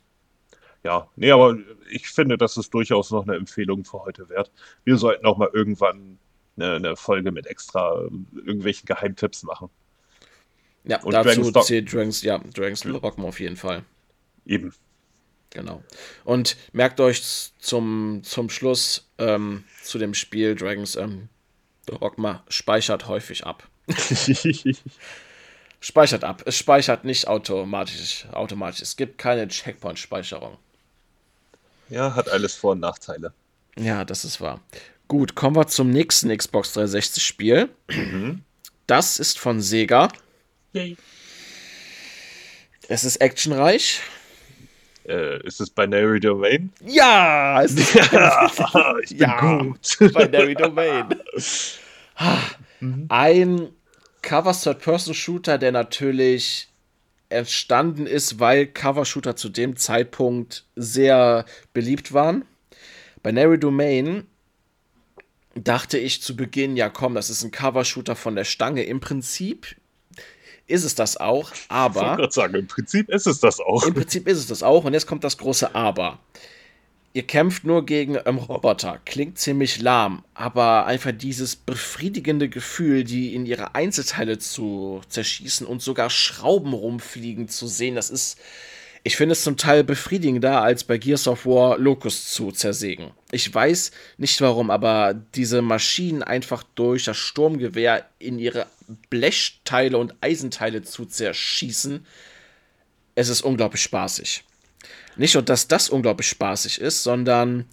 Ja, 0.86 1.08
nee, 1.16 1.32
aber 1.32 1.58
ich 1.90 2.06
finde, 2.06 2.38
das 2.38 2.56
ist 2.56 2.72
durchaus 2.72 3.10
noch 3.10 3.26
eine 3.26 3.34
Empfehlung 3.34 3.84
für 3.84 4.04
heute 4.04 4.28
wert. 4.28 4.52
Wir 4.84 4.96
sollten 4.96 5.26
auch 5.26 5.36
mal 5.36 5.50
irgendwann 5.52 6.16
eine, 6.56 6.74
eine 6.76 6.94
Folge 6.94 7.32
mit 7.32 7.48
extra 7.48 8.02
irgendwelchen 8.36 8.86
Geheimtipps 8.86 9.42
machen. 9.42 9.68
Ja, 10.84 11.02
und 11.02 11.12
dazu 11.12 11.50
zählt 11.50 11.92
Dragons, 11.92 12.22
ja, 12.22 12.38
Dragons 12.38 12.82
Dogma 12.82 13.24
auf 13.24 13.40
jeden 13.40 13.56
Fall. 13.56 13.82
Eben. 14.44 14.72
Genau. 15.50 15.82
Und 16.24 16.56
merkt 16.72 17.00
euch 17.00 17.50
zum, 17.58 18.20
zum 18.22 18.48
Schluss 18.48 19.10
ähm, 19.18 19.64
zu 19.82 19.98
dem 19.98 20.14
Spiel 20.14 20.54
Dragons 20.54 20.94
ähm, 20.94 21.28
Dogma 21.86 22.44
speichert 22.46 23.08
häufig 23.08 23.44
ab. 23.44 23.68
speichert 25.80 26.22
ab. 26.22 26.44
Es 26.46 26.56
speichert 26.56 27.04
nicht 27.04 27.26
automatisch, 27.26 28.26
automatisch. 28.30 28.82
Es 28.82 28.96
gibt 28.96 29.18
keine 29.18 29.48
Checkpoint-Speicherung. 29.48 30.58
Ja, 31.88 32.14
hat 32.14 32.28
alles 32.28 32.54
Vor- 32.54 32.72
und 32.72 32.80
Nachteile. 32.80 33.32
Ja, 33.78 34.04
das 34.04 34.24
ist 34.24 34.40
wahr. 34.40 34.60
Gut, 35.08 35.34
kommen 35.34 35.56
wir 35.56 35.66
zum 35.68 35.90
nächsten 35.90 36.36
Xbox 36.36 36.72
360 36.72 37.24
Spiel. 37.24 37.68
Mhm. 37.88 38.42
Das 38.86 39.18
ist 39.18 39.38
von 39.38 39.60
Sega. 39.60 40.08
Yay. 40.72 40.96
Es 42.88 43.04
ist 43.04 43.16
actionreich. 43.16 44.00
Äh, 45.06 45.42
ist 45.46 45.60
es 45.60 45.70
Binary 45.70 46.18
Domain? 46.18 46.72
Ja! 46.84 47.62
Es 47.62 47.72
ist 47.72 47.94
ja, 47.94 48.46
ich 49.02 49.10
bin 49.10 49.18
ja, 49.18 49.40
gut. 49.40 49.96
Binary 49.98 50.54
Domain. 50.54 51.06
Mhm. 52.80 53.06
Ein 53.08 53.68
Cover 54.20 54.52
Third-Person-Shooter, 54.52 55.56
der 55.56 55.72
natürlich 55.72 56.68
entstanden 57.28 58.06
ist, 58.06 58.38
weil 58.38 58.66
Cover-Shooter 58.66 59.36
zu 59.36 59.48
dem 59.48 59.76
Zeitpunkt 59.76 60.64
sehr 60.76 61.44
beliebt 61.72 62.12
waren. 62.12 62.44
Binary 63.22 63.58
Domain 63.58 64.26
dachte 65.54 65.98
ich 65.98 66.22
zu 66.22 66.36
Beginn, 66.36 66.76
ja 66.76 66.88
komm, 66.88 67.14
das 67.14 67.30
ist 67.30 67.42
ein 67.42 67.50
Cover-Shooter 67.50 68.16
von 68.16 68.36
der 68.36 68.44
Stange. 68.44 68.84
Im 68.84 69.00
Prinzip 69.00 69.76
ist 70.66 70.84
es 70.84 70.94
das 70.94 71.16
auch, 71.16 71.52
aber. 71.68 72.12
Ich 72.12 72.18
wollte 72.18 72.34
sagen, 72.34 72.54
im 72.54 72.66
Prinzip 72.66 73.08
ist 73.08 73.26
es 73.26 73.40
das 73.40 73.60
auch. 73.60 73.84
Im 73.86 73.94
Prinzip 73.94 74.28
ist 74.28 74.38
es 74.38 74.46
das 74.46 74.62
auch 74.62 74.84
und 74.84 74.92
jetzt 74.92 75.06
kommt 75.06 75.24
das 75.24 75.38
große 75.38 75.74
Aber. 75.74 76.18
Ihr 77.16 77.26
kämpft 77.26 77.64
nur 77.64 77.86
gegen 77.86 78.18
ähm, 78.26 78.36
Roboter, 78.36 79.00
klingt 79.06 79.38
ziemlich 79.38 79.80
lahm, 79.80 80.22
aber 80.34 80.84
einfach 80.84 81.12
dieses 81.12 81.56
befriedigende 81.56 82.50
Gefühl, 82.50 83.04
die 83.04 83.34
in 83.34 83.46
ihre 83.46 83.74
Einzelteile 83.74 84.38
zu 84.38 85.00
zerschießen 85.08 85.66
und 85.66 85.80
sogar 85.80 86.10
Schrauben 86.10 86.74
rumfliegen 86.74 87.48
zu 87.48 87.68
sehen, 87.68 87.94
das 87.94 88.10
ist 88.10 88.38
ich 89.02 89.16
finde 89.16 89.32
es 89.32 89.44
zum 89.44 89.56
Teil 89.56 89.82
befriedigender, 89.82 90.60
als 90.60 90.84
bei 90.84 90.98
Gears 90.98 91.26
of 91.26 91.46
War 91.46 91.78
Locust 91.78 92.34
zu 92.34 92.52
zersägen. 92.52 93.12
Ich 93.30 93.54
weiß 93.54 93.92
nicht 94.18 94.38
warum, 94.42 94.70
aber 94.70 95.14
diese 95.14 95.62
Maschinen 95.62 96.22
einfach 96.22 96.64
durch 96.74 97.04
das 97.04 97.16
Sturmgewehr 97.16 98.04
in 98.18 98.38
ihre 98.38 98.66
Blechteile 99.08 99.96
und 99.96 100.14
Eisenteile 100.20 100.82
zu 100.82 101.06
zerschießen, 101.06 102.04
es 103.14 103.30
ist 103.30 103.40
unglaublich 103.40 103.80
spaßig. 103.80 104.44
Nicht 105.16 105.34
nur, 105.34 105.42
dass 105.42 105.68
das 105.68 105.88
unglaublich 105.88 106.28
spaßig 106.28 106.80
ist, 106.80 107.02
sondern 107.02 107.64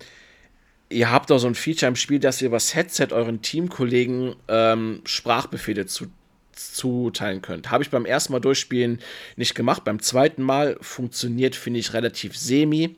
ihr 0.90 1.12
habt 1.12 1.32
auch 1.32 1.40
so 1.40 1.48
ein 1.48 1.56
Feature 1.56 1.90
im 1.90 1.96
Spiel, 1.96 2.20
dass 2.20 2.42
ihr 2.42 2.52
was 2.52 2.76
Headset 2.76 3.08
euren 3.12 3.42
Teamkollegen 3.42 4.36
ähm, 4.48 5.02
Sprachbefehle 5.06 5.86
zu 5.86 6.08
zuteilen 6.56 7.42
könnt. 7.42 7.72
Habe 7.72 7.84
ich 7.84 7.90
beim 7.90 8.06
ersten 8.06 8.34
Mal 8.34 8.40
durchspielen 8.40 9.00
nicht 9.36 9.56
gemacht. 9.56 9.84
Beim 9.84 10.00
zweiten 10.00 10.44
Mal 10.44 10.78
funktioniert, 10.82 11.56
finde 11.56 11.80
ich, 11.80 11.94
relativ 11.94 12.38
semi. 12.38 12.96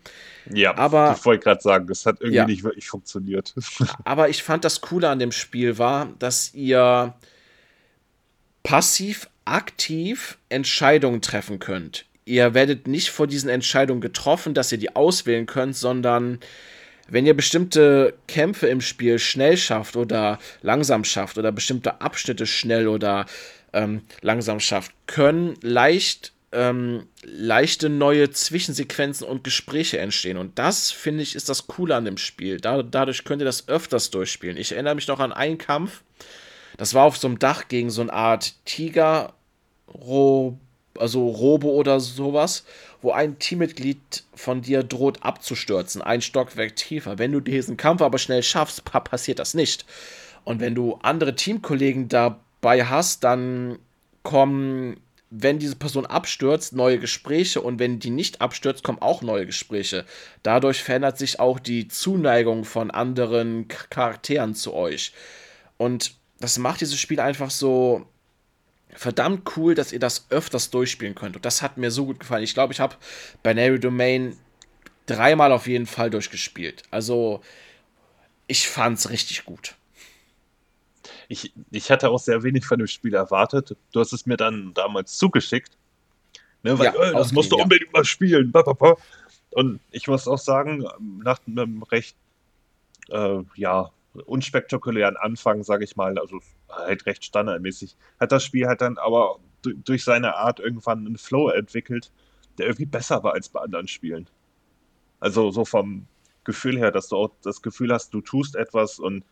Ja, 0.52 0.78
aber 0.78 1.16
ich 1.18 1.26
wollte 1.26 1.44
gerade 1.44 1.62
sagen, 1.62 1.90
es 1.90 2.06
hat 2.06 2.20
irgendwie 2.20 2.38
ja, 2.38 2.46
nicht 2.46 2.64
wirklich 2.64 2.88
funktioniert. 2.88 3.54
aber 4.04 4.30
ich 4.30 4.44
fand 4.44 4.66
das 4.66 4.82
Coole 4.82 5.10
an 5.10 5.20
dem 5.20 5.32
Spiel 5.32 5.78
war, 5.78 6.10
dass 6.20 6.54
ihr 6.54 7.16
passiv, 8.64 9.30
aktiv 9.46 10.38
Entscheidungen 10.50 11.22
treffen 11.22 11.60
könnt. 11.60 12.06
Ihr 12.26 12.56
werdet 12.56 12.88
nicht 12.88 13.12
vor 13.12 13.28
diesen 13.28 13.50
Entscheidungen 13.50 14.02
getroffen, 14.02 14.54
dass 14.54 14.72
ihr 14.72 14.80
die 14.80 14.96
auswählen 14.96 15.46
könnt, 15.46 15.76
sondern 15.76 16.40
wenn 17.08 17.28
ihr 17.28 17.36
bestimmte 17.36 18.16
Kämpfe 18.28 18.68
im 18.68 18.82
Spiel 18.82 19.20
schnell 19.20 19.58
schafft 19.58 19.96
oder 19.96 20.40
langsam 20.64 21.04
schafft 21.04 21.38
oder 21.38 21.52
bestimmte 21.52 22.02
Abschnitte 22.02 22.48
schnell 22.48 22.88
oder 22.88 23.28
ähm, 23.74 24.02
langsam 24.22 24.60
schafft, 24.60 24.92
können 25.06 25.56
leicht 25.62 26.34
ähm, 26.52 27.08
leichte 27.22 27.90
neue 27.90 28.32
Zwischensequenzen 28.32 29.28
und 29.28 29.44
Gespräche 29.44 30.00
entstehen. 30.00 30.38
Und 30.38 30.58
das, 30.58 30.90
finde 30.90 31.22
ich, 31.22 31.36
ist 31.36 31.50
das 31.50 31.68
Coole 31.68 31.96
an 31.96 32.06
dem 32.06 32.18
Spiel. 32.18 32.60
Da, 32.60 32.82
dadurch 32.82 33.26
könnt 33.26 33.42
ihr 33.42 33.46
das 33.46 33.68
öfters 33.68 34.10
durchspielen. 34.10 34.58
Ich 34.58 34.72
erinnere 34.72 34.96
mich 34.96 35.08
noch 35.08 35.20
an 35.20 35.34
einen 35.34 35.58
Kampf, 35.58 36.02
das 36.78 36.94
war 36.94 37.04
auf 37.04 37.18
so 37.18 37.28
einem 37.28 37.40
Dach 37.40 37.68
gegen 37.68 37.90
so 37.90 38.02
eine 38.02 38.14
Art 38.14 38.54
Tiger, 38.66 39.34
also 40.98 41.28
Robo 41.28 41.70
oder 41.70 42.00
sowas 42.00 42.64
wo 43.06 43.12
ein 43.12 43.38
Teammitglied 43.38 44.24
von 44.34 44.64
dir 44.64 44.82
droht 44.82 45.22
abzustürzen, 45.22 46.02
ein 46.02 46.22
Stockwerk 46.22 46.76
tiefer. 46.76 47.20
Wenn 47.20 47.32
du 47.32 47.40
diesen 47.40 47.78
Kampf 47.78 48.02
aber 48.02 48.18
schnell 48.18 48.42
schaffst, 48.42 48.84
passiert 48.84 49.38
das 49.38 49.54
nicht. 49.54 49.86
Und 50.44 50.60
wenn 50.60 50.74
du 50.74 50.98
andere 51.04 51.36
Teamkollegen 51.36 52.10
dabei 52.10 52.84
hast, 52.84 53.24
dann 53.24 53.78
kommen, 54.24 55.00
wenn 55.30 55.60
diese 55.60 55.76
Person 55.76 56.08
abstürzt, 56.08 56.74
neue 56.74 56.98
Gespräche 56.98 57.62
und 57.62 57.78
wenn 57.78 58.00
die 58.00 58.10
nicht 58.10 58.42
abstürzt, 58.42 58.84
kommen 58.84 59.04
auch 59.04 59.22
neue 59.22 59.46
Gespräche. 59.46 60.04
Dadurch 60.42 60.82
verändert 60.82 61.20
sich 61.20 61.40
auch 61.40 61.60
die 61.60 61.88
Zuneigung 61.88 62.66
von 62.66 62.90
anderen 62.90 63.68
Charakteren 63.68 64.56
zu 64.56 64.74
euch. 64.74 65.14
Und 65.78 66.16
das 66.40 66.58
macht 66.58 66.82
dieses 66.82 67.00
Spiel 67.00 67.20
einfach 67.20 67.52
so 67.52 68.08
verdammt 68.96 69.58
cool, 69.58 69.76
dass 69.76 69.92
ihr 69.92 70.00
das 70.00 70.28
öfters 70.30 70.70
durchspielen 70.70 71.16
könnt. 71.16 71.36
Und 71.36 71.46
das 71.46 71.62
hat 71.62 71.78
mir 71.78 71.92
so 71.92 72.06
gut 72.06 72.20
gefallen. 72.20 72.44
Ich 72.44 72.54
glaube, 72.54 72.74
ich 72.74 72.80
habe 72.80 72.96
Binary 73.44 73.80
Domain 73.80 74.38
dreimal 75.06 75.52
auf 75.52 75.68
jeden 75.68 75.86
Fall 75.86 76.10
durchgespielt. 76.10 76.84
Also, 76.92 77.42
ich 78.48 78.68
fand 78.68 78.98
es 78.98 79.10
richtig 79.10 79.46
gut. 79.46 79.76
Ich, 81.28 81.54
ich 81.72 81.92
hatte 81.92 82.10
auch 82.10 82.20
sehr 82.20 82.44
wenig 82.44 82.66
von 82.66 82.78
dem 82.78 82.88
Spiel 82.88 83.14
erwartet. 83.14 83.76
Du 83.92 84.00
hast 84.00 84.14
es 84.14 84.26
mir 84.26 84.38
dann 84.38 84.74
damals 84.74 85.18
zugeschickt. 85.18 85.78
Ne, 86.64 86.78
weil, 86.80 86.86
ja, 86.86 86.96
äh, 86.96 87.14
das 87.14 87.32
musst 87.32 87.52
du 87.52 87.58
unbedingt 87.58 87.92
ja. 87.94 88.00
mal 88.00 88.06
spielen. 88.06 88.52
Und 89.52 89.80
ich 89.92 90.08
muss 90.08 90.28
auch 90.28 90.40
sagen, 90.40 90.86
nach 91.24 91.40
einem 91.48 91.84
recht, 91.84 92.16
äh, 93.10 93.40
ja, 93.56 93.92
unspektakulären 94.26 95.18
Anfang, 95.18 95.64
sage 95.64 95.84
ich 95.84 95.96
mal, 95.96 96.18
also 96.18 96.40
halt 96.70 97.06
recht 97.06 97.26
standardmäßig, 97.26 97.96
hat 98.20 98.32
das 98.32 98.44
Spiel 98.44 98.68
halt 98.68 98.82
dann 98.82 98.98
aber 98.98 99.40
durch 99.62 100.04
seine 100.04 100.36
Art 100.36 100.60
irgendwann 100.60 101.06
einen 101.06 101.18
Flow 101.18 101.50
entwickelt, 101.50 102.12
der 102.58 102.68
irgendwie 102.68 102.86
besser 102.86 103.24
war 103.24 103.34
als 103.34 103.50
bei 103.50 103.62
anderen 103.62 103.88
Spielen. 103.88 104.30
Also 105.20 105.52
so 105.52 105.66
vom 105.66 106.08
Gefühl 106.44 106.78
her, 106.78 106.92
dass 106.92 107.10
du 107.10 107.18
auch 107.18 107.32
das 107.42 107.62
Gefühl 107.62 107.92
hast, 107.92 108.14
du 108.14 108.22
tust 108.22 108.56
etwas 108.56 109.00
und 109.00 109.24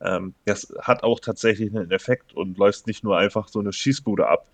ähm, 0.00 0.34
das 0.46 0.72
hat 0.80 1.02
auch 1.02 1.20
tatsächlich 1.20 1.74
einen 1.74 1.90
Effekt 1.90 2.32
und 2.34 2.58
läufst 2.58 2.86
nicht 2.86 3.04
nur 3.04 3.18
einfach 3.18 3.48
so 3.48 3.60
eine 3.60 3.72
Schießbude 3.72 4.26
ab 4.26 4.46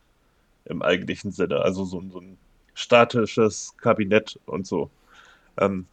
im 0.65 0.83
eigentlichen 0.83 1.33
Sinne, 1.33 1.61
also 1.63 1.85
so, 1.85 2.03
so 2.11 2.21
ein 2.21 2.37
statisches 2.75 3.75
Kabinett 3.79 4.39
und 4.47 4.67
so. 4.67 4.91
Ähm, 5.57 5.87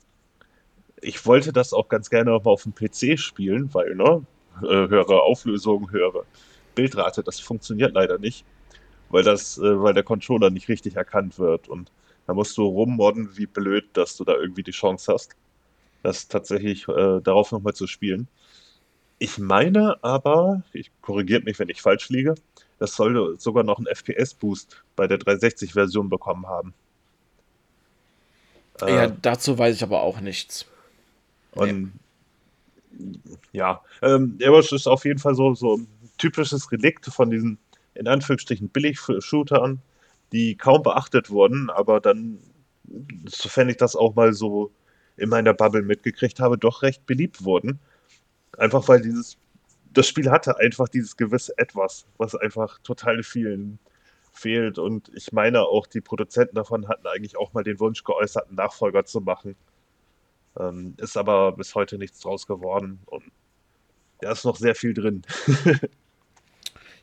ich 1.02 1.26
wollte 1.26 1.54
das 1.54 1.74
auch 1.74 1.90
ganz 1.90 2.10
gerne 2.10 2.32
noch 2.32 2.44
mal 2.44 2.52
auf 2.52 2.64
dem 2.64 2.74
PC 2.74 3.20
spielen, 3.20 3.74
weil, 3.74 3.96
ne, 3.96 4.26
äh, 4.62 4.68
höhere 4.68 5.22
Auflösung, 5.22 5.92
höhere 5.92 6.26
Bildrate, 6.76 7.24
das 7.24 7.40
funktioniert 7.40 7.94
leider 7.94 8.18
nicht, 8.18 8.46
weil 9.10 9.24
das, 9.24 9.58
äh, 9.58 9.82
weil 9.82 9.94
der 9.94 10.04
Controller 10.04 10.50
nicht 10.50 10.70
richtig 10.70 10.96
erkannt 10.96 11.40
wird 11.40 11.68
und 11.68 11.92
da 12.28 12.34
musst 12.34 12.58
du 12.58 12.64
rummodden, 12.64 13.38
wie 13.38 13.46
blöd, 13.46 13.86
dass 13.94 14.18
du 14.18 14.24
da 14.24 14.34
irgendwie 14.34 14.64
die 14.64 14.72
Chance 14.72 15.14
hast, 15.14 15.36
das 16.04 16.28
tatsächlich 16.28 16.88
äh, 16.88 17.20
darauf 17.22 17.52
nochmal 17.52 17.74
zu 17.74 17.88
spielen. 17.88 18.28
Ich 19.20 19.38
meine 19.38 20.04
aber, 20.04 20.64
ich 20.74 20.92
korrigiert 21.02 21.46
mich, 21.46 21.60
wenn 21.60 21.70
ich 21.70 21.82
falsch 21.82 22.10
liege, 22.10 22.36
das 22.80 22.96
soll 22.96 23.40
sogar 23.40 23.64
noch 23.64 23.78
einen 23.78 23.88
FPS-Boost 23.88 24.84
bei 24.96 25.08
der 25.08 25.20
360-Version 25.20 26.10
bekommen 26.10 26.48
haben. 26.48 26.74
Ja, 28.82 29.06
äh, 29.06 29.12
dazu 29.22 29.58
weiß 29.58 29.76
ich 29.76 29.84
aber 29.84 30.02
auch 30.02 30.20
nichts. 30.20 30.66
Und 31.56 31.94
nee. 32.92 33.20
ja, 33.52 33.82
ähm, 34.02 34.38
Airwatch 34.40 34.72
ist 34.74 34.88
auf 34.88 35.06
jeden 35.06 35.20
Fall 35.20 35.36
so, 35.36 35.54
so 35.56 35.78
ein 35.78 35.88
typisches 36.18 36.72
Relikt 36.72 37.06
von 37.06 37.30
diesen, 37.30 37.58
in 37.94 38.08
Anführungsstrichen, 38.08 38.70
Billig-Shootern, 38.70 39.82
die 40.32 40.56
kaum 40.56 40.84
beachtet 40.84 41.30
wurden, 41.30 41.70
aber 41.70 42.00
dann, 42.00 42.40
sofern 43.26 43.70
ich 43.70 43.78
das 43.78 43.96
auch 43.96 44.16
mal 44.16 44.34
so 44.34 44.72
in 45.18 45.30
meiner 45.30 45.54
Bubble 45.54 45.82
mitgekriegt 45.82 46.40
habe, 46.40 46.58
doch 46.58 46.82
recht 46.82 47.06
beliebt 47.06 47.44
wurden. 47.44 47.80
Einfach 48.58 48.88
weil 48.88 49.02
dieses, 49.02 49.38
das 49.94 50.08
Spiel 50.08 50.30
hatte 50.30 50.58
einfach 50.60 50.90
dieses 50.90 51.16
gewisse 51.16 51.58
Etwas, 51.58 52.06
was 52.18 52.36
einfach 52.36 52.80
total 52.80 53.24
vielen 53.24 53.80
fehlt. 54.34 54.78
Und 54.78 55.10
ich 55.16 55.32
meine 55.32 55.62
auch, 55.62 55.88
die 55.88 56.02
Produzenten 56.02 56.56
davon 56.56 56.88
hatten 56.88 57.08
eigentlich 57.08 57.38
auch 57.38 57.54
mal 57.54 57.64
den 57.64 57.80
Wunsch 57.80 58.04
geäußert, 58.04 58.48
einen 58.48 58.58
Nachfolger 58.58 59.06
zu 59.06 59.22
machen. 59.22 59.56
Ähm, 60.60 60.96
ist 60.98 61.18
aber 61.18 61.52
bis 61.52 61.76
heute 61.76 61.98
nichts 61.98 62.20
draus 62.20 62.48
geworden. 62.48 63.00
Und 63.06 63.24
da 64.22 64.32
ist 64.32 64.46
noch 64.46 64.56
sehr 64.56 64.76
viel 64.76 64.94
drin. 64.94 65.24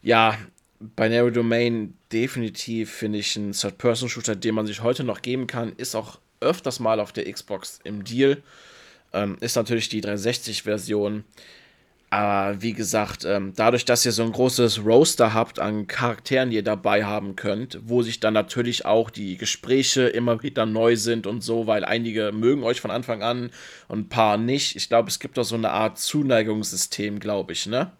ja, 0.02 0.38
Binary 0.80 1.32
Domain 1.32 1.96
definitiv 2.12 2.90
finde 2.90 3.18
ich 3.18 3.36
ein 3.36 3.52
Third-Person-Shooter, 3.52 4.36
den 4.36 4.54
man 4.54 4.66
sich 4.66 4.82
heute 4.82 5.04
noch 5.04 5.22
geben 5.22 5.46
kann. 5.46 5.72
Ist 5.76 5.94
auch 5.94 6.18
öfters 6.40 6.80
mal 6.80 7.00
auf 7.00 7.12
der 7.12 7.30
Xbox 7.30 7.80
im 7.84 8.04
Deal. 8.04 8.42
Ähm, 9.12 9.36
ist 9.40 9.56
natürlich 9.56 9.88
die 9.88 10.02
360-Version. 10.02 11.24
Aber 12.12 12.60
wie 12.60 12.74
gesagt, 12.74 13.24
ähm, 13.24 13.54
dadurch, 13.56 13.86
dass 13.86 14.04
ihr 14.04 14.12
so 14.12 14.22
ein 14.22 14.32
großes 14.32 14.84
Roster 14.84 15.32
habt 15.32 15.58
an 15.58 15.86
Charakteren, 15.86 16.50
die 16.50 16.56
ihr 16.56 16.62
dabei 16.62 17.06
haben 17.06 17.36
könnt, 17.36 17.80
wo 17.84 18.02
sich 18.02 18.20
dann 18.20 18.34
natürlich 18.34 18.84
auch 18.84 19.08
die 19.08 19.38
Gespräche 19.38 20.08
immer 20.08 20.42
wieder 20.42 20.66
neu 20.66 20.96
sind 20.96 21.26
und 21.26 21.40
so, 21.40 21.66
weil 21.66 21.86
einige 21.86 22.30
mögen 22.32 22.64
euch 22.64 22.82
von 22.82 22.90
Anfang 22.90 23.22
an 23.22 23.50
und 23.88 23.98
ein 24.00 24.08
paar 24.10 24.36
nicht. 24.36 24.76
Ich 24.76 24.90
glaube, 24.90 25.08
es 25.08 25.20
gibt 25.20 25.38
auch 25.38 25.44
so 25.44 25.54
eine 25.54 25.70
Art 25.70 25.98
Zuneigungssystem, 25.98 27.18
glaube 27.18 27.54
ich, 27.54 27.64
ne? 27.64 27.92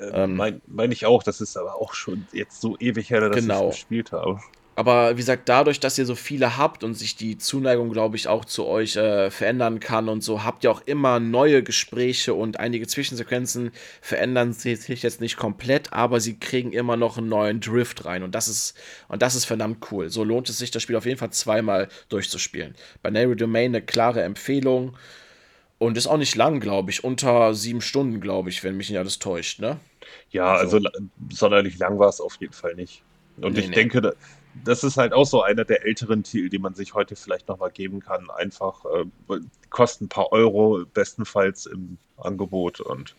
Ähm 0.00 0.36
Meine 0.36 0.62
mein 0.66 0.90
ich 0.90 1.04
auch, 1.04 1.22
das 1.22 1.42
ist 1.42 1.58
aber 1.58 1.74
auch 1.74 1.92
schon 1.92 2.26
jetzt 2.32 2.62
so 2.62 2.78
ewig 2.78 3.10
her, 3.10 3.20
dass 3.20 3.36
genau. 3.36 3.68
ich 3.68 3.74
gespielt 3.74 4.12
habe. 4.12 4.40
Aber 4.80 5.12
wie 5.12 5.20
gesagt, 5.20 5.46
dadurch, 5.50 5.78
dass 5.78 5.98
ihr 5.98 6.06
so 6.06 6.14
viele 6.14 6.56
habt 6.56 6.84
und 6.84 6.94
sich 6.94 7.14
die 7.14 7.36
Zuneigung, 7.36 7.92
glaube 7.92 8.16
ich, 8.16 8.28
auch 8.28 8.46
zu 8.46 8.66
euch 8.66 8.96
äh, 8.96 9.30
verändern 9.30 9.78
kann 9.78 10.08
und 10.08 10.24
so, 10.24 10.42
habt 10.42 10.64
ihr 10.64 10.70
auch 10.70 10.80
immer 10.86 11.20
neue 11.20 11.62
Gespräche 11.62 12.32
und 12.32 12.58
einige 12.58 12.86
Zwischensequenzen 12.86 13.72
verändern 14.00 14.54
sich 14.54 15.02
jetzt 15.02 15.20
nicht 15.20 15.36
komplett, 15.36 15.92
aber 15.92 16.18
sie 16.18 16.38
kriegen 16.38 16.72
immer 16.72 16.96
noch 16.96 17.18
einen 17.18 17.28
neuen 17.28 17.60
Drift 17.60 18.06
rein 18.06 18.22
und 18.22 18.34
das 18.34 18.48
ist 18.48 18.74
und 19.08 19.20
das 19.20 19.34
ist 19.34 19.44
verdammt 19.44 19.86
cool. 19.92 20.08
So 20.08 20.24
lohnt 20.24 20.48
es 20.48 20.56
sich, 20.56 20.70
das 20.70 20.82
Spiel 20.82 20.96
auf 20.96 21.04
jeden 21.04 21.18
Fall 21.18 21.28
zweimal 21.28 21.88
durchzuspielen. 22.08 22.74
Bei 23.02 23.10
Binary 23.10 23.36
Domain 23.36 23.72
eine 23.72 23.82
klare 23.82 24.22
Empfehlung 24.22 24.96
und 25.76 25.98
ist 25.98 26.06
auch 26.06 26.16
nicht 26.16 26.36
lang, 26.36 26.58
glaube 26.58 26.90
ich, 26.90 27.04
unter 27.04 27.52
sieben 27.52 27.82
Stunden, 27.82 28.18
glaube 28.22 28.48
ich, 28.48 28.64
wenn 28.64 28.78
mich 28.78 28.88
nicht 28.88 28.98
alles 28.98 29.18
täuscht, 29.18 29.60
ne? 29.60 29.78
Ja, 30.30 30.54
also, 30.54 30.78
also 30.78 30.88
sonderlich 31.30 31.76
lang 31.76 31.98
war 31.98 32.08
es 32.08 32.18
auf 32.18 32.36
jeden 32.40 32.54
Fall 32.54 32.74
nicht. 32.76 33.02
Und 33.42 33.54
nee, 33.54 33.60
ich 33.60 33.68
nee. 33.68 33.74
denke, 33.74 34.14
das 34.64 34.84
ist 34.84 34.96
halt 34.96 35.12
auch 35.12 35.26
so 35.26 35.42
einer 35.42 35.64
der 35.64 35.84
älteren 35.86 36.22
Titel, 36.22 36.48
die 36.48 36.58
man 36.58 36.74
sich 36.74 36.94
heute 36.94 37.16
vielleicht 37.16 37.48
nochmal 37.48 37.70
geben 37.70 38.00
kann. 38.00 38.30
Einfach 38.30 38.84
äh, 38.84 39.40
kosten 39.70 40.06
ein 40.06 40.08
paar 40.08 40.32
Euro, 40.32 40.84
bestenfalls 40.92 41.66
im 41.66 41.98
Angebot 42.16 42.80
und 42.80 43.14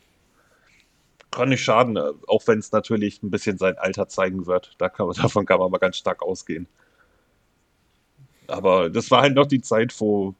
kann 1.31 1.49
nicht 1.49 1.63
schaden, 1.63 1.95
äh, 1.95 2.11
auch 2.27 2.45
wenn 2.47 2.59
es 2.59 2.71
natürlich 2.71 3.23
ein 3.23 3.31
bisschen 3.31 3.57
sein 3.57 3.77
Alter 3.77 4.07
zeigen 4.07 4.45
wird. 4.45 4.75
Da 4.77 4.89
kann 4.89 5.07
man, 5.07 5.15
davon 5.21 5.45
kann 5.45 5.59
man 5.59 5.71
mal 5.71 5.77
ganz 5.77 5.97
stark 5.97 6.21
ausgehen. 6.21 6.67
Aber 8.47 8.89
das 8.89 9.09
war 9.11 9.21
halt 9.21 9.35
noch 9.35 9.47
die 9.47 9.61
Zeit, 9.61 9.95
wo, 9.99 10.35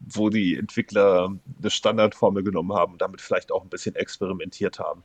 wo 0.00 0.28
die 0.28 0.56
Entwickler 0.56 1.32
eine 1.60 1.70
Standardformel 1.70 2.42
genommen 2.42 2.72
haben 2.72 2.94
und 2.94 3.00
damit 3.02 3.20
vielleicht 3.20 3.52
auch 3.52 3.62
ein 3.62 3.68
bisschen 3.68 3.94
experimentiert 3.94 4.80
haben. 4.80 5.04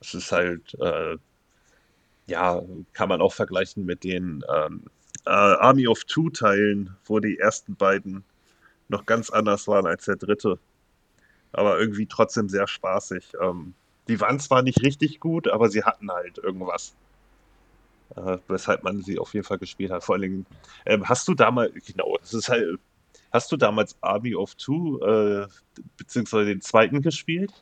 Es 0.00 0.14
ist 0.14 0.32
halt 0.32 0.74
äh, 0.80 1.18
ja, 2.26 2.62
kann 2.92 3.08
man 3.08 3.20
auch 3.20 3.32
vergleichen 3.32 3.84
mit 3.84 4.04
den 4.04 4.44
ähm, 4.54 4.84
äh, 5.26 5.30
Army 5.30 5.86
of 5.86 6.04
Two 6.04 6.30
Teilen, 6.30 6.96
wo 7.04 7.20
die 7.20 7.38
ersten 7.38 7.74
beiden 7.74 8.24
noch 8.88 9.06
ganz 9.06 9.30
anders 9.30 9.66
waren 9.68 9.86
als 9.86 10.04
der 10.04 10.16
dritte. 10.16 10.58
Aber 11.52 11.78
irgendwie 11.78 12.06
trotzdem 12.06 12.48
sehr 12.48 12.66
spaßig. 12.66 13.32
Ähm, 13.40 13.74
die 14.08 14.20
waren 14.20 14.40
zwar 14.40 14.62
nicht 14.62 14.82
richtig 14.82 15.20
gut, 15.20 15.48
aber 15.48 15.68
sie 15.70 15.84
hatten 15.84 16.10
halt 16.10 16.38
irgendwas. 16.38 16.94
Äh, 18.16 18.38
weshalb 18.48 18.82
man 18.82 19.02
sie 19.02 19.18
auf 19.18 19.32
jeden 19.32 19.46
Fall 19.46 19.58
gespielt 19.58 19.90
hat. 19.90 20.04
Vor 20.04 20.14
allen 20.14 20.22
Dingen, 20.22 20.46
ähm, 20.84 21.08
hast 21.08 21.26
du 21.28 21.34
damals, 21.34 21.72
genau, 21.86 22.16
das 22.20 22.34
ist 22.34 22.48
halt, 22.48 22.78
hast 23.32 23.50
du 23.50 23.56
damals 23.56 23.96
Army 24.02 24.34
of 24.34 24.54
Two, 24.56 24.98
äh, 25.00 25.46
beziehungsweise 25.96 26.46
den 26.46 26.60
zweiten 26.60 27.00
gespielt? 27.00 27.52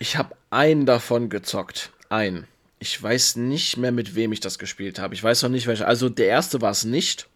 Ich 0.00 0.16
habe 0.16 0.34
einen 0.50 0.84
davon 0.84 1.28
gezockt. 1.28 1.92
Einen. 2.08 2.48
Ich 2.82 3.00
weiß 3.00 3.36
nicht 3.36 3.76
mehr, 3.76 3.92
mit 3.92 4.16
wem 4.16 4.32
ich 4.32 4.40
das 4.40 4.58
gespielt 4.58 4.98
habe. 4.98 5.14
Ich 5.14 5.22
weiß 5.22 5.44
noch 5.44 5.50
nicht, 5.50 5.68
welcher. 5.68 5.86
Also 5.86 6.08
der 6.08 6.26
erste 6.26 6.60
war 6.62 6.72
es 6.72 6.82
nicht, 6.82 7.28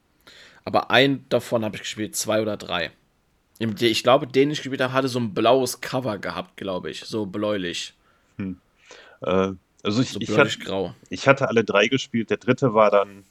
aber 0.65 0.91
einen 0.91 1.25
davon 1.29 1.65
habe 1.65 1.77
ich 1.77 1.83
gespielt, 1.83 2.17
zwei 2.17 2.43
oder 2.43 2.57
drei. 2.57 2.91
Ich 3.61 4.03
glaube, 4.03 4.27
den 4.27 4.51
ich 4.51 4.59
gespielt 4.59 4.81
habe, 4.81 4.93
hatte 4.93 5.07
so 5.07 5.21
ein 5.21 5.35
blaues 5.35 5.81
Cover 5.81 6.19
gehabt, 6.19 6.57
glaube 6.57 6.91
ich. 6.91 7.05
So 7.05 7.27
bläulich. 7.27 7.95
Hm. 8.39 8.59
Äh, 9.21 9.53
also 9.85 10.03
ich, 10.03 10.11
so 10.11 10.21
ich, 10.21 10.37
hatte, 10.37 10.59
grau. 10.59 10.97
ich 11.11 11.29
hatte 11.29 11.47
alle 11.47 11.63
drei 11.63 11.87
gespielt. 11.87 12.31
Der 12.31 12.39
dritte 12.39 12.75
war 12.75 12.91
dann 12.91 13.23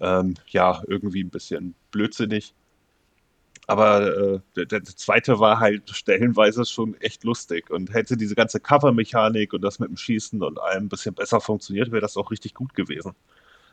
ähm, 0.00 0.36
ja 0.48 0.82
irgendwie 0.88 1.22
ein 1.22 1.28
bisschen 1.28 1.74
blödsinnig. 1.90 2.54
Aber 3.68 4.16
äh, 4.16 4.40
der, 4.56 4.66
der, 4.66 4.84
zweite 4.84 5.38
war 5.38 5.60
halt 5.60 5.88
stellenweise 5.90 6.64
schon 6.64 7.00
echt 7.00 7.22
lustig 7.22 7.70
und 7.70 7.94
hätte 7.94 8.16
diese 8.16 8.34
ganze 8.34 8.58
Cover-Mechanik 8.58 9.52
und 9.52 9.62
das 9.62 9.78
mit 9.78 9.88
dem 9.88 9.96
Schießen 9.96 10.42
und 10.42 10.60
allem 10.60 10.84
ein 10.84 10.88
bisschen 10.88 11.14
besser 11.14 11.40
funktioniert, 11.40 11.92
wäre 11.92 12.00
das 12.00 12.16
auch 12.16 12.30
richtig 12.30 12.54
gut 12.54 12.74
gewesen. 12.74 13.12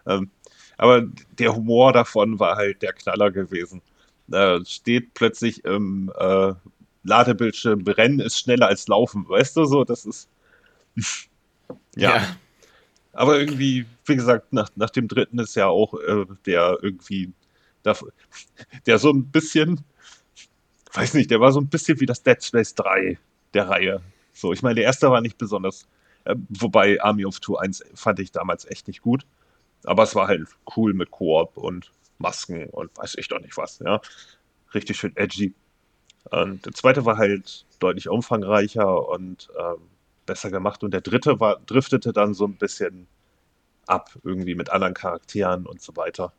Ähm, 0.05 0.29
aber 0.77 1.07
der 1.37 1.55
Humor 1.55 1.91
davon 1.91 2.39
war 2.39 2.55
halt 2.55 2.81
der 2.81 2.93
Knaller 2.93 3.31
gewesen. 3.31 3.81
Da 4.27 4.63
steht 4.63 5.13
plötzlich 5.15 5.65
im 5.65 6.11
äh, 6.17 6.53
Ladebildschirm, 7.03 7.83
Rennen 7.87 8.19
ist 8.19 8.39
schneller 8.39 8.67
als 8.67 8.87
Laufen, 8.87 9.27
weißt 9.27 9.57
du 9.57 9.65
so, 9.65 9.83
das 9.83 10.05
ist. 10.05 10.29
ja. 11.95 12.17
ja. 12.17 12.35
Aber 13.13 13.39
irgendwie, 13.39 13.85
wie 14.05 14.15
gesagt, 14.15 14.53
nach, 14.53 14.69
nach 14.75 14.91
dem 14.91 15.07
dritten 15.07 15.39
ist 15.39 15.55
ja 15.55 15.67
auch 15.67 15.95
äh, 15.95 16.25
der 16.45 16.77
irgendwie 16.81 17.33
der 17.83 18.99
so 18.99 19.11
ein 19.11 19.25
bisschen, 19.31 19.83
weiß 20.93 21.13
nicht, 21.13 21.31
der 21.31 21.39
war 21.39 21.51
so 21.51 21.59
ein 21.59 21.67
bisschen 21.67 21.99
wie 21.99 22.05
das 22.05 22.23
Dead 22.23 22.43
Space 22.43 22.75
3 22.75 23.17
der 23.53 23.69
Reihe. 23.69 24.01
So, 24.33 24.53
ich 24.53 24.61
meine, 24.61 24.75
der 24.75 24.85
erste 24.85 25.09
war 25.11 25.21
nicht 25.21 25.37
besonders, 25.37 25.87
äh, 26.25 26.35
wobei 26.49 27.01
Army 27.01 27.25
of 27.25 27.39
Two 27.39 27.57
1 27.57 27.83
fand 27.93 28.19
ich 28.19 28.31
damals 28.31 28.65
echt 28.65 28.87
nicht 28.87 29.01
gut. 29.01 29.25
Aber 29.83 30.03
es 30.03 30.15
war 30.15 30.27
halt 30.27 30.47
cool 30.75 30.93
mit 30.93 31.11
Koop 31.11 31.57
und 31.57 31.91
Masken 32.17 32.69
und 32.69 32.95
weiß 32.97 33.15
ich 33.17 33.27
doch 33.29 33.39
nicht 33.39 33.57
was, 33.57 33.79
ja. 33.79 34.01
Richtig 34.73 34.97
schön 34.97 35.15
edgy. 35.15 35.53
Und 36.31 36.65
der 36.65 36.73
zweite 36.73 37.05
war 37.05 37.17
halt 37.17 37.65
deutlich 37.79 38.09
umfangreicher 38.09 39.09
und 39.09 39.49
ähm, 39.57 39.77
besser 40.25 40.51
gemacht. 40.51 40.83
Und 40.83 40.91
der 40.91 41.01
dritte 41.01 41.39
war, 41.39 41.59
driftete 41.65 42.13
dann 42.13 42.33
so 42.33 42.45
ein 42.45 42.57
bisschen 42.57 43.07
ab, 43.87 44.11
irgendwie 44.23 44.55
mit 44.55 44.69
anderen 44.69 44.93
Charakteren 44.93 45.65
und 45.65 45.81
so 45.81 45.95
weiter. 45.95 46.33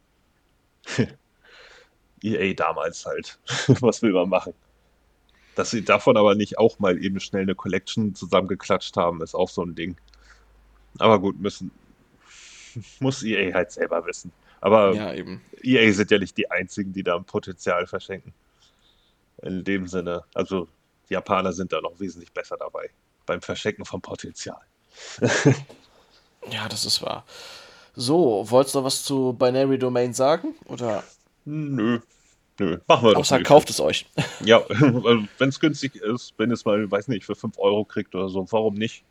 EA 2.23 2.55
damals 2.55 3.07
halt. 3.07 3.39
Was 3.81 4.03
will 4.03 4.13
man 4.13 4.29
machen? 4.29 4.55
Dass 5.55 5.71
sie 5.71 5.85
davon 5.85 6.17
aber 6.17 6.35
nicht 6.35 6.59
auch 6.59 6.79
mal 6.79 7.03
eben 7.03 7.21
schnell 7.21 7.43
eine 7.43 7.55
Collection 7.55 8.15
zusammengeklatscht 8.15 8.97
haben, 8.97 9.23
ist 9.23 9.35
auch 9.35 9.49
so 9.49 9.63
ein 9.63 9.75
Ding. 9.75 9.97
Aber 10.99 11.19
gut, 11.19 11.41
müssen, 11.41 11.71
muss 13.01 13.23
EA 13.23 13.53
halt 13.55 13.73
selber 13.73 14.05
wissen. 14.07 14.33
Aber 14.61 14.93
ja, 14.95 15.13
EA 15.63 15.93
sind 15.93 16.11
ja 16.11 16.19
nicht 16.19 16.37
die 16.37 16.51
einzigen, 16.51 16.93
die 16.93 17.03
da 17.03 17.17
ein 17.17 17.25
Potenzial 17.25 17.87
verschenken. 17.87 18.35
In 19.43 19.65
dem 19.65 19.87
Sinne, 19.87 20.25
also 20.35 20.69
die 21.09 21.15
Japaner 21.15 21.53
sind 21.53 21.73
da 21.73 21.81
noch 21.81 21.99
wesentlich 21.99 22.33
besser 22.33 22.57
dabei. 22.59 22.91
Beim 23.27 23.41
Verschenken 23.41 23.85
von 23.85 24.01
Potenzial. 24.03 24.61
ja, 26.51 26.69
das 26.69 26.85
ist 26.85 27.03
wahr. 27.03 27.25
So, 27.95 28.45
wolltest 28.51 28.75
du 28.75 28.79
noch 28.79 28.85
was 28.85 29.03
zu 29.03 29.33
Binary 29.33 29.79
Domain 29.79 30.13
sagen? 30.13 30.55
Oder? 30.67 31.03
Nö. 31.45 32.01
Nö, 32.59 32.79
machen 32.87 33.05
wir 33.05 33.09
Außer 33.09 33.13
doch. 33.13 33.21
Außer 33.21 33.43
kauft 33.43 33.71
es 33.71 33.81
euch. 33.81 34.07
Ja, 34.45 34.63
also 34.67 35.25
wenn 35.39 35.49
es 35.49 35.61
günstig 35.61 35.97
ist, 35.97 36.35
wenn 36.37 36.51
es 36.51 36.65
mal, 36.65 36.91
weiß 36.91 37.09
nicht, 37.09 37.25
für 37.25 37.35
5 37.35 37.59
Euro 37.59 37.85
kriegt 37.85 38.15
oder 38.15 38.29
so, 38.29 38.47
warum 38.53 38.75
nicht? 38.75 39.05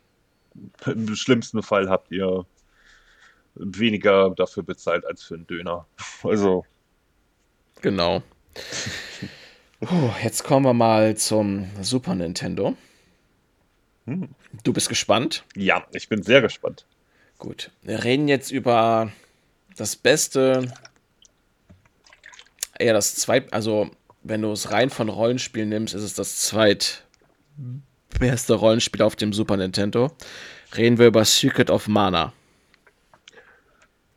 Im 0.86 1.14
schlimmsten 1.14 1.62
Fall 1.62 1.88
habt 1.88 2.10
ihr 2.12 2.46
weniger 3.54 4.30
dafür 4.30 4.62
bezahlt 4.62 5.04
als 5.04 5.22
für 5.22 5.34
einen 5.34 5.46
Döner. 5.46 5.86
Also. 6.22 6.64
Genau. 7.80 8.22
Puh, 9.80 10.10
jetzt 10.22 10.44
kommen 10.44 10.66
wir 10.66 10.74
mal 10.74 11.16
zum 11.16 11.70
Super 11.80 12.14
Nintendo. 12.14 12.76
Hm. 14.06 14.28
Du 14.64 14.72
bist 14.72 14.88
gespannt? 14.88 15.44
Ja, 15.56 15.86
ich 15.92 16.08
bin 16.08 16.22
sehr 16.22 16.42
gespannt. 16.42 16.84
Gut. 17.38 17.70
Wir 17.82 18.04
reden 18.04 18.28
jetzt 18.28 18.50
über 18.50 19.10
das 19.76 19.96
beste 19.96 20.70
eher 22.80 22.92
das 22.92 23.14
zweit, 23.14 23.52
also 23.52 23.90
wenn 24.22 24.42
du 24.42 24.52
es 24.52 24.70
rein 24.72 24.90
von 24.90 25.08
Rollenspielen 25.08 25.68
nimmst, 25.68 25.94
ist 25.94 26.02
es 26.02 26.14
das 26.14 26.36
zweitbeste 26.36 27.04
Rollenspiel 28.54 29.02
auf 29.02 29.16
dem 29.16 29.32
Super 29.32 29.56
Nintendo. 29.56 30.12
Reden 30.76 30.98
wir 30.98 31.06
über 31.06 31.24
Secret 31.24 31.70
of 31.70 31.88
Mana. 31.88 32.32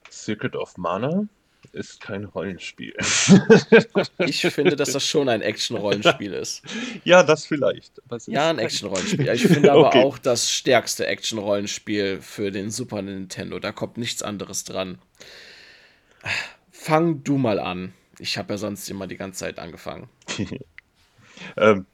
Secret 0.10 0.56
of 0.56 0.78
Mana? 0.78 1.28
ist 1.74 2.00
kein 2.02 2.26
Rollenspiel. 2.26 2.94
ich 4.20 4.42
finde, 4.42 4.76
dass 4.76 4.92
das 4.92 5.06
schon 5.06 5.28
ein 5.28 5.42
Action-Rollenspiel 5.42 6.34
ist. 6.34 6.62
Ja, 7.04 7.24
das 7.24 7.46
vielleicht. 7.46 8.02
ja, 8.28 8.50
ein 8.50 8.60
Action-Rollenspiel. 8.60 9.28
Ich 9.30 9.48
finde 9.48 9.72
aber 9.72 9.88
okay. 9.88 10.04
auch 10.04 10.18
das 10.18 10.52
stärkste 10.52 11.08
Action-Rollenspiel 11.08 12.22
für 12.22 12.52
den 12.52 12.70
Super 12.70 13.02
Nintendo. 13.02 13.60
Da 13.60 13.72
kommt 13.72 13.98
nichts 13.98 14.22
anderes 14.22 14.64
dran. 14.64 15.00
Fang 16.72 17.24
du 17.24 17.38
mal 17.38 17.60
an. 17.60 17.94
Ich 18.20 18.38
habe 18.38 18.54
ja 18.54 18.58
sonst 18.58 18.90
immer 18.90 19.08
die 19.08 19.18
ganze 19.18 19.40
Zeit 19.40 19.60
angefangen. 19.60 20.10
ähm, 21.58 21.86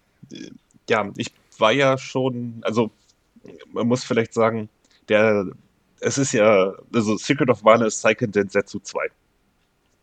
ja, 0.90 1.10
ich 1.16 1.32
war 1.58 1.72
ja 1.72 1.98
schon, 1.98 2.62
also 2.62 2.92
man 3.72 3.88
muss 3.88 4.04
vielleicht 4.04 4.34
sagen, 4.34 4.70
der, 5.08 5.46
es 6.00 6.18
ist 6.18 6.34
ja, 6.34 6.74
also 6.94 7.18
Secret 7.18 7.50
of 7.50 7.64
Mana 7.64 7.86
ist 7.86 8.02
Seiken 8.02 8.32
Densetsu 8.32 8.80
2. 8.80 9.08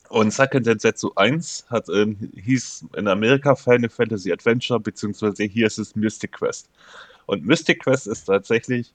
Und 0.08 0.32
Seiken 0.32 0.62
Densetsu 0.62 1.12
1 1.16 1.66
hat, 1.68 1.88
ähm, 1.88 2.30
hieß 2.36 2.86
in 2.96 3.08
Amerika 3.08 3.54
Final 3.56 3.90
Fantasy 3.90 4.32
Adventure, 4.32 4.78
beziehungsweise 4.78 5.44
hier 5.44 5.66
ist 5.66 5.78
es 5.78 5.96
Mystic 5.96 6.32
Quest. 6.32 6.68
Und 7.26 7.44
Mystic 7.44 7.82
Quest 7.82 8.06
ist 8.06 8.24
tatsächlich 8.24 8.92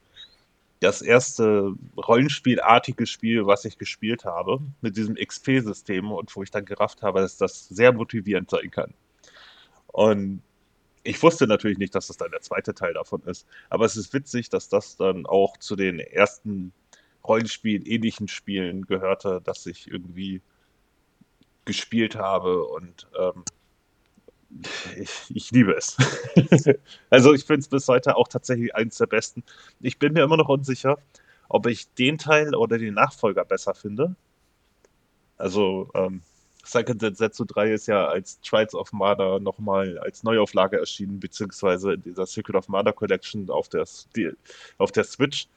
das 0.81 1.03
erste 1.03 1.75
Rollenspielartige 1.95 3.05
Spiel, 3.05 3.45
was 3.45 3.65
ich 3.65 3.77
gespielt 3.77 4.25
habe, 4.25 4.59
mit 4.81 4.97
diesem 4.97 5.15
XP-System 5.15 6.11
und 6.11 6.35
wo 6.35 6.41
ich 6.41 6.49
dann 6.49 6.65
gerafft 6.65 7.03
habe, 7.03 7.21
dass 7.21 7.37
das 7.37 7.69
sehr 7.69 7.93
motivierend 7.93 8.49
sein 8.49 8.71
kann. 8.71 8.93
Und 9.87 10.41
ich 11.03 11.21
wusste 11.21 11.45
natürlich 11.45 11.77
nicht, 11.77 11.93
dass 11.93 12.07
das 12.07 12.17
dann 12.17 12.31
der 12.31 12.41
zweite 12.41 12.73
Teil 12.73 12.93
davon 12.93 13.21
ist, 13.25 13.45
aber 13.69 13.85
es 13.85 13.95
ist 13.95 14.11
witzig, 14.13 14.49
dass 14.49 14.69
das 14.69 14.97
dann 14.97 15.27
auch 15.27 15.55
zu 15.57 15.75
den 15.75 15.99
ersten 15.99 16.73
Rollenspiel-ähnlichen 17.23 18.27
Spielen 18.27 18.85
gehörte, 18.87 19.39
dass 19.43 19.67
ich 19.67 19.87
irgendwie 19.87 20.41
gespielt 21.65 22.15
habe 22.15 22.65
und 22.65 23.07
ähm, 23.19 23.43
ich, 25.29 25.51
liebe 25.51 25.73
es. 25.73 25.97
also 27.09 27.33
ich 27.33 27.45
finde 27.45 27.61
es 27.61 27.67
bis 27.67 27.87
heute 27.87 28.15
auch 28.15 28.27
tatsächlich 28.27 28.75
eines 28.75 28.97
der 28.97 29.07
besten. 29.07 29.43
Ich 29.79 29.97
bin 29.99 30.13
mir 30.13 30.23
immer 30.23 30.37
noch 30.37 30.49
unsicher, 30.49 30.97
ob 31.49 31.67
ich 31.67 31.93
den 31.93 32.17
Teil 32.17 32.55
oder 32.55 32.77
den 32.77 32.93
Nachfolger 32.93 33.45
besser 33.45 33.73
finde. 33.73 34.15
Also 35.37 35.89
ähm, 35.95 36.21
Second 36.63 37.17
Zetsu 37.17 37.45
3 37.45 37.73
ist 37.73 37.87
ja 37.87 38.07
als 38.07 38.39
Trials 38.41 38.75
of 38.75 38.93
Mana 38.93 39.39
nochmal 39.39 39.97
als 39.99 40.23
Neuauflage 40.23 40.77
erschienen, 40.77 41.19
beziehungsweise 41.19 41.93
in 41.93 42.03
dieser 42.03 42.25
Secret 42.25 42.55
of 42.55 42.67
Mana 42.67 42.91
Collection 42.91 43.49
auf 43.49 43.69
der, 43.69 43.85
die, 44.15 44.31
auf 44.77 44.91
der 44.91 45.03
Switch 45.03 45.47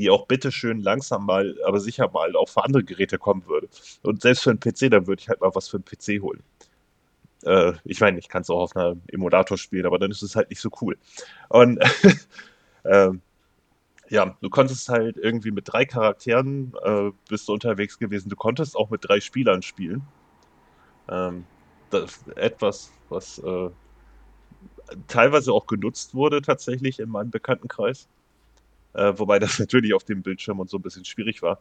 die 0.00 0.08
auch 0.08 0.26
bitteschön 0.26 0.80
langsam 0.80 1.26
mal, 1.26 1.56
aber 1.66 1.78
sicher 1.78 2.10
mal 2.10 2.34
auch 2.34 2.48
für 2.48 2.64
andere 2.64 2.82
Geräte 2.82 3.18
kommen 3.18 3.44
würde. 3.46 3.68
Und 4.02 4.22
selbst 4.22 4.42
für 4.42 4.50
einen 4.50 4.58
PC, 4.58 4.90
dann 4.90 5.06
würde 5.06 5.20
ich 5.20 5.28
halt 5.28 5.42
mal 5.42 5.54
was 5.54 5.68
für 5.68 5.76
einen 5.76 5.84
PC 5.84 6.22
holen. 6.22 6.42
Äh, 7.44 7.72
ich 7.84 8.00
meine, 8.00 8.18
ich 8.18 8.28
kann 8.28 8.42
es 8.42 8.50
auch 8.50 8.60
auf 8.60 8.76
einem 8.76 9.02
Emulator 9.08 9.58
spielen, 9.58 9.86
aber 9.86 9.98
dann 9.98 10.10
ist 10.10 10.22
es 10.22 10.36
halt 10.36 10.50
nicht 10.50 10.60
so 10.60 10.70
cool. 10.80 10.98
Und 11.48 11.78
äh, 12.84 13.10
ja, 14.08 14.36
du 14.40 14.50
konntest 14.50 14.88
halt 14.88 15.16
irgendwie 15.16 15.52
mit 15.52 15.72
drei 15.72 15.84
Charakteren 15.84 16.72
äh, 16.82 17.10
bist 17.28 17.48
du 17.48 17.52
unterwegs 17.52 17.98
gewesen. 17.98 18.28
Du 18.28 18.36
konntest 18.36 18.76
auch 18.76 18.90
mit 18.90 19.08
drei 19.08 19.20
Spielern 19.20 19.62
spielen. 19.62 20.02
Ähm, 21.08 21.44
das 21.90 22.26
etwas, 22.36 22.90
was 23.08 23.38
äh, 23.38 23.70
teilweise 25.08 25.52
auch 25.52 25.66
genutzt 25.66 26.14
wurde 26.14 26.42
tatsächlich 26.42 27.00
in 27.00 27.08
meinem 27.08 27.30
Bekanntenkreis. 27.30 28.08
Äh, 28.94 29.12
wobei 29.16 29.38
das 29.38 29.58
natürlich 29.60 29.94
auf 29.94 30.04
dem 30.04 30.22
Bildschirm 30.22 30.60
und 30.60 30.70
so 30.70 30.78
ein 30.78 30.82
bisschen 30.82 31.04
schwierig 31.04 31.42
war. 31.42 31.60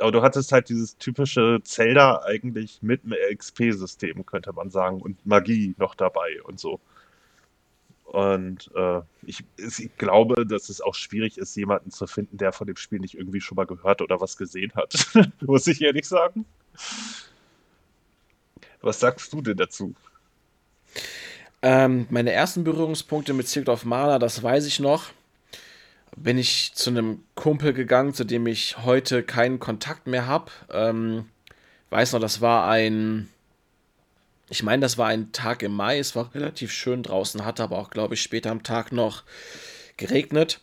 Aber 0.00 0.12
du 0.12 0.22
hattest 0.22 0.52
halt 0.52 0.68
dieses 0.68 0.96
typische 0.98 1.60
Zelda 1.64 2.22
eigentlich 2.24 2.82
mit 2.82 3.02
einem 3.04 3.18
XP-System, 3.36 4.24
könnte 4.26 4.52
man 4.52 4.70
sagen, 4.70 5.00
und 5.00 5.24
Magie 5.26 5.74
noch 5.78 5.94
dabei 5.94 6.40
und 6.44 6.60
so. 6.60 6.80
Und 8.04 8.70
äh, 8.74 9.00
ich, 9.26 9.44
ich, 9.58 9.90
glaube, 9.98 10.46
dass 10.46 10.70
es 10.70 10.80
auch 10.80 10.94
schwierig 10.94 11.36
ist, 11.36 11.54
jemanden 11.56 11.90
zu 11.90 12.06
finden, 12.06 12.38
der 12.38 12.52
von 12.52 12.66
dem 12.66 12.76
Spiel 12.76 13.00
nicht 13.00 13.14
irgendwie 13.14 13.40
schon 13.40 13.56
mal 13.56 13.66
gehört 13.66 14.00
oder 14.00 14.20
was 14.20 14.38
gesehen 14.38 14.72
hat. 14.74 14.94
Muss 15.40 15.66
ich 15.66 15.82
ehrlich 15.82 16.06
sagen. 16.06 16.46
Was 18.80 19.00
sagst 19.00 19.32
du 19.32 19.42
denn 19.42 19.58
dazu? 19.58 19.94
Ähm, 21.60 22.06
meine 22.08 22.32
ersten 22.32 22.64
Berührungspunkte 22.64 23.34
mit 23.34 23.48
Secret 23.48 23.68
of 23.68 23.84
Mana, 23.84 24.18
das 24.18 24.42
weiß 24.42 24.64
ich 24.66 24.80
noch 24.80 25.10
bin 26.22 26.38
ich 26.38 26.72
zu 26.74 26.90
einem 26.90 27.24
Kumpel 27.34 27.72
gegangen, 27.72 28.14
zu 28.14 28.24
dem 28.24 28.46
ich 28.46 28.78
heute 28.84 29.22
keinen 29.22 29.58
Kontakt 29.58 30.06
mehr 30.06 30.26
habe. 30.26 30.50
Ähm, 30.72 31.26
weiß 31.90 32.12
noch, 32.12 32.20
das 32.20 32.40
war 32.40 32.68
ein, 32.68 33.28
ich 34.48 34.62
meine, 34.62 34.80
das 34.80 34.98
war 34.98 35.08
ein 35.08 35.32
Tag 35.32 35.62
im 35.62 35.72
Mai. 35.72 35.98
Es 35.98 36.16
war 36.16 36.34
relativ 36.34 36.72
schön 36.72 37.02
draußen, 37.02 37.44
hatte 37.44 37.62
aber 37.62 37.78
auch, 37.78 37.90
glaube 37.90 38.14
ich, 38.14 38.22
später 38.22 38.50
am 38.50 38.62
Tag 38.62 38.92
noch 38.92 39.24
geregnet. 39.96 40.60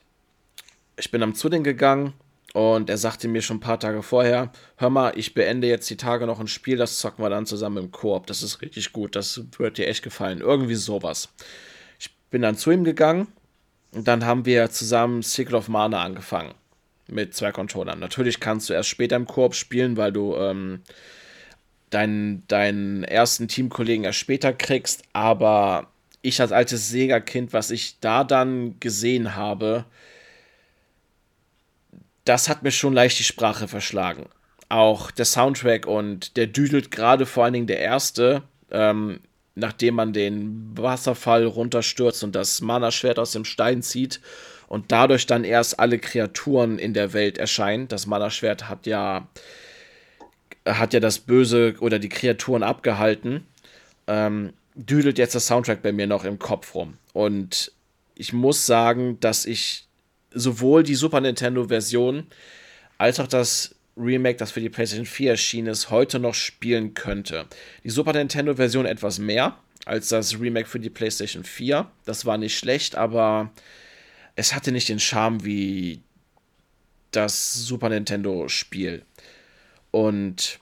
Ich 0.97 1.11
bin 1.11 1.23
am 1.23 1.35
zu 1.35 1.49
den 1.49 1.63
gegangen 1.63 2.13
und 2.53 2.89
er 2.89 2.97
sagte 2.97 3.27
mir 3.27 3.41
schon 3.41 3.57
ein 3.57 3.61
paar 3.61 3.79
Tage 3.79 4.01
vorher: 4.01 4.51
Hör 4.77 4.89
mal, 4.89 5.13
ich 5.17 5.33
beende 5.33 5.67
jetzt 5.67 5.89
die 5.89 5.97
Tage 5.97 6.25
noch 6.25 6.39
ein 6.39 6.47
Spiel, 6.47 6.77
das 6.77 6.99
zocken 6.99 7.23
wir 7.23 7.29
dann 7.29 7.45
zusammen 7.45 7.77
im 7.77 7.91
Koop. 7.91 8.27
Das 8.27 8.43
ist 8.43 8.61
richtig 8.61 8.93
gut, 8.93 9.15
das 9.15 9.41
wird 9.57 9.77
dir 9.77 9.87
echt 9.87 10.03
gefallen. 10.03 10.39
Irgendwie 10.39 10.75
sowas. 10.75 11.29
Ich 11.99 12.15
bin 12.29 12.41
dann 12.41 12.57
zu 12.57 12.71
ihm 12.71 12.83
gegangen 12.83 13.27
und 13.91 14.07
dann 14.07 14.25
haben 14.25 14.45
wir 14.45 14.69
zusammen 14.69 15.21
Secret 15.21 15.53
of 15.53 15.67
Mana 15.67 16.03
angefangen. 16.03 16.53
Mit 17.07 17.35
zwei 17.35 17.51
Controllern. 17.51 17.99
Natürlich 17.99 18.39
kannst 18.39 18.69
du 18.69 18.73
erst 18.73 18.89
später 18.89 19.15
im 19.15 19.27
Koop 19.27 19.53
spielen, 19.53 19.95
weil 19.95 20.11
du 20.11 20.35
ähm, 20.35 20.81
deinen, 21.91 22.47
deinen 22.47 23.03
ersten 23.03 23.47
Teamkollegen 23.47 24.05
erst 24.05 24.19
später 24.19 24.53
kriegst. 24.53 25.03
Aber 25.13 25.87
ich 26.23 26.41
als 26.41 26.51
altes 26.51 26.89
Sega-Kind, 26.89 27.53
was 27.53 27.69
ich 27.69 27.99
da 27.99 28.23
dann 28.23 28.79
gesehen 28.79 29.35
habe, 29.35 29.85
das 32.25 32.49
hat 32.49 32.63
mir 32.63 32.71
schon 32.71 32.93
leicht 32.93 33.19
die 33.19 33.23
Sprache 33.23 33.67
verschlagen. 33.67 34.27
Auch 34.67 35.11
der 35.11 35.25
Soundtrack 35.25 35.85
und 35.85 36.37
der 36.37 36.47
düdelt 36.47 36.89
gerade 36.89 37.25
vor 37.27 37.43
allen 37.43 37.53
Dingen 37.53 37.67
der 37.67 37.79
erste. 37.79 38.41
Ähm, 38.71 39.19
nachdem 39.55 39.95
man 39.95 40.13
den 40.13 40.71
Wasserfall 40.77 41.45
runterstürzt 41.45 42.23
und 42.23 42.35
das 42.35 42.61
Mana-Schwert 42.61 43.17
aus 43.19 43.31
dem 43.31 43.45
Stein 43.45 43.81
zieht 43.81 44.19
und 44.67 44.91
dadurch 44.91 45.25
dann 45.25 45.43
erst 45.43 45.79
alle 45.79 45.99
Kreaturen 45.99 46.77
in 46.77 46.93
der 46.93 47.13
Welt 47.13 47.37
erscheinen. 47.37 47.87
Das 47.87 48.05
Mana-Schwert 48.05 48.67
hat 48.67 48.85
ja, 48.85 49.27
hat 50.67 50.93
ja 50.93 50.99
das 50.99 51.19
Böse 51.19 51.75
oder 51.79 51.99
die 51.99 52.09
Kreaturen 52.09 52.63
abgehalten. 52.63 53.45
Ähm, 54.07 54.53
düdelt 54.75 55.17
jetzt 55.17 55.35
das 55.35 55.47
Soundtrack 55.47 55.81
bei 55.81 55.93
mir 55.93 56.07
noch 56.07 56.25
im 56.25 56.37
Kopf 56.37 56.75
rum. 56.75 56.97
Und 57.13 57.71
ich 58.13 58.33
muss 58.33 58.65
sagen, 58.65 59.19
dass 59.21 59.45
ich 59.45 59.87
sowohl 60.31 60.83
die 60.83 60.95
Super 60.95 61.21
Nintendo-Version 61.21 62.27
als 62.97 63.19
auch 63.19 63.27
das 63.27 63.74
Remake, 63.97 64.37
das 64.37 64.51
für 64.51 64.59
die 64.59 64.69
PlayStation 64.69 65.05
4 65.05 65.31
erschienen 65.31 65.67
ist, 65.67 65.89
heute 65.89 66.19
noch 66.19 66.33
spielen 66.33 66.93
könnte. 66.93 67.45
Die 67.83 67.89
Super 67.89 68.13
Nintendo-Version 68.13 68.85
etwas 68.85 69.19
mehr 69.19 69.57
als 69.85 70.09
das 70.09 70.39
Remake 70.39 70.67
für 70.67 70.79
die 70.79 70.89
PlayStation 70.89 71.43
4. 71.43 71.89
Das 72.05 72.25
war 72.25 72.37
nicht 72.37 72.57
schlecht, 72.57 72.95
aber 72.95 73.51
es 74.35 74.53
hatte 74.53 74.71
nicht 74.71 74.89
den 74.89 74.99
Charme 74.99 75.45
wie 75.45 76.01
das 77.11 77.53
Super 77.53 77.89
Nintendo-Spiel. 77.89 79.03
Und 79.91 80.59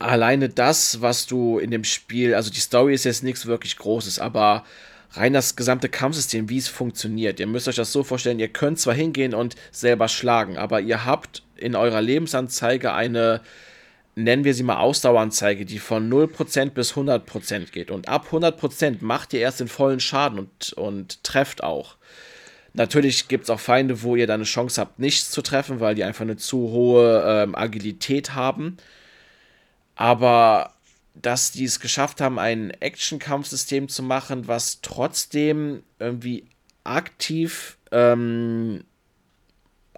alleine 0.00 0.48
das, 0.48 1.00
was 1.00 1.26
du 1.26 1.58
in 1.58 1.70
dem 1.70 1.84
Spiel, 1.84 2.34
also 2.34 2.50
die 2.50 2.60
Story 2.60 2.94
ist 2.94 3.04
jetzt 3.04 3.22
nichts 3.22 3.46
wirklich 3.46 3.76
Großes, 3.76 4.18
aber 4.18 4.64
rein 5.12 5.32
das 5.32 5.56
gesamte 5.56 5.88
Kampfsystem, 5.88 6.48
wie 6.48 6.58
es 6.58 6.68
funktioniert. 6.68 7.38
Ihr 7.40 7.46
müsst 7.46 7.68
euch 7.68 7.76
das 7.76 7.92
so 7.92 8.02
vorstellen, 8.02 8.40
ihr 8.40 8.48
könnt 8.48 8.78
zwar 8.80 8.94
hingehen 8.94 9.34
und 9.34 9.54
selber 9.70 10.08
schlagen, 10.08 10.56
aber 10.56 10.80
ihr 10.80 11.04
habt 11.04 11.42
in 11.60 11.76
eurer 11.76 12.00
Lebensanzeige 12.00 12.92
eine, 12.92 13.40
nennen 14.14 14.44
wir 14.44 14.54
sie 14.54 14.62
mal 14.62 14.78
Ausdaueranzeige, 14.78 15.64
die 15.64 15.78
von 15.78 16.10
0% 16.10 16.70
bis 16.70 16.94
100% 16.94 17.70
geht. 17.70 17.90
Und 17.90 18.08
ab 18.08 18.28
100% 18.30 18.98
macht 19.00 19.32
ihr 19.32 19.40
erst 19.40 19.60
den 19.60 19.68
vollen 19.68 20.00
Schaden 20.00 20.38
und, 20.38 20.72
und 20.74 21.24
trefft 21.24 21.62
auch. 21.62 21.96
Natürlich 22.72 23.28
gibt 23.28 23.44
es 23.44 23.50
auch 23.50 23.60
Feinde, 23.60 24.02
wo 24.02 24.14
ihr 24.14 24.26
dann 24.26 24.40
eine 24.40 24.44
Chance 24.44 24.80
habt, 24.80 24.98
nichts 24.98 25.30
zu 25.30 25.42
treffen, 25.42 25.80
weil 25.80 25.94
die 25.94 26.04
einfach 26.04 26.22
eine 26.22 26.36
zu 26.36 26.70
hohe 26.70 27.24
ähm, 27.26 27.54
Agilität 27.54 28.34
haben. 28.34 28.76
Aber 29.96 30.74
dass 31.14 31.52
die 31.52 31.64
es 31.64 31.80
geschafft 31.80 32.20
haben, 32.20 32.38
ein 32.38 32.70
Action-Kampfsystem 32.70 33.88
zu 33.88 34.02
machen, 34.02 34.46
was 34.46 34.80
trotzdem 34.80 35.82
irgendwie 35.98 36.44
aktiv 36.84 37.76
ähm, 37.90 38.84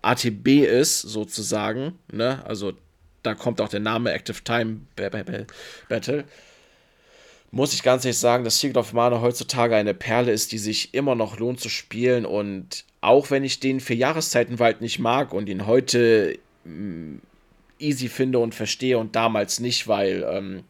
ATB 0.03 0.65
ist, 0.65 1.01
sozusagen. 1.01 1.99
Ne? 2.13 2.45
Also 2.45 2.73
da 3.23 3.35
kommt 3.35 3.61
auch 3.61 3.69
der 3.69 3.81
Name 3.81 4.13
Active 4.13 4.43
Time 4.45 4.81
Battle. 4.97 6.25
Muss 7.51 7.75
ich 7.75 7.83
ganz 7.83 8.05
ehrlich 8.05 8.19
sagen, 8.19 8.45
dass 8.45 8.59
Secret 8.59 8.79
of 8.79 8.93
Mana 8.93 9.21
heutzutage 9.21 9.77
eine 9.77 9.95
Perle 9.95 10.33
ist, 10.33 10.53
die 10.53 10.59
sich 10.59 10.95
immer 10.95 11.15
noch 11.15 11.39
lohnt 11.39 11.61
zu 11.61 11.69
spielen. 11.69 12.25
Und 12.25 12.85
auch 13.01 13.31
wenn 13.31 13.45
ich 13.45 13.61
den 13.61 13.81
für 13.81 13.95
Jahreszeitenwald 13.95 14.81
nicht 14.81 14.99
mag 14.99 15.33
und 15.35 15.49
ihn 15.49 15.67
heute 15.67 16.39
easy 17.79 18.09
finde 18.09 18.39
und 18.39 18.55
verstehe 18.55 18.99
und 18.99 19.15
damals 19.17 19.61
nicht, 19.61 19.87
weil 19.89 20.25
ähm, 20.29 20.65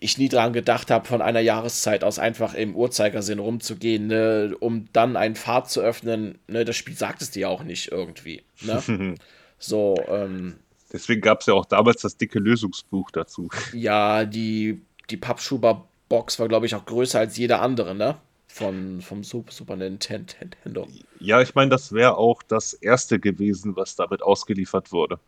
ich 0.00 0.18
nie 0.18 0.28
daran 0.28 0.52
gedacht 0.52 0.90
habe, 0.90 1.06
von 1.06 1.22
einer 1.22 1.40
Jahreszeit 1.40 2.04
aus 2.04 2.18
einfach 2.18 2.54
im 2.54 2.74
Uhrzeigersinn 2.74 3.38
rumzugehen, 3.38 4.06
ne, 4.06 4.54
um 4.60 4.88
dann 4.92 5.16
einen 5.16 5.36
Pfad 5.36 5.70
zu 5.70 5.80
öffnen. 5.80 6.38
Ne, 6.48 6.64
das 6.64 6.76
Spiel 6.76 6.96
sagt 6.96 7.22
es 7.22 7.30
dir 7.30 7.48
auch 7.48 7.62
nicht 7.62 7.92
irgendwie. 7.92 8.42
Ne? 8.62 9.14
so, 9.58 9.96
ähm, 10.08 10.56
Deswegen 10.92 11.20
gab 11.20 11.40
es 11.40 11.46
ja 11.46 11.54
auch 11.54 11.66
damals 11.66 12.02
das 12.02 12.16
dicke 12.16 12.38
Lösungsbuch 12.38 13.10
dazu. 13.10 13.48
Ja, 13.72 14.24
die, 14.24 14.80
die 15.10 15.16
Pappschuber-Box 15.16 16.38
war, 16.38 16.48
glaube 16.48 16.66
ich, 16.66 16.74
auch 16.74 16.84
größer 16.84 17.18
als 17.18 17.36
jede 17.36 17.58
andere, 17.58 17.94
ne? 17.94 18.16
Von, 18.46 19.02
vom 19.02 19.22
Super 19.22 19.76
Nintendo. 19.76 20.88
Ja, 21.20 21.42
ich 21.42 21.54
meine, 21.54 21.68
das 21.68 21.92
wäre 21.92 22.16
auch 22.16 22.42
das 22.42 22.72
erste 22.72 23.18
gewesen, 23.20 23.76
was 23.76 23.96
damit 23.96 24.22
ausgeliefert 24.22 24.92
wurde. 24.92 25.18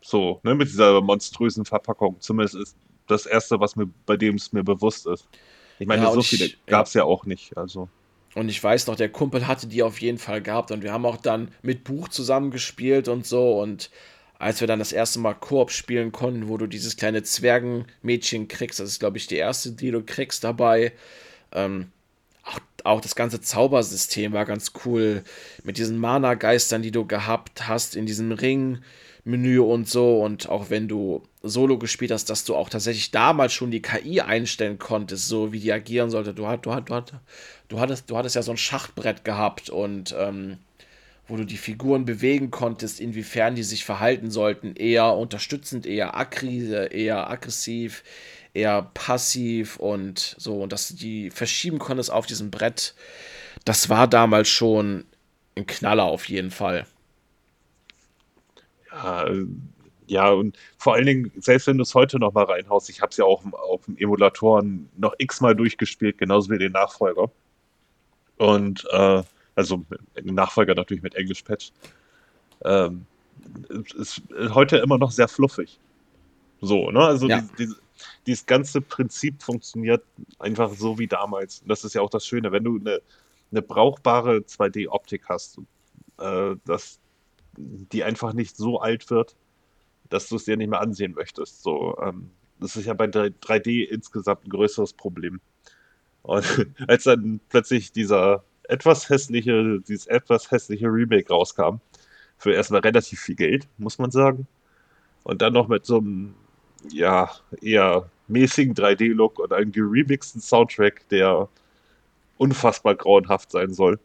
So, 0.00 0.40
ne, 0.42 0.54
mit 0.54 0.68
dieser 0.68 1.02
monströsen 1.02 1.66
Verpackung. 1.66 2.16
Zumindest 2.20 2.54
ist 2.54 2.76
das 3.12 3.26
erste, 3.26 3.60
was 3.60 3.76
mir, 3.76 3.88
bei 4.06 4.16
dem 4.16 4.36
es 4.36 4.52
mir 4.52 4.64
bewusst 4.64 5.06
ist. 5.06 5.28
Ich 5.78 5.86
meine, 5.86 6.04
ja, 6.04 6.12
so 6.12 6.22
viele 6.22 6.50
gab 6.66 6.86
es 6.86 6.94
ja. 6.94 7.00
ja 7.00 7.04
auch 7.04 7.24
nicht. 7.26 7.56
Also. 7.56 7.88
Und 8.34 8.48
ich 8.48 8.62
weiß 8.62 8.86
noch, 8.86 8.96
der 8.96 9.10
Kumpel 9.10 9.46
hatte 9.46 9.66
die 9.66 9.82
auf 9.82 10.00
jeden 10.00 10.18
Fall 10.18 10.42
gehabt 10.42 10.70
und 10.70 10.82
wir 10.82 10.92
haben 10.92 11.06
auch 11.06 11.16
dann 11.16 11.52
mit 11.62 11.84
Buch 11.84 12.08
zusammengespielt 12.08 13.08
und 13.08 13.26
so. 13.26 13.60
Und 13.60 13.90
als 14.38 14.60
wir 14.60 14.66
dann 14.66 14.78
das 14.78 14.92
erste 14.92 15.18
Mal 15.18 15.34
Koop 15.34 15.70
spielen 15.70 16.12
konnten, 16.12 16.48
wo 16.48 16.56
du 16.56 16.66
dieses 16.66 16.96
kleine 16.96 17.22
Zwergenmädchen 17.22 18.48
kriegst, 18.48 18.80
das 18.80 18.88
ist, 18.88 19.00
glaube 19.00 19.18
ich, 19.18 19.26
die 19.26 19.36
erste, 19.36 19.72
die 19.72 19.90
du 19.90 20.02
kriegst 20.02 20.44
dabei. 20.44 20.92
Ähm, 21.52 21.92
auch, 22.44 22.58
auch 22.84 23.00
das 23.00 23.14
ganze 23.14 23.40
Zaubersystem 23.40 24.32
war 24.32 24.44
ganz 24.44 24.72
cool. 24.84 25.22
Mit 25.62 25.78
diesen 25.78 25.98
Mana-Geistern, 25.98 26.82
die 26.82 26.90
du 26.90 27.06
gehabt 27.06 27.68
hast 27.68 27.94
in 27.94 28.06
diesem 28.06 28.32
Ring 28.32 28.78
Menü 29.24 29.60
und 29.60 29.88
so. 29.88 30.20
Und 30.22 30.48
auch 30.48 30.70
wenn 30.70 30.88
du 30.88 31.22
Solo 31.42 31.78
gespielt 31.78 32.12
hast, 32.12 32.30
dass 32.30 32.44
du 32.44 32.54
auch 32.54 32.68
tatsächlich 32.68 33.10
damals 33.10 33.52
schon 33.52 33.70
die 33.70 33.82
KI 33.82 34.20
einstellen 34.20 34.78
konntest, 34.78 35.26
so 35.26 35.52
wie 35.52 35.58
die 35.58 35.72
agieren 35.72 36.10
sollte. 36.10 36.34
Du, 36.34 36.46
hat, 36.46 36.66
du, 36.66 36.70
du, 36.70 37.02
du, 37.68 37.80
hattest, 37.80 38.08
du 38.08 38.16
hattest 38.16 38.36
ja 38.36 38.42
so 38.42 38.52
ein 38.52 38.56
Schachtbrett 38.56 39.24
gehabt 39.24 39.68
und 39.68 40.14
ähm, 40.16 40.58
wo 41.26 41.36
du 41.36 41.44
die 41.44 41.56
Figuren 41.56 42.04
bewegen 42.04 42.50
konntest, 42.50 43.00
inwiefern 43.00 43.54
die 43.54 43.62
sich 43.62 43.84
verhalten 43.84 44.30
sollten. 44.30 44.76
Eher 44.76 45.14
unterstützend, 45.14 45.86
eher 45.86 46.16
aggri 46.16 46.70
eher 46.90 47.30
aggressiv, 47.30 48.04
eher 48.54 48.90
passiv 48.94 49.78
und 49.78 50.36
so. 50.38 50.62
Und 50.62 50.72
dass 50.72 50.88
du 50.88 50.94
die 50.94 51.30
verschieben 51.30 51.78
konntest 51.78 52.10
auf 52.10 52.26
diesem 52.26 52.50
Brett, 52.50 52.94
das 53.64 53.88
war 53.88 54.08
damals 54.08 54.48
schon 54.48 55.04
ein 55.56 55.66
Knaller 55.66 56.04
auf 56.04 56.28
jeden 56.28 56.50
Fall. 56.50 56.86
Ja, 58.90 59.26
ja, 60.06 60.30
und 60.30 60.58
vor 60.78 60.94
allen 60.94 61.06
Dingen, 61.06 61.32
selbst 61.38 61.66
wenn 61.66 61.78
du 61.78 61.82
es 61.82 61.94
heute 61.94 62.18
noch 62.18 62.32
mal 62.32 62.44
reinhaust, 62.44 62.90
ich 62.90 63.00
habe 63.00 63.10
es 63.10 63.16
ja 63.16 63.24
auch 63.24 63.44
auf 63.52 63.84
dem 63.84 63.96
Emulatoren 63.96 64.88
noch 64.96 65.14
x-mal 65.18 65.54
durchgespielt, 65.54 66.18
genauso 66.18 66.50
wie 66.50 66.58
den 66.58 66.72
Nachfolger. 66.72 67.30
Und, 68.38 68.84
äh, 68.90 69.22
also 69.54 69.84
Nachfolger 70.22 70.74
natürlich 70.74 71.02
mit 71.02 71.14
Englisch-Patch. 71.14 71.72
Ähm, 72.64 73.06
ist 73.96 74.22
heute 74.50 74.78
immer 74.78 74.98
noch 74.98 75.10
sehr 75.10 75.28
fluffig. 75.28 75.78
So, 76.60 76.90
ne? 76.90 77.00
Also 77.00 77.28
ja. 77.28 77.40
die, 77.40 77.66
die, 77.66 77.74
dieses 78.26 78.46
ganze 78.46 78.80
Prinzip 78.80 79.42
funktioniert 79.42 80.02
einfach 80.38 80.72
so 80.74 80.98
wie 80.98 81.06
damals. 81.06 81.60
Und 81.62 81.68
das 81.68 81.84
ist 81.84 81.94
ja 81.94 82.02
auch 82.02 82.10
das 82.10 82.26
Schöne, 82.26 82.52
wenn 82.52 82.64
du 82.64 82.78
eine, 82.78 83.00
eine 83.50 83.62
brauchbare 83.62 84.38
2D-Optik 84.38 85.22
hast, 85.28 85.58
äh, 86.18 86.56
dass 86.64 86.98
die 87.56 88.04
einfach 88.04 88.32
nicht 88.32 88.56
so 88.56 88.80
alt 88.80 89.10
wird, 89.10 89.36
dass 90.12 90.28
du 90.28 90.36
es 90.36 90.44
dir 90.44 90.56
nicht 90.56 90.68
mehr 90.68 90.80
ansehen 90.80 91.14
möchtest. 91.14 91.62
So, 91.62 91.96
ähm, 92.02 92.30
das 92.60 92.76
ist 92.76 92.86
ja 92.86 92.94
bei 92.94 93.06
3D 93.06 93.84
insgesamt 93.84 94.46
ein 94.46 94.50
größeres 94.50 94.92
Problem. 94.92 95.40
Und 96.22 96.66
als 96.88 97.04
dann 97.04 97.40
plötzlich 97.48 97.92
dieser 97.92 98.44
etwas 98.64 99.08
hässliche, 99.08 99.80
dieses 99.80 100.06
etwas 100.06 100.50
hässliche 100.50 100.86
Remake 100.86 101.28
rauskam, 101.28 101.76
für 102.38 102.52
erstmal 102.52 102.80
relativ 102.80 103.20
viel 103.20 103.36
Geld, 103.36 103.68
muss 103.78 103.98
man 103.98 104.10
sagen. 104.10 104.46
Und 105.22 105.42
dann 105.42 105.52
noch 105.52 105.68
mit 105.68 105.86
so 105.86 105.98
einem, 105.98 106.34
ja, 106.90 107.30
eher 107.60 108.10
mäßigen 108.28 108.74
3D-Look 108.74 109.38
und 109.38 109.52
einem 109.52 109.72
geremixten 109.72 110.40
Soundtrack, 110.40 111.08
der 111.10 111.48
unfassbar 112.38 112.96
grauenhaft 112.96 113.52
sein 113.52 113.72
soll 113.72 114.00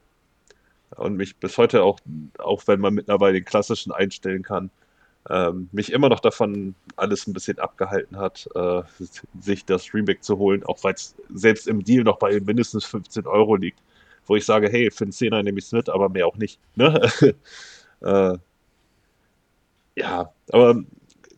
und 0.96 1.18
mich 1.18 1.38
bis 1.38 1.58
heute 1.58 1.84
auch, 1.84 2.00
auch 2.38 2.68
wenn 2.68 2.80
man 2.80 2.94
mittlerweile 2.94 3.34
den 3.34 3.46
klassischen 3.46 3.92
einstellen 3.92 4.44
kann, 4.44 4.70
ähm, 5.30 5.70
mich 5.72 5.92
immer 5.92 6.10
noch 6.10 6.20
davon 6.20 6.76
alles 6.96 7.28
ein 7.28 7.34
bisschen 7.34 7.60
abgehalten 7.60 8.18
hat, 8.18 8.48
äh, 8.56 8.82
sich 9.40 9.66
das 9.66 9.94
Remake 9.94 10.22
zu 10.22 10.38
holen, 10.38 10.64
auch 10.64 10.84
weil 10.84 10.94
es 10.94 11.16
selbst 11.34 11.68
im 11.68 11.84
Deal 11.84 12.04
noch 12.04 12.18
bei 12.18 12.40
mindestens 12.40 12.86
15 12.86 13.28
Euro 13.28 13.56
liegt, 13.56 13.80
wo 14.26 14.36
ich 14.36 14.46
sage, 14.46 14.70
hey, 14.70 14.90
für 14.92 15.06
einen 15.06 15.12
Zehner 15.12 15.44
nehme 15.44 15.60
ich 15.60 15.66
es 15.66 15.72
mit, 15.72 15.90
aber 15.90 16.10
mehr 16.10 16.28
auch 16.28 16.38
nicht. 16.38 16.60
Ne? 16.76 17.02
äh, 18.02 18.38
ja, 19.96 20.32
aber 20.52 20.84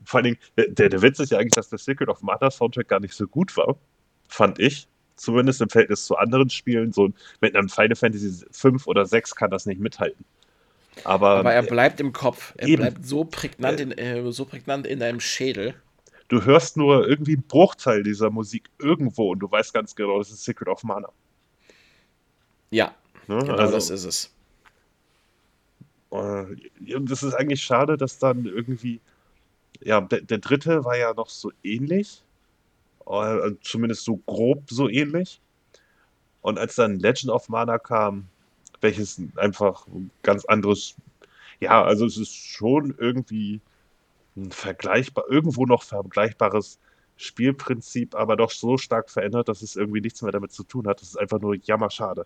vor 0.03 0.17
allen 0.17 0.23
Dingen, 0.23 0.37
der, 0.57 0.89
der 0.89 1.01
Witz 1.01 1.19
ist 1.19 1.31
ja 1.31 1.37
eigentlich, 1.37 1.53
dass 1.53 1.69
der 1.69 1.79
Secret 1.79 2.09
of 2.09 2.21
Mana 2.21 2.51
Soundtrack 2.51 2.87
gar 2.87 2.99
nicht 2.99 3.13
so 3.13 3.27
gut 3.27 3.55
war, 3.57 3.77
fand 4.27 4.59
ich 4.59 4.87
zumindest 5.15 5.61
im 5.61 5.69
Verhältnis 5.69 6.05
zu 6.05 6.15
anderen 6.15 6.49
Spielen. 6.49 6.91
So 6.91 7.11
mit 7.41 7.55
einem 7.55 7.69
Final 7.69 7.95
Fantasy 7.95 8.45
5 8.51 8.87
oder 8.87 9.05
6 9.05 9.35
kann 9.35 9.51
das 9.51 9.65
nicht 9.65 9.79
mithalten. 9.79 10.25
Aber, 11.03 11.29
Aber 11.31 11.53
er 11.53 11.63
bleibt 11.63 11.99
im 11.99 12.13
Kopf. 12.13 12.53
Er 12.57 12.67
eben. 12.67 12.81
bleibt 12.81 13.05
so 13.05 13.23
prägnant, 13.23 13.79
in, 13.79 13.91
äh, 13.91 14.31
so 14.31 14.45
prägnant 14.45 14.85
in 14.85 14.99
deinem 14.99 15.19
Schädel. 15.19 15.75
Du 16.27 16.43
hörst 16.45 16.77
nur 16.77 17.07
irgendwie 17.07 17.33
einen 17.33 17.43
Bruchteil 17.43 18.03
dieser 18.03 18.29
Musik 18.29 18.69
irgendwo 18.77 19.31
und 19.31 19.39
du 19.39 19.49
weißt 19.49 19.73
ganz 19.73 19.95
genau, 19.95 20.19
das 20.19 20.29
ist 20.29 20.43
Secret 20.43 20.67
of 20.67 20.83
Mana. 20.83 21.09
Ja, 22.69 22.93
ne? 23.27 23.39
genau 23.39 23.55
also, 23.55 23.73
das 23.73 23.89
ist 23.89 24.05
es. 24.05 24.35
Äh, 26.11 26.45
das 27.01 27.23
ist 27.23 27.33
eigentlich 27.33 27.63
schade, 27.63 27.97
dass 27.97 28.19
dann 28.19 28.45
irgendwie, 28.45 29.01
ja, 29.81 30.01
der, 30.01 30.21
der 30.21 30.37
dritte 30.37 30.85
war 30.85 30.97
ja 30.97 31.13
noch 31.13 31.29
so 31.29 31.51
ähnlich, 31.63 32.23
äh, 33.07 33.51
zumindest 33.61 34.03
so 34.03 34.17
grob 34.17 34.69
so 34.69 34.87
ähnlich. 34.87 35.41
Und 36.41 36.59
als 36.59 36.75
dann 36.75 36.99
Legend 36.99 37.31
of 37.31 37.49
Mana 37.49 37.79
kam, 37.79 38.29
welches 38.81 39.21
einfach 39.35 39.87
ein 39.87 40.11
ganz 40.23 40.45
anderes, 40.45 40.95
ja, 41.59 41.83
also 41.83 42.05
es 42.05 42.17
ist 42.17 42.35
schon 42.35 42.95
irgendwie 42.97 43.61
ein 44.37 44.51
vergleichbar, 44.51 45.25
irgendwo 45.29 45.65
noch 45.65 45.83
vergleichbares 45.83 46.79
Spielprinzip, 47.17 48.15
aber 48.15 48.37
doch 48.37 48.51
so 48.51 48.77
stark 48.77 49.09
verändert, 49.09 49.49
dass 49.49 49.61
es 49.61 49.75
irgendwie 49.75 50.01
nichts 50.01 50.21
mehr 50.21 50.31
damit 50.31 50.53
zu 50.53 50.63
tun 50.63 50.87
hat. 50.87 51.01
Das 51.01 51.09
ist 51.09 51.17
einfach 51.17 51.39
nur 51.41 51.55
jammerschade. 51.55 52.25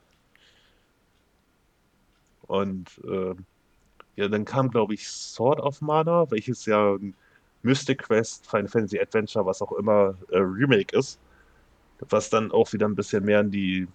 Und 2.47 3.01
äh, 3.05 3.33
ja, 4.15 4.27
dann 4.27 4.45
kam, 4.45 4.69
glaube 4.69 4.93
ich, 4.93 5.07
Sword 5.07 5.59
of 5.59 5.81
Mana, 5.81 6.29
welches 6.29 6.65
ja 6.67 6.93
ein 6.93 7.15
Mystic 7.63 8.03
Quest, 8.03 8.45
Final 8.47 8.67
Fantasy 8.67 8.99
Adventure, 8.99 9.45
was 9.45 9.61
auch 9.61 9.71
immer, 9.73 10.15
äh, 10.29 10.37
Remake 10.37 10.95
ist. 10.95 11.19
Was 12.09 12.29
dann 12.29 12.51
auch 12.51 12.71
wieder 12.73 12.87
ein 12.87 12.95
bisschen 12.95 13.25
mehr 13.25 13.39
in 13.39 13.51
die 13.51 13.87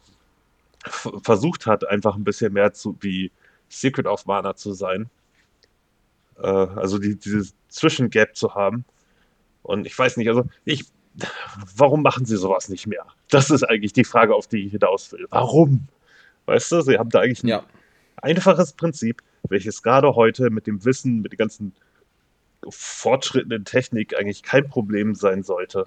versucht 0.84 1.66
hat, 1.66 1.86
einfach 1.88 2.16
ein 2.16 2.24
bisschen 2.24 2.52
mehr 2.52 2.72
zu 2.72 2.96
wie 3.00 3.30
Secret 3.68 4.06
of 4.06 4.26
Mana 4.26 4.54
zu 4.56 4.72
sein. 4.72 5.10
Äh, 6.38 6.46
also 6.46 6.98
die, 6.98 7.16
dieses 7.16 7.54
Zwischengap 7.68 8.36
zu 8.36 8.54
haben. 8.54 8.84
Und 9.62 9.86
ich 9.86 9.98
weiß 9.98 10.16
nicht, 10.16 10.28
also 10.28 10.44
ich, 10.64 10.84
warum 11.76 12.02
machen 12.02 12.24
sie 12.24 12.36
sowas 12.36 12.68
nicht 12.68 12.86
mehr? 12.86 13.06
Das 13.28 13.50
ist 13.50 13.64
eigentlich 13.64 13.92
die 13.92 14.04
Frage, 14.04 14.34
auf 14.34 14.46
die 14.46 14.66
ich 14.66 14.72
hinaus 14.72 15.12
will. 15.12 15.26
Warum? 15.30 15.88
Weißt 16.46 16.72
du, 16.72 16.80
sie 16.80 16.98
haben 16.98 17.10
da 17.10 17.20
eigentlich 17.20 17.42
ein 17.42 17.48
ja. 17.48 17.64
einfaches 18.16 18.72
Prinzip, 18.72 19.22
welches 19.48 19.82
gerade 19.82 20.14
heute 20.14 20.50
mit 20.50 20.66
dem 20.66 20.84
Wissen, 20.84 21.20
mit 21.20 21.32
den 21.32 21.38
ganzen 21.38 21.74
fortschrittenden 22.68 23.64
Technik 23.64 24.18
eigentlich 24.18 24.42
kein 24.42 24.68
Problem 24.68 25.14
sein 25.14 25.42
sollte. 25.42 25.86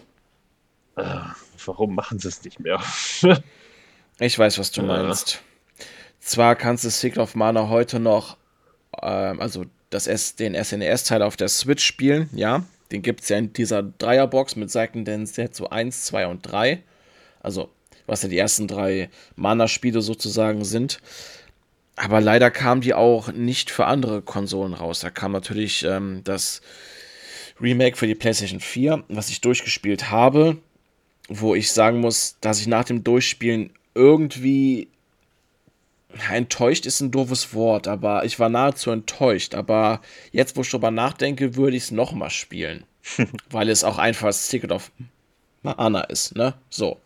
Äh, 0.95 1.19
warum 1.65 1.95
machen 1.95 2.19
sie 2.19 2.27
es 2.27 2.43
nicht 2.43 2.59
mehr? 2.59 2.81
ich 4.27 4.37
weiß, 4.37 4.59
was 4.59 4.71
du 4.71 4.83
meinst. 4.83 5.41
Zwar 6.19 6.55
kannst 6.55 6.83
du 6.83 6.89
Secret 6.89 7.17
of 7.17 7.35
Mana 7.35 7.69
heute 7.69 7.99
noch, 7.99 8.37
ähm, 9.01 9.39
also 9.39 9.65
das 9.89 10.07
S, 10.07 10.35
den 10.35 10.55
SNES-Teil 10.55 11.21
auf 11.21 11.35
der 11.35 11.49
Switch 11.49 11.83
spielen, 11.83 12.29
ja. 12.33 12.63
Den 12.91 13.01
gibt 13.01 13.21
es 13.21 13.29
ja 13.29 13.37
in 13.37 13.53
dieser 13.53 13.83
Dreierbox 13.83 14.55
mit 14.57 14.69
Seiten 14.69 15.05
zu 15.25 15.69
1, 15.69 16.05
2 16.05 16.27
und 16.27 16.41
3. 16.41 16.83
Also, 17.39 17.69
was 18.05 18.21
ja 18.21 18.29
die 18.29 18.37
ersten 18.37 18.67
drei 18.67 19.09
Mana-Spiele 19.35 20.01
sozusagen 20.01 20.65
sind. 20.65 20.99
Aber 21.95 22.19
leider 22.19 22.51
kam 22.51 22.81
die 22.81 22.93
auch 22.93 23.31
nicht 23.31 23.71
für 23.71 23.85
andere 23.85 24.21
Konsolen 24.21 24.73
raus. 24.73 24.99
Da 24.99 25.09
kam 25.09 25.31
natürlich 25.31 25.83
ähm, 25.83 26.21
das 26.23 26.61
Remake 27.61 27.95
für 27.95 28.07
die 28.07 28.15
PlayStation 28.15 28.59
4, 28.59 29.03
was 29.07 29.29
ich 29.29 29.41
durchgespielt 29.41 30.09
habe, 30.09 30.57
wo 31.29 31.55
ich 31.55 31.71
sagen 31.71 31.99
muss, 31.99 32.37
dass 32.41 32.59
ich 32.59 32.67
nach 32.67 32.83
dem 32.83 33.03
Durchspielen 33.03 33.71
irgendwie 33.93 34.89
enttäuscht 36.29 36.85
ist 36.85 37.01
ein 37.01 37.11
doofes 37.11 37.53
Wort, 37.53 37.87
aber 37.87 38.25
ich 38.25 38.39
war 38.39 38.49
nahezu 38.49 38.91
enttäuscht. 38.91 39.55
Aber 39.55 40.01
jetzt, 40.31 40.55
wo 40.55 40.61
ich 40.61 40.69
drüber 40.69 40.91
nachdenke, 40.91 41.55
würde 41.55 41.77
ich 41.77 41.83
es 41.83 41.91
nochmal 41.91 42.29
spielen. 42.29 42.85
weil 43.49 43.69
es 43.69 43.83
auch 43.83 43.97
einfach 43.97 44.27
das 44.27 44.47
Ticket 44.47 44.71
of 44.71 44.91
Mana 45.63 46.01
ist, 46.01 46.35
ne? 46.35 46.53
So. 46.69 46.99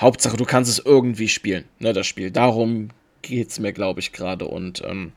Hauptsache, 0.00 0.36
du 0.36 0.44
kannst 0.44 0.70
es 0.70 0.78
irgendwie 0.78 1.28
spielen, 1.28 1.64
ne, 1.78 1.92
das 1.92 2.06
Spiel. 2.06 2.30
Darum 2.30 2.90
geht 3.22 3.48
es 3.48 3.58
mir, 3.58 3.72
glaube 3.72 4.00
ich, 4.00 4.12
gerade. 4.12 4.46
Und 4.46 4.82
ähm, 4.84 5.12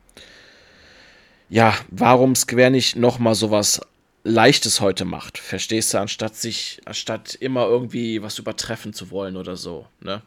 ja, 1.50 1.76
warum 1.90 2.36
Square 2.36 2.72
nicht 2.72 2.96
nochmal 2.96 3.36
sowas 3.36 3.82
Leichtes 4.24 4.80
heute 4.80 5.06
macht, 5.06 5.38
verstehst 5.38 5.94
du, 5.94 5.98
anstatt 6.00 6.36
sich, 6.36 6.80
anstatt 6.86 7.36
immer 7.36 7.66
irgendwie 7.66 8.22
was 8.22 8.40
übertreffen 8.40 8.94
zu 8.94 9.12
wollen 9.12 9.36
oder 9.36 9.56
so, 9.58 9.88
ne? 10.02 10.22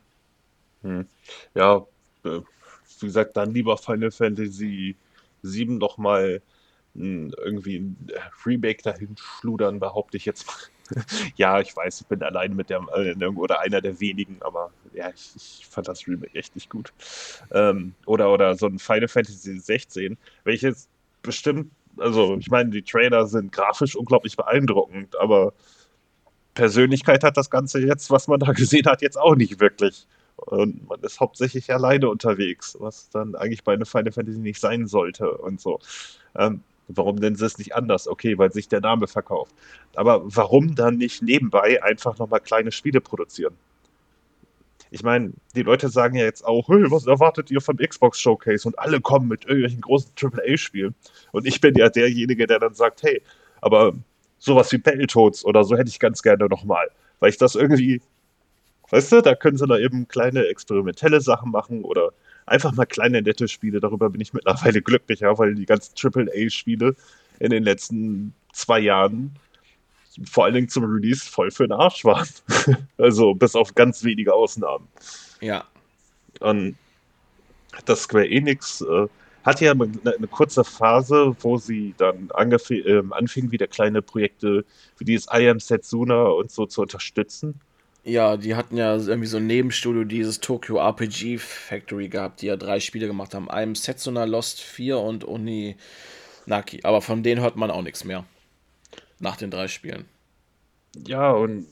Hm. 0.82 1.06
Ja, 1.54 1.86
äh, 2.24 2.40
wie 3.00 3.06
gesagt, 3.06 3.36
dann 3.36 3.52
lieber 3.52 3.76
Final 3.78 4.10
Fantasy 4.10 4.96
7 5.42 5.78
noch 5.78 5.98
mal 5.98 6.40
hm, 6.94 7.32
irgendwie 7.44 7.78
ein 7.78 7.96
Remake 8.44 8.82
dahin 8.82 9.16
schludern, 9.16 9.80
behaupte 9.80 10.16
ich 10.16 10.24
jetzt 10.24 10.46
mal. 10.46 10.56
ja, 11.36 11.60
ich 11.60 11.74
weiß, 11.74 12.02
ich 12.02 12.06
bin 12.06 12.22
allein 12.22 12.54
mit 12.54 12.68
der 12.68 12.80
äh, 12.94 13.14
oder 13.26 13.60
einer 13.60 13.80
der 13.80 13.98
wenigen, 14.00 14.36
aber 14.40 14.70
ja, 14.92 15.10
ich, 15.10 15.32
ich 15.36 15.66
fand 15.66 15.88
das 15.88 16.06
Remake 16.06 16.34
echt 16.34 16.54
nicht 16.54 16.68
gut. 16.68 16.92
Ähm, 17.52 17.94
oder, 18.04 18.32
oder 18.32 18.54
so 18.56 18.66
ein 18.66 18.78
Final 18.78 19.08
Fantasy 19.08 19.58
16, 19.58 20.18
welches 20.44 20.88
bestimmt, 21.22 21.70
also 21.96 22.36
ich 22.38 22.50
meine, 22.50 22.70
die 22.70 22.82
Trailer 22.82 23.26
sind 23.26 23.52
grafisch 23.52 23.96
unglaublich 23.96 24.36
beeindruckend, 24.36 25.16
aber 25.18 25.54
Persönlichkeit 26.54 27.24
hat 27.24 27.36
das 27.36 27.48
Ganze 27.50 27.80
jetzt, 27.80 28.10
was 28.10 28.28
man 28.28 28.40
da 28.40 28.52
gesehen 28.52 28.86
hat, 28.86 29.02
jetzt 29.02 29.18
auch 29.18 29.34
nicht 29.34 29.60
wirklich. 29.60 30.06
Und 30.36 30.88
man 30.88 31.00
ist 31.00 31.20
hauptsächlich 31.20 31.72
alleine 31.72 32.08
unterwegs, 32.08 32.76
was 32.80 33.10
dann 33.10 33.34
eigentlich 33.34 33.64
bei 33.64 33.74
einer 33.74 33.86
Final 33.86 34.12
Fantasy 34.12 34.38
nicht 34.38 34.60
sein 34.60 34.86
sollte 34.86 35.30
und 35.38 35.60
so. 35.60 35.78
Ähm, 36.36 36.62
warum 36.88 37.16
nennen 37.16 37.36
sie 37.36 37.46
es 37.46 37.58
nicht 37.58 37.74
anders? 37.74 38.08
Okay, 38.08 38.38
weil 38.38 38.52
sich 38.52 38.68
der 38.68 38.80
Name 38.80 39.06
verkauft. 39.06 39.54
Aber 39.94 40.22
warum 40.24 40.74
dann 40.74 40.96
nicht 40.96 41.22
nebenbei 41.22 41.82
einfach 41.82 42.18
nochmal 42.18 42.40
kleine 42.40 42.72
Spiele 42.72 43.00
produzieren? 43.00 43.56
Ich 44.90 45.02
meine, 45.02 45.32
die 45.54 45.62
Leute 45.62 45.88
sagen 45.88 46.16
ja 46.16 46.24
jetzt 46.24 46.44
auch, 46.44 46.68
hey, 46.68 46.90
was 46.90 47.06
erwartet 47.06 47.50
ihr 47.50 47.62
vom 47.62 47.78
Xbox 47.78 48.20
Showcase? 48.20 48.68
Und 48.68 48.78
alle 48.78 49.00
kommen 49.00 49.26
mit 49.26 49.44
irgendwelchen 49.44 49.80
großen 49.80 50.12
AAA-Spielen. 50.20 50.94
Und 51.32 51.46
ich 51.46 51.62
bin 51.62 51.74
ja 51.76 51.88
derjenige, 51.88 52.46
der 52.46 52.58
dann 52.58 52.74
sagt, 52.74 53.02
hey, 53.02 53.22
aber 53.62 53.94
sowas 54.38 54.70
wie 54.70 54.78
Battletoads 54.78 55.46
oder 55.46 55.64
so 55.64 55.78
hätte 55.78 55.88
ich 55.88 55.98
ganz 55.98 56.22
gerne 56.22 56.46
nochmal. 56.46 56.88
Weil 57.20 57.30
ich 57.30 57.38
das 57.38 57.54
irgendwie 57.54 58.02
Weißt 58.92 59.10
du, 59.10 59.22
da 59.22 59.34
können 59.34 59.56
sie 59.56 59.66
da 59.66 59.78
eben 59.78 60.06
kleine 60.06 60.46
experimentelle 60.48 61.22
Sachen 61.22 61.50
machen 61.50 61.82
oder 61.82 62.12
einfach 62.44 62.72
mal 62.72 62.84
kleine 62.84 63.22
nette 63.22 63.48
Spiele. 63.48 63.80
Darüber 63.80 64.10
bin 64.10 64.20
ich 64.20 64.34
mittlerweile 64.34 64.82
glücklicher, 64.82 65.38
weil 65.38 65.54
die 65.54 65.64
ganzen 65.64 65.94
AAA-Spiele 65.96 66.94
in 67.38 67.50
den 67.50 67.62
letzten 67.62 68.34
zwei 68.52 68.80
Jahren 68.80 69.34
vor 70.30 70.44
allen 70.44 70.52
Dingen 70.52 70.68
zum 70.68 70.84
Release 70.84 71.24
voll 71.24 71.50
für 71.50 71.66
den 71.66 71.72
Arsch 71.72 72.04
waren. 72.04 72.28
also 72.98 73.32
bis 73.32 73.56
auf 73.56 73.74
ganz 73.74 74.04
wenige 74.04 74.34
Ausnahmen. 74.34 74.86
Ja. 75.40 75.64
Und 76.40 76.76
das 77.86 78.02
Square 78.02 78.28
Enix 78.28 78.82
äh, 78.82 79.06
hatte 79.42 79.64
ja 79.64 79.72
eine, 79.72 79.90
eine, 80.04 80.26
kurze 80.26 80.64
Phase, 80.64 81.34
wo 81.40 81.56
sie 81.56 81.94
dann 81.96 82.28
äh, 82.36 83.02
anfingen, 83.12 83.52
wieder 83.52 83.68
kleine 83.68 84.02
Projekte 84.02 84.66
wie 84.98 85.04
dieses 85.06 85.28
I 85.32 85.48
Am 85.48 85.60
Setsuna 85.60 86.24
und 86.24 86.50
so 86.50 86.66
zu 86.66 86.82
unterstützen. 86.82 87.58
Ja, 88.04 88.36
die 88.36 88.56
hatten 88.56 88.76
ja 88.76 88.96
irgendwie 88.96 89.28
so 89.28 89.36
ein 89.36 89.46
Nebenstudio, 89.46 90.02
dieses 90.04 90.40
Tokyo 90.40 90.78
RPG 90.78 91.38
Factory 91.38 92.08
gehabt, 92.08 92.42
die 92.42 92.46
ja 92.46 92.56
drei 92.56 92.80
Spiele 92.80 93.06
gemacht 93.06 93.32
haben. 93.32 93.48
Einem 93.48 93.76
Setsuna 93.76 94.24
Lost 94.24 94.60
4 94.60 94.98
und 94.98 95.26
Oni 95.26 95.76
Naki. 96.46 96.80
Aber 96.82 97.00
von 97.00 97.22
denen 97.22 97.40
hört 97.40 97.54
man 97.54 97.70
auch 97.70 97.82
nichts 97.82 98.02
mehr. 98.04 98.24
Nach 99.20 99.36
den 99.36 99.52
drei 99.52 99.68
Spielen. 99.68 100.06
Ja, 101.06 101.30
und 101.30 101.66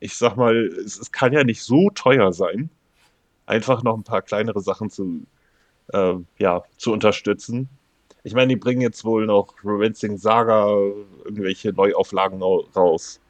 ich 0.00 0.16
sag 0.16 0.36
mal, 0.36 0.66
es, 0.84 0.98
es 0.98 1.10
kann 1.10 1.32
ja 1.32 1.42
nicht 1.42 1.62
so 1.62 1.90
teuer 1.90 2.32
sein, 2.32 2.70
einfach 3.46 3.82
noch 3.82 3.96
ein 3.96 4.04
paar 4.04 4.22
kleinere 4.22 4.60
Sachen 4.60 4.88
zu, 4.88 5.22
äh, 5.92 6.14
ja, 6.38 6.62
zu 6.76 6.92
unterstützen. 6.92 7.68
Ich 8.22 8.34
meine, 8.34 8.48
die 8.48 8.56
bringen 8.56 8.80
jetzt 8.82 9.04
wohl 9.04 9.26
noch 9.26 9.54
Romancing 9.64 10.16
Saga 10.16 10.68
irgendwelche 11.24 11.72
Neuauflagen 11.72 12.40
raus. 12.40 13.20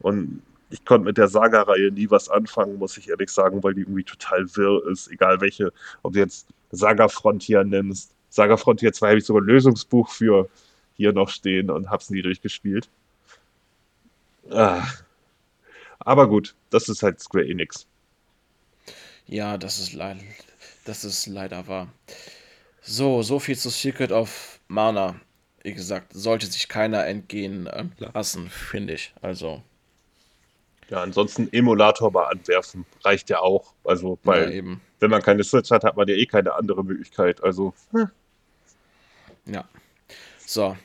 Und 0.00 0.42
ich 0.70 0.84
konnte 0.84 1.04
mit 1.04 1.18
der 1.18 1.28
Saga-Reihe 1.28 1.90
nie 1.90 2.10
was 2.10 2.28
anfangen, 2.28 2.78
muss 2.78 2.96
ich 2.96 3.08
ehrlich 3.08 3.30
sagen, 3.30 3.62
weil 3.62 3.74
die 3.74 3.82
irgendwie 3.82 4.04
total 4.04 4.46
wirr 4.56 4.86
ist. 4.90 5.08
Egal 5.10 5.40
welche, 5.40 5.72
ob 6.02 6.12
du 6.12 6.20
jetzt 6.20 6.46
Saga 6.70 7.08
Frontier 7.08 7.64
nimmst. 7.64 8.14
Saga 8.28 8.56
Frontier 8.56 8.92
2 8.92 9.08
habe 9.08 9.18
ich 9.18 9.24
sogar 9.24 9.42
ein 9.42 9.46
Lösungsbuch 9.46 10.08
für 10.08 10.48
hier 10.94 11.12
noch 11.12 11.28
stehen 11.28 11.70
und 11.70 11.90
hab's 11.90 12.10
nie 12.10 12.22
durchgespielt. 12.22 12.88
Ah. 14.50 14.86
Aber 15.98 16.28
gut, 16.28 16.54
das 16.70 16.88
ist 16.88 17.02
halt 17.02 17.20
Square 17.20 17.48
Enix. 17.48 17.86
Ja, 19.26 19.58
das 19.58 19.78
ist 19.78 19.92
leider, 19.92 20.20
das 20.84 21.04
ist 21.04 21.26
leider 21.26 21.66
wahr. 21.66 21.92
So, 22.82 23.22
so 23.22 23.38
viel 23.38 23.56
zu 23.56 23.70
Secret 23.70 24.12
of 24.12 24.60
Mana. 24.68 25.20
Wie 25.62 25.74
gesagt, 25.74 26.12
sollte 26.14 26.46
sich 26.46 26.68
keiner 26.68 27.06
entgehen 27.06 27.66
äh, 27.66 27.84
lassen, 27.98 28.48
finde 28.48 28.94
ich. 28.94 29.12
Also. 29.20 29.62
Ja, 30.90 31.02
ansonsten 31.02 31.48
Emulator 31.52 32.10
mal 32.10 32.24
anwerfen 32.24 32.84
reicht 33.04 33.30
ja 33.30 33.38
auch. 33.38 33.74
Also, 33.84 34.18
weil, 34.24 34.52
ja, 34.52 34.62
wenn 34.98 35.10
man 35.10 35.22
keine 35.22 35.44
Switch 35.44 35.70
hat, 35.70 35.84
hat 35.84 35.96
man 35.96 36.08
ja 36.08 36.16
eh 36.16 36.26
keine 36.26 36.54
andere 36.54 36.84
Möglichkeit. 36.84 37.42
Also. 37.44 37.74
Hm. 37.92 38.10
Ja. 39.46 39.68
So. 40.44 40.76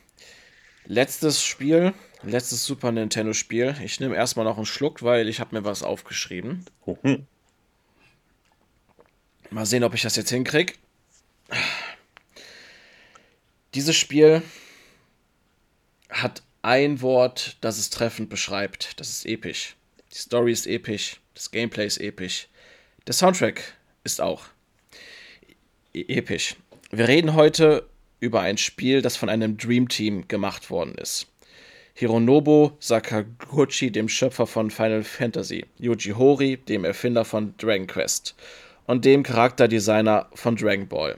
Letztes 0.86 1.44
Spiel, 1.44 1.96
letztes 2.22 2.66
Super 2.66 2.92
Nintendo 2.92 3.34
Spiel. 3.34 3.76
Ich 3.84 4.00
nehme 4.00 4.16
erstmal 4.16 4.46
noch 4.46 4.58
einen 4.58 4.68
Schluck, 4.68 5.02
weil 5.02 5.28
ich 5.28 5.40
habe 5.40 5.56
mir 5.56 5.66
was 5.66 5.82
aufgeschrieben. 5.82 6.66
Mhm. 6.86 7.26
Mal 9.50 9.66
sehen, 9.66 9.84
ob 9.84 9.96
ich 9.96 10.04
das 10.04 10.16
jetzt 10.16 10.30
hinkriege. 10.30 10.74
Dieses 13.74 13.96
Spiel 13.96 14.44
hat 16.10 16.44
ein 16.62 17.02
Wort, 17.02 17.58
das 17.62 17.80
es 17.80 17.90
treffend 17.90 18.30
beschreibt. 18.30 19.00
Das 19.00 19.10
ist 19.10 19.26
episch. 19.26 19.76
Die 20.16 20.22
Story 20.22 20.54
ist 20.54 20.66
episch, 20.66 21.20
das 21.34 21.52
Gameplay 21.52 21.86
ist 21.86 22.00
episch, 22.00 22.48
der 23.06 23.14
Soundtrack 23.14 23.62
ist 24.06 24.22
auch 24.22 24.46
e 25.94 26.06
episch. 26.08 26.56
Wir 26.90 27.10
reden 27.10 27.34
heute 27.34 27.90
über 28.22 28.40
ein 28.40 28.58
Spiel, 28.58 29.02
das 29.02 29.18
von 29.18 29.28
einem 29.28 29.58
Dream 29.58 29.90
Team 29.90 30.26
gemacht 30.30 30.70
worden 30.70 30.96
ist. 30.96 31.28
Hironobu 31.96 32.72
Sakaguchi, 32.80 33.92
dem 33.92 34.08
Schöpfer 34.08 34.48
von 34.48 34.72
Final 34.72 35.04
Fantasy, 35.04 35.66
Yuji 35.80 36.12
Horii, 36.12 36.56
dem 36.56 36.86
Erfinder 36.86 37.26
von 37.26 37.54
Dragon 37.58 37.86
Quest 37.86 38.36
und 38.88 39.04
dem 39.04 39.22
Charakterdesigner 39.22 40.30
von 40.34 40.56
Dragon 40.56 40.88
Ball. 40.88 41.18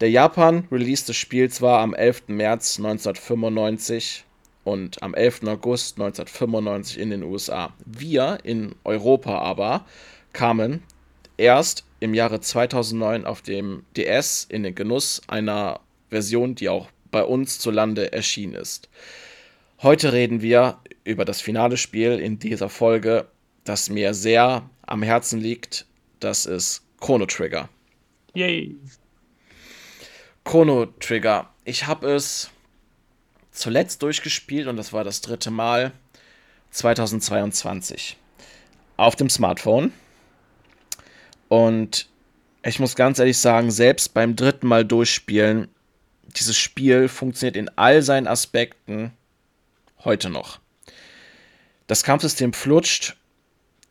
Der 0.00 0.10
Japan-Release 0.10 1.06
des 1.06 1.16
Spiels 1.16 1.62
war 1.62 1.80
am 1.80 1.94
11. 1.94 2.24
März 2.26 2.76
1995 2.76 4.23
und 4.64 5.02
am 5.02 5.14
11. 5.14 5.44
August 5.44 6.00
1995 6.00 6.98
in 6.98 7.10
den 7.10 7.22
USA. 7.22 7.72
Wir 7.84 8.38
in 8.42 8.74
Europa 8.84 9.38
aber 9.38 9.84
kamen 10.32 10.82
erst 11.36 11.84
im 12.00 12.14
Jahre 12.14 12.40
2009 12.40 13.24
auf 13.24 13.42
dem 13.42 13.84
DS 13.96 14.46
in 14.48 14.62
den 14.62 14.74
Genuss 14.74 15.22
einer 15.26 15.80
Version, 16.10 16.54
die 16.54 16.68
auch 16.68 16.88
bei 17.10 17.22
uns 17.22 17.58
zu 17.58 17.70
Lande 17.70 18.12
erschienen 18.12 18.54
ist. 18.54 18.88
Heute 19.82 20.12
reden 20.12 20.42
wir 20.42 20.78
über 21.04 21.24
das 21.24 21.40
finale 21.40 21.76
Spiel 21.76 22.18
in 22.18 22.38
dieser 22.38 22.68
Folge, 22.68 23.28
das 23.64 23.90
mir 23.90 24.14
sehr 24.14 24.68
am 24.82 25.02
Herzen 25.02 25.40
liegt. 25.40 25.86
Das 26.20 26.46
ist 26.46 26.82
Chrono 27.00 27.26
Trigger. 27.26 27.68
Yay! 28.34 28.76
Chrono 30.44 30.86
Trigger. 31.00 31.48
Ich 31.64 31.86
habe 31.86 32.12
es 32.12 32.50
zuletzt 33.54 34.02
durchgespielt 34.02 34.66
und 34.66 34.76
das 34.76 34.92
war 34.92 35.04
das 35.04 35.20
dritte 35.22 35.50
Mal 35.50 35.92
2022 36.70 38.18
auf 38.96 39.16
dem 39.16 39.30
Smartphone. 39.30 39.92
Und 41.48 42.08
ich 42.62 42.80
muss 42.80 42.96
ganz 42.96 43.18
ehrlich 43.18 43.38
sagen, 43.38 43.70
selbst 43.70 44.12
beim 44.12 44.36
dritten 44.36 44.66
Mal 44.66 44.84
durchspielen, 44.84 45.68
dieses 46.36 46.56
Spiel 46.56 47.08
funktioniert 47.08 47.56
in 47.56 47.70
all 47.76 48.02
seinen 48.02 48.26
Aspekten 48.26 49.12
heute 50.04 50.30
noch. 50.30 50.58
Das 51.86 52.02
Kampfsystem 52.02 52.52
flutscht, 52.52 53.16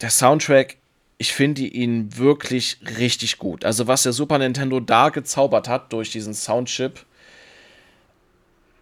der 0.02 0.10
Soundtrack, 0.10 0.78
ich 1.18 1.32
finde 1.34 1.62
ihn 1.62 2.18
wirklich 2.18 2.80
richtig 2.98 3.38
gut. 3.38 3.64
Also 3.64 3.88
was 3.88 4.04
der 4.04 4.14
Super 4.14 4.40
Nintendo 4.40 4.80
da 4.80 5.10
gezaubert 5.10 5.70
hat 5.70 5.94
durch 5.94 6.12
diesen 6.12 6.34
Soundchip, 6.34 7.06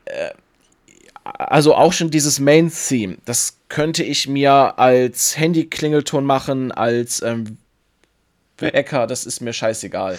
äh, 0.05 0.31
also 1.23 1.75
auch 1.75 1.93
schon 1.93 2.11
dieses 2.11 2.39
Main-Theme, 2.39 3.17
das 3.25 3.57
könnte 3.69 4.03
ich 4.03 4.27
mir 4.27 4.79
als 4.79 5.37
Handy-Klingelton 5.37 6.25
machen, 6.25 6.71
als 6.71 7.21
ähm, 7.21 7.57
Hacker, 8.59 9.07
das 9.07 9.25
ist 9.25 9.41
mir 9.41 9.53
scheißegal. 9.53 10.17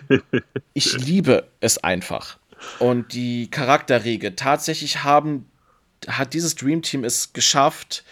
ich 0.74 0.92
liebe 0.98 1.48
es 1.60 1.78
einfach. 1.78 2.38
Und 2.78 3.12
die 3.12 3.50
Charakterriege, 3.50 4.36
tatsächlich 4.36 5.02
haben, 5.04 5.50
hat 6.06 6.34
dieses 6.34 6.54
Dream 6.54 6.82
Team 6.82 7.04
es 7.04 7.32
geschafft, 7.32 8.04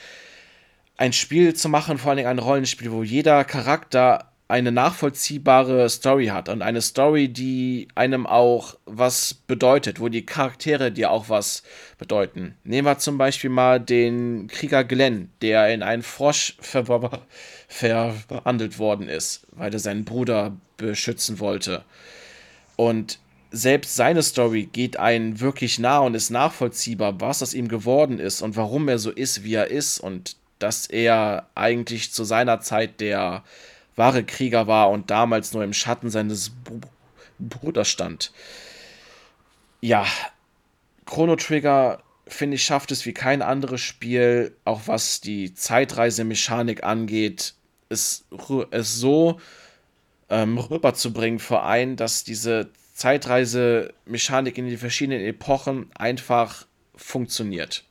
ein 0.97 1.13
Spiel 1.13 1.55
zu 1.55 1.69
machen, 1.69 1.99
vor 1.99 2.11
allen 2.11 2.17
Dingen 2.19 2.29
ein 2.29 2.39
Rollenspiel, 2.39 2.91
wo 2.93 3.03
jeder 3.03 3.45
Charakter 3.45 4.33
eine 4.49 4.71
nachvollziehbare 4.71 5.89
Story 5.89 6.27
hat 6.27 6.49
und 6.49 6.63
eine 6.63 6.81
Story, 6.81 7.29
die 7.29 7.89
einem 7.97 8.27
auch 8.27 8.77
was 8.85 9.35
bedeutet, 9.35 9.99
wo 9.99 10.09
die 10.09 10.25
Charaktere 10.25 10.93
dir 10.93 11.11
auch 11.11 11.29
was 11.29 11.65
bedeuten. 11.99 12.55
Nehmen 12.63 12.87
wir 12.87 12.99
zum 12.99 13.19
Beispiel 13.19 13.51
mal 13.51 13.81
den 13.81 14.47
Krieger 14.47 14.85
Glenn, 14.85 15.31
der 15.43 15.75
in 15.75 15.83
einen 15.83 16.03
Frosch 16.05 16.57
ver 16.61 16.87
verwandelt 17.67 18.79
worden 18.79 19.09
ist, 19.09 19.47
weil 19.51 19.73
er 19.73 19.81
seinen 19.81 20.05
Bruder 20.05 20.57
beschützen 20.77 21.41
wollte. 21.41 21.85
Und 22.77 23.19
selbst 23.51 23.97
seine 23.97 24.23
Story 24.23 24.69
geht 24.71 24.97
einen 24.99 25.41
wirklich 25.41 25.81
nah 25.81 25.99
und 25.99 26.15
ist 26.15 26.31
nachvollziehbar, 26.31 27.21
was 27.21 27.43
aus 27.43 27.55
ihm 27.55 27.67
geworden 27.67 28.21
ist 28.21 28.43
und 28.43 28.57
warum 28.57 28.87
er 28.89 28.99
so 28.99 29.11
ist, 29.11 29.43
wie 29.43 29.55
er 29.55 29.69
ist 29.69 29.99
und 29.99 30.37
dass 30.59 30.87
er 30.87 31.49
eigentlich 31.55 32.13
zu 32.13 32.25
seiner 32.25 32.61
Zeit 32.61 33.01
der 33.01 33.43
wahre 33.97 34.25
Krieger 34.25 34.67
war 34.67 34.91
und 34.91 35.11
damals 35.11 35.53
nur 35.53 35.65
im 35.65 35.73
Schatten 35.73 36.11
seines 36.11 36.53
Bruders 37.39 37.89
stand. 37.89 38.33
Ja, 39.81 40.07
Chrono 41.07 41.37
Trigger, 41.37 42.03
finde 42.27 42.57
ich, 42.57 42.65
schafft 42.65 42.91
es 42.91 43.07
wie 43.07 43.15
kein 43.15 43.43
anderes 43.43 43.81
Spiel, 43.81 44.57
auch 44.65 44.83
was 44.87 45.21
die 45.21 45.55
Zeitreisemechanik 45.55 46.85
angeht, 46.85 47.55
es, 47.89 48.25
es 48.71 48.97
so 48.97 49.41
ähm, 50.29 50.59
rüberzubringen 50.59 51.39
für 51.39 51.63
einen, 51.63 51.97
dass 51.97 52.25
diese 52.25 52.71
Zeitreisemechanik 52.95 54.59
in 54.59 54.67
den 54.67 54.79
verschiedenen 54.79 55.21
Epochen 55.21 55.91
einfach 55.95 56.67
funktioniert. 56.97 57.85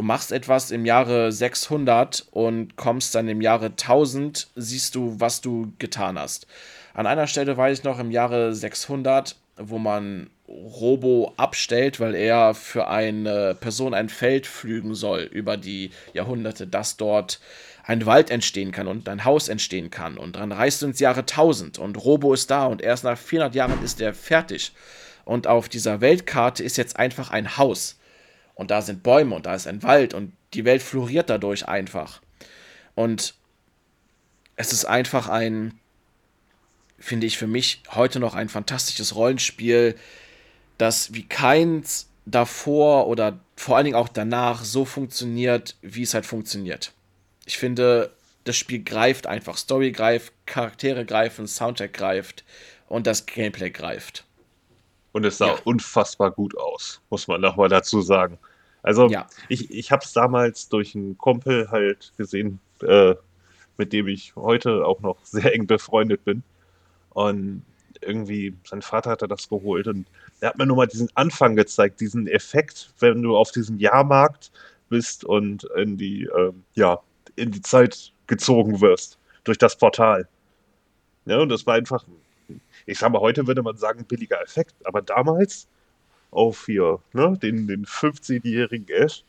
Du 0.00 0.06
machst 0.06 0.32
etwas 0.32 0.70
im 0.70 0.86
Jahre 0.86 1.30
600 1.30 2.28
und 2.30 2.74
kommst 2.76 3.14
dann 3.14 3.28
im 3.28 3.42
Jahre 3.42 3.66
1000, 3.66 4.48
siehst 4.56 4.94
du, 4.94 5.16
was 5.18 5.42
du 5.42 5.74
getan 5.78 6.18
hast. 6.18 6.46
An 6.94 7.06
einer 7.06 7.26
Stelle 7.26 7.54
weiß 7.54 7.80
ich 7.80 7.84
noch 7.84 7.98
im 7.98 8.10
Jahre 8.10 8.54
600, 8.54 9.36
wo 9.58 9.76
man 9.76 10.30
Robo 10.48 11.34
abstellt, 11.36 12.00
weil 12.00 12.14
er 12.14 12.54
für 12.54 12.88
eine 12.88 13.54
Person 13.60 13.92
ein 13.92 14.08
Feld 14.08 14.46
pflügen 14.46 14.94
soll 14.94 15.24
über 15.24 15.58
die 15.58 15.90
Jahrhunderte, 16.14 16.66
dass 16.66 16.96
dort 16.96 17.38
ein 17.84 18.06
Wald 18.06 18.30
entstehen 18.30 18.72
kann 18.72 18.88
und 18.88 19.06
ein 19.06 19.26
Haus 19.26 19.48
entstehen 19.50 19.90
kann. 19.90 20.16
Und 20.16 20.36
dann 20.36 20.50
reist 20.50 20.80
du 20.80 20.86
ins 20.86 21.00
Jahre 21.00 21.20
1000 21.20 21.78
und 21.78 22.02
Robo 22.02 22.32
ist 22.32 22.50
da 22.50 22.64
und 22.64 22.80
erst 22.80 23.04
nach 23.04 23.18
400 23.18 23.54
Jahren 23.54 23.84
ist 23.84 24.00
er 24.00 24.14
fertig. 24.14 24.72
Und 25.26 25.46
auf 25.46 25.68
dieser 25.68 26.00
Weltkarte 26.00 26.64
ist 26.64 26.78
jetzt 26.78 26.96
einfach 26.96 27.30
ein 27.30 27.58
Haus 27.58 27.99
und 28.60 28.70
da 28.70 28.82
sind 28.82 29.02
Bäume 29.02 29.34
und 29.34 29.46
da 29.46 29.54
ist 29.54 29.66
ein 29.66 29.82
Wald 29.82 30.12
und 30.12 30.34
die 30.52 30.66
Welt 30.66 30.82
floriert 30.82 31.30
dadurch 31.30 31.66
einfach. 31.66 32.20
Und 32.94 33.32
es 34.54 34.74
ist 34.74 34.84
einfach 34.84 35.30
ein, 35.30 35.80
finde 36.98 37.26
ich 37.26 37.38
für 37.38 37.46
mich 37.46 37.82
heute 37.92 38.20
noch 38.20 38.34
ein 38.34 38.50
fantastisches 38.50 39.14
Rollenspiel, 39.14 39.96
das 40.76 41.14
wie 41.14 41.26
keins 41.26 42.10
davor 42.26 43.06
oder 43.06 43.40
vor 43.56 43.78
allen 43.78 43.86
Dingen 43.86 43.96
auch 43.96 44.10
danach 44.10 44.62
so 44.62 44.84
funktioniert, 44.84 45.76
wie 45.80 46.02
es 46.02 46.12
halt 46.12 46.26
funktioniert. 46.26 46.92
Ich 47.46 47.56
finde, 47.56 48.12
das 48.44 48.58
Spiel 48.58 48.84
greift 48.84 49.26
einfach. 49.26 49.56
Story 49.56 49.90
greift, 49.90 50.34
Charaktere 50.44 51.06
greifen, 51.06 51.46
Soundtrack 51.46 51.94
greift 51.94 52.44
und 52.88 53.06
das 53.06 53.24
Gameplay 53.24 53.70
greift. 53.70 54.26
Und 55.12 55.24
es 55.24 55.38
sah 55.38 55.46
ja. 55.46 55.58
unfassbar 55.64 56.30
gut 56.30 56.58
aus, 56.58 57.00
muss 57.08 57.26
man 57.26 57.40
nochmal 57.40 57.70
dazu 57.70 58.02
sagen. 58.02 58.38
Also 58.82 59.08
ja. 59.08 59.26
ich, 59.48 59.70
ich 59.70 59.92
habe 59.92 60.04
es 60.04 60.12
damals 60.12 60.68
durch 60.68 60.94
einen 60.94 61.18
Kumpel 61.18 61.70
halt 61.70 62.12
gesehen, 62.16 62.60
äh, 62.82 63.14
mit 63.76 63.92
dem 63.92 64.08
ich 64.08 64.34
heute 64.36 64.86
auch 64.86 65.00
noch 65.00 65.18
sehr 65.24 65.54
eng 65.54 65.66
befreundet 65.66 66.24
bin. 66.24 66.42
Und 67.10 67.62
irgendwie, 68.00 68.56
sein 68.64 68.82
Vater 68.82 69.10
hatte 69.10 69.28
das 69.28 69.48
geholt 69.48 69.86
und 69.86 70.06
er 70.40 70.50
hat 70.50 70.58
mir 70.58 70.66
nur 70.66 70.76
mal 70.76 70.86
diesen 70.86 71.10
Anfang 71.16 71.54
gezeigt, 71.54 72.00
diesen 72.00 72.26
Effekt, 72.26 72.94
wenn 72.98 73.22
du 73.22 73.36
auf 73.36 73.50
diesem 73.50 73.78
Jahrmarkt 73.78 74.50
bist 74.88 75.24
und 75.24 75.64
in 75.76 75.98
die, 75.98 76.24
äh, 76.24 76.52
ja, 76.74 77.00
in 77.36 77.50
die 77.50 77.60
Zeit 77.60 78.12
gezogen 78.26 78.80
wirst 78.80 79.18
durch 79.44 79.58
das 79.58 79.76
Portal. 79.76 80.28
Ja, 81.26 81.38
und 81.38 81.50
das 81.50 81.66
war 81.66 81.74
einfach, 81.74 82.04
ich 82.86 82.98
sag 82.98 83.12
mal, 83.12 83.20
heute 83.20 83.46
würde 83.46 83.62
man 83.62 83.76
sagen, 83.76 84.04
billiger 84.04 84.40
Effekt, 84.42 84.74
aber 84.84 85.02
damals 85.02 85.68
auf 86.30 86.66
hier, 86.66 87.00
ne, 87.12 87.36
den, 87.42 87.66
den 87.66 87.84
15-jährigen 87.84 88.88
Ash, 88.88 89.24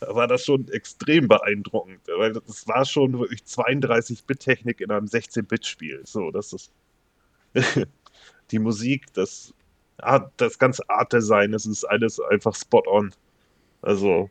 war 0.00 0.26
das 0.26 0.44
schon 0.44 0.68
extrem 0.68 1.28
beeindruckend, 1.28 2.00
weil 2.16 2.32
das 2.32 2.66
war 2.66 2.84
schon 2.84 3.18
wirklich 3.18 3.40
32-Bit-Technik 3.40 4.80
in 4.80 4.90
einem 4.90 5.06
16-Bit-Spiel. 5.06 6.02
So, 6.04 6.30
das 6.30 6.52
ist 6.52 6.70
die 8.50 8.58
Musik, 8.58 9.12
das, 9.12 9.52
das 10.36 10.58
ganze 10.58 10.88
Art-Design, 10.88 11.52
das 11.52 11.66
ist 11.66 11.84
alles 11.84 12.20
einfach 12.20 12.54
spot 12.54 12.82
on. 12.86 13.12
Also, 13.82 14.30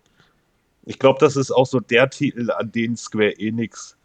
ich 0.85 0.97
glaube, 0.97 1.19
das 1.19 1.35
ist 1.35 1.51
auch 1.51 1.67
so 1.67 1.79
der 1.79 2.09
Titel, 2.09 2.49
an 2.51 2.71
den 2.71 2.97
Square 2.97 3.37
Enix 3.39 3.95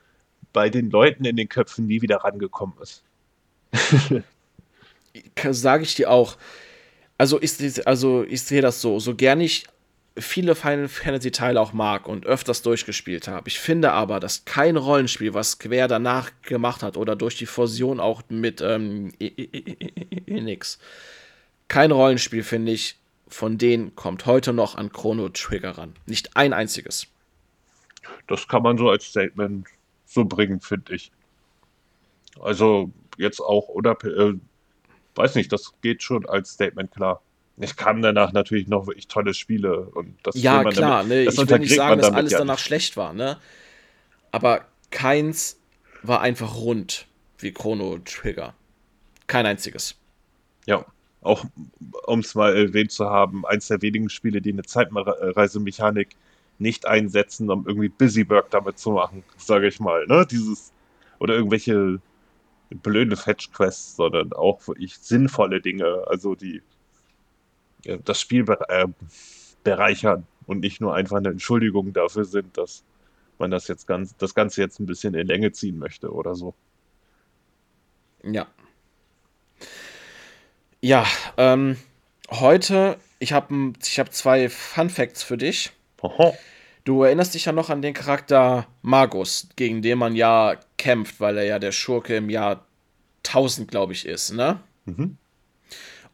bei 0.52 0.68
den 0.68 0.90
Leuten 0.90 1.24
in 1.24 1.36
den 1.36 1.48
Köpfen 1.48 1.86
nie 1.86 2.02
wieder 2.02 2.18
rangekommen 2.18 2.76
ist. 2.80 3.02
Sage 5.50 5.82
ich 5.82 5.94
dir 5.94 6.10
auch. 6.10 6.36
Also 7.18 7.40
ich, 7.40 7.86
also 7.86 8.24
ich 8.24 8.42
sehe 8.42 8.62
das 8.62 8.80
so, 8.80 8.98
so 8.98 9.14
gern 9.14 9.40
ich 9.40 9.64
viele 10.16 10.54
Final 10.54 10.88
Fantasy 10.88 11.30
Teile 11.30 11.60
auch 11.60 11.72
mag 11.72 12.06
und 12.06 12.26
öfters 12.26 12.62
durchgespielt 12.62 13.26
habe. 13.28 13.48
Ich 13.48 13.58
finde 13.58 13.92
aber, 13.92 14.20
dass 14.20 14.44
kein 14.44 14.76
Rollenspiel, 14.76 15.34
was 15.34 15.52
Square 15.52 15.88
danach 15.88 16.30
gemacht 16.42 16.82
hat 16.82 16.96
oder 16.96 17.16
durch 17.16 17.36
die 17.36 17.46
Fusion 17.46 18.00
auch 18.00 18.22
mit 18.28 18.60
ähm, 18.60 19.12
Enix, 19.18 20.78
kein 21.68 21.90
Rollenspiel, 21.90 22.44
finde 22.44 22.72
ich, 22.72 22.96
von 23.26 23.58
denen 23.58 23.96
kommt 23.96 24.26
heute 24.26 24.52
noch 24.52 24.76
an 24.76 24.92
Chrono 24.92 25.28
Trigger 25.30 25.78
ran. 25.78 25.94
Nicht 26.06 26.36
ein 26.36 26.52
einziges. 26.52 27.08
Das 28.28 28.46
kann 28.46 28.62
man 28.62 28.78
so 28.78 28.90
als 28.90 29.06
Statement 29.06 29.66
so 30.06 30.24
bringen, 30.24 30.60
finde 30.60 30.94
ich. 30.94 31.10
Also 32.40 32.90
jetzt 33.16 33.40
auch 33.40 33.68
unabhängig, 33.68 34.18
äh, 34.18 34.34
weiß 35.14 35.34
nicht, 35.36 35.52
das 35.52 35.72
geht 35.82 36.02
schon 36.02 36.26
als 36.26 36.50
Statement 36.52 36.90
klar. 36.92 37.22
Es 37.56 37.76
kamen 37.76 38.02
danach 38.02 38.32
natürlich 38.32 38.66
noch 38.66 38.86
wirklich 38.86 39.06
tolle 39.06 39.32
Spiele 39.32 39.88
und 39.90 40.16
das 40.24 40.34
Ja, 40.34 40.64
klar, 40.64 41.02
damit, 41.04 41.08
ne? 41.08 41.22
ich 41.24 41.36
will 41.36 41.58
nicht 41.60 41.74
sagen, 41.74 42.00
dass 42.00 42.12
alles 42.12 42.32
ja 42.32 42.38
danach 42.38 42.54
nicht. 42.56 42.64
schlecht 42.64 42.96
war, 42.96 43.12
ne? 43.12 43.38
Aber 44.32 44.66
keins 44.90 45.60
war 46.02 46.20
einfach 46.20 46.56
rund 46.56 47.06
wie 47.38 47.52
Chrono 47.52 47.98
Trigger. 47.98 48.54
Kein 49.28 49.46
einziges. 49.46 49.96
Ja, 50.66 50.84
auch 51.22 51.44
um 52.06 52.18
es 52.20 52.34
mal 52.34 52.54
erwähnt 52.56 52.90
zu 52.90 53.08
haben, 53.08 53.46
eins 53.46 53.68
der 53.68 53.80
wenigen 53.82 54.08
Spiele, 54.08 54.40
die 54.42 54.52
eine 54.52 54.62
Zeitreisemechanik 54.62 56.16
nicht 56.58 56.86
einsetzen, 56.86 57.50
um 57.50 57.66
irgendwie 57.66 57.88
Busy 57.88 58.28
Work 58.28 58.50
damit 58.50 58.78
zu 58.78 58.90
machen, 58.92 59.22
sage 59.38 59.68
ich 59.68 59.78
mal, 59.80 60.06
ne? 60.06 60.26
Dieses 60.28 60.72
oder 61.20 61.34
irgendwelche 61.34 62.00
blöde 62.82 63.16
Fetch-Quests, 63.16 63.96
sondern 63.96 64.32
auch 64.32 64.66
wirklich 64.66 64.98
sinnvolle 64.98 65.60
Dinge, 65.60 66.04
also 66.06 66.34
die 66.34 66.62
ja, 67.84 67.96
das 67.98 68.20
Spiel 68.20 68.44
äh, 68.68 68.86
bereichern 69.62 70.26
und 70.46 70.60
nicht 70.60 70.80
nur 70.80 70.94
einfach 70.94 71.16
eine 71.16 71.28
Entschuldigung 71.28 71.92
dafür 71.92 72.24
sind, 72.24 72.56
dass 72.56 72.84
man 73.38 73.50
das 73.50 73.68
jetzt 73.68 73.86
ganz, 73.86 74.16
das 74.16 74.34
Ganze 74.34 74.60
jetzt 74.60 74.80
ein 74.80 74.86
bisschen 74.86 75.14
in 75.14 75.26
Länge 75.26 75.52
ziehen 75.52 75.78
möchte 75.78 76.12
oder 76.12 76.34
so. 76.34 76.54
Ja. 78.22 78.46
Ja, 80.80 81.06
ähm, 81.36 81.76
heute, 82.30 82.98
ich 83.18 83.32
habe 83.32 83.72
ich 83.82 83.98
hab 83.98 84.12
zwei 84.12 84.48
Fun 84.48 84.90
Facts 84.90 85.22
für 85.22 85.36
dich. 85.36 85.72
Aha. 86.02 86.34
Du 86.84 87.02
erinnerst 87.02 87.34
dich 87.34 87.46
ja 87.46 87.52
noch 87.52 87.70
an 87.70 87.80
den 87.80 87.94
Charakter 87.94 88.66
Magus, 88.82 89.48
gegen 89.56 89.80
den 89.80 89.98
man 89.98 90.14
ja 90.14 90.56
kämpft, 90.76 91.18
weil 91.18 91.38
er 91.38 91.44
ja 91.44 91.58
der 91.58 91.72
Schurke 91.72 92.16
im 92.16 92.28
Jahr 92.28 92.66
1000, 93.26 93.70
glaube 93.70 93.94
ich, 93.94 94.06
ist, 94.06 94.32
ne? 94.32 94.60
Mhm. 94.84 95.16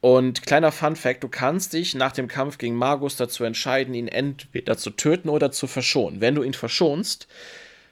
Und 0.01 0.43
kleiner 0.43 0.73
Fun 0.73 0.97
Fact: 0.97 1.25
Du 1.25 1.29
kannst 1.29 1.73
dich 1.73 1.95
nach 1.95 2.13
dem 2.13 2.29
Kampf 2.29 2.57
gegen 2.57 2.77
Magus 2.77 3.17
dazu 3.17 3.45
entscheiden, 3.45 3.95
ihn 3.95 4.09
entweder 4.09 4.79
zu 4.79 4.91
töten 4.91 5.29
oder 5.29 5.51
zu 5.51 5.67
verschonen. 5.67 6.21
Wenn 6.21 6.37
du 6.37 6.43
ihn 6.43 6.55
verschonst, 6.55 7.27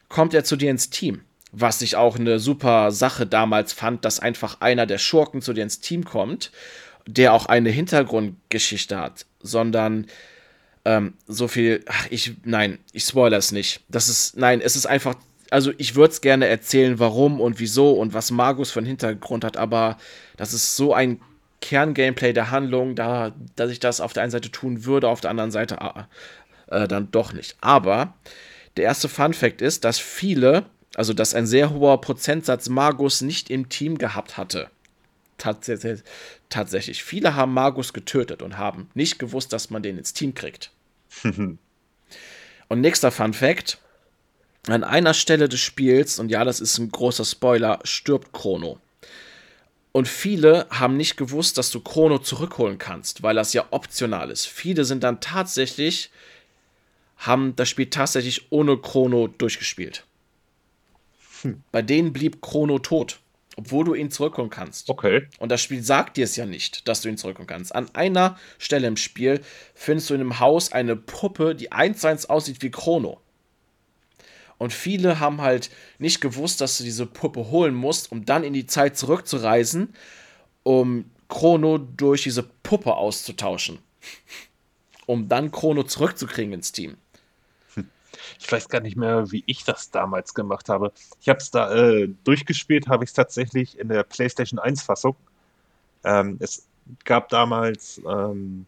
kommt 0.09 0.33
er 0.33 0.45
zu 0.45 0.57
dir 0.57 0.71
ins 0.71 0.89
Team. 0.89 1.23
Was 1.51 1.83
ich 1.83 1.97
auch 1.97 2.17
eine 2.17 2.39
super 2.39 2.93
Sache 2.93 3.27
damals 3.27 3.73
fand, 3.73 4.05
dass 4.05 4.21
einfach 4.21 4.61
einer 4.61 4.87
der 4.87 4.99
Schurken 4.99 5.43
zu 5.43 5.53
dir 5.53 5.63
ins 5.63 5.81
Team 5.81 6.05
kommt, 6.05 6.53
der 7.07 7.33
auch 7.33 7.47
eine 7.47 7.71
Hintergrundgeschichte 7.71 8.99
hat, 8.99 9.27
sondern 9.41 10.07
ähm, 10.85 11.15
so 11.27 11.49
viel, 11.49 11.85
ach, 11.87 12.07
ich, 12.11 12.35
nein, 12.45 12.79
ich 12.93 13.05
spoilere 13.05 13.39
es 13.39 13.53
nicht. 13.53 13.81
Das 13.89 14.09
ist, 14.09 14.37
nein, 14.37 14.61
es 14.61 14.77
ist 14.77 14.87
einfach 14.87 15.17
also 15.51 15.73
ich 15.79 15.95
würde 15.95 16.13
es 16.13 16.21
gerne 16.21 16.47
erzählen, 16.47 16.99
warum 16.99 17.41
und 17.41 17.59
wieso 17.59 17.93
und 17.93 18.13
was 18.13 18.31
Magus 18.31 18.71
für 18.71 18.81
einen 18.81 18.87
Hintergrund 18.87 19.45
hat, 19.45 19.57
aber 19.57 19.97
das 20.37 20.53
ist 20.53 20.77
so 20.77 20.93
ein 20.93 21.21
Kerngameplay 21.61 22.33
der 22.33 22.51
Handlung, 22.51 22.95
da, 22.95 23.35
dass 23.57 23.71
ich 23.71 23.81
das 23.81 24.01
auf 24.01 24.13
der 24.13 24.23
einen 24.23 24.33
Seite 24.33 24.51
tun 24.51 24.85
würde, 24.85 25.09
auf 25.09 25.21
der 25.21 25.31
anderen 25.31 25.51
Seite 25.51 25.79
äh, 26.69 26.87
dann 26.87 27.11
doch 27.11 27.33
nicht. 27.33 27.57
Aber 27.61 28.15
der 28.77 28.85
erste 28.85 29.09
Fun 29.09 29.35
Fact 29.35 29.61
ist, 29.61 29.85
dass 29.85 29.99
viele, 29.99 30.67
also 30.95 31.13
dass 31.13 31.35
ein 31.35 31.47
sehr 31.47 31.71
hoher 31.71 32.01
Prozentsatz 32.01 32.69
Magus 32.69 33.23
nicht 33.23 33.51
im 33.51 33.69
Team 33.69 33.99
gehabt 33.99 34.37
hatte. 34.37 34.71
Tatsächlich, 35.39 36.03
tatsächlich. 36.49 37.05
Viele 37.05 37.37
haben 37.37 37.55
Magus 37.55 37.93
getötet 37.93 38.43
und 38.43 38.59
haben 38.59 38.91
nicht 38.95 39.19
gewusst, 39.19 39.53
dass 39.53 39.71
man 39.71 39.83
den 39.83 39.97
ins 39.97 40.13
Team 40.13 40.35
kriegt. 40.35 40.73
und 41.25 41.61
nächster 42.81 43.13
Fun 43.13 43.33
Fact: 43.33 43.79
An 44.67 44.85
einer 44.85 45.15
Stelle 45.15 45.49
des 45.49 45.61
Spiels, 45.61 46.19
und 46.19 46.29
ja, 46.29 46.45
das 46.45 46.61
ist 46.61 46.79
ein 46.79 46.91
großer 46.91 47.25
Spoiler, 47.25 47.79
stirbt 47.85 48.33
Chrono. 48.33 48.81
Und 49.93 50.07
viele 50.07 50.67
haben 50.71 50.97
nicht 50.97 51.17
gewusst, 51.17 51.57
dass 51.57 51.71
du 51.71 51.81
Chrono 51.81 52.19
zurückholen 52.19 52.79
kannst, 52.79 53.23
weil 53.23 53.37
das 53.37 53.53
ja 53.53 53.67
optional 53.71 54.31
ist. 54.31 54.47
Viele 54.47 54.85
sind 54.85 55.03
dann 55.03 55.21
tatsächlich, 55.21 56.11
haben 57.17 57.57
das 57.57 57.69
Spiel 57.69 57.91
tatsächlich 57.91 58.53
ohne 58.53 58.77
Chrono 58.77 59.29
durchgespielt. 59.29 60.05
Hm. 61.43 61.63
Bei 61.73 61.83
denen 61.83 62.13
blieb 62.13 62.43
Chrono 62.43 62.79
tot, 62.79 63.21
obwohl 63.59 63.85
du 63.85 63.95
ihn 63.95 64.13
zurückholen 64.13 64.51
kannst. 64.51 64.89
Okay. 64.89 65.27
Und 65.41 65.51
das 65.51 65.61
Spiel 65.61 65.83
sagt 65.83 66.17
dir 66.17 66.23
es 66.23 66.37
ja 66.37 66.47
nicht, 66.47 66.87
dass 66.87 67.01
du 67.01 67.09
ihn 67.09 67.17
zurückholen 67.17 67.49
kannst. 67.49 67.75
An 67.75 67.93
einer 67.93 68.39
Stelle 68.57 68.87
im 68.87 68.97
Spiel 68.97 69.41
findest 69.75 70.11
du 70.11 70.15
in 70.15 70.21
einem 70.21 70.39
Haus 70.39 70.71
eine 70.71 70.95
Puppe, 70.95 71.57
die 71.57 71.73
eins 71.73 72.01
zu 72.01 72.07
eins 72.07 72.27
aussieht 72.27 72.63
wie 72.63 72.71
Chrono. 72.71 73.21
Und 74.59 74.73
viele 74.73 75.19
haben 75.19 75.41
halt 75.41 75.71
nicht 75.99 76.21
gewusst, 76.21 76.61
dass 76.61 76.79
du 76.79 76.85
diese 76.85 77.05
Puppe 77.05 77.51
holen 77.51 77.75
musst, 77.75 78.13
um 78.13 78.25
dann 78.25 78.45
in 78.45 78.53
die 78.53 78.67
Zeit 78.67 78.97
zurückzureisen, 78.97 79.93
um 80.63 81.11
Chrono 81.29 81.79
durch 81.79 82.23
diese 82.23 82.45
Puppe 82.45 82.95
auszutauschen. 82.95 83.81
Um 85.07 85.29
dann 85.29 85.51
Chrono 85.51 85.83
zurückzukriegen 85.83 86.53
ins 86.53 86.71
Team. 86.71 86.97
Ich 88.39 88.51
weiß 88.51 88.69
gar 88.69 88.81
nicht 88.81 88.97
mehr, 88.97 89.31
wie 89.31 89.45
ich 89.47 89.65
das 89.65 89.91
damals 89.91 90.35
gemacht 90.35 90.69
habe. 90.69 90.93
Ich 91.21 91.29
habe 91.29 91.39
es 91.39 91.51
da 91.51 91.75
äh, 91.75 92.09
durchgespielt, 92.25 92.89
habe 92.89 93.05
ich 93.05 93.11
es 93.11 93.15
tatsächlich 93.15 93.79
in 93.79 93.89
der 93.89 94.03
PlayStation 94.03 94.59
1-Fassung. 94.61 95.17
Ähm, 96.05 96.37
es 96.41 96.67
gab 97.05 97.29
damals 97.29 98.01
ähm, 98.09 98.67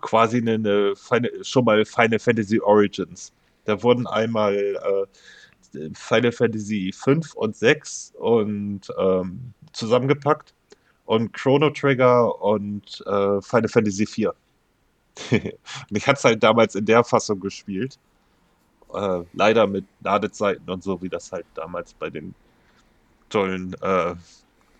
quasi 0.00 0.38
eine, 0.38 0.94
eine, 1.10 1.30
schon 1.42 1.64
mal 1.64 1.84
Final 1.84 2.18
Fantasy 2.18 2.60
Origins. 2.60 3.32
Da 3.64 3.82
wurden 3.82 4.06
einmal 4.06 4.54
äh, 4.54 5.88
Final 5.94 6.32
Fantasy 6.32 6.92
5 6.92 7.34
und 7.34 7.56
6 7.56 8.14
und 8.18 8.82
ähm, 8.98 9.52
zusammengepackt 9.72 10.54
und 11.06 11.32
Chrono 11.32 11.70
Trigger 11.70 12.40
und 12.40 13.02
äh, 13.06 13.40
Final 13.40 13.68
Fantasy 13.68 14.06
4. 14.06 14.34
und 15.30 15.96
ich 15.96 16.06
hatte 16.06 16.18
es 16.18 16.24
halt 16.24 16.42
damals 16.42 16.74
in 16.74 16.86
der 16.86 17.04
Fassung 17.04 17.40
gespielt. 17.40 17.98
Äh, 18.94 19.24
leider 19.32 19.66
mit 19.66 19.84
Ladezeiten 20.00 20.68
und 20.70 20.82
so, 20.82 21.02
wie 21.02 21.08
das 21.08 21.32
halt 21.32 21.46
damals 21.54 21.94
bei 21.94 22.10
den 22.10 22.34
tollen 23.28 23.74
äh, 23.82 24.14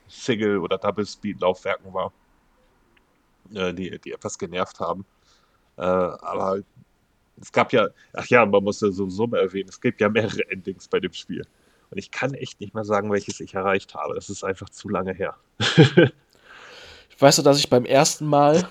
Single- 0.09 0.59
oder 0.59 0.79
Double-Speed-Laufwerken 0.79 1.93
war, 1.93 2.13
äh, 3.53 3.75
die, 3.75 3.99
die 3.99 4.13
etwas 4.13 4.39
genervt 4.39 4.79
haben. 4.79 5.05
Äh, 5.77 5.83
aber 5.83 6.61
es 7.41 7.51
gab 7.51 7.73
ja, 7.73 7.89
ach 8.13 8.27
ja, 8.27 8.47
man 8.47 8.63
muss 8.63 8.81
ja 8.81 8.91
sowieso 8.91 9.27
mal 9.27 9.41
erwähnen, 9.41 9.69
es 9.69 9.81
gibt 9.81 10.01
ja 10.01 10.09
mehrere 10.09 10.49
Endings 10.49 10.87
bei 10.87 11.01
dem 11.01 11.13
Spiel. 11.13 11.45
Und 11.91 11.99
ich 11.99 12.11
kann 12.11 12.35
echt 12.35 12.61
nicht 12.61 12.75
mehr 12.75 12.85
sagen, 12.85 13.11
welches 13.11 13.41
ich 13.41 13.55
erreicht 13.55 13.95
habe. 13.95 14.15
Das 14.15 14.31
ist 14.31 14.45
einfach 14.45 14.71
zu 14.71 14.89
lange 14.89 15.13
her. 15.13 15.37
ich 15.59 16.13
weiß 17.19 17.39
nur, 17.39 17.45
dass 17.45 17.59
ich 17.59 17.69
beim 17.69 17.85
ersten 17.85 18.27
Mal 18.27 18.69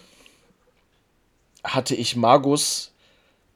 hatte 1.64 1.96
ich 1.96 2.16
Magus 2.16 2.93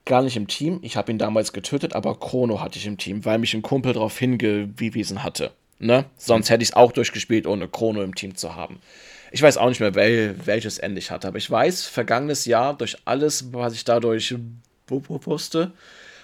gar 0.08 0.24
nicht 0.24 0.36
im 0.36 0.48
Team. 0.48 0.80
Ich 0.82 0.98
habe 0.98 1.12
ihn 1.12 1.20
damals 1.20 1.54
getötet, 1.54 1.94
aber 1.94 2.20
Chrono 2.20 2.60
hatte 2.60 2.80
ich 2.80 2.88
im 2.88 2.98
Team, 2.98 3.26
weil 3.26 3.38
mich 3.38 3.54
ein 3.54 3.62
Kumpel 3.62 3.94
darauf 3.94 4.18
hingewiesen 4.18 5.24
hatte. 5.24 5.52
Ne? 5.80 6.06
Sonst 6.18 6.50
hätte 6.50 6.64
ich 6.64 6.70
es 6.70 6.76
auch 6.76 6.92
durchgespielt, 6.92 7.46
ohne 7.46 7.68
Chrono 7.68 8.02
im 8.02 8.16
Team 8.16 8.36
zu 8.36 8.56
haben. 8.56 8.80
Ich 9.32 9.42
weiß 9.42 9.58
auch 9.58 9.70
nicht 9.70 9.80
mehr, 9.80 9.94
wel 9.94 10.36
welches 10.46 10.80
Ende 10.80 11.00
ich 11.00 11.12
hatte, 11.12 11.28
aber 11.28 11.38
ich 11.38 11.52
weiß, 11.52 11.86
vergangenes 11.86 12.46
Jahr, 12.46 12.76
durch 12.76 12.98
alles, 13.06 13.54
was 13.54 13.74
ich 13.74 13.84
dadurch 13.84 14.34
wusste 14.88 15.74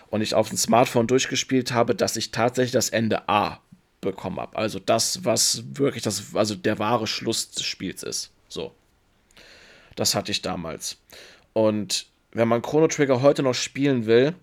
und 0.09 0.21
ich 0.21 0.33
auf 0.33 0.49
dem 0.49 0.57
Smartphone 0.57 1.07
durchgespielt 1.07 1.73
habe, 1.73 1.95
dass 1.95 2.15
ich 2.15 2.31
tatsächlich 2.31 2.71
das 2.71 2.89
Ende 2.89 3.27
A 3.27 3.59
bekommen 3.99 4.39
habe. 4.39 4.55
Also 4.57 4.79
das, 4.79 5.25
was 5.25 5.63
wirklich 5.73 6.03
das, 6.03 6.33
also 6.33 6.55
der 6.55 6.79
wahre 6.79 7.07
Schluss 7.07 7.51
des 7.51 7.65
Spiels 7.65 8.03
ist. 8.03 8.31
So. 8.47 8.71
Das 9.95 10.15
hatte 10.15 10.31
ich 10.31 10.41
damals. 10.41 10.97
Und 11.53 12.07
wenn 12.33 12.47
man 12.47 12.61
Chrono 12.61 12.87
Trigger 12.87 13.21
heute 13.21 13.43
noch 13.43 13.53
spielen 13.53 14.05
will, 14.05 14.33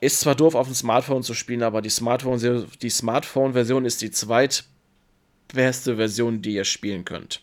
ist 0.00 0.20
zwar 0.20 0.34
doof 0.34 0.54
auf 0.54 0.66
dem 0.66 0.74
Smartphone 0.74 1.22
zu 1.22 1.34
spielen, 1.34 1.62
aber 1.62 1.80
die 1.82 1.90
Smartphone-Version 1.90 2.68
die 2.82 2.90
Smartphone 2.90 3.84
ist 3.84 4.02
die 4.02 4.10
zweitbeste 4.10 5.96
Version, 5.96 6.42
die 6.42 6.54
ihr 6.54 6.64
spielen 6.64 7.04
könnt. 7.04 7.42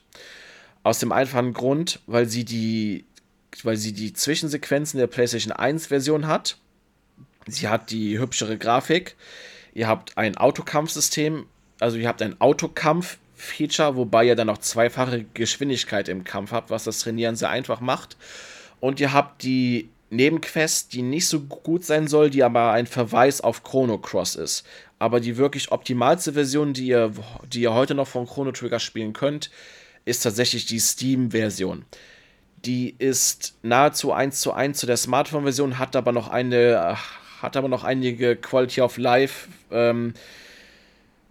Aus 0.83 0.99
dem 0.99 1.11
einfachen 1.11 1.53
Grund, 1.53 1.99
weil 2.05 2.27
sie 2.27 2.45
die 2.45 3.05
weil 3.61 3.77
sie 3.77 3.93
die 3.93 4.13
Zwischensequenzen 4.13 4.99
der 4.99 5.07
PlayStation 5.07 5.51
1 5.51 5.87
Version 5.87 6.25
hat. 6.25 6.57
Sie 7.45 7.67
hat 7.67 7.91
die 7.91 8.17
hübschere 8.17 8.57
Grafik. 8.57 9.15
Ihr 9.73 9.87
habt 9.87 10.17
ein 10.17 10.37
Autokampfsystem, 10.37 11.45
also 11.79 11.97
ihr 11.97 12.07
habt 12.07 12.21
ein 12.21 12.39
Autokampf-Feature, 12.39 13.95
wobei 13.95 14.25
ihr 14.25 14.35
dann 14.35 14.47
noch 14.47 14.59
zweifache 14.59 15.25
Geschwindigkeit 15.33 16.09
im 16.09 16.23
Kampf 16.23 16.51
habt, 16.51 16.69
was 16.69 16.85
das 16.85 16.99
Trainieren 16.99 17.35
sehr 17.35 17.49
einfach 17.49 17.79
macht. 17.79 18.17
Und 18.83 18.99
ihr 18.99 19.13
habt 19.13 19.43
die 19.43 19.87
Nebenquest, 20.09 20.91
die 20.91 21.03
nicht 21.03 21.29
so 21.29 21.39
gut 21.39 21.85
sein 21.85 22.09
soll, 22.09 22.29
die 22.29 22.43
aber 22.43 22.73
ein 22.73 22.85
Verweis 22.85 23.39
auf 23.39 23.63
Chrono 23.63 23.97
Cross 23.97 24.35
ist. 24.35 24.65
Aber 24.99 25.21
die 25.21 25.37
wirklich 25.37 25.71
optimalste 25.71 26.33
Version, 26.33 26.73
die 26.73 26.87
ihr, 26.87 27.13
die 27.47 27.61
ihr 27.61 27.73
heute 27.73 27.95
noch 27.95 28.09
von 28.09 28.27
Chrono 28.27 28.51
Trigger 28.51 28.79
spielen 28.79 29.13
könnt, 29.13 29.51
ist 30.03 30.23
tatsächlich 30.23 30.65
die 30.65 30.79
Steam-Version. 30.79 31.85
Die 32.65 32.93
ist 32.99 33.55
nahezu 33.61 34.11
1 34.11 34.41
zu 34.41 34.51
1 34.51 34.77
zu 34.77 34.85
der 34.85 34.97
Smartphone-Version, 34.97 35.79
hat 35.79 35.95
aber 35.95 36.11
noch 36.11 36.27
eine, 36.27 36.97
hat 37.41 37.55
aber 37.55 37.69
noch 37.69 37.85
einige 37.85 38.35
Quality 38.35 38.81
of 38.81 38.97
Life 38.97 39.47
ähm, 39.71 40.13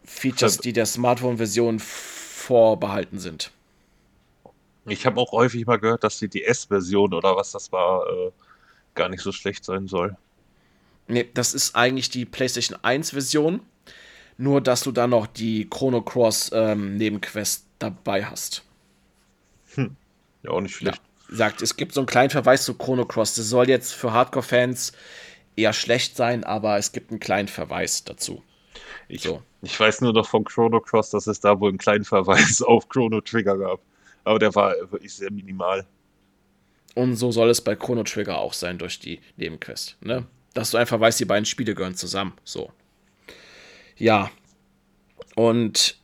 Features, 0.07 0.57
die 0.57 0.73
der 0.73 0.87
Smartphone-Version 0.87 1.81
vorbehalten 1.81 3.19
sind. 3.19 3.53
Ich 4.87 5.07
habe 5.07 5.21
auch 5.21 5.33
häufig 5.33 5.67
mal 5.67 5.79
gehört, 5.79 6.05
dass 6.05 6.19
die 6.19 6.29
DS-Version 6.29 7.15
oder 7.15 7.37
was 7.37 7.53
das 7.53 7.71
war, 7.71 8.07
äh, 8.07 8.31
gar 8.95 9.09
nicht 9.09 9.23
so 9.23 9.33
schlecht 9.33 9.65
sein 9.65 9.87
soll. 9.87 10.17
Nee, 11.07 11.29
das 11.35 11.55
ist 11.55 11.77
eigentlich 11.77 12.11
die 12.11 12.25
PlayStation 12.25 12.79
1-Version. 12.79 13.61
Nur, 14.39 14.61
dass 14.61 14.83
du 14.83 14.93
da 14.93 15.07
noch 15.07 15.27
die 15.27 15.69
Chrono 15.69 16.01
Cross 16.03 16.51
ähm, 16.53 16.97
Nebenquest 16.97 17.67
dabei 17.79 18.25
hast. 18.25 18.65
Hm. 19.75 19.97
Ja, 20.43 20.51
auch 20.51 20.61
nicht 20.61 20.75
schlecht. 20.75 20.97
Ja 20.97 21.13
sagt, 21.33 21.63
es 21.63 21.77
gibt 21.77 21.95
so 21.95 22.01
einen 22.01 22.07
kleinen 22.07 22.31
Verweis 22.31 22.65
zu 22.65 22.75
Chrono 22.75 23.05
Cross. 23.05 23.35
Das 23.35 23.49
soll 23.49 23.69
jetzt 23.69 23.93
für 23.93 24.13
Hardcore-Fans 24.13 24.93
eher 25.57 25.73
schlecht 25.73 26.17
sein, 26.17 26.45
aber 26.45 26.79
es 26.79 26.93
gibt 26.93 27.11
einen 27.11 27.21
kleinen 27.21 27.49
Verweis 27.49 28.05
dazu. 28.05 28.43
Ich, 29.09 29.23
so. 29.23 29.43
ich 29.63 29.79
weiß 29.79 30.01
nur 30.01 30.13
noch 30.13 30.29
von 30.29 30.45
Chrono 30.45 30.81
Cross, 30.81 31.11
dass 31.11 31.27
es 31.27 31.41
da 31.41 31.59
wohl 31.59 31.71
einen 31.71 31.79
kleinen 31.79 32.05
Verweis 32.05 32.63
auf 32.67 32.89
Chrono 32.89 33.21
Trigger 33.21 33.59
gab. 33.59 33.81
Aber 34.25 34.39
der 34.39 34.55
war 34.55 34.75
wirklich 34.91 35.15
sehr 35.15 35.31
minimal. 35.31 35.87
Und 36.95 37.17
so 37.17 37.33
soll 37.33 37.51
es 37.51 37.61
bei 37.61 37.75
Chrono 37.75 38.03
Trigger 38.03 38.39
auch 38.39 38.53
sein 38.53 38.79
durch 38.79 38.99
die 38.99 39.21
Nebenquest. 39.37 39.97
Ne? 40.01 40.27
Dass 40.55 40.71
du 40.71 40.77
einfach 40.77 41.01
weißt, 41.01 41.21
die 41.21 41.25
beiden 41.25 41.47
Spiele 41.47 41.75
gehören 41.75 41.95
zusammen. 41.95 42.35
So. 42.45 42.71
Ja. 43.97 44.31
Und 45.35 45.97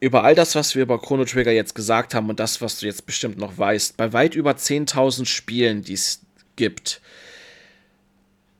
über 0.00 0.24
all 0.24 0.34
das, 0.34 0.54
was 0.54 0.74
wir 0.74 0.82
über 0.82 1.00
Chrono 1.00 1.24
Trigger 1.24 1.52
jetzt 1.52 1.74
gesagt 1.74 2.14
haben 2.14 2.28
und 2.28 2.40
das, 2.40 2.60
was 2.60 2.78
du 2.78 2.86
jetzt 2.86 3.06
bestimmt 3.06 3.38
noch 3.38 3.56
weißt, 3.56 3.96
bei 3.96 4.12
weit 4.12 4.34
über 4.34 4.52
10.000 4.52 5.26
Spielen, 5.26 5.82
die 5.82 5.94
es 5.94 6.22
gibt, 6.56 7.00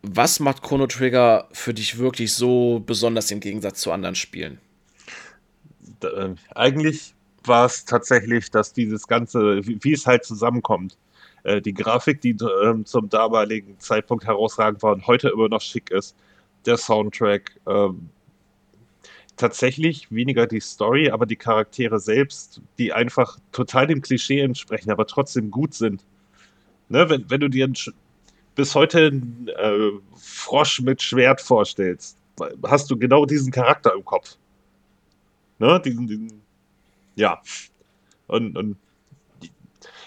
was 0.02 0.40
macht 0.40 0.62
Chrono 0.62 0.86
Trigger 0.86 1.48
für 1.52 1.74
dich 1.74 1.98
wirklich 1.98 2.32
so 2.32 2.82
besonders 2.84 3.30
im 3.30 3.40
Gegensatz 3.40 3.80
zu 3.80 3.90
anderen 3.90 4.14
Spielen? 4.14 4.60
Da, 6.00 6.08
äh, 6.08 6.34
eigentlich 6.54 7.14
war 7.48 7.66
es 7.66 7.85
tatsächlich, 7.85 8.51
dass 8.51 8.73
dieses 8.73 9.06
Ganze, 9.06 9.60
wie, 9.64 9.93
es 9.93 10.06
halt 10.06 10.24
zusammenkommt, 10.24 10.97
äh, 11.44 11.60
die 11.60 11.74
Grafik, 11.74 12.20
die 12.20 12.31
äh, 12.31 12.85
zum 12.85 13.09
damaligen 13.09 13.78
Zeitpunkt 13.78 14.27
herausragend 14.27 14.82
war 14.82 14.93
und 14.93 15.06
heute 15.06 15.28
immer 15.28 15.48
noch 15.48 15.60
schick 15.60 15.90
ist, 15.90 16.16
der 16.64 16.77
Soundtrack, 16.77 17.60
ähm, 17.66 18.10
tatsächlich 19.36 20.10
weniger 20.10 20.47
die 20.47 20.60
Story, 20.60 21.10
aber 21.10 21.27
die 21.27 21.36
Charaktere 21.36 22.01
selbst, 22.01 22.60
die 22.78 22.93
einfach 22.93 23.39
total 23.52 23.86
dem 23.86 24.02
Klischee 24.02 24.40
entsprechen, 24.40 24.90
aber 24.90 25.06
trotzdem 25.06 25.51
gut 25.51 25.74
sind. 25.74 26.05
Ne, 26.89 27.09
wenn, 27.10 27.28
wenn 27.28 27.40
du 27.40 27.48
dir 27.48 27.70
bis 28.55 28.74
heute 28.74 29.06
einen 29.06 29.48
äh, 29.48 29.90
Frosch 30.14 30.81
mit 30.81 31.02
Schwert 31.02 31.40
vorstellst, 31.40 32.16
hast 32.64 32.90
du 32.90 32.97
genau 32.97 33.27
diesen 33.27 33.52
Charakter 33.52 33.93
im 33.94 34.05
Kopf. 34.05 34.36
Ne? 35.59 35.81
Diesen, 35.85 36.06
diesen 36.06 36.43
ja. 37.16 37.43
Und, 38.28 38.56
und 38.56 38.76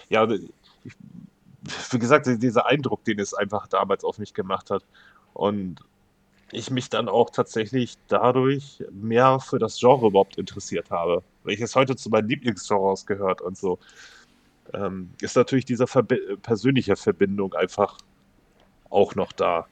ja, 0.08 0.28
ich, 0.30 0.50
wie 1.90 1.98
gesagt, 1.98 2.26
dieser 2.26 2.66
Eindruck, 2.66 3.04
den 3.04 3.18
es 3.18 3.34
einfach 3.34 3.66
damals 3.66 4.04
auf 4.04 4.18
mich 4.18 4.34
gemacht 4.34 4.70
hat. 4.70 4.84
Und 5.34 5.80
ich 6.52 6.70
mich 6.70 6.90
dann 6.90 7.08
auch 7.08 7.30
tatsächlich 7.30 7.96
dadurch 8.08 8.82
mehr 8.90 9.38
für 9.40 9.58
das 9.58 9.78
Genre 9.78 10.08
überhaupt 10.08 10.36
interessiert 10.36 10.90
habe. 10.90 11.22
Welches 11.44 11.76
heute 11.76 11.96
zu 11.96 12.10
meinen 12.10 12.28
Lieblingsgenres 12.28 13.06
gehört 13.06 13.40
und 13.40 13.56
so. 13.56 13.78
Ähm, 14.72 15.10
ist 15.20 15.36
natürlich 15.36 15.64
diese 15.64 15.86
Verbi 15.86 16.18
persönliche 16.42 16.96
Verbindung 16.96 17.54
einfach 17.54 17.98
auch 18.88 19.14
noch 19.14 19.32
da. 19.32 19.66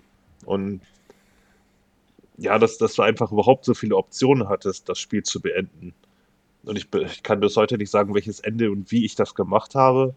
Und 0.44 0.80
ja, 2.36 2.58
dass, 2.58 2.78
dass 2.78 2.94
du 2.94 3.02
einfach 3.02 3.32
überhaupt 3.32 3.64
so 3.64 3.74
viele 3.74 3.96
Optionen 3.96 4.48
hattest, 4.48 4.88
das 4.88 4.98
Spiel 4.98 5.22
zu 5.24 5.40
beenden. 5.40 5.94
Und 6.64 6.76
ich, 6.76 6.92
ich 6.92 7.22
kann 7.22 7.40
bis 7.40 7.56
heute 7.56 7.78
nicht 7.78 7.90
sagen, 7.90 8.14
welches 8.14 8.40
Ende 8.40 8.70
und 8.70 8.90
wie 8.90 9.04
ich 9.04 9.14
das 9.14 9.34
gemacht 9.34 9.74
habe. 9.74 10.14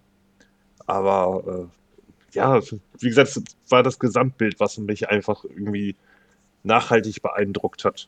Aber 0.86 1.70
äh, 1.70 2.36
ja, 2.36 2.62
wie 3.00 3.10
gesagt, 3.10 3.30
es 3.30 3.44
war 3.70 3.84
das 3.84 4.00
Gesamtbild, 4.00 4.60
was 4.60 4.78
mich 4.78 5.10
einfach 5.10 5.44
irgendwie 5.44 5.96
nachhaltig 6.64 7.22
beeindruckt 7.22 7.86
hat. 7.86 8.08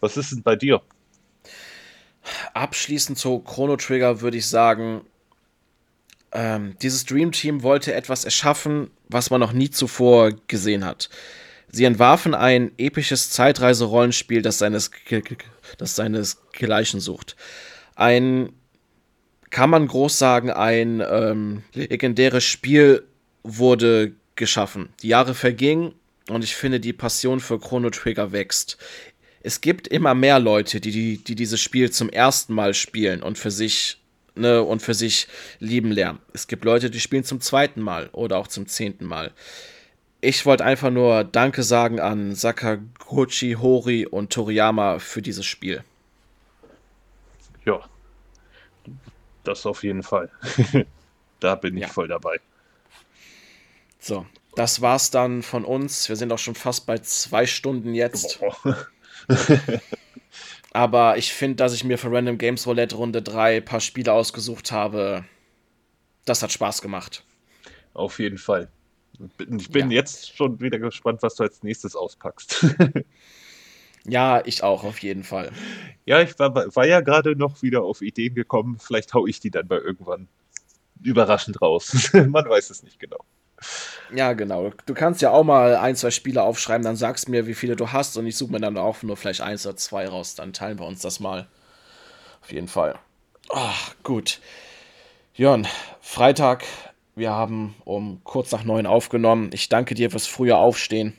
Was 0.00 0.16
ist 0.16 0.32
denn 0.32 0.42
bei 0.42 0.56
dir? 0.56 0.82
Abschließend 2.54 3.18
zu 3.18 3.40
Chrono 3.40 3.76
Trigger 3.76 4.20
würde 4.20 4.36
ich 4.36 4.46
sagen, 4.46 5.02
ähm, 6.32 6.76
dieses 6.80 7.04
Dream 7.04 7.32
Team 7.32 7.62
wollte 7.62 7.94
etwas 7.94 8.24
erschaffen, 8.24 8.90
was 9.08 9.30
man 9.30 9.40
noch 9.40 9.52
nie 9.52 9.70
zuvor 9.70 10.32
gesehen 10.48 10.84
hat. 10.84 11.10
Sie 11.74 11.84
entwarfen 11.84 12.34
ein 12.34 12.70
episches 12.76 13.30
Zeitreiserollenspiel, 13.30 14.42
das 14.42 14.58
seines, 14.58 14.90
das 15.78 15.96
seinesgleichen 15.96 17.00
sucht. 17.00 17.34
Ein, 17.94 18.52
kann 19.48 19.70
man 19.70 19.86
groß 19.86 20.18
sagen, 20.18 20.50
ein 20.50 21.02
ähm, 21.08 21.62
legendäres 21.72 22.44
Spiel 22.44 23.04
wurde 23.42 24.12
geschaffen. 24.36 24.90
Die 25.02 25.08
Jahre 25.08 25.34
vergingen 25.34 25.94
und 26.28 26.44
ich 26.44 26.54
finde, 26.54 26.78
die 26.78 26.92
Passion 26.92 27.40
für 27.40 27.58
Chrono 27.58 27.88
Trigger 27.88 28.32
wächst. 28.32 28.76
Es 29.42 29.62
gibt 29.62 29.88
immer 29.88 30.14
mehr 30.14 30.38
Leute, 30.38 30.78
die, 30.78 30.92
die, 30.92 31.18
die 31.18 31.34
dieses 31.34 31.60
Spiel 31.60 31.90
zum 31.90 32.10
ersten 32.10 32.52
Mal 32.52 32.74
spielen 32.74 33.22
und 33.22 33.38
für 33.38 33.50
sich 33.50 33.98
ne, 34.34 34.62
und 34.62 34.82
für 34.82 34.94
sich 34.94 35.26
lieben 35.58 35.90
lernen. 35.90 36.18
Es 36.34 36.46
gibt 36.46 36.64
Leute, 36.64 36.90
die 36.90 37.00
spielen 37.00 37.24
zum 37.24 37.40
zweiten 37.40 37.80
Mal 37.80 38.08
oder 38.12 38.36
auch 38.36 38.46
zum 38.46 38.66
zehnten 38.66 39.06
Mal 39.06 39.32
ich 40.22 40.46
wollte 40.46 40.64
einfach 40.64 40.90
nur 40.90 41.24
Danke 41.24 41.64
sagen 41.64 42.00
an 42.00 42.34
Sakaguchi, 42.34 43.56
Hori 43.60 44.06
und 44.06 44.32
Toriyama 44.32 45.00
für 45.00 45.20
dieses 45.20 45.44
Spiel. 45.44 45.84
Ja, 47.64 47.80
das 49.42 49.66
auf 49.66 49.82
jeden 49.82 50.04
Fall. 50.04 50.30
da 51.40 51.56
bin 51.56 51.76
ich 51.76 51.82
ja. 51.82 51.88
voll 51.88 52.06
dabei. 52.06 52.40
So, 53.98 54.24
das 54.54 54.80
war's 54.80 55.10
dann 55.10 55.42
von 55.42 55.64
uns. 55.64 56.08
Wir 56.08 56.16
sind 56.16 56.32
auch 56.32 56.38
schon 56.38 56.54
fast 56.54 56.86
bei 56.86 56.98
zwei 56.98 57.44
Stunden 57.44 57.92
jetzt. 57.92 58.40
Aber 60.72 61.18
ich 61.18 61.32
finde, 61.32 61.56
dass 61.56 61.74
ich 61.74 61.84
mir 61.84 61.98
für 61.98 62.12
Random 62.12 62.38
Games 62.38 62.66
Roulette 62.66 62.94
Runde 62.94 63.22
3 63.22 63.56
ein 63.56 63.64
paar 63.64 63.80
Spiele 63.80 64.12
ausgesucht 64.12 64.70
habe. 64.70 65.24
Das 66.24 66.42
hat 66.42 66.52
Spaß 66.52 66.80
gemacht. 66.80 67.24
Auf 67.92 68.20
jeden 68.20 68.38
Fall. 68.38 68.68
Ich 69.38 69.70
bin 69.70 69.90
ja. 69.90 69.96
jetzt 69.96 70.36
schon 70.36 70.60
wieder 70.60 70.78
gespannt, 70.78 71.22
was 71.22 71.34
du 71.34 71.42
als 71.42 71.62
nächstes 71.62 71.94
auspackst. 71.94 72.66
ja, 74.04 74.42
ich 74.44 74.62
auch, 74.62 74.84
auf 74.84 74.98
jeden 75.00 75.24
Fall. 75.24 75.52
Ja, 76.06 76.20
ich 76.20 76.38
war, 76.38 76.54
war 76.54 76.86
ja 76.86 77.00
gerade 77.00 77.36
noch 77.36 77.62
wieder 77.62 77.82
auf 77.82 78.02
Ideen 78.02 78.34
gekommen. 78.34 78.78
Vielleicht 78.78 79.14
hau 79.14 79.26
ich 79.26 79.40
die 79.40 79.50
dann 79.50 79.68
bei 79.68 79.76
irgendwann 79.76 80.28
überraschend 81.02 81.60
raus. 81.60 82.10
Man 82.12 82.48
weiß 82.48 82.70
es 82.70 82.82
nicht 82.82 82.98
genau. 82.98 83.18
Ja, 84.14 84.32
genau. 84.32 84.72
Du 84.86 84.94
kannst 84.94 85.22
ja 85.22 85.30
auch 85.30 85.44
mal 85.44 85.76
ein, 85.76 85.96
zwei 85.96 86.10
Spiele 86.10 86.42
aufschreiben, 86.42 86.84
dann 86.84 86.96
sagst 86.96 87.28
mir, 87.28 87.46
wie 87.46 87.54
viele 87.54 87.76
du 87.76 87.92
hast 87.92 88.16
und 88.16 88.26
ich 88.26 88.36
suche 88.36 88.52
mir 88.52 88.60
dann 88.60 88.76
auch 88.76 89.02
nur 89.02 89.16
vielleicht 89.16 89.40
eins 89.40 89.66
oder 89.66 89.76
zwei 89.76 90.08
raus. 90.08 90.34
Dann 90.34 90.52
teilen 90.52 90.78
wir 90.78 90.86
uns 90.86 91.00
das 91.00 91.20
mal. 91.20 91.46
Auf 92.40 92.52
jeden 92.52 92.68
Fall. 92.68 92.98
Ach, 93.50 93.94
gut. 94.02 94.40
Jörn, 95.34 95.66
Freitag 96.00 96.64
wir 97.14 97.30
haben 97.30 97.74
um 97.84 98.20
kurz 98.24 98.52
nach 98.52 98.64
neun 98.64 98.86
aufgenommen. 98.86 99.50
Ich 99.52 99.68
danke 99.68 99.94
dir 99.94 100.10
fürs 100.10 100.26
frühe 100.26 100.56
Aufstehen. 100.56 101.14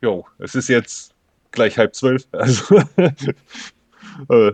Jo, 0.00 0.26
es 0.38 0.54
ist 0.54 0.68
jetzt 0.68 1.14
gleich 1.50 1.78
halb 1.78 1.94
zwölf. 1.94 2.26
Also, 2.32 2.78
äh, 4.30 4.52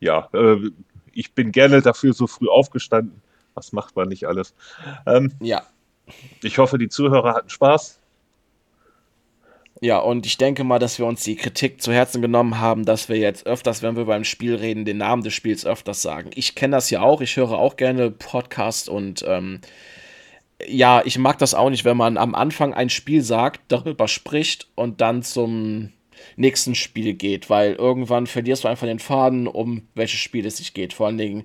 ja, 0.00 0.28
äh, 0.34 0.70
ich 1.12 1.32
bin 1.32 1.52
gerne 1.52 1.80
dafür 1.80 2.12
so 2.12 2.26
früh 2.26 2.48
aufgestanden. 2.48 3.22
Was 3.54 3.72
macht 3.72 3.96
man 3.96 4.08
nicht 4.08 4.26
alles? 4.26 4.54
Ähm, 5.06 5.32
ja. 5.40 5.62
Ich 6.42 6.58
hoffe, 6.58 6.78
die 6.78 6.88
Zuhörer 6.88 7.34
hatten 7.34 7.48
Spaß. 7.50 7.98
Ja, 9.82 9.98
und 9.98 10.26
ich 10.26 10.38
denke 10.38 10.62
mal, 10.62 10.78
dass 10.78 11.00
wir 11.00 11.06
uns 11.06 11.24
die 11.24 11.34
Kritik 11.34 11.82
zu 11.82 11.92
Herzen 11.92 12.22
genommen 12.22 12.60
haben, 12.60 12.84
dass 12.84 13.08
wir 13.08 13.16
jetzt 13.16 13.48
öfters, 13.48 13.82
wenn 13.82 13.96
wir 13.96 14.04
beim 14.04 14.22
Spiel 14.22 14.54
reden, 14.54 14.84
den 14.84 14.98
Namen 14.98 15.24
des 15.24 15.34
Spiels 15.34 15.66
öfters 15.66 16.02
sagen. 16.02 16.30
Ich 16.36 16.54
kenne 16.54 16.76
das 16.76 16.88
ja 16.90 17.02
auch, 17.02 17.20
ich 17.20 17.36
höre 17.36 17.58
auch 17.58 17.74
gerne 17.74 18.12
Podcast 18.12 18.88
und 18.88 19.24
ähm, 19.26 19.60
ja, 20.64 21.02
ich 21.04 21.18
mag 21.18 21.38
das 21.38 21.54
auch 21.54 21.68
nicht, 21.68 21.84
wenn 21.84 21.96
man 21.96 22.16
am 22.16 22.36
Anfang 22.36 22.72
ein 22.74 22.90
Spiel 22.90 23.22
sagt, 23.22 23.60
darüber 23.66 24.06
spricht 24.06 24.68
und 24.76 25.00
dann 25.00 25.24
zum 25.24 25.92
nächsten 26.36 26.76
Spiel 26.76 27.14
geht, 27.14 27.50
weil 27.50 27.72
irgendwann 27.72 28.28
verlierst 28.28 28.62
du 28.62 28.68
einfach 28.68 28.86
den 28.86 29.00
Faden, 29.00 29.48
um 29.48 29.88
welches 29.96 30.20
Spiel 30.20 30.46
es 30.46 30.58
sich 30.58 30.74
geht. 30.74 30.92
Vor 30.92 31.08
allen 31.08 31.18
Dingen, 31.18 31.44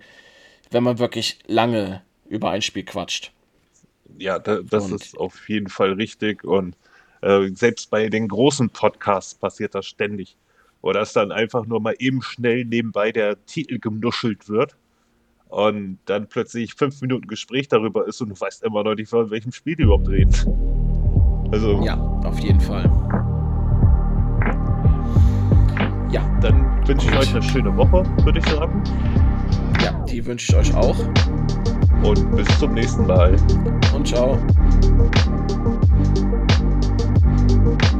wenn 0.69 0.83
man 0.83 0.99
wirklich 0.99 1.39
lange 1.47 2.03
über 2.29 2.51
ein 2.51 2.61
Spiel 2.61 2.83
quatscht. 2.83 3.31
Ja, 4.19 4.37
da, 4.37 4.59
das 4.61 4.85
und 4.85 4.93
ist 4.93 5.17
auf 5.17 5.49
jeden 5.49 5.69
Fall 5.69 5.93
richtig 5.93 6.43
und 6.43 6.75
äh, 7.21 7.49
selbst 7.53 7.89
bei 7.89 8.09
den 8.09 8.27
großen 8.27 8.69
Podcasts 8.69 9.35
passiert 9.35 9.75
das 9.75 9.85
ständig. 9.85 10.37
Oder 10.81 10.99
dass 10.99 11.13
dann 11.13 11.31
einfach 11.31 11.65
nur 11.65 11.81
mal 11.81 11.95
eben 11.99 12.21
schnell 12.21 12.65
nebenbei 12.65 13.11
der 13.11 13.43
Titel 13.45 13.79
genuschelt 13.79 14.47
wird 14.47 14.77
und 15.49 15.99
dann 16.05 16.27
plötzlich 16.27 16.73
fünf 16.73 17.01
Minuten 17.01 17.27
Gespräch 17.27 17.67
darüber 17.67 18.07
ist 18.07 18.21
und 18.21 18.29
du 18.29 18.39
weißt 18.39 18.63
immer 18.63 18.83
noch 18.83 18.95
nicht, 18.95 19.09
von 19.09 19.29
welchem 19.29 19.51
Spiel 19.51 19.75
du 19.75 19.83
überhaupt 19.83 20.09
redest. 20.09 20.47
Also. 21.51 21.81
Ja, 21.83 21.95
auf 22.23 22.39
jeden 22.39 22.59
Fall. 22.59 22.85
Ja. 26.11 26.37
Dann 26.41 26.87
wünsche 26.87 27.09
ich 27.09 27.17
euch 27.17 27.29
eine 27.31 27.41
schöne 27.41 27.75
Woche, 27.75 28.03
würde 28.23 28.39
ich 28.39 28.45
sagen. 28.45 28.83
Ja, 29.83 29.91
die 30.05 30.23
wünsche 30.25 30.51
ich 30.51 30.57
euch 30.57 30.75
auch. 30.75 30.97
Und 32.03 32.35
bis 32.35 32.47
zum 32.59 32.73
nächsten 32.73 33.07
Mal. 33.07 33.35
Und 33.93 34.07
ciao. 34.07 34.37
Thank 37.67 37.91
you. 37.91 37.96